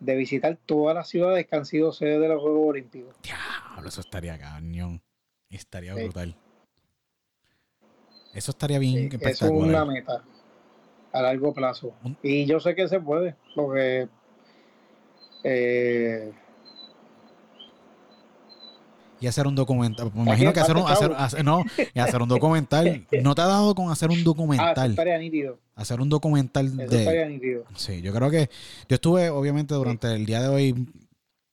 de 0.00 0.16
visitar 0.16 0.58
todas 0.66 0.94
las 0.94 1.08
ciudades 1.08 1.46
que 1.46 1.56
han 1.56 1.64
sido 1.64 1.92
sede 1.92 2.18
de 2.18 2.28
los 2.28 2.40
Juegos 2.40 2.70
Olímpicos. 2.70 3.16
Diablo, 3.22 3.88
eso 3.88 4.00
estaría 4.00 4.38
cañón. 4.38 5.02
Estaría 5.50 5.94
Sí. 5.94 6.02
brutal. 6.02 6.34
Eso 8.34 8.50
estaría 8.50 8.78
bien 8.78 8.94
Sí, 8.94 9.06
eso 9.06 9.16
es 9.16 9.22
espectacular. 9.22 9.68
una 9.68 9.84
meta 9.84 10.22
a 11.12 11.22
largo 11.22 11.54
plazo. 11.54 11.94
Y 12.22 12.44
yo 12.46 12.60
sé 12.60 12.74
que 12.74 12.86
se 12.88 13.00
puede, 13.00 13.34
porque 13.54 14.08
eh, 15.44 16.32
Y 19.20 19.26
hacer 19.26 19.46
un 19.48 19.54
documental. 19.56 20.12
Me 20.14 20.22
imagino 20.22 20.52
que 20.52 20.60
hacer 20.60 20.76
un, 20.76 20.86
hacer, 20.86 21.12
hacer- 21.16 21.44
no, 21.44 21.64
y 21.92 21.98
hacer 21.98 22.22
un 22.22 22.28
documental. 22.28 23.04
¿No 23.22 23.34
te 23.34 23.42
ha 23.42 23.46
dado 23.46 23.74
con 23.74 23.90
hacer 23.90 24.10
un 24.10 24.18
ah, 24.18 24.22
documental? 24.24 24.90
estaría 24.90 25.18
nítido. 25.18 25.58
Hacer 25.74 26.00
un 26.00 26.08
documental 26.08 26.66
Eso 26.66 26.76
de. 26.76 26.98
estaría 26.98 27.26
nítido. 27.26 27.64
Sí, 27.74 28.00
yo 28.00 28.12
creo 28.12 28.30
que. 28.30 28.48
Yo 28.88 28.94
estuve, 28.94 29.30
obviamente, 29.30 29.74
durante 29.74 30.14
el 30.14 30.24
día 30.24 30.40
de 30.42 30.48
hoy, 30.48 30.86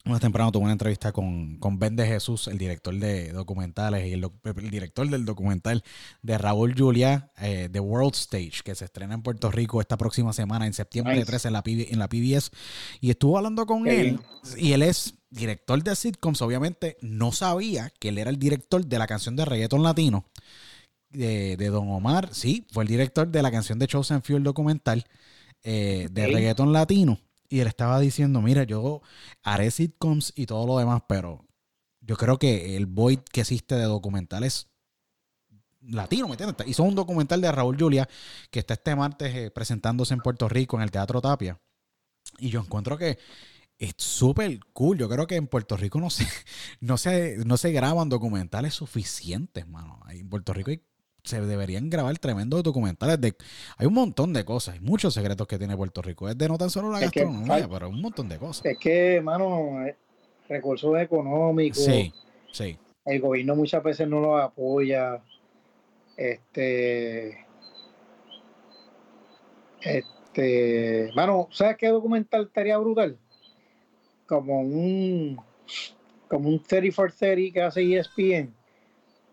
más 0.06 0.22
temprano, 0.22 0.51
tuve 0.51 0.64
una 0.64 0.74
entrevista 0.74 1.12
con, 1.12 1.58
con 1.58 1.80
Ben 1.80 1.95
de 1.95 2.06
Jesús, 2.06 2.47
el 2.47 2.58
director 2.58 2.93
de 2.93 3.32
documentales 3.32 4.08
y 4.08 4.14
el, 4.14 4.30
director 4.70 5.10
del 5.10 5.26
documental 5.26 5.84
de 6.22 6.38
Raúl 6.38 6.76
Julia, 6.78 7.32
eh, 7.39 7.70
The 7.72 7.80
World 7.80 8.14
Stage, 8.14 8.62
que 8.64 8.76
se 8.76 8.86
estrena 8.86 9.16
en 9.16 9.24
Puerto 9.24 9.49
Rico 9.49 9.82
esta 9.82 9.97
próxima 9.97 10.32
semana, 10.32 10.68
en 10.68 10.74
septiembre 10.74 11.16
Nice. 11.16 11.26
13, 11.26 11.47
en 11.47 11.53
la, 11.53 11.64
en 11.66 11.99
la 11.99 12.08
PBS. 12.08 12.51
Y 13.01 13.10
estuvo 13.10 13.38
hablando 13.38 13.66
con 13.66 13.88
él. 13.88 14.20
Y 14.58 14.74
él 14.74 14.84
es 14.84 15.16
director 15.32 15.84
de 15.84 15.95
sitcoms. 15.95 16.41
Obviamente, 16.41 16.97
no 17.01 17.32
sabía 17.32 17.91
que 17.99 18.10
él 18.10 18.20
era 18.20 18.30
el 18.30 18.38
director 18.38 18.86
de 18.86 18.99
la 18.99 19.08
canción 19.08 19.36
de 19.36 19.45
reggaeton 19.45 19.82
latino 19.82 20.26
de, 21.10 21.58
de 21.58 21.68
Don 21.70 21.89
Omar. 21.89 22.30
Sí, 22.32 22.68
fue 22.72 22.84
el 22.84 22.89
director 22.89 23.28
de 23.28 23.41
la 23.41 23.51
canción 23.51 23.80
de 23.80 23.88
Chosen 23.88 24.22
Few, 24.22 24.38
el 24.38 24.43
documental 24.43 25.06
eh, 25.64 26.10
de 26.12 26.28
reggaeton 26.28 26.72
latino. 26.72 27.20
Y 27.56 27.62
él 27.62 27.68
estaba 27.68 28.01
diciendo, 28.01 28.41
mira, 28.41 28.64
yo 28.66 29.01
haré 29.41 29.72
sitcoms 29.72 30.34
y 30.36 30.45
todo 30.45 30.68
lo 30.68 30.78
demás, 30.78 31.03
pero 31.08 31.45
yo 32.01 32.18
creo 32.18 32.38
que 32.38 32.76
el 32.76 32.86
void 32.86 33.20
que 33.32 33.39
existe 33.39 33.76
de 33.76 33.86
documentales 33.86 34.68
latino, 35.80 36.28
¿me 36.28 36.34
entiendes? 36.34 36.68
Hizo 36.68 36.84
un 36.84 36.95
documental 36.95 37.39
de 37.39 37.49
Raúl 37.53 37.78
Julia 37.80 38.10
que 38.51 38.60
está 38.60 38.74
este 38.74 38.93
martes 38.93 39.34
eh, 39.34 39.51
presentándose 39.51 40.14
en 40.14 40.20
Puerto 40.20 40.49
Rico 40.49 40.76
en 40.76 40.84
el 40.84 40.91
Teatro 40.91 41.22
Tapia. 41.22 41.58
Y 42.39 42.49
yo 42.49 42.60
encuentro 42.60 42.97
que 42.97 43.20
es 43.78 43.93
súper 43.95 44.60
cool. 44.74 44.97
Yo 44.97 45.08
creo 45.08 45.26
que 45.26 45.38
en 45.38 45.47
Puerto 45.47 45.78
Rico 45.78 46.01
no 46.01 46.10
se, 46.10 46.28
no 46.82 46.97
se, 46.97 47.38
no 47.45 47.56
se 47.56 47.72
graban 47.72 48.10
documentales 48.10 48.74
suficientes, 48.74 49.66
mano. 49.66 50.01
En 50.10 50.28
Puerto 50.28 50.51
Rico 50.51 50.72
hay- 50.72 50.84
se 51.26 51.41
deberían 51.41 51.89
grabar 51.89 52.17
tremendos 52.19 52.63
documentales. 52.63 53.19
De, 53.19 53.36
hay 53.78 53.88
un 53.88 53.93
montón 53.93 54.32
de 54.34 54.45
cosas, 54.45 54.76
hay 54.76 54.80
muchos 54.82 55.13
secretos 55.13 55.47
que 55.47 55.57
tiene 55.57 55.76
Puerto 55.76 56.01
Rico. 56.01 56.30
Es 56.30 56.38
de 56.38 56.47
no 56.47 56.57
tan 56.57 56.69
solo 56.69 56.91
la 56.91 57.01
Es 57.01 57.11
que 57.11 57.21
gastronomía, 57.21 57.65
fal- 57.65 57.69
pero 57.71 57.89
un 57.89 58.01
montón 58.01 58.30
de 58.30 58.38
cosas. 58.38 58.65
Es 58.65 58.78
que, 58.78 59.15
hermano, 59.15 59.86
eh, 59.86 59.95
recursos 60.47 60.97
económicos, 60.99 61.84
Sí, 61.84 62.13
sí. 62.51 62.78
el 63.05 63.19
gobierno 63.19 63.55
muchas 63.55 63.84
veces 63.84 64.07
no 64.07 64.19
los 64.21 64.41
apoya. 64.41 65.21
Este. 66.15 67.45
Este. 69.82 71.11
Mano, 71.15 71.47
¿sabes 71.51 71.78
qué 71.78 71.88
documental 71.88 72.45
estaría 72.45 72.78
brutal? 72.78 73.17
Como 74.28 74.61
un. 74.61 75.39
Como 76.28 76.49
un 76.49 76.59
30 76.61 76.91
for 76.95 77.11
30 77.11 77.53
que 77.53 77.61
hace 77.61 77.82
ESPN. 77.97 78.53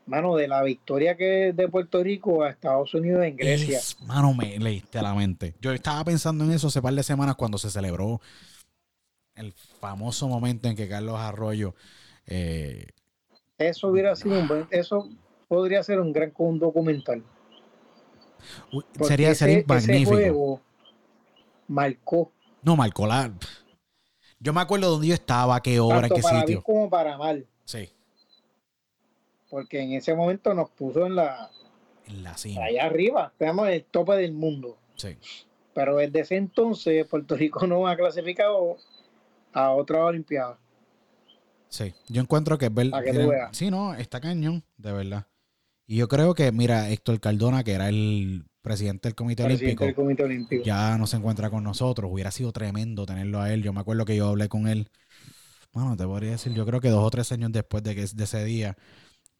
Mano, 0.06 0.36
de 0.36 0.48
la 0.48 0.62
victoria 0.62 1.16
que 1.16 1.52
de 1.54 1.68
Puerto 1.68 2.02
Rico 2.02 2.42
a 2.42 2.50
Estados 2.50 2.92
Unidos 2.94 3.24
en 3.24 3.36
Grecia. 3.36 3.78
Es- 3.78 4.00
mano, 4.02 4.34
me 4.34 4.58
leíste 4.58 4.98
a 4.98 5.02
la 5.02 5.14
mente. 5.14 5.54
Yo 5.60 5.72
estaba 5.72 6.04
pensando 6.04 6.44
en 6.44 6.52
eso 6.52 6.66
hace 6.68 6.82
par 6.82 6.92
de 6.94 7.02
semanas 7.02 7.36
cuando 7.36 7.56
se 7.58 7.70
celebró 7.70 8.20
el 9.34 9.52
famoso 9.52 10.28
momento 10.28 10.68
en 10.68 10.76
que 10.76 10.88
Carlos 10.88 11.18
Arroyo 11.18 11.74
eh, 12.26 12.86
Eso 13.58 13.88
hubiera 13.88 14.14
sido 14.16 14.38
un 14.40 14.48
buen. 14.48 14.66
Eso 14.70 15.08
podría 15.48 15.82
ser 15.82 16.00
un 16.00 16.12
gran 16.12 16.32
un 16.36 16.58
documental. 16.58 17.22
uy, 18.72 18.84
sería, 19.00 19.30
ese, 19.30 19.46
sería 19.46 19.58
ese 19.60 19.66
magnífico. 19.66 20.10
juego 20.10 20.60
marcó 21.68 22.32
No, 22.62 22.76
Marcolar. 22.76 23.32
Yo 24.40 24.52
me 24.52 24.60
acuerdo 24.60 24.90
dónde 24.90 25.06
yo 25.06 25.14
estaba, 25.14 25.60
qué 25.62 25.78
hora, 25.78 25.96
en 25.96 26.02
tanto 26.02 26.16
qué 26.16 26.22
para 26.22 26.36
sitio. 26.40 26.46
bien 26.46 26.60
como 26.62 26.90
para 26.90 27.16
mal. 27.16 27.46
Sí, 27.64 27.88
Porque 29.52 29.80
en 29.82 29.92
ese 29.92 30.14
momento 30.14 30.54
nos 30.54 30.70
puso 30.70 31.04
en 31.04 31.14
la 31.14 31.50
en 32.06 32.22
la 32.22 32.38
cima. 32.38 32.64
allá 32.64 32.86
arriba. 32.86 33.32
Estamos 33.38 33.66
en 33.68 33.74
el 33.74 33.84
tope 33.84 34.14
del 34.16 34.32
mundo. 34.32 34.78
Sí. 34.96 35.14
Pero 35.74 35.98
desde 35.98 36.20
ese 36.20 36.36
entonces 36.36 37.06
Puerto 37.06 37.36
Rico 37.36 37.66
no 37.66 37.86
ha 37.86 37.94
clasificado 37.94 38.78
a 39.52 39.70
otra 39.72 40.06
Olimpiada. 40.06 40.58
Sí, 41.68 41.92
yo 42.08 42.22
encuentro 42.22 42.56
que 42.56 42.66
es 42.66 42.74
ver- 42.74 42.88
Para 42.90 43.02
que 43.04 43.10
tú 43.10 43.16
tienen- 43.18 43.30
veas. 43.30 43.54
Sí, 43.56 43.70
no, 43.70 43.92
está 43.94 44.22
cañón, 44.22 44.64
de 44.78 44.92
verdad. 44.92 45.26
Y 45.86 45.96
yo 45.96 46.08
creo 46.08 46.32
que, 46.34 46.50
mira, 46.50 46.88
Héctor 46.88 47.20
Cardona, 47.20 47.62
que 47.62 47.72
era 47.72 47.90
el 47.90 48.46
presidente 48.62 49.08
del 49.08 49.14
Comité 49.14 49.44
Presidente 49.44 49.66
Olímpico, 49.66 49.84
del 49.84 49.94
Comité 49.94 50.24
Olímpico. 50.24 50.64
ya 50.64 50.96
no 50.96 51.06
se 51.06 51.18
encuentra 51.18 51.50
con 51.50 51.62
nosotros. 51.62 52.10
Hubiera 52.10 52.30
sido 52.30 52.52
tremendo 52.52 53.04
tenerlo 53.04 53.40
a 53.42 53.52
él. 53.52 53.62
Yo 53.62 53.74
me 53.74 53.80
acuerdo 53.80 54.06
que 54.06 54.16
yo 54.16 54.28
hablé 54.28 54.48
con 54.48 54.66
él. 54.66 54.88
Bueno, 55.74 55.94
te 55.94 56.04
podría 56.06 56.30
decir, 56.30 56.54
yo 56.54 56.64
creo 56.64 56.80
que 56.80 56.88
dos 56.88 57.04
o 57.04 57.10
tres 57.10 57.30
años 57.32 57.52
después 57.52 57.82
de 57.82 57.94
que 57.94 58.06
de 58.06 58.24
ese 58.24 58.44
día, 58.44 58.76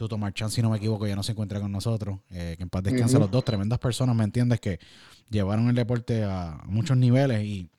Tuto 0.03 0.19
Marchán, 0.19 0.51
si 0.51 0.61
no 0.61 0.69
me 0.69 0.79
equivoco, 0.79 1.07
ya 1.07 1.15
no 1.15 1.23
se 1.23 1.31
encuentra 1.31 1.61
con 1.61 1.71
nosotros. 1.71 2.19
Eh, 2.31 2.55
que 2.57 2.65
en 2.65 2.69
paz 2.69 2.83
descanse 2.83 3.15
Ujú. 3.15 3.23
los 3.23 3.31
dos, 3.31 3.45
tremendas 3.45 3.79
personas, 3.79 4.17
¿me 4.17 4.25
entiendes? 4.25 4.59
Que 4.59 4.81
llevaron 5.31 5.69
el 5.69 5.77
deporte 5.77 6.25
a 6.25 6.61
muchos 6.67 6.97
niveles. 6.97 7.45
Y 7.45 7.71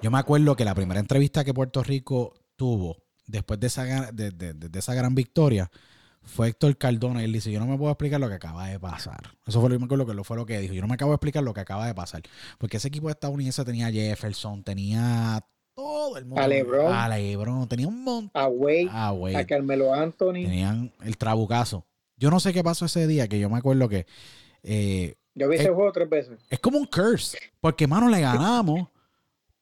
yo 0.00 0.12
me 0.12 0.18
acuerdo 0.18 0.54
que 0.54 0.64
la 0.64 0.76
primera 0.76 1.00
entrevista 1.00 1.44
que 1.44 1.52
Puerto 1.52 1.82
Rico 1.82 2.34
tuvo 2.54 2.98
después 3.26 3.58
de 3.58 3.66
esa, 3.66 4.12
de, 4.12 4.30
de- 4.30 4.54
de- 4.54 4.78
esa 4.78 4.94
gran 4.94 5.16
victoria 5.16 5.68
fue 6.22 6.46
Héctor 6.50 6.78
Cardona 6.78 7.20
y 7.22 7.24
él 7.24 7.32
dice, 7.32 7.50
yo 7.50 7.58
no 7.58 7.66
me 7.66 7.76
puedo 7.76 7.90
explicar 7.90 8.20
lo 8.20 8.28
que 8.28 8.34
acaba 8.36 8.68
de 8.68 8.78
pasar. 8.78 9.22
Eso 9.44 9.60
fue 9.60 9.70
lo, 9.70 9.78
me 9.80 9.86
acuerdo 9.86 10.06
que 10.06 10.14
lo 10.14 10.22
fue 10.22 10.36
lo 10.36 10.46
que 10.46 10.60
dijo. 10.60 10.72
Yo 10.72 10.82
no 10.82 10.86
me 10.86 10.94
acabo 10.94 11.10
de 11.10 11.16
explicar 11.16 11.42
lo 11.42 11.52
que 11.52 11.60
acaba 11.62 11.84
de 11.84 11.96
pasar. 11.96 12.22
Porque 12.58 12.76
ese 12.76 12.86
equipo 12.86 13.10
estadounidense 13.10 13.64
tenía 13.64 13.90
Jefferson, 13.90 14.62
tenía 14.62 15.44
todo 15.82 16.16
el 16.16 16.24
mundo. 16.24 16.42
A 16.42 16.48
LeBron. 16.48 16.92
A 16.92 17.08
LeBron, 17.08 17.68
tenía 17.68 17.88
un 17.88 18.04
montón. 18.04 18.30
A 18.42 18.48
Wade, 18.48 19.36
a 19.36 19.46
Carmelo 19.46 19.92
Anthony. 19.92 20.44
Tenían 20.44 20.92
el 21.02 21.16
trabucazo. 21.16 21.84
Yo 22.16 22.30
no 22.30 22.40
sé 22.40 22.52
qué 22.52 22.62
pasó 22.62 22.86
ese 22.86 23.06
día, 23.06 23.26
que 23.28 23.38
yo 23.38 23.50
me 23.50 23.58
acuerdo 23.58 23.88
que 23.88 24.06
eh, 24.62 25.16
Yo 25.34 25.48
vi 25.48 25.56
ese 25.56 25.70
juego 25.70 25.90
tres 25.92 26.08
veces. 26.08 26.38
es 26.48 26.60
como 26.60 26.78
un 26.78 26.86
curse. 26.86 27.38
Porque, 27.60 27.86
mano, 27.86 28.08
le 28.08 28.20
ganamos, 28.20 28.88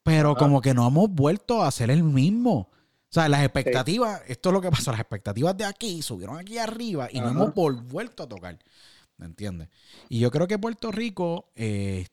pero 0.02 0.34
como 0.34 0.60
que 0.60 0.74
no 0.74 0.86
hemos 0.86 1.10
vuelto 1.10 1.62
a 1.62 1.70
ser 1.70 1.90
el 1.90 2.02
mismo. 2.02 2.68
O 3.10 3.12
sea, 3.12 3.28
las 3.28 3.42
expectativas, 3.42 4.22
esto 4.28 4.50
es 4.50 4.52
lo 4.52 4.60
que 4.60 4.70
pasa, 4.70 4.92
las 4.92 5.00
expectativas 5.00 5.56
de 5.56 5.64
aquí 5.64 6.00
subieron 6.02 6.38
aquí 6.38 6.58
arriba 6.58 7.08
y 7.10 7.20
no 7.20 7.30
hemos 7.30 7.54
vuelto 7.54 8.22
a 8.24 8.28
tocar. 8.28 8.58
¿Me 9.16 9.26
entiendes? 9.26 9.68
Y 10.08 10.20
yo 10.20 10.30
creo 10.30 10.46
que 10.46 10.58
Puerto 10.58 10.92
Rico, 10.92 11.50
eh, 11.54 12.06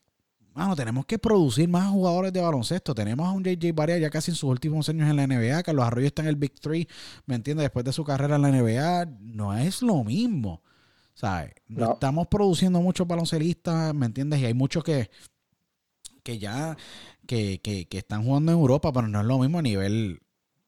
mano, 0.57 0.75
tenemos 0.75 1.05
que 1.05 1.19
producir 1.19 1.69
más 1.69 1.89
jugadores 1.89 2.33
de 2.33 2.41
baloncesto. 2.41 2.95
Tenemos 2.95 3.27
a 3.27 3.31
un 3.31 3.43
JJ 3.43 3.73
Barea 3.73 3.97
ya 3.99 4.09
casi 4.09 4.31
en 4.31 4.35
sus 4.35 4.49
últimos 4.49 4.89
años 4.89 5.09
en 5.09 5.15
la 5.15 5.27
NBA. 5.27 5.63
Carlos 5.63 5.85
Arroyo 5.85 6.07
está 6.07 6.23
en 6.23 6.29
el 6.29 6.35
Big 6.35 6.59
Three, 6.59 6.87
¿me 7.25 7.35
entiendes? 7.35 7.65
Después 7.65 7.85
de 7.85 7.93
su 7.93 8.03
carrera 8.03 8.37
en 8.37 8.41
la 8.41 8.51
NBA, 8.51 9.05
no 9.21 9.55
es 9.55 9.81
lo 9.81 10.03
mismo. 10.03 10.63
¿Sabes? 11.13 11.53
No, 11.67 11.93
estamos 11.93 12.27
produciendo 12.27 12.81
muchos 12.81 13.07
baloncelistas, 13.07 13.93
¿me 13.93 14.05
entiendes? 14.05 14.39
Y 14.39 14.45
hay 14.45 14.53
muchos 14.53 14.83
que, 14.83 15.09
que 16.23 16.37
ya 16.37 16.75
que, 17.25 17.59
que, 17.61 17.87
que 17.87 17.97
están 17.99 18.23
jugando 18.23 18.51
en 18.51 18.57
Europa, 18.57 18.91
pero 18.91 19.07
no 19.07 19.21
es 19.21 19.25
lo 19.25 19.39
mismo 19.39 19.59
a 19.59 19.63
nivel 19.63 20.21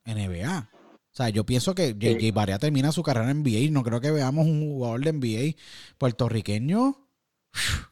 NBA. 0.06 0.70
O 1.12 1.16
sea, 1.16 1.30
yo 1.30 1.46
pienso 1.46 1.74
que 1.74 1.96
JJ. 1.98 2.32
Barea 2.32 2.60
termina 2.60 2.92
su 2.92 3.04
carrera 3.04 3.32
en 3.32 3.44
NBA 3.44 3.60
y 3.60 3.72
no 3.72 3.84
creo 3.84 4.00
que 4.02 4.12
veamos 4.12 4.46
un 4.46 4.62
jugador 4.62 5.04
de 5.04 5.14
NBA 5.14 5.62
puertorriqueño. 5.98 7.09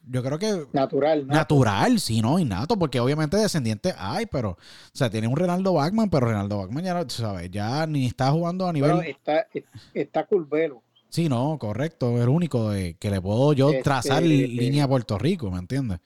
Yo 0.06 0.22
creo 0.22 0.38
que 0.38 0.66
Natural, 0.72 1.26
¿no? 1.26 1.34
natural, 1.34 2.00
sí, 2.00 2.22
no, 2.22 2.38
innato, 2.38 2.78
porque 2.78 2.98
obviamente 3.00 3.36
descendiente 3.36 3.92
hay, 3.98 4.26
pero, 4.26 4.50
o 4.52 4.56
sea, 4.94 5.10
tiene 5.10 5.28
un 5.28 5.36
Renaldo 5.36 5.74
Bachman, 5.74 6.08
pero 6.08 6.26
Renaldo 6.28 6.58
Bachman 6.58 6.84
ya, 6.84 6.94
no- 6.94 7.10
¿sabes? 7.10 7.50
ya 7.50 7.86
ni 7.86 8.06
está 8.06 8.30
jugando 8.30 8.66
a 8.66 8.72
nivel. 8.72 9.00
Está, 9.00 9.46
está 9.92 10.24
Curvelo. 10.24 10.82
Sí, 11.10 11.28
no, 11.28 11.58
correcto, 11.58 12.16
es 12.16 12.22
el 12.22 12.28
único 12.28 12.70
de, 12.70 12.94
que 12.94 13.10
le 13.10 13.20
puedo 13.20 13.52
yo 13.52 13.70
Este, 13.70 13.82
trazar 13.82 14.22
eh, 14.22 14.26
línea 14.26 14.84
a 14.84 14.88
Puerto 14.88 15.18
Rico, 15.18 15.50
¿me 15.50 15.58
entiendes? 15.58 16.00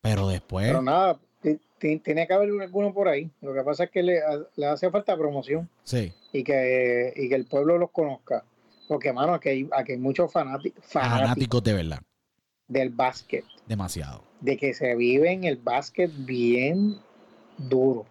Pero 0.00 0.28
después, 0.28 0.66
Pero 0.66 0.82
nada, 0.82 1.18
ti- 1.40 1.58
ti- 1.78 1.98
tiene 1.98 2.26
que 2.26 2.34
haber 2.34 2.50
alguno 2.60 2.92
por 2.92 3.08
ahí. 3.08 3.30
Lo 3.40 3.54
que 3.54 3.62
pasa 3.62 3.84
es 3.84 3.90
que 3.90 4.02
le, 4.02 4.20
le 4.56 4.66
hace 4.66 4.90
falta 4.90 5.16
promoción 5.16 5.68
sí, 5.82 6.12
y 6.32 6.44
que, 6.44 7.12
y 7.16 7.28
que 7.28 7.34
el 7.34 7.46
pueblo 7.46 7.78
los 7.78 7.90
conozca. 7.90 8.44
Porque, 8.86 9.12
mano, 9.12 9.34
aquí 9.34 9.48
hay, 9.48 9.68
aquí 9.72 9.92
hay 9.92 9.98
muchos 9.98 10.30
fanáticos 10.30 10.84
fanáticos 10.84 11.62
de 11.64 11.72
verdad, 11.72 12.00
del 12.68 12.90
básquet. 12.90 13.44
demasiado. 13.66 14.24
De 14.40 14.56
que 14.56 14.74
se 14.74 14.94
vive 14.94 15.32
en 15.32 15.44
el 15.44 15.56
básquet 15.56 16.10
bien 16.24 16.98
duro. 17.58 18.06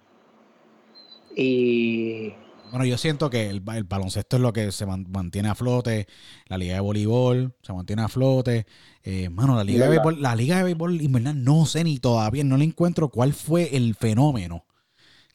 Y 1.35 2.33
bueno, 2.73 2.85
yo 2.85 2.97
siento 2.97 3.29
que 3.29 3.51
el, 3.51 3.59
baloncesto 3.59 4.37
es 4.37 4.41
lo 4.41 4.51
que 4.51 4.71
se 4.71 4.87
mantiene 4.87 5.47
a 5.47 5.53
flote, 5.53 6.07
la 6.47 6.57
liga 6.57 6.73
de 6.73 6.79
voleibol 6.79 7.55
se 7.61 7.71
mantiene 7.71 8.01
a 8.01 8.07
flote. 8.07 8.65
Eh, 9.03 9.29
mano, 9.29 9.55
la 9.55 9.63
liga, 9.63 9.83
de 9.83 9.91
béisbol, 9.91 10.19
la 10.19 10.35
liga 10.35 10.57
de 10.57 10.63
béisbol 10.63 10.99
invernal 10.99 11.43
no 11.43 11.67
sé 11.67 11.83
ni 11.83 11.99
todavía, 11.99 12.43
no 12.43 12.57
le 12.57 12.65
encuentro 12.65 13.09
cuál 13.09 13.33
fue 13.33 13.75
el 13.77 13.93
fenómeno 13.93 14.65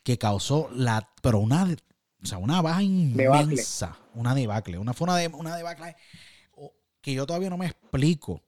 que 0.02 0.18
causó 0.18 0.68
la, 0.74 1.12
pero 1.22 1.38
una, 1.38 1.76
o 2.20 2.26
sea, 2.26 2.38
una 2.38 2.60
baja 2.60 2.82
inmensa, 2.82 3.96
una 4.14 4.34
debacle, 4.34 4.78
una 4.78 4.92
fue 4.92 5.04
una, 5.04 5.16
de, 5.16 5.28
una 5.28 5.56
debacle 5.56 5.94
que 7.00 7.14
yo 7.14 7.24
todavía 7.24 7.50
no 7.50 7.56
me 7.56 7.66
explico 7.66 8.42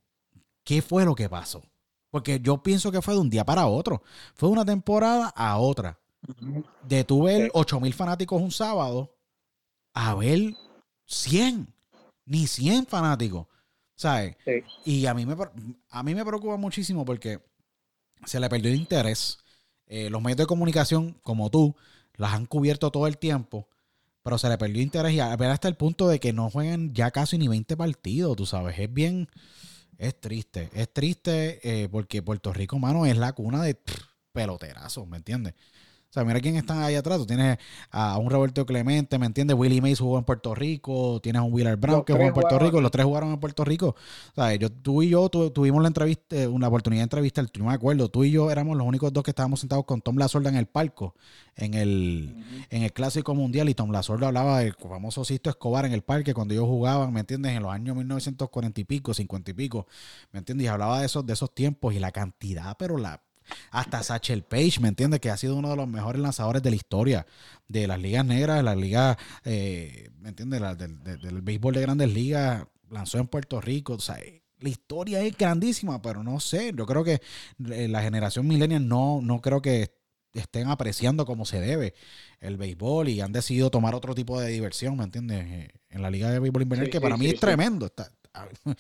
qué 0.71 0.83
fue 0.83 1.05
lo 1.05 1.17
que 1.17 1.29
pasó. 1.29 1.65
Porque 2.11 2.39
yo 2.41 2.63
pienso 2.63 2.93
que 2.93 3.03
fue 3.03 3.15
de 3.15 3.21
un 3.21 3.29
día 3.29 3.45
para 3.45 3.67
otro. 3.67 4.05
Fue 4.37 4.49
de 4.49 4.53
una 4.53 4.65
temporada 4.65 5.27
a 5.35 5.59
otra. 5.59 5.99
De 6.87 7.03
tu 7.03 7.25
ver 7.25 7.51
8 7.55 7.81
mil 7.81 7.93
fanáticos 7.93 8.41
un 8.41 8.53
sábado 8.53 9.13
a 9.93 10.15
ver 10.15 10.55
100, 11.07 11.75
ni 12.25 12.47
100 12.47 12.87
fanáticos, 12.87 13.49
¿sabes? 13.97 14.37
Y 14.85 15.07
a 15.07 15.15
mí, 15.15 15.27
me, 15.27 15.35
a 15.89 16.03
mí 16.05 16.15
me 16.15 16.25
preocupa 16.25 16.57
muchísimo 16.57 17.05
porque 17.05 17.41
se 18.25 18.39
le 18.39 18.49
perdió 18.49 18.71
el 18.71 18.77
interés. 18.77 19.39
Eh, 19.89 20.09
los 20.09 20.23
medios 20.23 20.39
de 20.39 20.47
comunicación, 20.47 21.19
como 21.25 21.51
tú, 21.51 21.75
las 22.15 22.33
han 22.33 22.47
cubierto 22.47 22.93
todo 22.93 23.09
el 23.09 23.19
tiempo, 23.19 23.67
pero 24.23 24.39
se 24.39 24.49
le 24.49 24.57
perdió 24.57 24.81
interés 24.83 25.15
y 25.15 25.19
a 25.19 25.35
ver 25.35 25.51
hasta 25.51 25.67
el 25.67 25.75
punto 25.75 26.07
de 26.07 26.21
que 26.21 26.33
no 26.33 26.49
juegan 26.49 26.95
ya 26.95 27.11
casi 27.11 27.39
ni 27.39 27.49
20 27.49 27.77
partidos, 27.77 28.37
tú 28.37 28.47
sabes. 28.47 28.79
Es 28.79 28.93
bien, 28.93 29.29
es 30.01 30.19
triste, 30.19 30.71
es 30.73 30.91
triste 30.93 31.61
eh, 31.63 31.89
porque 31.91 32.23
Puerto 32.23 32.55
Rico, 32.55 32.79
mano, 32.79 33.05
es 33.05 33.19
la 33.19 33.35
cuna 33.35 33.63
de 33.63 33.79
peloterazos, 34.33 35.07
¿me 35.07 35.19
entiendes? 35.19 35.55
O 36.11 36.13
sea, 36.13 36.25
mira 36.25 36.41
quién 36.41 36.57
está 36.57 36.87
ahí 36.87 36.97
atrás. 36.97 37.19
Tú 37.19 37.27
tienes 37.27 37.57
a 37.93 38.19
un 38.19 38.31
Roberto 38.31 38.67
Clemente, 38.67 39.17
¿me 39.17 39.27
entiendes? 39.27 39.57
Willie 39.57 39.81
Mays 39.81 40.01
jugó 40.01 40.19
en 40.19 40.25
Puerto 40.25 40.57
Rico. 40.57 41.21
Tienes 41.23 41.39
a 41.39 41.45
un 41.45 41.53
Wheeler 41.55 41.77
Brown 41.77 42.05
que 42.05 42.13
jugó 42.13 42.25
en 42.25 42.35
Puerto 42.35 42.59
Rico. 42.59 42.81
Los 42.81 42.91
tres 42.91 43.07
jugaron 43.07 43.31
en 43.31 43.39
Puerto 43.39 43.65
Rico. 43.65 43.95
O 44.33 44.35
sea, 44.35 44.53
yo, 44.57 44.73
tú 44.73 45.05
y 45.05 45.11
yo 45.11 45.29
tuvimos 45.29 45.81
la 45.83 45.87
entrevista, 45.87 46.35
eh, 46.35 46.49
una 46.49 46.67
oportunidad 46.67 47.03
de 47.03 47.05
entrevista. 47.05 47.47
Yo 47.55 47.65
me 47.65 47.73
acuerdo. 47.73 48.09
Tú 48.09 48.25
y 48.25 48.33
yo 48.33 48.51
éramos 48.51 48.77
los 48.77 48.85
únicos 48.85 49.13
dos 49.13 49.23
que 49.23 49.31
estábamos 49.31 49.61
sentados 49.61 49.85
con 49.85 50.01
Tom 50.01 50.17
Lasorda 50.17 50.51
en 50.51 50.57
el 50.57 50.67
palco, 50.67 51.15
en 51.55 51.75
el, 51.75 52.45
en 52.71 52.83
el 52.83 52.93
Clásico 52.93 53.37
Mundial. 53.37 53.69
Y 53.69 53.75
Tom 53.75 53.93
Lasorda 53.93 54.27
hablaba 54.27 54.59
del 54.59 54.75
famoso 54.75 55.25
Sisto 55.25 55.49
Escobar 55.49 55.87
en 55.87 55.93
el 55.93 56.03
parque 56.03 56.35
cuando 56.35 56.55
ellos 56.55 56.67
jugaban, 56.67 57.13
¿me 57.13 57.21
entiendes? 57.21 57.53
En 57.53 57.63
los 57.63 57.71
años 57.71 57.95
1940 57.95 58.81
y 58.81 58.85
pico, 58.85 59.15
50 59.15 59.53
y 59.53 59.55
pico. 59.55 59.87
¿Me 60.33 60.41
entiendes? 60.41 60.65
Y 60.65 60.69
hablaba 60.69 60.99
de 60.99 61.07
esos, 61.07 61.25
de 61.25 61.35
esos 61.35 61.55
tiempos 61.55 61.95
y 61.95 62.01
la 62.01 62.11
cantidad, 62.11 62.77
pero 62.77 62.97
la 62.97 63.23
hasta 63.71 64.03
Satchel 64.03 64.43
Page, 64.43 64.81
¿me 64.81 64.89
entiendes? 64.89 65.21
Que 65.21 65.31
ha 65.31 65.37
sido 65.37 65.57
uno 65.57 65.71
de 65.71 65.77
los 65.77 65.89
mejores 65.89 66.21
lanzadores 66.21 66.63
de 66.63 66.71
la 66.71 66.77
historia 66.77 67.27
de 67.69 67.87
las 67.87 68.01
ligas 68.01 68.25
negras, 68.25 68.57
de 68.57 68.63
las 68.63 68.77
ligas, 68.77 69.17
eh, 69.45 70.11
¿me 70.19 70.31
entiendes? 70.31 70.61
del, 70.79 71.43
béisbol 71.43 71.75
de 71.75 71.81
grandes 71.81 72.13
ligas, 72.13 72.65
lanzó 72.89 73.19
en 73.19 73.29
Puerto 73.29 73.61
Rico, 73.61 73.95
o 73.95 74.01
sea, 74.01 74.19
la 74.59 74.69
historia 74.69 75.21
es 75.23 75.37
grandísima, 75.37 76.03
pero 76.03 76.23
no 76.23 76.41
sé, 76.41 76.73
yo 76.77 76.85
creo 76.87 77.05
que 77.05 77.21
eh, 77.71 77.89
la 77.89 78.03
generación 78.03 78.47
millennial 78.47 78.87
no, 78.87 79.21
no 79.23 79.41
creo 79.41 79.63
que 79.63 79.95
estén 80.35 80.69
apreciando 80.69 81.27
como 81.27 81.45
se 81.45 81.61
debe 81.61 81.95
el 82.41 82.57
béisbol 82.57 83.09
y 83.09 83.21
han 83.21 83.33
decidido 83.33 83.71
tomar 83.71 83.95
otro 83.95 84.15
tipo 84.15 84.41
de 84.41 84.49
diversión, 84.49 84.97
¿me 84.97 85.05
entiendes? 85.05 85.45
Eh, 85.47 85.69
en 85.91 86.03
la 86.03 86.11
liga 86.11 86.31
de 86.31 86.39
béisbol 86.39 86.63
invernal, 86.63 86.91
que 86.91 87.01
para 87.01 87.17
mí 87.17 87.27
es 87.27 87.41
tremendo. 87.41 87.87
Está, 87.87 88.11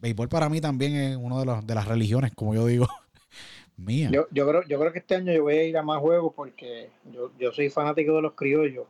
béisbol 0.00 0.28
para 0.28 0.48
mí 0.48 0.60
también 0.60 0.94
es 0.96 1.16
uno 1.16 1.38
de, 1.40 1.46
los, 1.46 1.66
de 1.66 1.74
las 1.74 1.86
religiones, 1.86 2.32
como 2.34 2.54
yo 2.54 2.66
digo. 2.66 2.88
Yo, 3.76 4.26
yo, 4.30 4.48
creo, 4.48 4.62
yo 4.68 4.78
creo 4.78 4.92
que 4.92 5.00
este 5.00 5.16
año 5.16 5.32
yo 5.32 5.42
voy 5.42 5.56
a 5.56 5.64
ir 5.64 5.76
a 5.76 5.82
más 5.82 6.00
juegos 6.00 6.32
porque 6.36 6.90
yo, 7.10 7.32
yo 7.38 7.52
soy 7.52 7.68
fanático 7.68 8.14
de 8.14 8.22
los 8.22 8.34
criollos, 8.34 8.86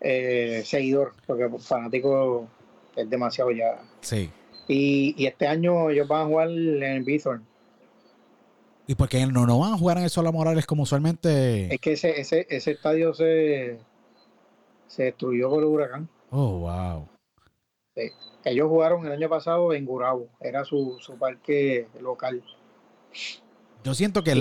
eh, 0.00 0.62
seguidor, 0.64 1.12
porque 1.26 1.48
fanático 1.58 2.48
es 2.94 3.08
demasiado 3.08 3.52
ya. 3.52 3.80
Sí. 4.00 4.30
Y, 4.68 5.14
y 5.16 5.26
este 5.26 5.46
año 5.46 5.88
ellos 5.90 6.08
van 6.08 6.22
a 6.22 6.26
jugar 6.26 6.48
en 6.48 6.82
el 6.82 7.04
Bithorn. 7.04 7.46
¿Y 8.88 8.94
por 8.94 9.08
qué 9.08 9.26
no, 9.26 9.46
no 9.46 9.58
van 9.58 9.72
a 9.72 9.78
jugar 9.78 9.98
en 9.98 10.04
el 10.04 10.10
Sola 10.10 10.30
Morales 10.30 10.66
como 10.66 10.82
usualmente? 10.82 11.74
Es 11.74 11.80
que 11.80 11.92
ese, 11.92 12.20
ese, 12.20 12.46
ese 12.50 12.72
estadio 12.72 13.14
se, 13.14 13.78
se 14.86 15.04
destruyó 15.04 15.50
por 15.50 15.62
el 15.62 15.68
huracán. 15.68 16.08
Oh, 16.30 16.58
wow. 16.58 17.08
Ellos 18.44 18.68
jugaron 18.68 19.04
el 19.06 19.12
año 19.12 19.28
pasado 19.28 19.72
en 19.72 19.84
Gurabo, 19.84 20.28
era 20.40 20.64
su, 20.64 20.98
su 21.00 21.18
parque 21.18 21.88
local. 22.00 22.44
Yo 23.86 23.94
siento 23.94 24.24
que 24.24 24.34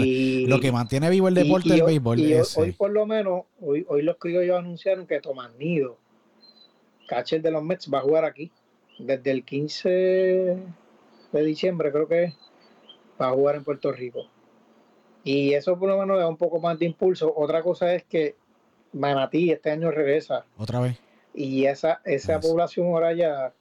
lo 0.48 0.60
que 0.60 0.72
mantiene 0.72 1.08
vivo 1.12 1.28
el 1.28 1.36
deporte 1.36 1.70
del 1.70 1.84
béisbol 1.84 2.20
es. 2.20 2.58
Hoy, 2.58 2.72
por 2.72 2.90
lo 2.90 3.06
menos, 3.06 3.44
hoy, 3.62 3.86
hoy 3.88 4.02
los 4.02 4.18
criollos 4.18 4.58
anunciaron 4.58 5.06
que 5.06 5.22
Tomás 5.22 5.52
Nido, 5.60 6.00
catcher 7.08 7.44
de 7.44 7.52
los 7.52 7.64
Mets, 7.64 7.88
va 7.94 8.00
a 8.00 8.02
jugar 8.02 8.26
aquí. 8.26 8.52
Desde 8.98 9.30
el 9.30 9.46
15 9.46 9.90
de 11.32 11.44
diciembre, 11.44 11.92
creo 11.92 12.08
que 12.08 12.34
va 13.22 13.28
a 13.28 13.34
jugar 13.34 13.58
en 13.58 13.64
Puerto 13.64 13.92
Rico. 13.92 14.32
Y 15.24 15.54
eso 15.54 15.78
por 15.78 15.90
lo 15.90 16.00
menos 16.00 16.18
da 16.18 16.28
un 16.28 16.38
poco 16.38 16.60
más 16.60 16.80
de 16.80 16.88
impulso. 16.88 17.32
Otra 17.38 17.62
cosa 17.62 17.94
es 17.94 18.04
que 18.04 18.36
Manatí 18.94 19.52
este 19.52 19.70
año 19.70 19.92
regresa. 19.92 20.48
Otra 20.58 20.80
vez. 20.80 20.98
Y 21.36 21.66
esa, 21.66 22.02
esa 22.04 22.40
población 22.40 22.88
ahora 22.88 23.14
ya 23.14 23.54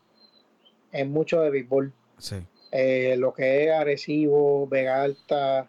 es 0.93 1.07
mucho 1.07 1.43
de 1.43 1.51
béisbol. 1.51 1.93
Sí. 2.17 2.37
Eh, 2.73 3.17
lo 3.19 3.35
que 3.35 3.67
es 3.67 3.71
Arecibo, 3.71 4.67
Vega 4.67 5.03
Alta, 5.03 5.69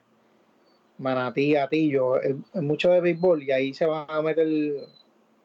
Manatí, 0.97 1.55
Atillo, 1.55 2.21
es, 2.21 2.35
mucho 2.53 2.89
de 2.89 3.01
béisbol 3.01 3.43
y 3.43 3.51
ahí 3.51 3.73
se 3.73 3.85
van 3.85 4.05
a 4.07 4.21
meter, 4.21 4.47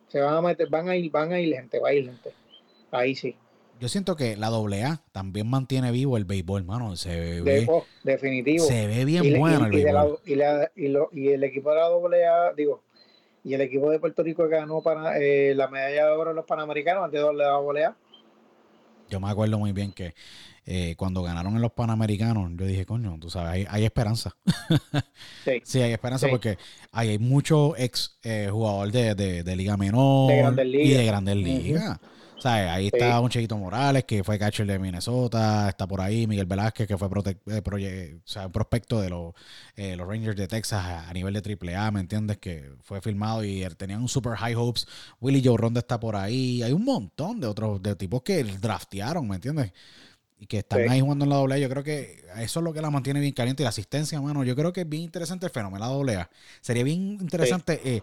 se 0.09 0.21
van 0.21 0.35
a 0.35 0.41
meter, 0.41 0.69
van 0.69 0.89
a 0.89 0.97
ir, 0.97 1.11
van 1.11 1.33
a 1.33 1.41
ir 1.41 1.55
gente, 1.55 1.79
va 1.81 1.89
a 1.89 1.95
ir 1.95 2.07
gente. 2.07 2.33
Ahí 2.91 3.15
sí. 3.15 3.37
Yo 3.81 3.89
siento 3.89 4.15
que 4.15 4.37
la 4.37 4.49
AA 4.49 5.03
también 5.11 5.49
mantiene 5.49 5.91
vivo 5.91 6.19
el 6.19 6.27
béisbol, 6.27 6.63
hermano. 6.63 6.97
Se 6.97 7.41
ve, 7.41 7.65
oh, 7.67 7.85
definitivo. 8.05 8.65
Se 8.65 8.87
ve 8.87 9.05
bien 9.07 9.39
bueno 9.39 9.67
el 9.67 9.73
béisbol. 9.73 10.19
y, 10.27 11.29
el 11.29 11.45
equipo 11.45 11.71
de 11.71 11.77
la 11.77 11.87
AA, 11.87 12.53
digo, 12.55 12.83
y 13.43 13.55
el 13.55 13.63
equipo 13.63 13.91
de 13.91 13.99
Puerto 13.99 14.23
Rico 14.23 14.49
que 14.49 14.57
ganó 14.57 14.83
para, 14.83 15.19
eh, 15.19 15.55
la 15.55 15.69
medalla 15.69 16.07
de 16.07 16.13
oro 16.13 16.31
en 16.31 16.37
los 16.37 16.45
Panamericanos 16.45 17.05
antes 17.05 17.23
de 17.23 17.33
la 17.33 17.55
AA. 17.55 17.97
Yo 19.11 19.21
me 19.21 19.29
acuerdo 19.29 19.59
muy 19.59 19.73
bien 19.73 19.93
que 19.93 20.15
eh, 20.65 20.95
cuando 20.97 21.23
ganaron 21.23 21.57
en 21.57 21.63
los 21.63 21.73
Panamericanos, 21.73 22.51
yo 22.55 22.65
dije, 22.65 22.87
coño, 22.87 23.19
tú 23.21 23.29
sabes, 23.29 23.67
hay, 23.69 23.85
esperanza. 23.85 24.37
sí. 25.45 25.61
sí. 25.65 25.81
hay 25.81 25.93
esperanza 25.93 26.29
porque 26.29 26.59
hay, 26.93 27.11
hay 27.11 27.19
muchos 27.19 27.75
ex 27.79 28.19
eh, 28.23 28.49
jugadores 28.51 29.17
de, 29.17 29.43
de, 29.43 29.57
Liga 29.57 29.77
Menor 29.77 30.33
y 30.65 30.91
de 30.91 31.05
Grandes 31.05 31.37
Ligas. 31.37 31.99
O 31.99 32.20
sea, 32.41 32.75
ahí 32.75 32.91
está 32.93 33.21
un 33.21 33.29
Cheito 33.29 33.57
Morales, 33.57 34.05
que 34.05 34.25
fue 34.25 34.39
catcher 34.39 34.67
de 34.67 34.79
Minnesota, 34.79 35.69
está 35.69 35.87
por 35.87 36.01
ahí 36.01 36.27
Miguel 36.27 36.47
Velázquez, 36.47 36.87
que 36.87 36.97
fue 36.97 37.09
eh, 37.47 38.19
o 38.25 38.29
sea, 38.29 38.49
prospecto 38.49 39.01
de 39.01 39.11
los, 39.11 39.35
los 39.77 40.09
Rangers 40.09 40.37
de 40.37 40.49
Texas 40.49 40.85
a, 40.85 41.13
nivel 41.13 41.35
de 41.35 41.75
AAA, 41.75 41.91
¿me 41.91 42.01
entiendes? 42.01 42.39
Que 42.39 42.71
fue 42.83 43.01
filmado 43.01 43.45
y 43.45 43.67
tenían 43.77 44.01
un 44.01 44.09
super 44.09 44.37
high 44.37 44.55
hopes. 44.55 44.87
Willie 45.21 45.43
Joe 45.45 45.57
Ronda 45.57 45.81
está 45.81 46.01
por 46.01 46.17
ahí. 46.17 46.63
Hay 46.63 46.73
un 46.73 46.85
montón 46.85 47.41
de 47.41 47.47
otros 47.47 47.83
de 47.83 47.95
tipos 47.97 48.23
que 48.23 48.43
draftearon, 48.45 49.29
¿me 49.29 49.37
entiendes? 49.37 49.73
Y 50.43 50.47
que 50.47 50.61
están 50.61 50.89
ahí 50.89 51.01
jugando 51.01 51.27
en 51.27 51.29
la 51.29 51.37
doble 51.37 51.61
Yo 51.61 51.69
creo 51.69 51.85
que 51.85 52.25
eso 52.39 52.61
es 52.61 52.65
lo 52.65 52.73
que 52.73 52.81
la 52.81 52.91
mantiene 52.91 53.21
bien 53.21 53.35
caliente 53.35 53.63
y 53.63 53.65
la 53.65 53.69
asistencia, 53.69 54.19
mano. 54.23 54.43
Yo 54.43 54.57
creo 54.57 54.73
que 54.73 54.81
es 54.81 54.89
bien 54.89 55.03
interesante 55.03 55.45
el 55.45 55.53
fenómeno 55.53 55.85
de 55.85 55.91
la 55.91 55.95
doble 55.95 56.29
Sería 56.63 56.83
bien 56.83 57.19
interesante 57.21 57.79
eh, 57.85 58.01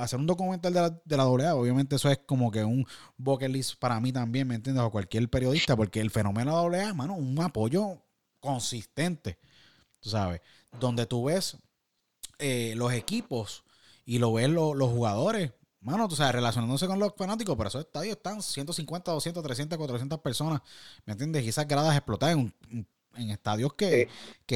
hacer 0.00 0.20
un 0.20 0.26
documental 0.26 0.72
de 0.72 0.80
la, 0.80 0.90
de 0.90 1.16
la 1.16 1.24
doble 1.24 1.48
Obviamente 1.48 1.96
eso 1.96 2.08
es 2.08 2.18
como 2.18 2.52
que 2.52 2.62
un 2.62 2.86
bucket 3.16 3.50
list 3.50 3.74
para 3.80 3.98
mí 3.98 4.12
también, 4.12 4.46
¿me 4.46 4.54
entiendes? 4.54 4.84
O 4.84 4.90
cualquier 4.92 5.28
periodista, 5.28 5.74
porque 5.74 6.00
el 6.00 6.12
fenómeno 6.12 6.52
de 6.52 6.54
la 6.54 6.62
doble 6.62 6.80
A, 6.82 6.94
mano, 6.94 7.14
un 7.14 7.40
apoyo 7.42 8.00
consistente, 8.38 9.38
tú 9.98 10.10
sabes, 10.10 10.42
donde 10.78 11.06
tú 11.06 11.24
ves 11.24 11.56
eh, 12.38 12.74
los 12.76 12.92
equipos 12.92 13.64
y 14.04 14.18
lo 14.18 14.32
ves 14.32 14.48
los 14.48 14.90
jugadores 14.90 15.50
Mano, 15.84 16.08
tú 16.08 16.16
sabes, 16.16 16.34
relacionándose 16.34 16.86
con 16.86 16.98
los 16.98 17.14
fanáticos, 17.14 17.54
pero 17.56 17.68
esos 17.68 17.82
estadios 17.82 18.16
están 18.16 18.42
150, 18.42 19.12
200, 19.12 19.42
300, 19.42 19.78
400 19.78 20.18
personas, 20.20 20.62
¿me 21.04 21.12
entiendes? 21.12 21.44
Y 21.44 21.50
esas 21.50 21.68
gradas 21.68 21.94
explotan 21.94 22.52
en, 22.70 22.86
en 23.16 23.30
estadios 23.30 23.74
que, 23.74 24.08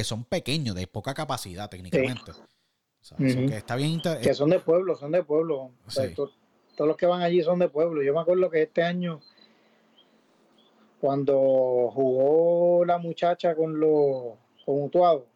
son 0.03 0.23
pequeños, 0.23 0.75
de 0.75 0.87
poca 0.87 1.13
capacidad 1.13 1.69
técnicamente. 1.69 2.31
que 3.17 3.57
está 3.57 3.75
bien 3.75 4.01
Que 4.21 4.33
son 4.33 4.49
de 4.49 4.59
pueblo, 4.59 4.95
son 4.95 5.11
de 5.11 5.23
pueblo. 5.23 5.71
todos 6.15 6.87
los 6.87 6.97
que 6.97 7.05
van 7.05 7.21
allí 7.21 7.43
son 7.43 7.59
de 7.59 7.69
pueblo. 7.69 8.01
Yo 8.01 8.13
me 8.13 8.21
acuerdo 8.21 8.49
que 8.49 8.63
este 8.63 8.83
año, 8.83 9.21
cuando 10.99 11.91
jugó 11.93 12.85
la 12.85 12.97
muchacha 12.97 13.55
con 13.55 13.79
los 13.79 14.33
con 14.65 14.83
Utuado, 14.83 15.27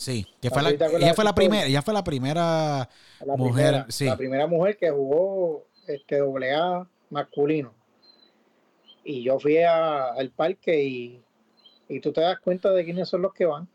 Sí, 0.00 0.26
que 0.40 0.48
fue 0.48 0.62
la, 0.62 0.70
ella 0.70 1.12
fue 1.12 1.24
la 1.24 1.34
primera, 1.34 1.66
ella 1.66 1.82
fue 1.82 1.92
la 1.92 2.02
primera 2.02 2.88
mujer, 3.36 3.84
sí. 3.90 4.06
La 4.06 4.16
primera 4.16 4.46
mujer 4.46 4.78
que 4.78 4.90
jugó 4.90 5.66
este 5.86 6.20
doble 6.20 6.54
A 6.54 6.88
masculino. 7.10 7.74
Y 9.04 9.22
yo 9.22 9.38
fui 9.38 9.58
al 9.58 10.30
parque 10.30 10.82
y, 10.82 11.22
y 11.86 12.00
tú 12.00 12.14
te 12.14 12.22
das 12.22 12.40
cuenta 12.40 12.70
de 12.70 12.82
quiénes 12.82 13.10
son 13.10 13.20
los 13.20 13.34
que 13.34 13.44
van. 13.44 13.68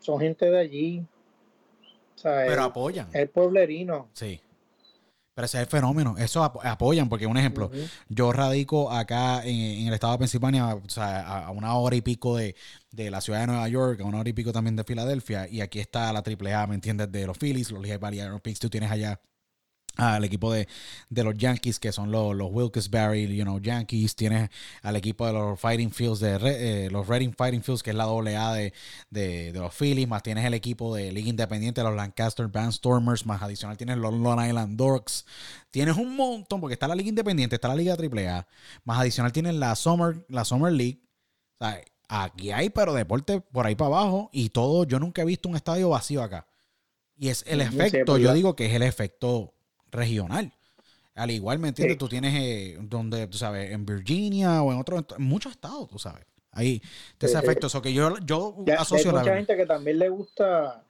Son 0.00 0.20
gente 0.20 0.50
de 0.50 0.58
allí. 0.60 1.02
Pero 2.22 2.62
apoyan. 2.62 3.08
El 3.14 3.30
pueblerino. 3.30 4.10
Sí. 4.12 4.38
Pero 5.40 5.46
ese 5.46 5.56
es 5.56 5.62
el 5.62 5.70
fenómeno. 5.70 6.16
Eso 6.18 6.44
apoyan, 6.44 7.08
porque 7.08 7.26
un 7.26 7.38
ejemplo, 7.38 7.70
yo 8.10 8.30
radico 8.30 8.92
acá 8.92 9.42
en, 9.42 9.86
el 9.86 9.94
estado 9.94 10.12
de 10.12 10.18
Pensilvania, 10.18 10.74
o 10.74 10.86
sea, 10.86 11.46
a, 11.46 11.50
una 11.50 11.74
hora 11.76 11.96
y 11.96 12.02
pico 12.02 12.36
de, 12.36 12.54
la 12.92 13.22
ciudad 13.22 13.40
de 13.40 13.46
Nueva 13.46 13.66
York, 13.66 14.02
a 14.02 14.04
una 14.04 14.20
hora 14.20 14.28
y 14.28 14.34
pico 14.34 14.52
también 14.52 14.76
de 14.76 14.84
Filadelfia, 14.84 15.48
y 15.48 15.62
aquí 15.62 15.80
está 15.80 16.12
la 16.12 16.18
AAA, 16.18 16.66
¿me 16.66 16.74
entiendes? 16.74 17.10
De 17.10 17.26
los 17.26 17.38
Phillies, 17.38 17.70
los 17.70 17.80
Lehigh 17.80 17.96
Valley 17.96 18.20
Iron 18.20 18.38
tú 18.42 18.68
tienes 18.68 18.90
allá 18.90 19.18
al 19.96 20.24
equipo 20.24 20.52
de, 20.52 20.66
los 21.10 21.36
Yankees, 21.36 21.78
que 21.78 21.92
son 21.92 22.10
los, 22.10 22.34
los 22.34 22.50
Wilkes-Barre, 22.50 23.26
you 23.34 23.44
know, 23.44 23.58
Yankees. 23.58 24.14
Tienes 24.16 24.50
al 24.82 24.96
equipo 24.96 25.26
de 25.26 25.32
los 25.32 25.60
Fighting 25.60 25.90
Fields, 25.90 26.20
de 26.20 26.38
eh, 26.42 26.90
los 26.90 27.06
Reading 27.06 27.32
Fighting 27.36 27.62
Fields, 27.62 27.82
que 27.82 27.90
es 27.90 27.96
la 27.96 28.04
AA 28.04 28.54
de, 28.54 28.72
de, 29.10 29.52
de, 29.52 29.58
los 29.58 29.74
Phillies. 29.74 30.08
Más 30.08 30.22
tienes 30.22 30.44
el 30.44 30.54
equipo 30.54 30.94
de 30.94 31.12
Liga 31.12 31.28
Independiente, 31.28 31.82
los 31.82 31.94
Lancaster 31.94 32.48
Stormers 32.70 33.26
Más 33.26 33.42
adicional 33.42 33.76
tienes 33.76 33.98
los 33.98 34.14
Long 34.14 34.44
Island 34.44 34.76
Dorks. 34.76 35.26
Tienes 35.70 35.96
un 35.96 36.16
montón, 36.16 36.60
porque 36.60 36.74
está 36.74 36.88
la 36.88 36.94
Liga 36.94 37.08
Independiente, 37.08 37.56
está 37.56 37.68
la 37.68 37.76
Liga 37.76 37.94
AAA. 37.94 38.46
Más 38.84 39.00
adicional 39.00 39.32
tienes 39.32 39.54
la 39.54 39.74
Summer, 39.76 40.24
la 40.28 40.44
Summer 40.44 40.72
League. 40.72 41.00
O 41.58 41.64
sea, 41.64 41.80
aquí 42.08 42.52
hay, 42.52 42.70
pero 42.70 42.94
deporte 42.94 43.40
por 43.40 43.66
ahí 43.66 43.74
para 43.74 43.98
abajo. 43.98 44.30
Y 44.32 44.50
todo, 44.50 44.84
yo 44.84 44.98
nunca 44.98 45.22
he 45.22 45.24
visto 45.24 45.48
un 45.48 45.56
estadio 45.56 45.90
vacío 45.90 46.22
acá. 46.22 46.46
Y 47.16 47.28
es 47.28 47.44
el 47.46 47.60
efecto, 47.60 48.16
yo 48.16 48.32
digo 48.32 48.56
que 48.56 48.66
es 48.66 48.72
el 48.72 48.82
efecto 48.82 49.52
regional. 49.90 50.52
Al 51.14 51.30
igual, 51.30 51.58
¿me 51.58 51.68
entiendes? 51.68 51.98
Tú 51.98 52.08
tienes 52.08 52.34
eh, 52.34 52.78
donde, 52.80 53.26
tú 53.26 53.36
sabes, 53.36 53.72
en 53.72 53.84
Virginia 53.84 54.62
o 54.62 54.72
en 54.72 54.78
otros, 54.78 55.04
en 55.18 55.24
muchos 55.24 55.52
estados, 55.52 55.88
tú 55.88 55.98
sabes. 55.98 56.24
Ahí, 56.52 56.82
de 57.18 57.26
ese 57.26 57.38
efecto. 57.38 57.66
Eso 57.66 57.82
que 57.82 57.92
yo, 57.92 58.18
yo 58.20 58.56
asocio 58.78 59.10
hay 59.10 59.18
mucha 59.18 59.36
gente 59.36 59.56
que 59.56 59.66
también 59.66 59.98
le 59.98 60.08
gusta, 60.08 60.82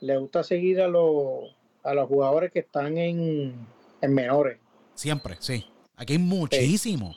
le 0.00 0.16
gusta 0.18 0.44
seguir 0.44 0.80
a 0.80 0.88
los, 0.88 1.54
a 1.82 1.94
los 1.94 2.08
jugadores 2.08 2.52
que 2.52 2.60
están 2.60 2.98
en, 2.98 3.66
en 4.00 4.14
menores. 4.14 4.58
Siempre, 4.94 5.36
sí. 5.40 5.64
Aquí 5.96 6.14
hay 6.14 6.18
muchísimo. 6.18 7.16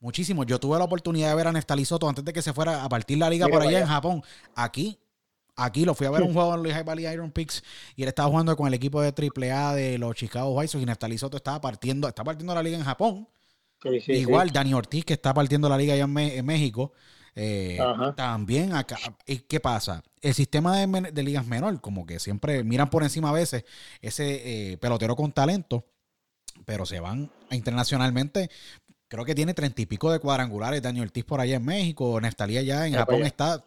Muchísimo. 0.00 0.44
Yo 0.44 0.58
tuve 0.58 0.78
la 0.78 0.84
oportunidad 0.84 1.30
de 1.30 1.34
ver 1.34 1.48
a 1.48 1.52
Nestalí 1.52 1.84
Soto 1.84 2.08
antes 2.08 2.24
de 2.24 2.32
que 2.32 2.42
se 2.42 2.52
fuera 2.52 2.84
a 2.84 2.88
partir 2.88 3.18
la 3.18 3.28
liga 3.28 3.48
por 3.48 3.62
allá 3.62 3.80
en 3.80 3.86
Japón. 3.86 4.22
Aquí 4.54 4.98
Aquí 5.60 5.84
lo 5.84 5.92
fui 5.92 6.06
a 6.06 6.10
ver 6.10 6.22
un 6.22 6.32
juego 6.32 6.54
en 6.54 6.62
Lehigh 6.62 6.84
Valley 6.84 7.06
Iron 7.08 7.32
Picks 7.32 7.64
y 7.96 8.02
él 8.02 8.08
estaba 8.08 8.28
jugando 8.28 8.56
con 8.56 8.68
el 8.68 8.74
equipo 8.74 9.02
de 9.02 9.08
AAA 9.08 9.74
de 9.74 9.98
los 9.98 10.14
Chicago 10.14 10.50
White 10.54 10.68
Sox 10.68 10.82
y 10.82 10.86
Neftali 10.86 11.18
Soto 11.18 11.36
estaba 11.36 11.60
partiendo, 11.60 12.06
está 12.06 12.22
partiendo 12.22 12.54
la 12.54 12.62
liga 12.62 12.78
en 12.78 12.84
Japón. 12.84 13.28
Igual 14.06 14.50
Dani 14.50 14.72
Ortiz 14.72 15.04
que 15.04 15.14
está 15.14 15.34
partiendo 15.34 15.68
la 15.68 15.76
liga 15.76 15.94
allá 15.94 16.04
en, 16.04 16.46
México. 16.46 16.92
Eh, 17.34 17.76
también 18.16 18.72
acá. 18.72 18.98
¿Y 19.26 19.38
qué 19.38 19.58
pasa? 19.58 20.04
El 20.20 20.34
sistema 20.34 20.76
de, 20.76 21.22
ligas 21.24 21.44
menor, 21.44 21.80
como 21.80 22.06
que 22.06 22.20
siempre 22.20 22.62
miran 22.62 22.88
por 22.88 23.02
encima 23.02 23.30
a 23.30 23.32
veces 23.32 23.64
ese 24.00 24.72
eh, 24.72 24.78
pelotero 24.78 25.16
con 25.16 25.32
talento, 25.32 25.86
pero 26.66 26.86
se 26.86 27.00
van 27.00 27.32
internacionalmente. 27.50 28.48
Creo 29.08 29.24
que 29.24 29.34
tiene 29.34 29.54
treinta 29.54 29.82
y 29.82 29.86
pico 29.86 30.12
de 30.12 30.20
cuadrangulares. 30.20 30.82
Dani 30.82 31.00
Ortiz 31.00 31.24
por 31.24 31.40
allá 31.40 31.56
en 31.56 31.64
México, 31.64 32.20
Neftalí 32.20 32.58
allá 32.58 32.86
en 32.86 32.94
Japón 32.94 33.24
está 33.24 33.64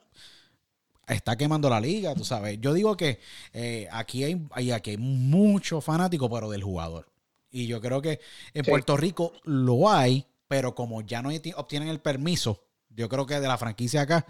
está 1.07 1.35
quemando 1.35 1.69
la 1.69 1.79
liga, 1.79 2.15
tú 2.15 2.23
sabes. 2.23 2.59
Yo 2.61 2.73
digo 2.73 2.95
que 2.97 3.19
eh, 3.53 3.87
aquí, 3.91 4.23
hay, 4.23 4.71
aquí 4.71 4.91
hay 4.91 4.97
mucho 4.97 5.81
fanático, 5.81 6.29
pero 6.29 6.49
del 6.49 6.63
jugador. 6.63 7.07
Y 7.51 7.67
yo 7.67 7.81
creo 7.81 8.01
que 8.01 8.19
en 8.53 8.63
Puerto 8.63 8.95
Rico 8.95 9.33
lo 9.43 9.89
hay, 9.89 10.25
pero 10.47 10.73
como 10.73 11.01
ya 11.01 11.21
no 11.21 11.29
obtienen 11.55 11.89
el 11.89 11.99
permiso, 11.99 12.63
yo 12.89 13.09
creo 13.09 13.25
que 13.25 13.39
de 13.39 13.47
la 13.47 13.57
franquicia 13.57 14.01
acá 14.01 14.25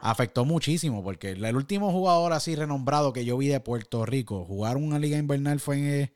afectó 0.00 0.44
muchísimo, 0.44 1.02
porque 1.02 1.30
el 1.30 1.56
último 1.56 1.92
jugador 1.92 2.32
así 2.32 2.54
renombrado 2.54 3.12
que 3.12 3.24
yo 3.24 3.36
vi 3.36 3.48
de 3.48 3.60
Puerto 3.60 4.04
Rico 4.04 4.44
jugar 4.44 4.76
una 4.76 4.98
liga 4.98 5.18
invernal 5.18 5.60
fue 5.60 5.78
en... 5.78 5.84
Eh, 5.86 6.12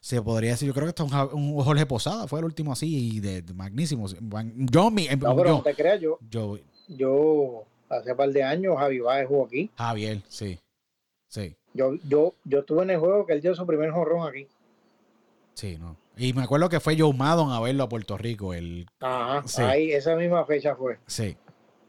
se 0.00 0.22
podría 0.22 0.52
decir, 0.52 0.66
yo 0.66 0.72
creo 0.72 0.86
que 0.86 0.90
esto 0.90 1.04
es 1.04 1.12
un, 1.34 1.62
Jorge 1.62 1.84
Posada, 1.84 2.26
fue 2.26 2.38
el 2.38 2.46
último 2.46 2.72
así, 2.72 3.20
de, 3.20 3.42
magnísimo. 3.52 4.06
Yo, 4.56 4.90
mi, 4.90 5.06
no, 5.08 5.36
pero 5.36 5.50
no 5.50 5.62
te 5.62 5.74
creas, 5.74 6.00
yo, 6.00 6.18
yo, 6.30 6.58
yo 6.88 7.66
hace 7.90 8.12
un 8.12 8.16
par 8.16 8.30
de 8.30 8.42
años 8.42 8.76
Javi 8.78 9.00
Báez 9.00 9.28
jugó 9.28 9.46
aquí. 9.46 9.70
Javier, 9.76 10.22
sí. 10.28 10.58
Sí. 11.28 11.54
Yo, 11.74 11.94
yo, 12.08 12.34
yo 12.44 12.60
estuve 12.60 12.82
en 12.82 12.90
el 12.90 12.98
juego 12.98 13.26
que 13.26 13.34
él 13.34 13.40
dio 13.40 13.54
su 13.54 13.66
primer 13.66 13.90
jorrón 13.90 14.26
aquí. 14.26 14.48
Sí, 15.54 15.76
no. 15.78 15.96
Y 16.16 16.32
me 16.32 16.42
acuerdo 16.42 16.68
que 16.68 16.80
fue 16.80 16.98
Joe 16.98 17.12
Maddon 17.12 17.50
a 17.50 17.60
verlo 17.60 17.84
a 17.84 17.88
Puerto 17.88 18.16
Rico. 18.18 18.54
El, 18.54 18.86
Ajá, 19.00 19.44
ahí, 19.68 19.92
esa 19.92 20.16
misma 20.16 20.44
fecha 20.44 20.74
fue. 20.74 20.98
Sí. 21.06 21.36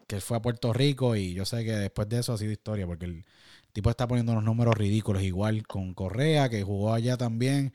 Que 0.07 0.15
él 0.17 0.21
fue 0.21 0.37
a 0.37 0.41
Puerto 0.41 0.73
Rico 0.73 1.15
y 1.15 1.33
yo 1.33 1.45
sé 1.45 1.63
que 1.63 1.71
después 1.71 2.07
de 2.09 2.19
eso 2.19 2.33
ha 2.33 2.37
sido 2.37 2.51
historia 2.51 2.85
porque 2.85 3.05
el 3.05 3.25
tipo 3.71 3.89
está 3.89 4.07
poniendo 4.07 4.33
unos 4.33 4.43
números 4.43 4.75
ridículos, 4.75 5.23
igual 5.23 5.65
con 5.65 5.93
Correa, 5.93 6.49
que 6.49 6.63
jugó 6.63 6.93
allá 6.93 7.17
también. 7.17 7.73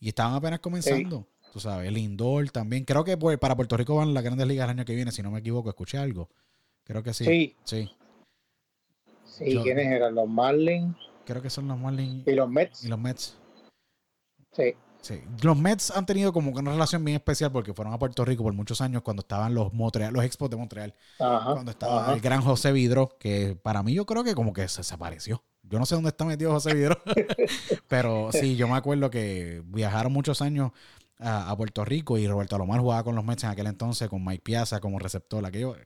Y 0.00 0.08
estaban 0.08 0.34
apenas 0.34 0.60
comenzando. 0.60 1.26
Tú 1.52 1.60
sabes, 1.60 1.88
el 1.88 1.96
indoor 1.98 2.50
también. 2.50 2.84
Creo 2.84 3.04
que 3.04 3.16
para 3.16 3.54
Puerto 3.54 3.76
Rico 3.76 3.94
van 3.96 4.12
las 4.12 4.24
grandes 4.24 4.46
ligas 4.46 4.64
el 4.64 4.70
año 4.70 4.84
que 4.84 4.94
viene, 4.94 5.12
si 5.12 5.22
no 5.22 5.30
me 5.30 5.38
equivoco, 5.38 5.68
escuché 5.68 5.98
algo. 5.98 6.28
Creo 6.84 7.02
que 7.02 7.14
sí. 7.14 7.24
Sí. 7.24 7.56
Sí. 7.64 7.90
sí 9.24 9.60
¿quiénes 9.62 9.86
eran? 9.86 10.14
Los 10.14 10.28
Marlins. 10.28 10.96
Creo 11.24 11.40
que 11.40 11.50
son 11.50 11.68
los 11.68 11.78
Marlins. 11.78 12.26
Y 12.26 12.32
los 12.32 12.48
Mets. 12.48 12.84
Y 12.84 12.88
los 12.88 12.98
Mets. 12.98 13.38
Sí. 14.52 14.74
Sí. 15.00 15.22
Los 15.42 15.56
Mets 15.58 15.90
han 15.90 16.06
tenido 16.06 16.32
como 16.32 16.50
una 16.50 16.70
relación 16.70 17.04
bien 17.04 17.16
especial 17.16 17.52
porque 17.52 17.74
fueron 17.74 17.92
a 17.92 17.98
Puerto 17.98 18.24
Rico 18.24 18.42
por 18.42 18.54
muchos 18.54 18.80
años 18.80 19.02
cuando 19.02 19.20
estaban 19.20 19.52
los 19.52 19.72
Montreal, 19.74 20.14
los 20.14 20.24
Expos 20.24 20.48
de 20.48 20.56
Montreal. 20.56 20.94
Ajá, 21.18 21.52
cuando 21.52 21.72
estaba 21.72 22.14
el 22.14 22.20
gran 22.22 22.40
José 22.40 22.72
Vidro, 22.72 23.16
que 23.18 23.54
para 23.62 23.82
mí 23.82 23.92
yo 23.92 24.06
creo 24.06 24.24
que 24.24 24.34
como 24.34 24.54
que 24.54 24.66
se 24.66 24.78
desapareció. 24.78 25.44
Yo 25.62 25.78
no 25.78 25.84
sé 25.84 25.94
dónde 25.94 26.08
está 26.08 26.24
metido 26.24 26.52
José 26.52 26.74
Vidro, 26.74 27.02
pero 27.88 28.30
sí, 28.32 28.56
yo 28.56 28.66
me 28.66 28.76
acuerdo 28.76 29.10
que 29.10 29.62
viajaron 29.66 30.12
muchos 30.12 30.40
años 30.40 30.72
a, 31.18 31.56
Puerto 31.56 31.84
Rico 31.84 32.18
y 32.18 32.26
Roberto 32.26 32.56
Alomar 32.56 32.80
jugaba 32.80 33.04
con 33.04 33.14
los 33.14 33.24
Mets 33.24 33.44
en 33.44 33.50
aquel 33.50 33.66
entonces 33.66 34.08
con 34.08 34.24
Mike 34.24 34.42
Piazza 34.42 34.80
como 34.80 34.98
receptor. 34.98 35.44
Aquello, 35.44 35.76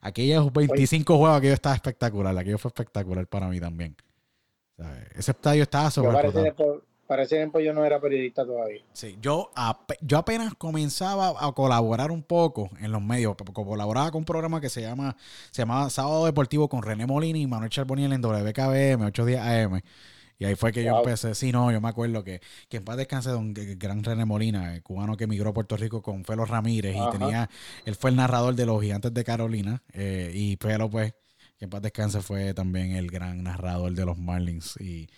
aquellos 0.00 0.52
25 0.52 1.18
juegos, 1.18 1.38
aquello 1.38 1.54
estaba 1.54 1.74
espectacular. 1.74 2.36
Aquello 2.36 2.58
fue 2.58 2.68
espectacular 2.70 3.26
para 3.26 3.48
mí 3.48 3.60
también. 3.60 3.96
ese 5.14 5.32
estadio 5.32 5.62
estaba 5.62 5.90
sobre 5.90 6.12
para 7.08 7.22
ese 7.22 7.36
tiempo 7.36 7.58
yo 7.58 7.72
no 7.72 7.86
era 7.86 7.98
periodista 7.98 8.44
todavía. 8.44 8.82
Sí, 8.92 9.16
yo, 9.22 9.50
yo 10.02 10.18
apenas 10.18 10.52
comenzaba 10.54 11.34
a 11.40 11.52
colaborar 11.52 12.10
un 12.10 12.22
poco 12.22 12.68
en 12.80 12.92
los 12.92 13.00
medios. 13.00 13.34
Colaboraba 13.54 14.10
con 14.10 14.18
un 14.18 14.24
programa 14.26 14.60
que 14.60 14.68
se 14.68 14.82
llama 14.82 15.16
se 15.50 15.62
llamaba 15.62 15.88
Sábado 15.88 16.26
Deportivo 16.26 16.68
con 16.68 16.82
René 16.82 17.06
Molina 17.06 17.38
y 17.38 17.46
Manuel 17.46 17.70
Charboniel 17.70 18.12
en 18.12 18.20
WKBM, 18.20 19.06
8 19.06 19.24
días 19.24 19.46
AM. 19.46 19.80
Y 20.38 20.44
ahí 20.44 20.54
fue 20.54 20.72
que 20.72 20.84
yo 20.84 20.96
empecé. 20.96 21.34
Sí, 21.34 21.50
no, 21.50 21.72
yo 21.72 21.80
me 21.80 21.88
acuerdo 21.88 22.22
que, 22.22 22.40
que 22.68 22.76
en 22.76 22.84
paz 22.84 22.96
descanse 22.96 23.30
don 23.30 23.52
Gran 23.54 24.04
René 24.04 24.24
Molina, 24.24 24.74
el 24.74 24.82
cubano 24.82 25.16
que 25.16 25.24
emigró 25.24 25.50
a 25.50 25.54
Puerto 25.54 25.76
Rico 25.76 26.00
con 26.00 26.24
Felo 26.24 26.44
Ramírez 26.44 26.96
y 26.96 27.18
tenía, 27.18 27.50
él 27.84 27.96
fue 27.96 28.10
el 28.10 28.16
narrador 28.16 28.54
de 28.54 28.64
los 28.64 28.80
gigantes 28.80 29.12
de 29.12 29.24
Carolina. 29.24 29.82
Eh, 29.92 30.30
y 30.32 30.56
Felo, 30.60 30.88
pues, 30.88 31.12
que 31.58 31.64
en 31.64 31.70
paz 31.70 31.82
descanse 31.82 32.20
fue 32.20 32.54
también 32.54 32.92
el 32.92 33.08
gran 33.08 33.42
narrador 33.42 33.92
de 33.92 34.06
los 34.06 34.16
Marlins. 34.16 34.76
Y 34.80 35.08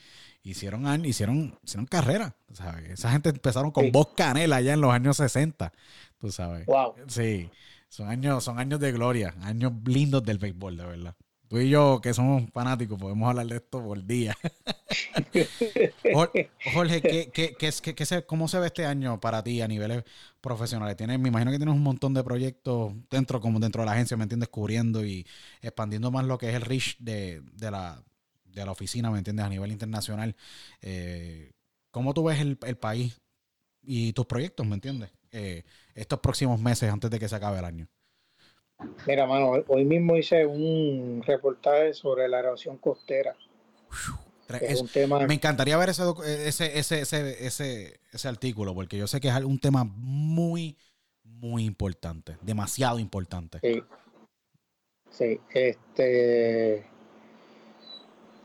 hicieron, 0.42 1.04
hicieron, 1.04 1.58
hicieron 1.62 1.84
carrera. 1.84 2.34
¿sabes? 2.54 2.90
Esa 2.90 3.10
gente 3.10 3.28
empezaron 3.28 3.70
con 3.72 3.92
voz 3.92 4.08
canela 4.16 4.56
allá 4.56 4.72
en 4.72 4.80
los 4.80 4.92
años 4.92 5.18
60. 5.18 5.70
Tú 6.18 6.32
sabes. 6.32 6.64
Wow. 6.64 6.94
Sí. 7.08 7.50
Son 7.88 8.08
años, 8.08 8.44
son 8.44 8.58
años 8.58 8.80
de 8.80 8.92
gloria, 8.92 9.34
años 9.42 9.72
lindos 9.84 10.22
del 10.22 10.38
béisbol, 10.38 10.76
de 10.76 10.86
verdad. 10.86 11.16
Tú 11.50 11.58
y 11.58 11.68
yo, 11.68 12.00
que 12.00 12.14
somos 12.14 12.48
fanáticos, 12.52 12.96
podemos 12.96 13.28
hablar 13.28 13.46
de 13.46 13.56
esto 13.56 13.82
por 13.82 14.04
día. 14.04 14.38
Jorge, 16.72 17.02
¿qué, 17.02 17.28
qué, 17.32 18.24
¿cómo 18.24 18.46
se 18.46 18.60
ve 18.60 18.68
este 18.68 18.86
año 18.86 19.18
para 19.18 19.42
ti 19.42 19.60
a 19.60 19.66
niveles 19.66 20.04
profesionales? 20.40 20.96
Tienes, 20.96 21.18
me 21.18 21.28
imagino 21.28 21.50
que 21.50 21.56
tienes 21.56 21.74
un 21.74 21.82
montón 21.82 22.14
de 22.14 22.22
proyectos 22.22 22.92
dentro, 23.10 23.40
como 23.40 23.58
dentro 23.58 23.82
de 23.82 23.86
la 23.86 23.94
agencia, 23.94 24.16
¿me 24.16 24.22
entiendes? 24.22 24.48
Cubriendo 24.48 25.04
y 25.04 25.26
expandiendo 25.60 26.12
más 26.12 26.24
lo 26.24 26.38
que 26.38 26.50
es 26.50 26.54
el 26.54 26.62
reach 26.62 26.96
de, 26.98 27.42
la, 27.58 28.00
de 28.44 28.64
la 28.64 28.70
oficina, 28.70 29.10
¿me 29.10 29.18
entiendes? 29.18 29.44
A 29.44 29.48
nivel 29.48 29.72
internacional. 29.72 30.36
Eh, 30.82 31.50
¿Cómo 31.90 32.14
tú 32.14 32.22
ves 32.22 32.38
el, 32.38 32.58
país 32.58 33.20
y 33.82 34.12
tus 34.12 34.26
proyectos, 34.26 34.64
¿me 34.68 34.74
entiendes? 34.74 35.10
Eh, 35.32 35.64
estos 35.96 36.20
próximos 36.20 36.60
meses 36.60 36.92
antes 36.92 37.10
de 37.10 37.18
que 37.18 37.28
se 37.28 37.34
acabe 37.34 37.58
el 37.58 37.64
año. 37.64 37.88
Mira, 39.06 39.26
mano, 39.26 39.64
hoy 39.68 39.84
mismo 39.84 40.16
hice 40.16 40.46
un 40.46 41.22
reportaje 41.26 41.94
sobre 41.94 42.28
la 42.28 42.40
erosión 42.40 42.78
costera. 42.78 43.36
Me 45.26 45.34
encantaría 45.34 45.76
ver 45.76 45.90
ese, 45.90 46.02
ese, 46.48 46.78
ese, 46.78 47.00
ese, 47.46 48.00
ese, 48.12 48.28
artículo, 48.28 48.74
porque 48.74 48.96
yo 48.98 49.06
sé 49.06 49.20
que 49.20 49.28
es 49.28 49.44
un 49.44 49.58
tema 49.58 49.84
muy, 49.84 50.76
muy 51.22 51.64
importante, 51.64 52.36
demasiado 52.42 52.98
importante. 52.98 53.60
Sí. 53.62 53.82
Sí, 55.10 55.40
este. 55.52 56.86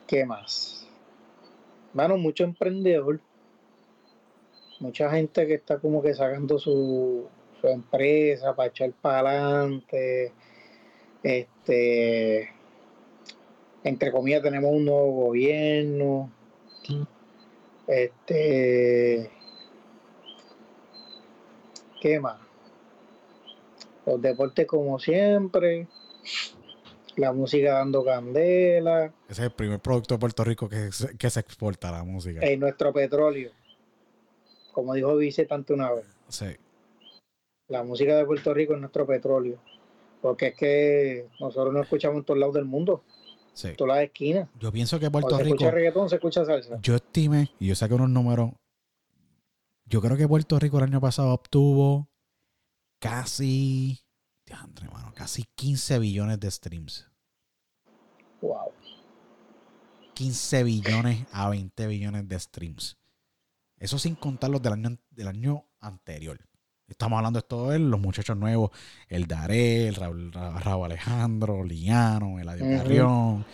¿Qué 0.07 0.25
más? 0.25 0.87
Mano, 1.93 2.17
mucho 2.17 2.43
emprendedor, 2.43 3.21
mucha 4.79 5.09
gente 5.09 5.47
que 5.47 5.53
está 5.53 5.79
como 5.79 6.01
que 6.01 6.13
sacando 6.13 6.59
su, 6.59 7.27
empresa 7.71 8.55
para 8.55 8.69
echar 8.69 8.91
para 8.93 9.29
adelante. 9.29 10.31
Este, 11.23 12.49
entre 13.83 14.11
comillas, 14.11 14.41
tenemos 14.41 14.71
un 14.71 14.85
nuevo 14.85 15.11
gobierno. 15.11 16.31
Este. 17.87 19.31
¿Qué 22.01 22.19
más? 22.19 22.39
Los 24.05 24.21
deportes 24.21 24.67
como 24.67 24.99
siempre. 24.99 25.87
La 27.15 27.31
música 27.31 27.73
dando 27.73 28.03
candela. 28.03 29.13
Ese 29.29 29.41
es 29.41 29.47
el 29.47 29.51
primer 29.51 29.79
producto 29.79 30.15
de 30.15 30.19
Puerto 30.19 30.43
Rico 30.43 30.67
que 30.67 30.91
se, 30.91 31.15
que 31.17 31.29
se 31.29 31.39
exporta, 31.39 31.91
la 31.91 32.03
música. 32.03 32.41
En 32.41 32.59
nuestro 32.59 32.91
petróleo. 32.91 33.51
Como 34.73 34.93
dijo 34.93 35.15
Vice 35.15 35.45
tanto 35.45 35.73
una 35.73 35.91
vez. 35.91 36.05
Sí. 36.27 36.57
La 37.67 37.83
música 37.83 38.15
de 38.15 38.25
Puerto 38.25 38.53
Rico 38.53 38.73
es 38.73 38.79
nuestro 38.79 39.05
petróleo. 39.05 39.59
Porque 40.21 40.47
es 40.47 40.55
que 40.55 41.27
nosotros 41.39 41.73
no 41.73 41.81
escuchamos 41.81 42.17
en 42.17 42.23
todos 42.25 42.39
lados 42.39 42.55
del 42.55 42.65
mundo. 42.65 43.03
Sí. 43.53 43.69
En 43.69 43.75
todas 43.75 43.95
las 43.95 44.03
esquinas. 44.05 44.49
Yo 44.59 44.71
pienso 44.71 44.99
que 44.99 45.09
Puerto 45.09 45.29
Cuando 45.29 45.37
se 45.37 45.43
Rico. 45.43 45.55
escucha 45.55 45.71
reggaetón, 45.71 46.09
se 46.09 46.15
escucha 46.15 46.45
salsa. 46.45 46.77
Yo 46.81 46.95
estimé, 46.95 47.51
y 47.59 47.67
yo 47.67 47.75
saqué 47.75 47.93
unos 47.93 48.09
números. 48.09 48.51
Yo 49.85 50.01
creo 50.01 50.17
que 50.17 50.27
Puerto 50.27 50.59
Rico 50.59 50.77
el 50.77 50.83
año 50.85 50.99
pasado 50.99 51.31
obtuvo 51.33 52.09
casi. 52.99 53.99
diantre, 54.45 54.87
mano, 54.89 55.11
casi 55.15 55.45
15 55.55 55.99
billones 55.99 56.39
de 56.39 56.51
streams. 56.51 57.07
Wow. 58.41 58.71
15 60.15 60.63
billones 60.63 61.25
a 61.31 61.49
20 61.49 61.87
billones 61.87 62.27
de 62.27 62.39
streams. 62.39 62.97
Eso 63.77 63.99
sin 63.99 64.15
contar 64.15 64.49
los 64.49 64.61
del 64.61 64.73
año, 64.73 64.97
del 65.11 65.27
año 65.27 65.65
anterior. 65.79 66.39
Estamos 66.87 67.17
hablando 67.17 67.39
de 67.41 67.47
todo 67.47 67.73
él, 67.73 67.89
los 67.89 67.99
muchachos 67.99 68.37
nuevos, 68.37 68.69
el 69.09 69.25
Daré, 69.25 69.87
el 69.87 69.95
Raúl, 69.95 70.31
Ra- 70.31 70.59
Raúl 70.59 70.85
Alejandro, 70.85 71.63
Liano, 71.63 72.39
el. 72.39 72.45
Carrión. 72.47 73.45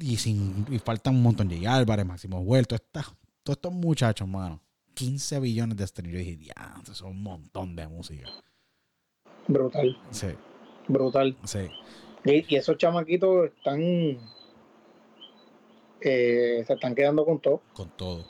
Y, 0.00 0.16
sin, 0.16 0.64
y 0.70 0.78
faltan 0.78 1.16
un 1.16 1.22
montón. 1.22 1.50
J. 1.50 1.74
Álvarez, 1.74 2.06
Máximo 2.06 2.40
Huerto, 2.40 2.74
está, 2.74 3.02
todos 3.42 3.56
estos 3.58 3.72
muchachos, 3.72 4.26
mano. 4.26 4.60
15 4.94 5.40
billones 5.40 5.76
de 5.76 5.86
streams. 5.86 6.12
Yo 6.12 6.18
dije, 6.18 6.38
ya, 6.38 6.74
eso 6.82 6.92
es 6.92 7.00
un 7.02 7.22
montón 7.22 7.76
de 7.76 7.86
música. 7.86 8.28
Brutal. 9.46 9.98
Sí, 10.10 10.28
Brutal. 10.88 11.36
sí. 11.44 11.68
Y, 12.24 12.54
y 12.54 12.56
esos 12.56 12.76
chamaquitos 12.78 13.50
están. 13.56 13.80
eh, 16.00 16.64
se 16.66 16.72
están 16.72 16.94
quedando 16.94 17.24
con 17.24 17.38
todo. 17.40 17.60
Con 17.74 17.90
todo. 17.90 18.24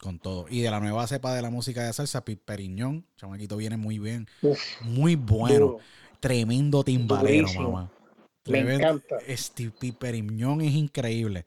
Con 0.00 0.18
todo. 0.18 0.46
Y 0.50 0.60
de 0.60 0.70
la 0.70 0.78
nueva 0.80 1.06
cepa 1.06 1.34
de 1.34 1.42
la 1.42 1.50
música 1.50 1.82
de 1.84 1.92
salsa, 1.92 2.24
Periñón, 2.24 3.06
chamaquito 3.16 3.56
viene 3.56 3.76
muy 3.76 3.98
bien. 3.98 4.26
Uf, 4.42 4.60
Muy 4.82 5.14
bueno. 5.16 5.54
duro. 5.58 5.78
Tremendo 6.20 6.84
timbalero, 6.84 7.42
Durísimo. 7.42 7.70
mamá. 7.72 7.92
Me 8.46 8.60
encanta. 8.74 9.16
Este 9.26 9.70
Periñón 9.98 10.60
es 10.60 10.74
increíble. 10.74 11.44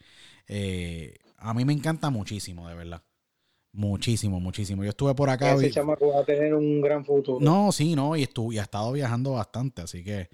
Eh, 0.47 1.15
a 1.37 1.53
mí 1.53 1.63
me 1.63 1.73
encanta 1.73 2.09
muchísimo, 2.09 2.67
de 2.67 2.75
verdad. 2.75 3.03
Muchísimo, 3.71 4.39
muchísimo. 4.39 4.83
Yo 4.83 4.89
estuve 4.89 5.13
por 5.13 5.29
acá. 5.29 5.53
Ese 5.53 5.67
y- 5.67 5.71
chamaco 5.71 6.09
va 6.13 6.21
a 6.21 6.25
tener 6.25 6.53
un 6.55 6.81
gran 6.81 7.05
futuro. 7.05 7.37
no, 7.39 7.71
sí, 7.71 7.95
no, 7.95 8.15
y, 8.15 8.23
estuve, 8.23 8.55
y 8.55 8.57
ha 8.57 8.63
estado 8.63 8.91
viajando 8.91 9.33
bastante, 9.33 9.83
así 9.83 10.03
que 10.03 10.27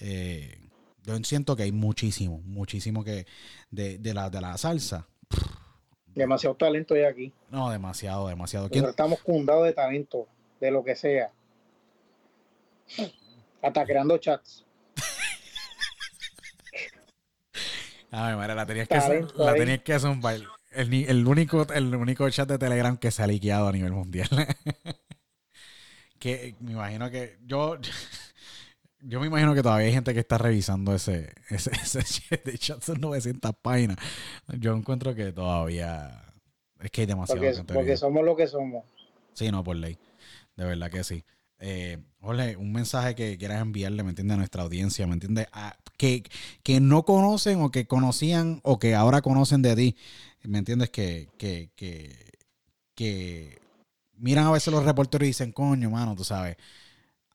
eh, 0.00 0.68
yo 1.04 1.16
siento 1.22 1.54
que 1.54 1.62
hay 1.62 1.72
muchísimo, 1.72 2.42
muchísimo 2.44 3.04
que 3.04 3.26
de, 3.70 3.98
de 3.98 4.12
la, 4.14 4.28
de 4.28 4.40
la 4.40 4.58
salsa. 4.58 5.06
Demasiado 6.14 6.54
talento 6.56 6.94
hay 6.94 7.04
aquí. 7.04 7.32
No, 7.50 7.70
demasiado, 7.70 8.28
demasiado. 8.28 8.68
¿Quién- 8.68 8.82
Nosotros 8.82 9.06
estamos 9.08 9.20
fundados 9.20 9.64
de 9.64 9.72
talento, 9.72 10.26
de 10.60 10.70
lo 10.70 10.84
que 10.84 10.96
sea. 10.96 11.30
Hasta 13.62 13.84
creando 13.84 14.18
chats. 14.18 14.64
Ay, 18.10 18.34
madre, 18.34 18.54
la 18.54 18.66
tenías 18.66 18.88
que, 18.88 18.98
Talento 18.98 19.44
la 19.44 19.54
tenías 19.54 19.82
que 19.82 19.98
zumbar. 19.98 20.36
El, 20.72 20.92
el 20.94 21.26
único, 21.26 21.66
el 21.72 21.94
único 21.94 22.28
chat 22.30 22.48
de 22.48 22.58
Telegram 22.58 22.96
que 22.96 23.10
se 23.10 23.22
ha 23.22 23.26
liqueado 23.26 23.68
a 23.68 23.72
nivel 23.72 23.92
mundial. 23.92 24.28
que 26.18 26.54
me 26.60 26.72
imagino 26.72 27.10
que 27.10 27.38
yo, 27.46 27.76
yo 29.02 29.20
me 29.20 29.26
imagino 29.26 29.54
que 29.54 29.62
todavía 29.62 29.86
hay 29.86 29.92
gente 29.92 30.14
que 30.14 30.20
está 30.20 30.38
revisando 30.38 30.94
ese, 30.94 31.32
ese, 31.50 31.70
ese 31.72 32.02
chat 32.02 32.44
de 32.44 32.58
chat, 32.58 32.82
son 32.82 33.00
900 33.00 33.52
páginas. 33.60 33.96
Yo 34.58 34.74
encuentro 34.74 35.14
que 35.14 35.32
todavía 35.32 36.24
es 36.80 36.90
que 36.90 37.02
hay 37.02 37.06
demasiado 37.06 37.40
Porque, 37.66 37.96
somos 37.96 38.24
lo 38.24 38.36
que 38.36 38.46
somos. 38.46 38.84
Sí, 39.34 39.50
no, 39.50 39.62
por 39.62 39.76
ley. 39.76 39.98
De 40.56 40.64
verdad 40.64 40.90
que 40.90 41.04
sí. 41.04 41.24
Eh, 41.58 41.98
Jorge, 42.20 42.56
un 42.56 42.72
mensaje 42.72 43.14
que 43.14 43.36
quieras 43.36 43.60
enviarle, 43.60 44.02
¿me 44.02 44.10
entiendes? 44.10 44.34
A 44.34 44.38
nuestra 44.38 44.62
audiencia, 44.62 45.06
¿me 45.06 45.14
entiendes? 45.14 45.46
A- 45.52 45.76
que, 45.96 46.22
que 46.62 46.80
no 46.80 47.04
conocen 47.04 47.60
o 47.60 47.70
que 47.70 47.86
conocían 47.86 48.60
o 48.64 48.78
que 48.78 48.94
ahora 48.94 49.20
conocen 49.20 49.60
de 49.60 49.76
ti, 49.76 49.96
¿me 50.42 50.58
entiendes? 50.58 50.88
Que, 50.90 51.28
que, 51.36 51.70
que, 51.76 52.16
que 52.94 53.58
miran 54.16 54.46
a 54.46 54.52
veces 54.52 54.72
los 54.72 54.84
reporteros 54.84 55.24
y 55.24 55.28
dicen, 55.28 55.52
coño, 55.52 55.90
mano, 55.90 56.14
tú 56.14 56.24
sabes. 56.24 56.56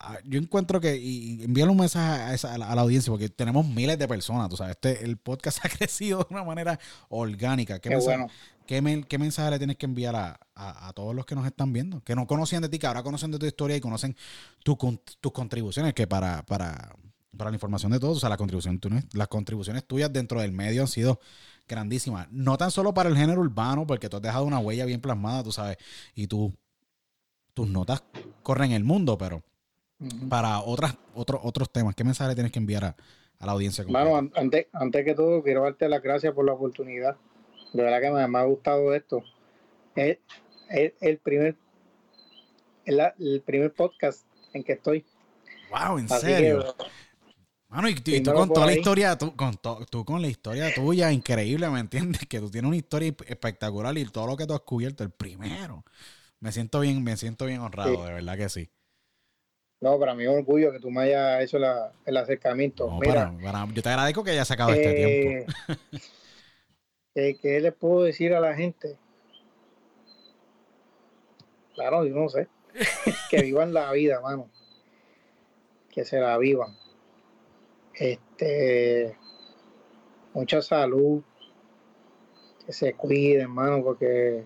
Ah, 0.07 0.19
Yo 0.23 0.40
encuentro 0.40 0.80
que, 0.80 0.95
y 0.98 1.44
envíale 1.44 1.72
un 1.72 1.77
mensaje 1.77 2.22
a, 2.22 2.34
esa- 2.36 2.53
a 2.53 2.57
la, 2.60 2.69
a 2.72 2.76
la 2.76 2.82
audiencia, 2.82 3.11
porque 3.11 3.27
tenemos 3.30 3.65
miles 3.68 3.98
de 3.98 4.07
personas, 4.07 4.49
tú 4.49 4.56
sabes. 4.57 4.72
Este, 4.82 5.03
el 5.03 5.18
podcast 5.18 5.57
ha 5.65 5.69
crecido 5.69 6.19
de 6.19 6.27
una 6.36 6.44
manera 6.44 6.80
orgánica. 7.10 7.80
¿Qué 7.80 7.90
Qué 7.90 7.95
mensaje- 7.95 8.18
bueno. 8.18 8.32
¿Qué, 8.68 8.82
men- 8.82 9.03
qué 9.03 9.18
mensaje 9.18 9.52
le 9.52 9.57
tienes 9.57 9.77
que 9.77 9.86
enviar 9.86 10.15
a, 10.15 10.40
a- 10.56 10.94
todos 10.94 11.15
los 11.15 11.26
que 11.26 11.34
nos 11.36 11.45
están 11.45 11.73
viendo? 11.73 12.02
Que 12.03 12.15
no 12.15 12.26
conocían 12.27 12.61
de 12.61 12.69
ti, 12.69 12.77
que 12.80 12.88
ahora 12.88 13.02
conocen 13.03 13.32
de 13.32 13.40
tu 13.40 13.45
historia 13.45 13.77
y 13.77 13.82
conocen 13.82 14.15
tu 14.64 14.77
con- 14.77 15.02
tus 15.22 15.32
contribuciones, 15.32 15.94
que 15.94 16.06
para, 16.07 16.44
para, 16.45 16.95
para 17.36 17.49
la 17.49 17.56
información 17.56 17.91
de 17.91 17.99
todos, 17.99 18.18
o 18.18 18.19
sea, 18.19 18.30
la 18.30 18.38
contribución, 18.38 18.80
tu- 18.80 18.90
las 19.14 19.27
contribuciones 19.27 19.86
tuyas 19.86 20.11
dentro 20.14 20.40
del 20.41 20.52
medio 20.52 20.82
han 20.84 20.88
sido 20.88 21.19
grandísimas. 21.68 22.27
No 22.32 22.57
tan 22.57 22.69
solo 22.72 22.94
para 22.94 23.10
el 23.10 23.18
género 23.18 23.41
urbano, 23.41 23.86
porque 23.88 24.07
tú 24.10 24.18
has 24.18 24.23
dejado 24.23 24.45
una 24.45 24.60
huella 24.60 24.86
bien 24.86 25.02
plasmada, 25.02 25.41
tú 25.44 25.52
sabes, 25.52 25.77
y 26.14 26.27
tú, 26.27 26.53
tus 27.56 27.68
notas 27.68 28.03
corren 28.44 28.72
el 28.72 28.84
mundo, 28.84 29.18
pero 29.18 29.44
Para 30.30 30.59
otras, 30.59 30.95
otros 31.13 31.39
otros 31.43 31.72
temas, 31.72 31.95
¿qué 31.95 32.03
mensaje 32.03 32.34
tienes 32.35 32.51
que 32.51 32.59
enviar 32.59 32.84
a, 32.84 32.95
a 33.39 33.45
la 33.45 33.51
audiencia? 33.53 33.85
an- 33.88 34.31
antes, 34.35 34.67
antes 34.73 35.05
que 35.05 35.13
todo, 35.15 35.41
quiero 35.41 35.63
darte 35.63 35.88
las 35.88 36.01
gracias 36.01 36.34
por 36.34 36.45
la 36.45 36.53
oportunidad. 36.53 37.15
De 37.73 37.81
verdad 37.84 38.01
que 38.01 38.11
me, 38.11 38.27
me 38.27 38.39
ha 38.39 38.43
gustado 38.43 38.93
esto. 38.93 39.23
Es, 39.95 40.17
es 40.69 40.93
el 41.01 41.17
primer 41.19 41.55
es 42.85 42.93
la- 42.93 43.15
el 43.17 43.41
primer 43.41 43.73
podcast 43.73 44.26
en 44.53 44.63
que 44.63 44.73
estoy. 44.73 45.05
wow, 45.72 45.97
en 45.97 46.05
Así 46.05 46.26
serio. 46.27 46.76
que 46.77 46.85
Mano, 47.69 47.89
y, 47.89 47.95
tú- 47.95 48.11
y 48.11 48.22
tú 48.22 48.31
con 48.34 48.49
toda 48.53 48.65
la 48.67 48.73
ahí. 48.73 48.77
historia, 48.77 49.17
tú 49.17 49.35
con, 49.35 49.55
to- 49.55 49.85
tú 49.89 50.05
con 50.05 50.22
la 50.22 50.27
historia 50.27 50.73
tuya, 50.73 51.11
increíble, 51.11 51.69
¿me 51.69 51.80
entiendes? 51.80 52.22
Que 52.30 52.39
tú 52.39 52.49
tienes 52.51 52.67
una 52.67 52.77
historia 52.77 53.13
espectacular 53.27 53.97
y 53.97 54.05
todo 54.05 54.27
lo 54.27 54.38
que 54.38 54.45
tú 54.45 54.53
has 54.53 54.61
cubierto, 54.61 55.03
el 55.03 55.09
primero. 55.09 55.84
Me 56.39 56.51
siento 56.51 56.81
bien, 56.81 57.03
me 57.03 57.17
siento 57.17 57.45
bien 57.45 57.61
honrado, 57.61 57.95
Sí. 57.95 58.01
de 58.03 58.13
verdad 58.13 58.38
que 58.38 58.49
sí. 58.49 58.69
No, 59.81 59.99
para 59.99 60.15
mí 60.15 60.23
es 60.23 60.30
un 60.30 60.38
orgullo 60.38 60.72
que 60.72 60.80
tú 60.80 60.89
me 60.89 61.03
hayas 61.03 61.43
hecho 61.43 61.60
la- 61.60 61.91
el 62.06 62.18
acercamiento. 62.18 62.88
No, 62.88 62.99
Mira, 62.99 63.31
para- 63.41 63.52
para- 63.64 63.73
yo 63.73 63.81
te 63.84 63.89
agradezco 63.89 64.23
que 64.23 64.31
hayas 64.31 64.47
sacado 64.47 64.72
este 64.73 64.93
tiempo. 64.93 65.30
eh, 65.31 65.45
eh, 67.15 67.38
¿qué 67.41 67.60
le 67.60 67.72
puedo 67.72 68.03
decir 68.03 68.34
a 68.34 68.39
la 68.39 68.56
gente? 68.56 68.97
Claro, 71.73 72.06
yo 72.06 72.15
no 72.15 72.30
sé. 72.30 72.47
que 73.30 73.41
vivan 73.41 73.73
la 73.73 73.91
vida, 73.91 74.19
mano. 74.22 74.49
Que 75.91 76.03
se 76.06 76.19
la 76.19 76.38
vivan. 76.38 76.76
Este, 77.93 79.15
mucha 80.34 80.61
salud. 80.61 81.22
Que 82.65 82.73
se 82.73 82.93
cuiden, 82.93 83.49
mano, 83.52 83.84
porque 83.84 84.45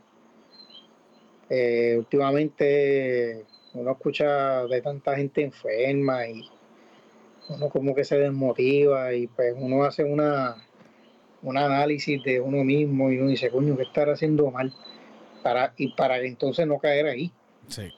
eh, 1.50 1.96
últimamente 1.98 3.46
uno 3.74 3.92
escucha 3.92 4.66
de 4.66 4.82
tanta 4.82 5.16
gente 5.16 5.44
enferma 5.44 6.28
y 6.28 6.48
uno 7.50 7.70
como 7.70 7.96
que 7.96 8.04
se 8.04 8.18
desmotiva 8.18 9.14
y 9.14 9.28
pues 9.28 9.54
uno 9.58 9.84
hace 9.84 10.04
una 10.04 10.56
un 11.42 11.58
análisis 11.58 12.22
de 12.24 12.42
uno 12.42 12.64
mismo 12.66 13.10
y 13.12 13.18
uno 13.18 13.30
dice, 13.30 13.50
coño, 13.50 13.78
¿qué 13.78 13.84
estar 13.84 14.10
haciendo 14.10 14.52
mal? 14.52 14.74
Para, 15.42 15.74
y 15.78 15.94
para 15.96 16.20
entonces 16.20 16.68
no 16.68 16.78
caer 16.80 17.06
ahí. 17.06 17.32
Sí. 17.70 17.90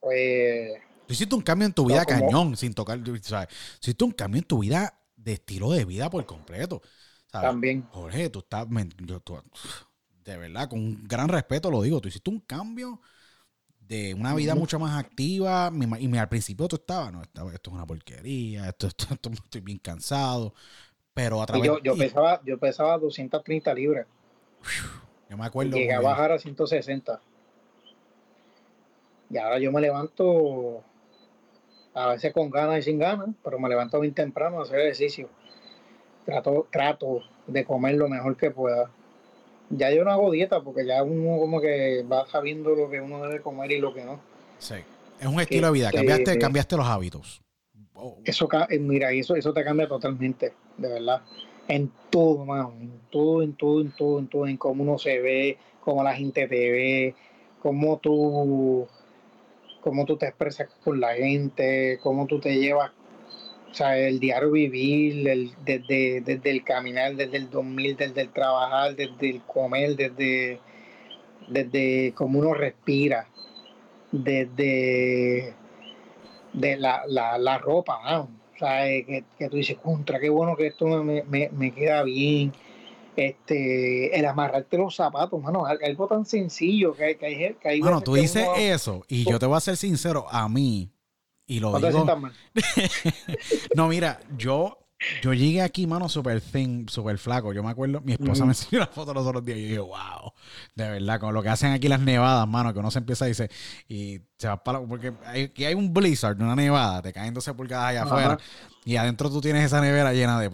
Pues 0.00 0.72
Tú 1.06 1.12
hiciste 1.12 1.34
un 1.36 1.42
cambio 1.42 1.66
en 1.66 1.72
tu 1.72 1.86
vida 1.86 1.98
No, 2.00 2.04
como- 2.04 2.20
cañón, 2.26 2.56
sin 2.56 2.74
tocar, 2.74 2.98
¿sabes? 3.22 3.48
Hiciste 3.80 4.04
un 4.04 4.10
cambio 4.10 4.40
en 4.40 4.46
tu 4.46 4.58
vida 4.58 4.98
de 5.16 5.34
estilo 5.34 5.70
de 5.70 5.84
vida 5.84 6.10
por 6.10 6.24
completo. 6.26 6.82
¿sabes? 7.30 7.48
también, 7.50 7.82
Jorge, 7.90 8.28
tú 8.30 8.40
estás, 8.40 8.68
men- 8.68 8.92
yo- 8.98 9.20
tú- 9.20 9.38
de 10.24 10.36
verdad, 10.36 10.68
con 10.68 10.80
un 10.80 11.04
gran 11.04 11.28
respeto 11.28 11.70
lo 11.70 11.82
digo, 11.82 12.00
tú 12.00 12.08
hiciste 12.08 12.30
un 12.30 12.40
cambio 12.40 13.00
de 13.88 14.14
una 14.14 14.34
vida 14.34 14.54
mucho 14.54 14.78
más 14.78 14.98
activa 14.98 15.70
y 16.00 16.16
al 16.16 16.28
principio 16.28 16.68
tú 16.68 16.76
estabas, 16.76 17.12
no, 17.12 17.22
estaba- 17.22 17.52
esto 17.52 17.70
es 17.70 17.74
una 17.74 17.86
porquería, 17.86 18.68
esto, 18.68 18.86
esto- 18.88 19.06
esto- 19.14 19.30
estoy 19.30 19.60
bien 19.60 19.78
cansado, 19.78 20.54
pero 21.14 21.42
a 21.42 21.46
y 21.46 21.48
través 21.48 21.70
yo, 21.82 21.96
pesaba, 21.96 22.40
yo 22.44 22.58
pesaba 22.58 22.98
230 22.98 23.74
libras, 23.74 24.06
yo 25.28 25.36
me 25.36 25.44
acuerdo 25.46 25.76
llegué 25.76 25.92
a 25.92 26.00
bajar 26.00 26.32
a 26.32 26.38
160. 26.38 27.20
Y 29.30 29.38
ahora 29.38 29.58
yo 29.58 29.72
me 29.72 29.80
levanto 29.80 30.82
a 31.94 32.08
veces 32.08 32.32
con 32.32 32.50
ganas 32.50 32.78
y 32.80 32.82
sin 32.82 32.98
ganas, 32.98 33.28
pero 33.42 33.58
me 33.58 33.68
levanto 33.68 34.00
bien 34.00 34.14
temprano 34.14 34.58
a 34.58 34.62
hacer 34.62 34.80
ejercicio. 34.80 35.28
Trato, 36.24 36.66
trato 36.70 37.22
de 37.46 37.64
comer 37.64 37.96
lo 37.96 38.08
mejor 38.08 38.36
que 38.36 38.50
pueda. 38.50 38.90
Ya 39.70 39.90
yo 39.90 40.04
no 40.04 40.10
hago 40.10 40.30
dieta 40.30 40.62
porque 40.62 40.86
ya 40.86 41.02
uno 41.02 41.38
como 41.38 41.60
que 41.60 42.04
va 42.10 42.26
sabiendo 42.26 42.74
lo 42.74 42.90
que 42.90 43.00
uno 43.00 43.22
debe 43.22 43.40
comer 43.40 43.72
y 43.72 43.78
lo 43.78 43.94
que 43.94 44.04
no. 44.04 44.20
Sí. 44.58 44.76
Es 45.20 45.26
un 45.26 45.40
estilo 45.40 45.68
de 45.68 45.72
vida. 45.72 45.90
Cambiaste, 45.90 46.38
cambiaste 46.38 46.76
los 46.76 46.86
hábitos. 46.86 47.42
Oh. 47.94 48.18
Eso, 48.24 48.48
eh, 48.68 48.78
mira, 48.78 49.12
eso, 49.12 49.36
eso 49.36 49.52
te 49.52 49.64
cambia 49.64 49.88
totalmente, 49.88 50.52
de 50.76 50.88
verdad. 50.88 51.22
En 51.68 51.90
todo, 52.10 52.44
mano. 52.44 52.74
En 52.80 53.00
todo, 53.10 53.42
en 53.42 53.54
todo, 53.54 53.80
en 53.80 53.92
todo, 53.92 54.18
en 54.18 54.28
todo. 54.28 54.46
En 54.46 54.56
cómo 54.56 54.82
uno 54.82 54.98
se 54.98 55.20
ve, 55.20 55.58
cómo 55.80 56.02
la 56.02 56.14
gente 56.14 56.46
te 56.48 56.70
ve, 56.70 57.14
cómo 57.62 57.98
tú, 57.98 58.86
cómo 59.80 60.04
tú 60.04 60.16
te 60.16 60.26
expresas 60.26 60.68
con 60.82 61.00
la 61.00 61.14
gente, 61.14 61.98
cómo 62.02 62.26
tú 62.26 62.40
te 62.40 62.56
llevas 62.56 62.90
o 63.74 63.76
sea, 63.76 63.98
el 63.98 64.20
diario 64.20 64.52
vivir, 64.52 65.26
el, 65.26 65.50
desde, 65.64 66.20
desde 66.20 66.48
el 66.48 66.62
caminar, 66.62 67.16
desde 67.16 67.38
el 67.38 67.50
dormir, 67.50 67.96
desde 67.96 68.20
el 68.20 68.28
trabajar, 68.28 68.94
desde 68.94 69.30
el 69.30 69.42
comer, 69.42 69.96
desde, 69.96 70.60
desde 71.48 72.12
cómo 72.14 72.38
uno 72.38 72.54
respira, 72.54 73.26
desde 74.12 75.54
de 76.52 76.76
la, 76.76 77.02
la, 77.08 77.36
la 77.36 77.58
ropa, 77.58 77.98
o 78.20 78.28
sea, 78.56 78.84
que, 78.84 79.24
que, 79.36 79.48
tú 79.48 79.56
dices, 79.56 79.76
contra, 79.82 80.20
qué 80.20 80.28
bueno 80.28 80.54
que 80.54 80.68
esto 80.68 80.86
me, 80.86 81.24
me, 81.24 81.50
me 81.50 81.72
queda 81.72 82.04
bien. 82.04 82.52
Este, 83.16 84.16
el 84.16 84.24
amarrarte 84.24 84.78
los 84.78 84.94
zapatos, 84.94 85.40
mano, 85.42 85.66
algo 85.66 86.06
tan 86.06 86.24
sencillo 86.24 86.94
que 86.94 87.04
hay 87.04 87.14
que 87.16 87.26
hay, 87.26 87.54
que 87.54 87.68
hay 87.68 87.80
Bueno, 87.80 88.00
tú 88.00 88.14
dices 88.14 88.46
eso, 88.56 89.02
y 89.08 89.24
yo 89.24 89.40
te 89.40 89.46
voy 89.46 89.56
a 89.56 89.60
ser 89.60 89.76
sincero, 89.76 90.26
a 90.30 90.48
mí, 90.48 90.90
y 91.46 91.60
lo 91.60 91.78
digo. 91.78 92.06
no, 93.76 93.88
mira, 93.88 94.20
yo, 94.36 94.78
yo 95.22 95.34
llegué 95.34 95.62
aquí, 95.62 95.86
mano, 95.86 96.08
súper 96.08 96.40
thin, 96.40 96.88
súper 96.88 97.18
flaco. 97.18 97.52
Yo 97.52 97.62
me 97.62 97.70
acuerdo, 97.70 98.00
mi 98.00 98.12
esposa 98.12 98.44
me 98.44 98.50
enseñó 98.52 98.80
la 98.80 98.86
foto 98.86 99.12
los 99.12 99.26
otros 99.26 99.44
días 99.44 99.58
y 99.58 99.62
yo 99.62 99.68
dije, 99.68 99.78
wow, 99.80 100.32
de 100.74 100.88
verdad, 100.90 101.20
con 101.20 101.34
lo 101.34 101.42
que 101.42 101.50
hacen 101.50 101.72
aquí 101.72 101.88
las 101.88 102.00
nevadas, 102.00 102.48
mano, 102.48 102.72
que 102.72 102.78
uno 102.78 102.90
se 102.90 102.98
empieza 102.98 103.26
y 103.26 103.30
dice, 103.30 103.50
y 103.88 104.20
se 104.38 104.48
va 104.48 104.62
para. 104.62 104.80
Porque 104.80 105.12
aquí 105.26 105.64
hay 105.64 105.74
un 105.74 105.92
blizzard, 105.92 106.40
una 106.40 106.56
nevada, 106.56 107.02
te 107.02 107.12
caen 107.12 107.34
12 107.34 107.54
pulgadas 107.54 107.90
allá 107.90 108.02
afuera, 108.04 108.38
y 108.84 108.96
adentro 108.96 109.30
tú 109.30 109.40
tienes 109.40 109.64
esa 109.64 109.80
nevera 109.80 110.12
llena 110.12 110.40
de 110.40 110.50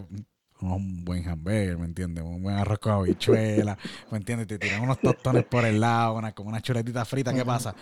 un 0.60 1.04
buen 1.04 1.26
hamburger, 1.26 1.78
¿me 1.78 1.86
entiendes? 1.86 2.24
Un 2.24 2.42
buen 2.42 2.56
arroz 2.56 2.78
con 2.78 2.92
habichuela, 2.92 3.78
¿me 4.10 4.18
entiendes? 4.18 4.46
Te 4.46 4.58
tiran 4.58 4.82
unos 4.82 5.00
tostones 5.00 5.44
por 5.44 5.64
el 5.64 5.80
lado, 5.80 6.14
una, 6.14 6.32
como 6.32 6.50
una 6.50 6.60
chuletita 6.60 7.04
frita, 7.04 7.32
¿qué 7.32 7.44
pasa? 7.44 7.74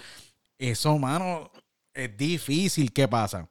Eso, 0.59 0.97
mano, 0.99 1.51
es 1.99 2.17
difícil. 2.17 2.93
¿Qué 2.93 3.09
pasa? 3.09 3.49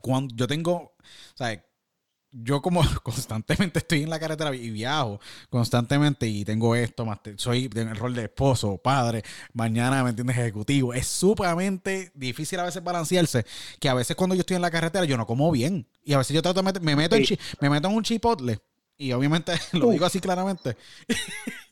Cuando 0.00 0.34
yo 0.34 0.46
tengo, 0.46 0.94
¿sabes? 1.34 1.60
Yo 2.32 2.62
como 2.62 2.82
constantemente 3.02 3.80
estoy 3.80 4.02
en 4.02 4.10
la 4.10 4.20
carretera 4.20 4.54
y 4.54 4.70
viajo 4.70 5.20
constantemente 5.48 6.28
y 6.28 6.44
tengo 6.44 6.76
esto, 6.76 7.04
más 7.04 7.18
soy 7.36 7.68
en 7.74 7.88
el 7.88 7.96
rol 7.96 8.14
de 8.14 8.24
esposo, 8.24 8.78
padre, 8.78 9.24
mañana, 9.52 10.04
¿me 10.04 10.10
entiendes? 10.10 10.38
Ejecutivo. 10.38 10.94
Es 10.94 11.08
sumamente 11.08 12.12
difícil 12.14 12.60
a 12.60 12.64
veces 12.64 12.84
balancearse, 12.84 13.44
que 13.80 13.88
a 13.88 13.94
veces 13.94 14.16
cuando 14.16 14.36
yo 14.36 14.40
estoy 14.40 14.56
en 14.56 14.62
la 14.62 14.70
carretera 14.70 15.04
yo 15.04 15.16
no 15.16 15.26
como 15.26 15.50
bien. 15.50 15.88
Y 16.04 16.12
a 16.12 16.18
veces 16.18 16.34
yo 16.34 16.42
trato 16.42 16.60
de 16.60 16.66
meter, 16.66 16.82
me 16.82 16.94
meto, 16.94 17.16
en, 17.16 17.24
me 17.60 17.68
meto 17.68 17.88
en 17.88 17.94
un 17.94 18.02
chipotle 18.04 18.60
y 19.00 19.12
obviamente 19.12 19.52
lo 19.72 19.90
digo 19.90 20.04
así 20.04 20.20
claramente. 20.20 20.76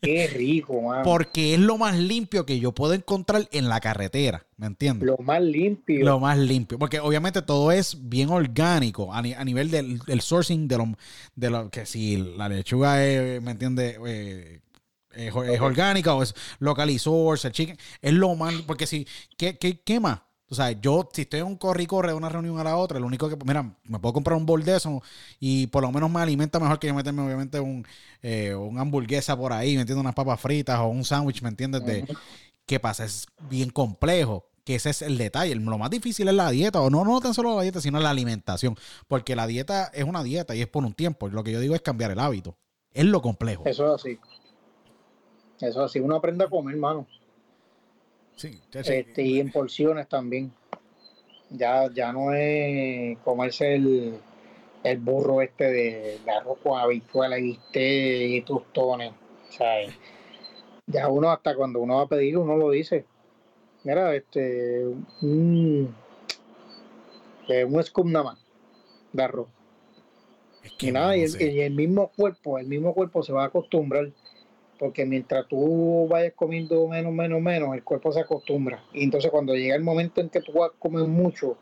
Qué 0.01 0.27
rico. 0.29 0.81
Porque 1.05 1.55
es 1.55 1.61
lo 1.61 1.77
más 1.77 1.97
limpio 1.97 2.47
que 2.47 2.59
yo 2.59 2.73
puedo 2.73 2.95
encontrar 2.95 3.47
en 3.53 3.69
la 3.69 3.81
carretera, 3.81 4.47
¿me 4.57 4.67
entiendes? 4.67 5.07
Lo 5.07 5.19
más 5.19 5.43
limpio. 5.43 6.05
Lo 6.05 6.19
más 6.19 6.39
limpio. 6.39 6.79
Porque 6.79 7.01
obviamente 7.01 7.43
todo 7.43 7.71
es 7.71 8.09
bien 8.09 8.31
orgánico 8.31 9.13
a, 9.13 9.21
nivel 9.23 9.71
del, 9.71 10.21
sourcing 10.23 10.69
de 10.69 10.79
lo, 10.79 10.87
de 11.37 11.51
lo 11.51 11.71
que 11.71 11.85
si 11.85 12.17
la 12.17 12.49
lechuga 12.49 13.05
es, 13.05 13.43
¿me 13.43 13.51
entiendes? 13.51 13.99
Eh, 14.07 14.61
es, 15.15 15.35
orgánica 15.35 16.15
o 16.15 16.23
es 16.23 16.35
local 16.61 16.99
source, 16.99 17.47
el 17.47 17.53
chicken. 17.53 17.77
Es 18.01 18.15
lo 18.15 18.35
más. 18.37 18.55
Porque 18.63 18.87
si, 18.87 19.07
¿qué, 19.37 19.59
qué, 19.59 19.81
qué 19.81 20.01
más? 20.01 20.21
O 20.51 20.55
sea, 20.55 20.71
yo 20.73 21.09
si 21.13 21.23
estoy 21.23 21.41
en 21.41 21.47
un 21.47 21.57
corre 21.57 21.83
y 21.83 21.87
corre 21.87 22.09
de 22.09 22.15
una 22.15 22.29
reunión 22.29 22.59
a 22.59 22.65
la 22.65 22.77
otra, 22.77 22.99
lo 22.99 23.07
único 23.07 23.29
que, 23.29 23.37
mira, 23.45 23.63
me 23.85 23.99
puedo 23.99 24.15
comprar 24.15 24.37
un 24.37 24.47
bol 24.47 24.65
de 24.65 24.77
eso 24.77 25.03
y 25.39 25.67
por 25.67 25.83
lo 25.83 25.93
menos 25.93 26.11
me 26.11 26.21
alimenta 26.21 26.59
mejor 26.59 26.79
que 26.79 26.87
yo 26.87 26.95
meterme 26.95 27.23
obviamente 27.23 27.61
un, 27.61 27.87
eh, 28.23 28.55
una 28.55 28.81
hamburguesa 28.81 29.37
por 29.37 29.53
ahí, 29.53 29.75
me 29.75 29.83
entiendes, 29.83 30.01
unas 30.01 30.15
papas 30.15 30.41
fritas 30.41 30.79
o 30.79 30.87
un 30.87 31.05
sándwich, 31.05 31.43
¿me 31.43 31.51
entiendes? 31.51 31.85
De, 31.85 32.07
¿Qué 32.65 32.81
pasa? 32.81 33.05
Es 33.05 33.27
bien 33.49 33.71
complejo, 33.71 34.47
que 34.65 34.75
ese 34.75 34.91
es 34.91 35.01
el 35.01 35.17
detalle. 35.17 35.55
Lo 35.55 35.79
más 35.79 35.89
difícil 35.89 36.29
es 36.29 36.35
la 36.35 36.51
dieta, 36.51 36.83
o 36.83 36.91
no, 36.91 37.03
no 37.05 37.21
tan 37.21 37.33
solo 37.33 37.57
la 37.57 37.63
dieta, 37.63 37.81
sino 37.81 37.99
la 38.01 38.11
alimentación, 38.11 38.77
porque 39.07 39.35
la 39.35 39.47
dieta 39.47 39.91
es 39.95 40.05
una 40.05 40.23
dieta 40.23 40.55
y 40.55 40.61
es 40.61 40.67
por 40.67 40.85
un 40.85 40.93
tiempo. 40.93 41.29
Lo 41.29 41.43
que 41.43 41.53
yo 41.53 41.61
digo 41.61 41.75
es 41.75 41.81
cambiar 41.81 42.11
el 42.11 42.19
hábito. 42.19 42.57
Es 42.93 43.07
lo 43.07 43.23
complejo. 43.23 43.63
Eso 43.65 43.87
es 43.87 44.03
así. 44.03 44.19
Eso 45.61 45.85
es 45.85 45.91
así. 45.91 46.01
Uno 46.01 46.17
aprende 46.17 46.45
a 46.45 46.49
comer, 46.49 46.75
hermano. 46.75 47.07
Sí, 48.39 48.61
este, 48.73 49.23
y 49.23 49.41
en 49.41 49.51
porciones 49.51 50.09
también. 50.09 50.53
Ya, 51.51 51.93
ya 51.93 52.13
no 52.13 52.33
es 52.33 53.19
comerse 53.19 53.75
el, 53.75 54.17
el 54.85 54.99
burro 54.99 55.43
este 55.43 55.65
de, 55.65 56.19
de 56.25 56.31
arroz 56.31 56.59
con 56.63 56.79
habichuela 56.79 57.37
y 57.37 57.43
bistec 57.43 58.31
y 58.31 58.43
tostones. 58.43 59.13
Ya 60.87 61.09
uno 61.09 61.33
hasta 61.33 61.57
cuando 61.57 61.81
uno 61.81 61.97
va 61.97 62.03
a 62.03 62.09
pedir, 62.09 62.39
uno 62.39 62.57
lo 62.57 62.71
dice. 62.71 63.07
Mira, 63.83 64.15
este, 64.15 64.87
un, 65.23 65.93
eh, 67.49 67.65
un 67.65 67.83
scoop 67.83 68.07
nada 68.07 68.25
más 68.25 68.39
de 69.13 69.23
arroz. 69.25 69.49
y 70.79 70.93
nada, 70.93 71.17
y 71.17 71.25
el 71.61 71.75
mismo 71.75 72.13
cuerpo, 72.17 72.59
el 72.61 72.69
mismo 72.69 72.95
cuerpo 72.95 73.25
se 73.25 73.33
va 73.33 73.43
a 73.43 73.47
acostumbrar 73.47 74.13
porque 74.79 75.05
mientras 75.05 75.47
tú 75.49 76.07
vayas 76.09 76.33
comiendo 76.35 76.87
menos, 76.89 77.13
menos, 77.13 77.41
menos, 77.41 77.75
el 77.75 77.83
cuerpo 77.83 78.13
se 78.13 78.21
acostumbra. 78.21 78.85
Y 78.93 79.05
entonces 79.05 79.31
cuando 79.31 79.55
llega 79.55 79.75
el 79.75 79.83
momento 79.83 80.21
en 80.21 80.31
que 80.31 80.41
tú 80.41 80.53
vas 80.53 80.71
a 80.71 80.79
comer 80.79 81.07
mucho, 81.07 81.59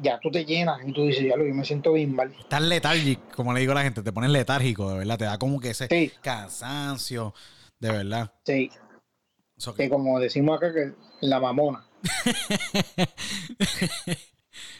ya 0.00 0.18
tú 0.20 0.30
te 0.30 0.44
llenas 0.44 0.80
y 0.86 0.92
tú 0.92 1.06
dices, 1.06 1.24
ya 1.24 1.36
lo, 1.36 1.46
yo 1.46 1.54
me 1.54 1.64
siento 1.64 1.92
bien 1.92 2.14
mal. 2.14 2.32
Estás 2.38 2.62
letárgico, 2.62 3.22
como 3.34 3.52
le 3.52 3.60
digo 3.60 3.72
a 3.72 3.76
la 3.76 3.82
gente, 3.82 4.02
te 4.02 4.12
pones 4.12 4.30
letárgico, 4.30 4.90
de 4.90 4.98
verdad, 4.98 5.18
te 5.18 5.24
da 5.24 5.38
como 5.38 5.60
que 5.60 5.70
ese 5.70 6.12
cansancio, 6.22 7.34
de 7.78 7.90
verdad. 7.90 8.32
Sí. 8.44 8.70
que... 9.76 9.88
como 9.88 10.20
decimos 10.20 10.56
acá, 10.56 10.72
que 10.72 10.92
la 11.20 11.40
mamona. 11.40 11.86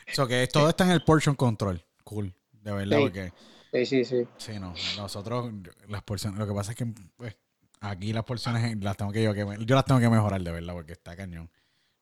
Eso 0.07 0.27
que 0.27 0.47
todo 0.49 0.69
está 0.69 0.85
en 0.85 0.91
el 0.91 1.03
portion 1.03 1.35
control. 1.35 1.83
Cool, 2.05 2.35
de 2.53 2.73
verdad, 2.73 2.99
porque 2.99 3.33
Sí, 3.73 3.87
sí, 3.87 4.05
sí. 4.05 4.29
Sí, 4.37 4.59
no. 4.59 4.75
Nosotros, 4.97 5.51
las 5.89 6.03
porciones, 6.03 6.39
lo 6.39 6.47
que 6.47 6.53
pasa 6.53 6.73
es 6.73 6.77
que 6.77 6.87
pues, 7.17 7.37
aquí 7.81 8.13
las 8.13 8.25
porciones 8.25 8.77
las 8.83 8.97
tengo 8.97 9.13
que 9.13 9.23
yo, 9.23 9.33
que 9.33 9.47
yo 9.65 9.75
las 9.75 9.85
tengo 9.87 10.01
que 10.01 10.11
mejorar 10.11 10.43
de 10.43 10.53
verdad, 10.53 10.75
porque 10.75 10.93
está 10.93 11.17
cañón. 11.17 11.51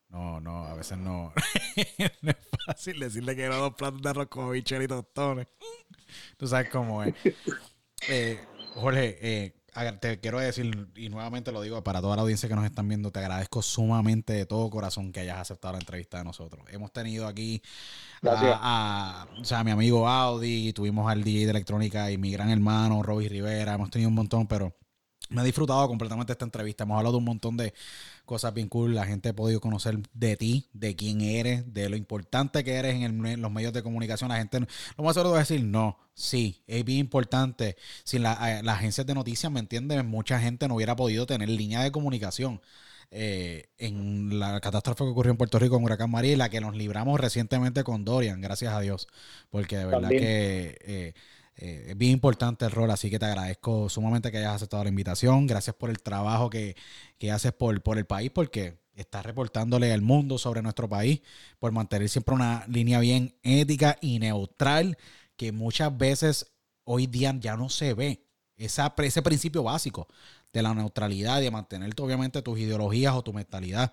No, 0.09 0.41
no, 0.41 0.65
a 0.65 0.73
veces 0.73 0.97
no, 0.97 1.33
no 2.21 2.31
es 2.31 2.37
fácil 2.65 2.99
decirle 2.99 3.33
que 3.33 3.43
era 3.43 3.55
dos 3.55 3.73
platos 3.75 4.01
de 4.01 4.09
arroz 4.09 4.27
con 4.27 4.55
y 4.55 4.61
tostones. 4.61 5.47
Tú 6.35 6.47
sabes 6.47 6.69
cómo 6.69 7.01
es. 7.03 7.15
Eh, 8.09 8.43
Jorge, 8.73 9.17
eh, 9.21 9.60
te 9.99 10.19
quiero 10.19 10.39
decir, 10.39 10.89
y 10.95 11.09
nuevamente 11.09 11.51
lo 11.51 11.61
digo 11.61 11.81
para 11.83 12.01
toda 12.01 12.15
la 12.15 12.23
audiencia 12.23 12.49
que 12.49 12.55
nos 12.55 12.65
están 12.65 12.87
viendo, 12.87 13.11
te 13.11 13.19
agradezco 13.19 13.61
sumamente 13.61 14.33
de 14.33 14.45
todo 14.45 14.69
corazón 14.69 15.11
que 15.11 15.21
hayas 15.21 15.39
aceptado 15.39 15.73
la 15.73 15.79
entrevista 15.79 16.17
de 16.17 16.25
nosotros. 16.25 16.65
Hemos 16.69 16.91
tenido 16.91 17.27
aquí 17.27 17.61
a, 18.23 19.27
o 19.39 19.45
sea, 19.45 19.63
mi 19.63 19.71
amigo 19.71 20.07
Audi, 20.07 20.73
tuvimos 20.73 21.09
al 21.09 21.23
DJ 21.23 21.45
de 21.45 21.51
electrónica 21.51 22.11
y 22.11 22.17
mi 22.17 22.31
gran 22.31 22.49
hermano 22.49 23.01
Robbie 23.01 23.29
Rivera, 23.29 23.75
hemos 23.75 23.89
tenido 23.89 24.09
un 24.09 24.15
montón, 24.15 24.47
pero 24.47 24.75
me 25.29 25.41
he 25.41 25.45
disfrutado 25.45 25.87
completamente 25.87 26.33
esta 26.33 26.45
entrevista. 26.45 26.83
Hemos 26.83 26.97
hablado 26.97 27.13
de 27.13 27.19
un 27.19 27.25
montón 27.25 27.55
de 27.55 27.73
cosas 28.25 28.53
bien 28.53 28.69
cool. 28.69 28.95
La 28.95 29.05
gente 29.05 29.29
ha 29.29 29.33
podido 29.33 29.59
conocer 29.61 29.99
de 30.13 30.37
ti, 30.37 30.69
de 30.73 30.95
quién 30.95 31.21
eres, 31.21 31.73
de 31.73 31.89
lo 31.89 31.95
importante 31.95 32.63
que 32.63 32.75
eres 32.75 32.95
en, 32.95 33.41
los 33.41 33.51
medios 33.51 33.73
de 33.73 33.83
comunicación. 33.83 34.29
La 34.29 34.37
gente, 34.37 34.59
lo 34.59 35.03
más 35.03 35.13
seguro 35.13 35.37
es 35.37 35.47
decir, 35.47 35.65
no, 35.65 35.97
sí, 36.13 36.63
es 36.67 36.83
bien 36.83 36.99
importante. 36.99 37.77
Sin 38.03 38.23
la, 38.23 38.59
eh, 38.59 38.61
agencias 38.67 39.05
de 39.05 39.13
noticias, 39.13 39.51
¿me 39.51 39.59
entiendes? 39.59 40.03
Mucha 40.05 40.39
gente 40.39 40.67
no 40.67 40.75
hubiera 40.75 40.95
podido 40.95 41.25
tener 41.25 41.49
línea 41.49 41.81
de 41.81 41.91
comunicación. 41.91 42.61
Eh, 43.13 43.65
en 43.77 44.39
la 44.39 44.61
catástrofe 44.61 45.03
que 45.03 45.09
ocurrió 45.09 45.31
en 45.31 45.37
Puerto 45.37 45.59
Rico 45.59 45.75
con 45.75 45.83
Huracán 45.83 46.09
María 46.09 46.31
y 46.31 46.35
la 46.37 46.49
que 46.49 46.61
nos 46.61 46.77
libramos 46.77 47.19
recientemente 47.19 47.83
con 47.83 48.05
Dorian, 48.05 48.39
gracias 48.39 48.73
a 48.73 48.79
Dios, 48.79 49.09
porque 49.49 49.75
de 49.75 49.85
verdad 49.85 50.07
que 50.07 50.77
eh, 50.79 51.13
eh, 51.57 51.87
es 51.89 51.97
bien 51.97 52.13
importante 52.13 52.65
el 52.65 52.71
rol, 52.71 52.91
así 52.91 53.09
que 53.09 53.19
te 53.19 53.25
agradezco 53.25 53.89
sumamente 53.89 54.31
que 54.31 54.37
hayas 54.37 54.55
aceptado 54.55 54.83
la 54.83 54.89
invitación. 54.89 55.47
Gracias 55.47 55.75
por 55.75 55.89
el 55.89 56.01
trabajo 56.01 56.49
que, 56.49 56.75
haces 57.31 57.53
por, 57.53 57.81
por 57.81 57.97
el 57.97 58.05
país, 58.05 58.31
porque 58.31 58.79
estás 58.93 59.25
reportándole 59.25 59.91
al 59.91 60.01
mundo 60.01 60.37
sobre 60.37 60.61
nuestro 60.61 60.87
país, 60.89 61.21
por 61.59 61.71
mantener 61.71 62.09
siempre 62.09 62.35
una 62.35 62.65
línea 62.67 62.99
bien 62.99 63.35
ética 63.43 63.97
y 64.01 64.19
neutral, 64.19 64.97
que 65.35 65.51
muchas 65.51 65.95
veces 65.97 66.51
hoy 66.83 67.07
día 67.07 67.35
ya 67.39 67.55
no 67.57 67.69
se 67.69 67.93
ve. 67.93 68.25
Esa, 68.57 68.93
ese 68.97 69.21
principio 69.23 69.63
básico 69.63 70.07
de 70.53 70.61
la 70.61 70.73
neutralidad 70.73 71.39
de 71.39 71.49
mantener 71.49 71.93
obviamente 71.99 72.43
tus 72.43 72.59
ideologías 72.59 73.15
o 73.15 73.23
tu 73.23 73.33
mentalidad 73.33 73.91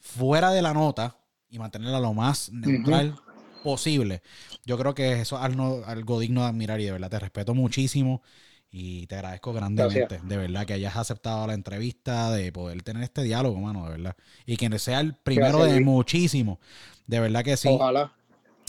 fuera 0.00 0.50
de 0.50 0.62
la 0.62 0.74
nota 0.74 1.16
y 1.48 1.58
mantenerla 1.58 2.00
lo 2.00 2.14
más 2.14 2.50
neutral 2.50 3.14
posible. 3.62 4.22
Yo 4.64 4.78
creo 4.78 4.94
que 4.94 5.20
eso 5.20 5.36
es 5.36 5.42
algo, 5.42 6.20
digno 6.20 6.42
de 6.42 6.48
admirar 6.48 6.80
y 6.80 6.84
de 6.84 6.92
verdad 6.92 7.10
te 7.10 7.18
respeto 7.18 7.54
muchísimo 7.54 8.22
Y 8.70 9.06
te 9.06 9.14
agradezco 9.16 9.52
grandemente, 9.52 10.20
de 10.22 10.36
verdad, 10.36 10.66
que 10.66 10.74
hayas 10.74 10.96
aceptado 10.96 11.46
la 11.46 11.54
entrevista, 11.54 12.30
de 12.30 12.52
poder 12.52 12.82
tener 12.82 13.02
este 13.02 13.22
diálogo, 13.22 13.58
mano, 13.58 13.84
de 13.84 13.90
verdad. 13.90 14.16
Y 14.46 14.56
que 14.56 14.78
sea 14.78 15.00
el 15.00 15.14
primero 15.14 15.64
de 15.64 15.80
muchísimos. 15.80 16.58
De 17.06 17.20
verdad 17.20 17.42
que 17.42 17.56
sí. 17.56 17.68
Ojalá. 17.68 18.12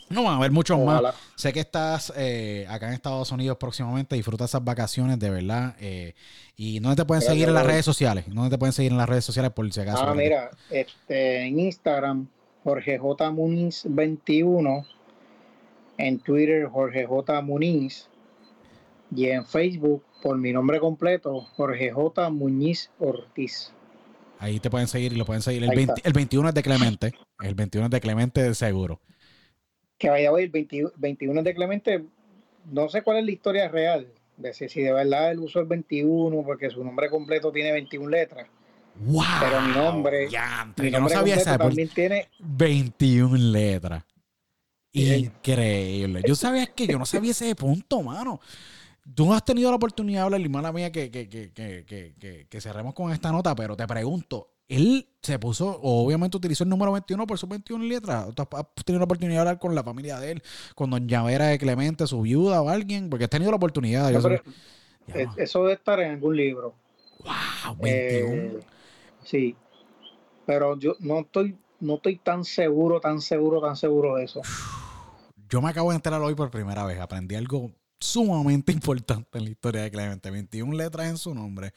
No 0.10 0.24
van 0.24 0.34
a 0.34 0.38
haber 0.38 0.52
muchos 0.52 0.80
más. 0.80 1.14
Sé 1.36 1.54
que 1.54 1.60
estás 1.60 2.12
eh, 2.16 2.66
acá 2.68 2.88
en 2.88 2.94
Estados 2.94 3.32
Unidos 3.32 3.58
próximamente. 3.60 4.16
Disfruta 4.16 4.46
esas 4.46 4.64
vacaciones, 4.64 5.20
de 5.20 5.30
verdad. 5.30 5.76
Eh, 5.80 6.16
¿Y 6.56 6.80
dónde 6.80 6.96
te 6.96 7.06
pueden 7.06 7.22
seguir 7.22 7.48
en 7.48 7.54
las 7.54 7.66
redes 7.66 7.86
sociales? 7.86 8.26
¿Dónde 8.28 8.50
te 8.50 8.58
pueden 8.58 8.74
seguir 8.74 8.92
en 8.92 8.98
las 8.98 9.08
redes 9.08 9.24
sociales 9.24 9.52
por 9.52 9.72
si 9.72 9.80
acaso? 9.80 10.04
Ah, 10.04 10.16
mira, 10.16 10.50
este, 10.72 11.44
en 11.44 11.60
Instagram, 11.60 12.28
Jorge 12.64 12.98
J. 12.98 13.32
Muniz 13.32 13.84
21. 13.88 14.86
En 15.98 16.20
Twitter, 16.20 16.68
Jorge 16.68 17.06
J. 17.06 17.42
Muniz. 17.42 18.10
Y 19.16 19.28
en 19.28 19.46
Facebook, 19.46 20.04
por 20.22 20.38
mi 20.38 20.54
nombre 20.54 20.80
completo, 20.80 21.42
Jorge 21.56 21.92
J. 21.92 22.30
Muñiz 22.30 22.92
Ortiz. 23.00 23.74
Ahí 24.38 24.60
te 24.60 24.70
pueden 24.70 24.88
seguir 24.88 25.12
y 25.14 25.16
lo 25.16 25.26
pueden 25.26 25.42
seguir. 25.42 25.64
El, 25.64 25.72
el 26.04 26.14
21 26.14 26.50
es 26.50 26.56
de 26.56 26.64
Clemente. 26.64 27.14
El 27.42 27.56
21 27.56 27.86
es 27.86 27.92
de 27.92 28.00
Clemente, 28.00 28.54
seguro 28.54 29.00
que 30.00 30.10
vaya 30.10 30.32
hoy 30.32 30.44
el 30.44 30.94
21 30.96 31.44
de 31.44 31.54
Clemente, 31.54 32.06
no 32.72 32.90
sé 32.90 33.04
cuál 33.04 33.18
es 33.18 33.26
la 33.26 33.32
historia 33.32 33.68
real, 33.68 34.08
de 34.38 34.54
si, 34.54 34.82
de 34.82 34.94
verdad 34.94 35.32
él 35.32 35.40
usó 35.40 35.60
el 35.60 35.66
21 35.66 36.42
porque 36.44 36.70
su 36.70 36.84
nombre 36.84 37.10
completo 37.10 37.52
tiene 37.52 37.74
21 37.74 38.10
letras. 38.10 38.48
Wow, 38.96 39.24
pero 39.40 39.62
mi 39.62 39.72
nombre, 39.74 40.28
mi 40.78 40.92
nombre 40.92 41.00
no 41.00 41.10
sabía 41.10 41.36
esa, 41.36 41.58
también 41.58 41.90
tiene 41.90 42.30
21 42.40 43.38
letras. 43.38 44.04
Increíble. 44.92 46.22
Yo 46.28 46.36
sabía 46.36 46.66
que 46.68 46.88
yo 46.88 46.98
no 46.98 47.06
sabía 47.06 47.32
ese 47.32 47.56
punto, 47.56 48.02
mano. 48.02 48.40
Tú 49.16 49.26
no 49.26 49.34
has 49.34 49.46
tenido 49.46 49.70
la 49.70 49.78
oportunidad 49.78 50.22
de 50.22 50.26
hablar, 50.26 50.50
mala 50.50 50.72
mía, 50.72 50.92
que, 50.92 51.10
que, 51.10 51.28
que, 51.30 52.48
que 52.50 52.62
cerremos 52.62 52.94
con 52.94 53.12
esta 53.12 53.32
nota, 53.32 53.56
pero 53.56 53.76
te 53.76 53.88
pregunto, 53.88 54.50
él 54.70 55.08
se 55.22 55.40
puso, 55.40 55.80
obviamente 55.82 56.38
utilizó 56.38 56.64
el 56.64 56.70
número 56.70 56.92
21 56.92 57.26
por 57.26 57.40
sus 57.40 57.50
21 57.50 57.84
letras. 57.86 58.28
has 58.28 58.86
tenido 58.86 59.00
la 59.00 59.06
oportunidad 59.06 59.38
de 59.38 59.40
hablar 59.40 59.60
con 59.60 59.74
la 59.74 59.84
familia 59.84 60.20
de 60.20 60.34
él, 60.34 60.44
con 60.76 60.92
Don 60.92 61.08
Llavera 61.08 61.48
de 61.48 61.58
Clemente, 61.58 62.06
su 62.06 62.22
viuda 62.22 62.62
o 62.62 62.70
alguien? 62.70 63.10
Porque 63.10 63.26
has 63.26 63.32
tenido 63.32 63.50
la 63.50 63.58
oportunidad. 63.58 64.12
eso 65.38 65.64
debe 65.64 65.74
estar 65.74 66.00
en 66.00 66.12
algún 66.12 66.38
libro. 66.38 66.76
¡Wow! 67.24 67.78
21. 67.82 68.34
Eh, 68.36 68.60
sí. 69.30 69.56
Pero 70.46 70.78
yo 70.78 70.96
no 71.00 71.20
estoy, 71.20 71.58
no 71.80 71.96
estoy 71.96 72.18
tan 72.18 72.44
seguro, 72.44 73.00
tan 73.00 73.22
seguro, 73.22 73.62
tan 73.62 73.76
seguro 73.76 74.16
de 74.16 74.26
eso. 74.26 74.42
Yo 75.50 75.62
me 75.62 75.70
acabo 75.70 75.92
de 75.92 75.98
enterar 75.98 76.22
hoy 76.22 76.36
por 76.36 76.50
primera 76.50 76.86
vez. 76.86 77.00
Aprendí 77.00 77.36
algo 77.36 77.72
sumamente 78.00 78.72
importante 78.72 79.38
en 79.38 79.46
la 79.46 79.50
historia 79.52 79.82
de 79.84 79.92
Clemente. 79.92 80.32
21 80.32 80.76
letras 80.76 81.10
en 81.10 81.18
su 81.18 81.36
nombre. 81.36 81.74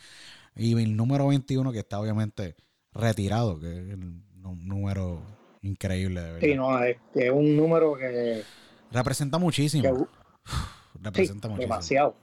Y 0.54 0.80
el 0.80 0.96
número 0.96 1.28
21 1.28 1.72
que 1.72 1.80
está 1.80 2.00
obviamente 2.00 2.56
retirado, 2.92 3.58
que 3.58 3.66
es 3.68 3.94
un 3.94 4.24
número 4.66 5.22
increíble, 5.62 6.20
de 6.20 6.32
verdad. 6.32 6.48
Sí, 6.48 6.54
no, 6.54 6.82
es, 6.82 6.98
un 7.32 7.56
número 7.56 7.94
que... 7.94 8.42
Representa 8.90 9.38
muchísimo. 9.38 10.08
representa 11.00 11.48
muchísimo. 11.48 11.56
Demasiado. 11.56 12.14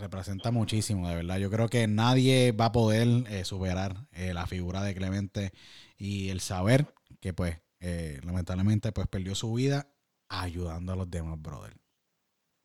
Representa 0.00 0.50
muchísimo, 0.50 1.08
de 1.08 1.14
verdad. 1.14 1.38
Yo 1.38 1.50
creo 1.50 1.68
que 1.68 1.86
nadie 1.86 2.52
va 2.52 2.66
a 2.66 2.72
poder 2.72 3.08
eh, 3.28 3.44
superar 3.44 4.06
eh, 4.12 4.34
la 4.34 4.46
figura 4.46 4.82
de 4.82 4.94
Clemente 4.94 5.52
y 5.96 6.28
el 6.28 6.40
saber 6.40 6.92
que, 7.20 7.32
pues, 7.32 7.58
eh, 7.80 8.20
lamentablemente, 8.24 8.92
pues 8.92 9.08
perdió 9.08 9.34
su 9.34 9.52
vida 9.54 9.88
ayudando 10.28 10.92
a 10.92 10.96
los 10.96 11.10
demás, 11.10 11.40
brother. 11.40 11.74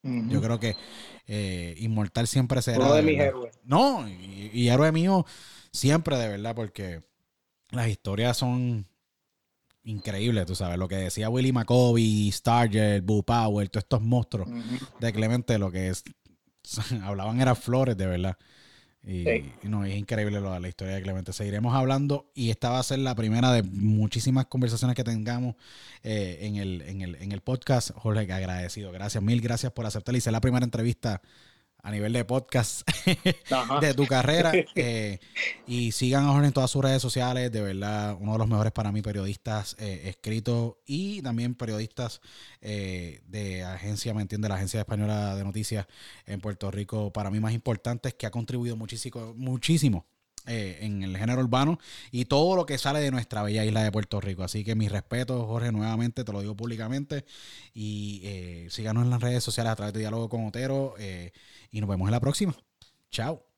Yo 0.03 0.41
creo 0.41 0.59
que 0.59 0.75
Inmortal 1.77 2.25
siempre 2.25 2.63
será. 2.63 2.79
Uno 2.79 2.95
de, 2.95 3.03
mis 3.03 3.19
héroes. 3.19 3.59
No, 3.63 4.09
y, 4.09 4.49
y, 4.51 4.69
héroe 4.69 4.91
mío 4.91 5.27
siempre, 5.71 6.17
de 6.17 6.27
verdad, 6.27 6.55
porque 6.55 7.03
las 7.69 7.87
historias 7.87 8.35
son 8.35 8.87
increíbles, 9.83 10.45
tú 10.45 10.55
sabes. 10.55 10.77
Lo 10.77 10.87
que 10.87 10.95
decía 10.95 11.29
Willie 11.29 11.53
McCovey, 11.53 12.31
Starger, 12.31 13.01
Boo 13.01 13.23
Power, 13.23 13.69
todos 13.69 13.83
estos 13.83 14.01
monstruos 14.01 14.49
de 14.99 15.13
Clemente, 15.13 15.57
lo 15.57 15.71
que 15.71 15.89
es, 15.89 16.03
hablaban 17.03 17.41
eran 17.41 17.55
flores, 17.55 17.97
de 17.97 18.07
verdad. 18.07 18.38
Y, 19.03 19.25
no, 19.63 19.83
es 19.83 19.95
increíble 19.95 20.39
la 20.39 20.67
historia 20.67 20.93
de 20.93 21.01
Clemente. 21.01 21.33
Seguiremos 21.33 21.73
hablando 21.73 22.29
y 22.35 22.51
esta 22.51 22.69
va 22.69 22.79
a 22.79 22.83
ser 22.83 22.99
la 22.99 23.15
primera 23.15 23.51
de 23.51 23.63
muchísimas 23.63 24.45
conversaciones 24.45 24.95
que 24.95 25.03
tengamos 25.03 25.55
eh, 26.03 26.39
en, 26.41 26.57
el, 26.57 26.81
en, 26.83 27.01
el, 27.01 27.15
en 27.15 27.31
el 27.31 27.41
podcast. 27.41 27.91
Jorge, 27.95 28.31
agradecido. 28.31 28.91
Gracias, 28.91 29.23
mil 29.23 29.41
gracias 29.41 29.71
por 29.71 29.88
aceptar. 29.88 30.15
Hice 30.15 30.31
la 30.31 30.39
primera 30.39 30.63
entrevista 30.63 31.21
a 31.83 31.91
nivel 31.91 32.13
de 32.13 32.25
podcast 32.25 32.87
de 33.81 33.93
tu 33.93 34.07
carrera. 34.07 34.51
Eh, 34.73 35.19
y 35.67 35.91
sigan 35.91 36.25
a 36.25 36.31
Jorge 36.31 36.47
en 36.47 36.53
todas 36.53 36.71
sus 36.71 36.83
redes 36.83 37.01
sociales. 37.01 37.51
De 37.51 37.61
verdad, 37.61 38.17
uno 38.19 38.33
de 38.33 38.37
los 38.37 38.47
mejores 38.47 38.71
para 38.71 38.91
mí 38.91 39.01
periodistas 39.01 39.75
eh, 39.79 40.03
escritos 40.05 40.75
y 40.85 41.21
también 41.21 41.55
periodistas 41.55 42.21
eh, 42.61 43.21
de 43.27 43.63
agencia, 43.63 44.13
¿me 44.13 44.21
entiende? 44.21 44.49
La 44.49 44.55
Agencia 44.55 44.79
Española 44.79 45.35
de 45.35 45.43
Noticias 45.43 45.87
en 46.25 46.39
Puerto 46.39 46.71
Rico, 46.71 47.11
para 47.11 47.29
mí 47.29 47.39
más 47.39 47.53
importantes, 47.53 48.13
que 48.13 48.25
ha 48.25 48.31
contribuido 48.31 48.75
muchísimo, 48.75 49.33
muchísimo 49.35 50.05
en 50.45 51.03
el 51.03 51.18
género 51.18 51.41
urbano 51.41 51.80
y 52.11 52.26
todo 52.26 52.55
lo 52.55 52.65
que 52.65 52.77
sale 52.77 52.99
de 52.99 53.11
nuestra 53.11 53.43
bella 53.43 53.63
isla 53.65 53.84
de 53.84 53.91
Puerto 53.91 54.19
Rico. 54.22 54.43
Así 54.43 54.63
que 54.63 54.76
mis 54.76 54.91
respetos, 54.91 55.45
Jorge, 55.45 55.72
nuevamente, 55.72 56.23
te 56.23 56.31
lo 56.31 56.41
digo 56.41 56.55
públicamente. 56.55 57.26
Y 57.73 58.68
síganos 58.69 59.03
en 59.03 59.09
las 59.09 59.22
redes 59.22 59.43
sociales 59.43 59.72
a 59.72 59.76
través 59.76 59.93
de 59.93 59.99
Diálogo 59.99 60.30
con 60.30 60.45
Otero. 60.47 60.95
Y 61.72 61.80
nos 61.80 61.89
vemos 61.89 62.07
en 62.07 62.11
la 62.11 62.19
próxima. 62.19 62.55
Chao. 63.11 63.50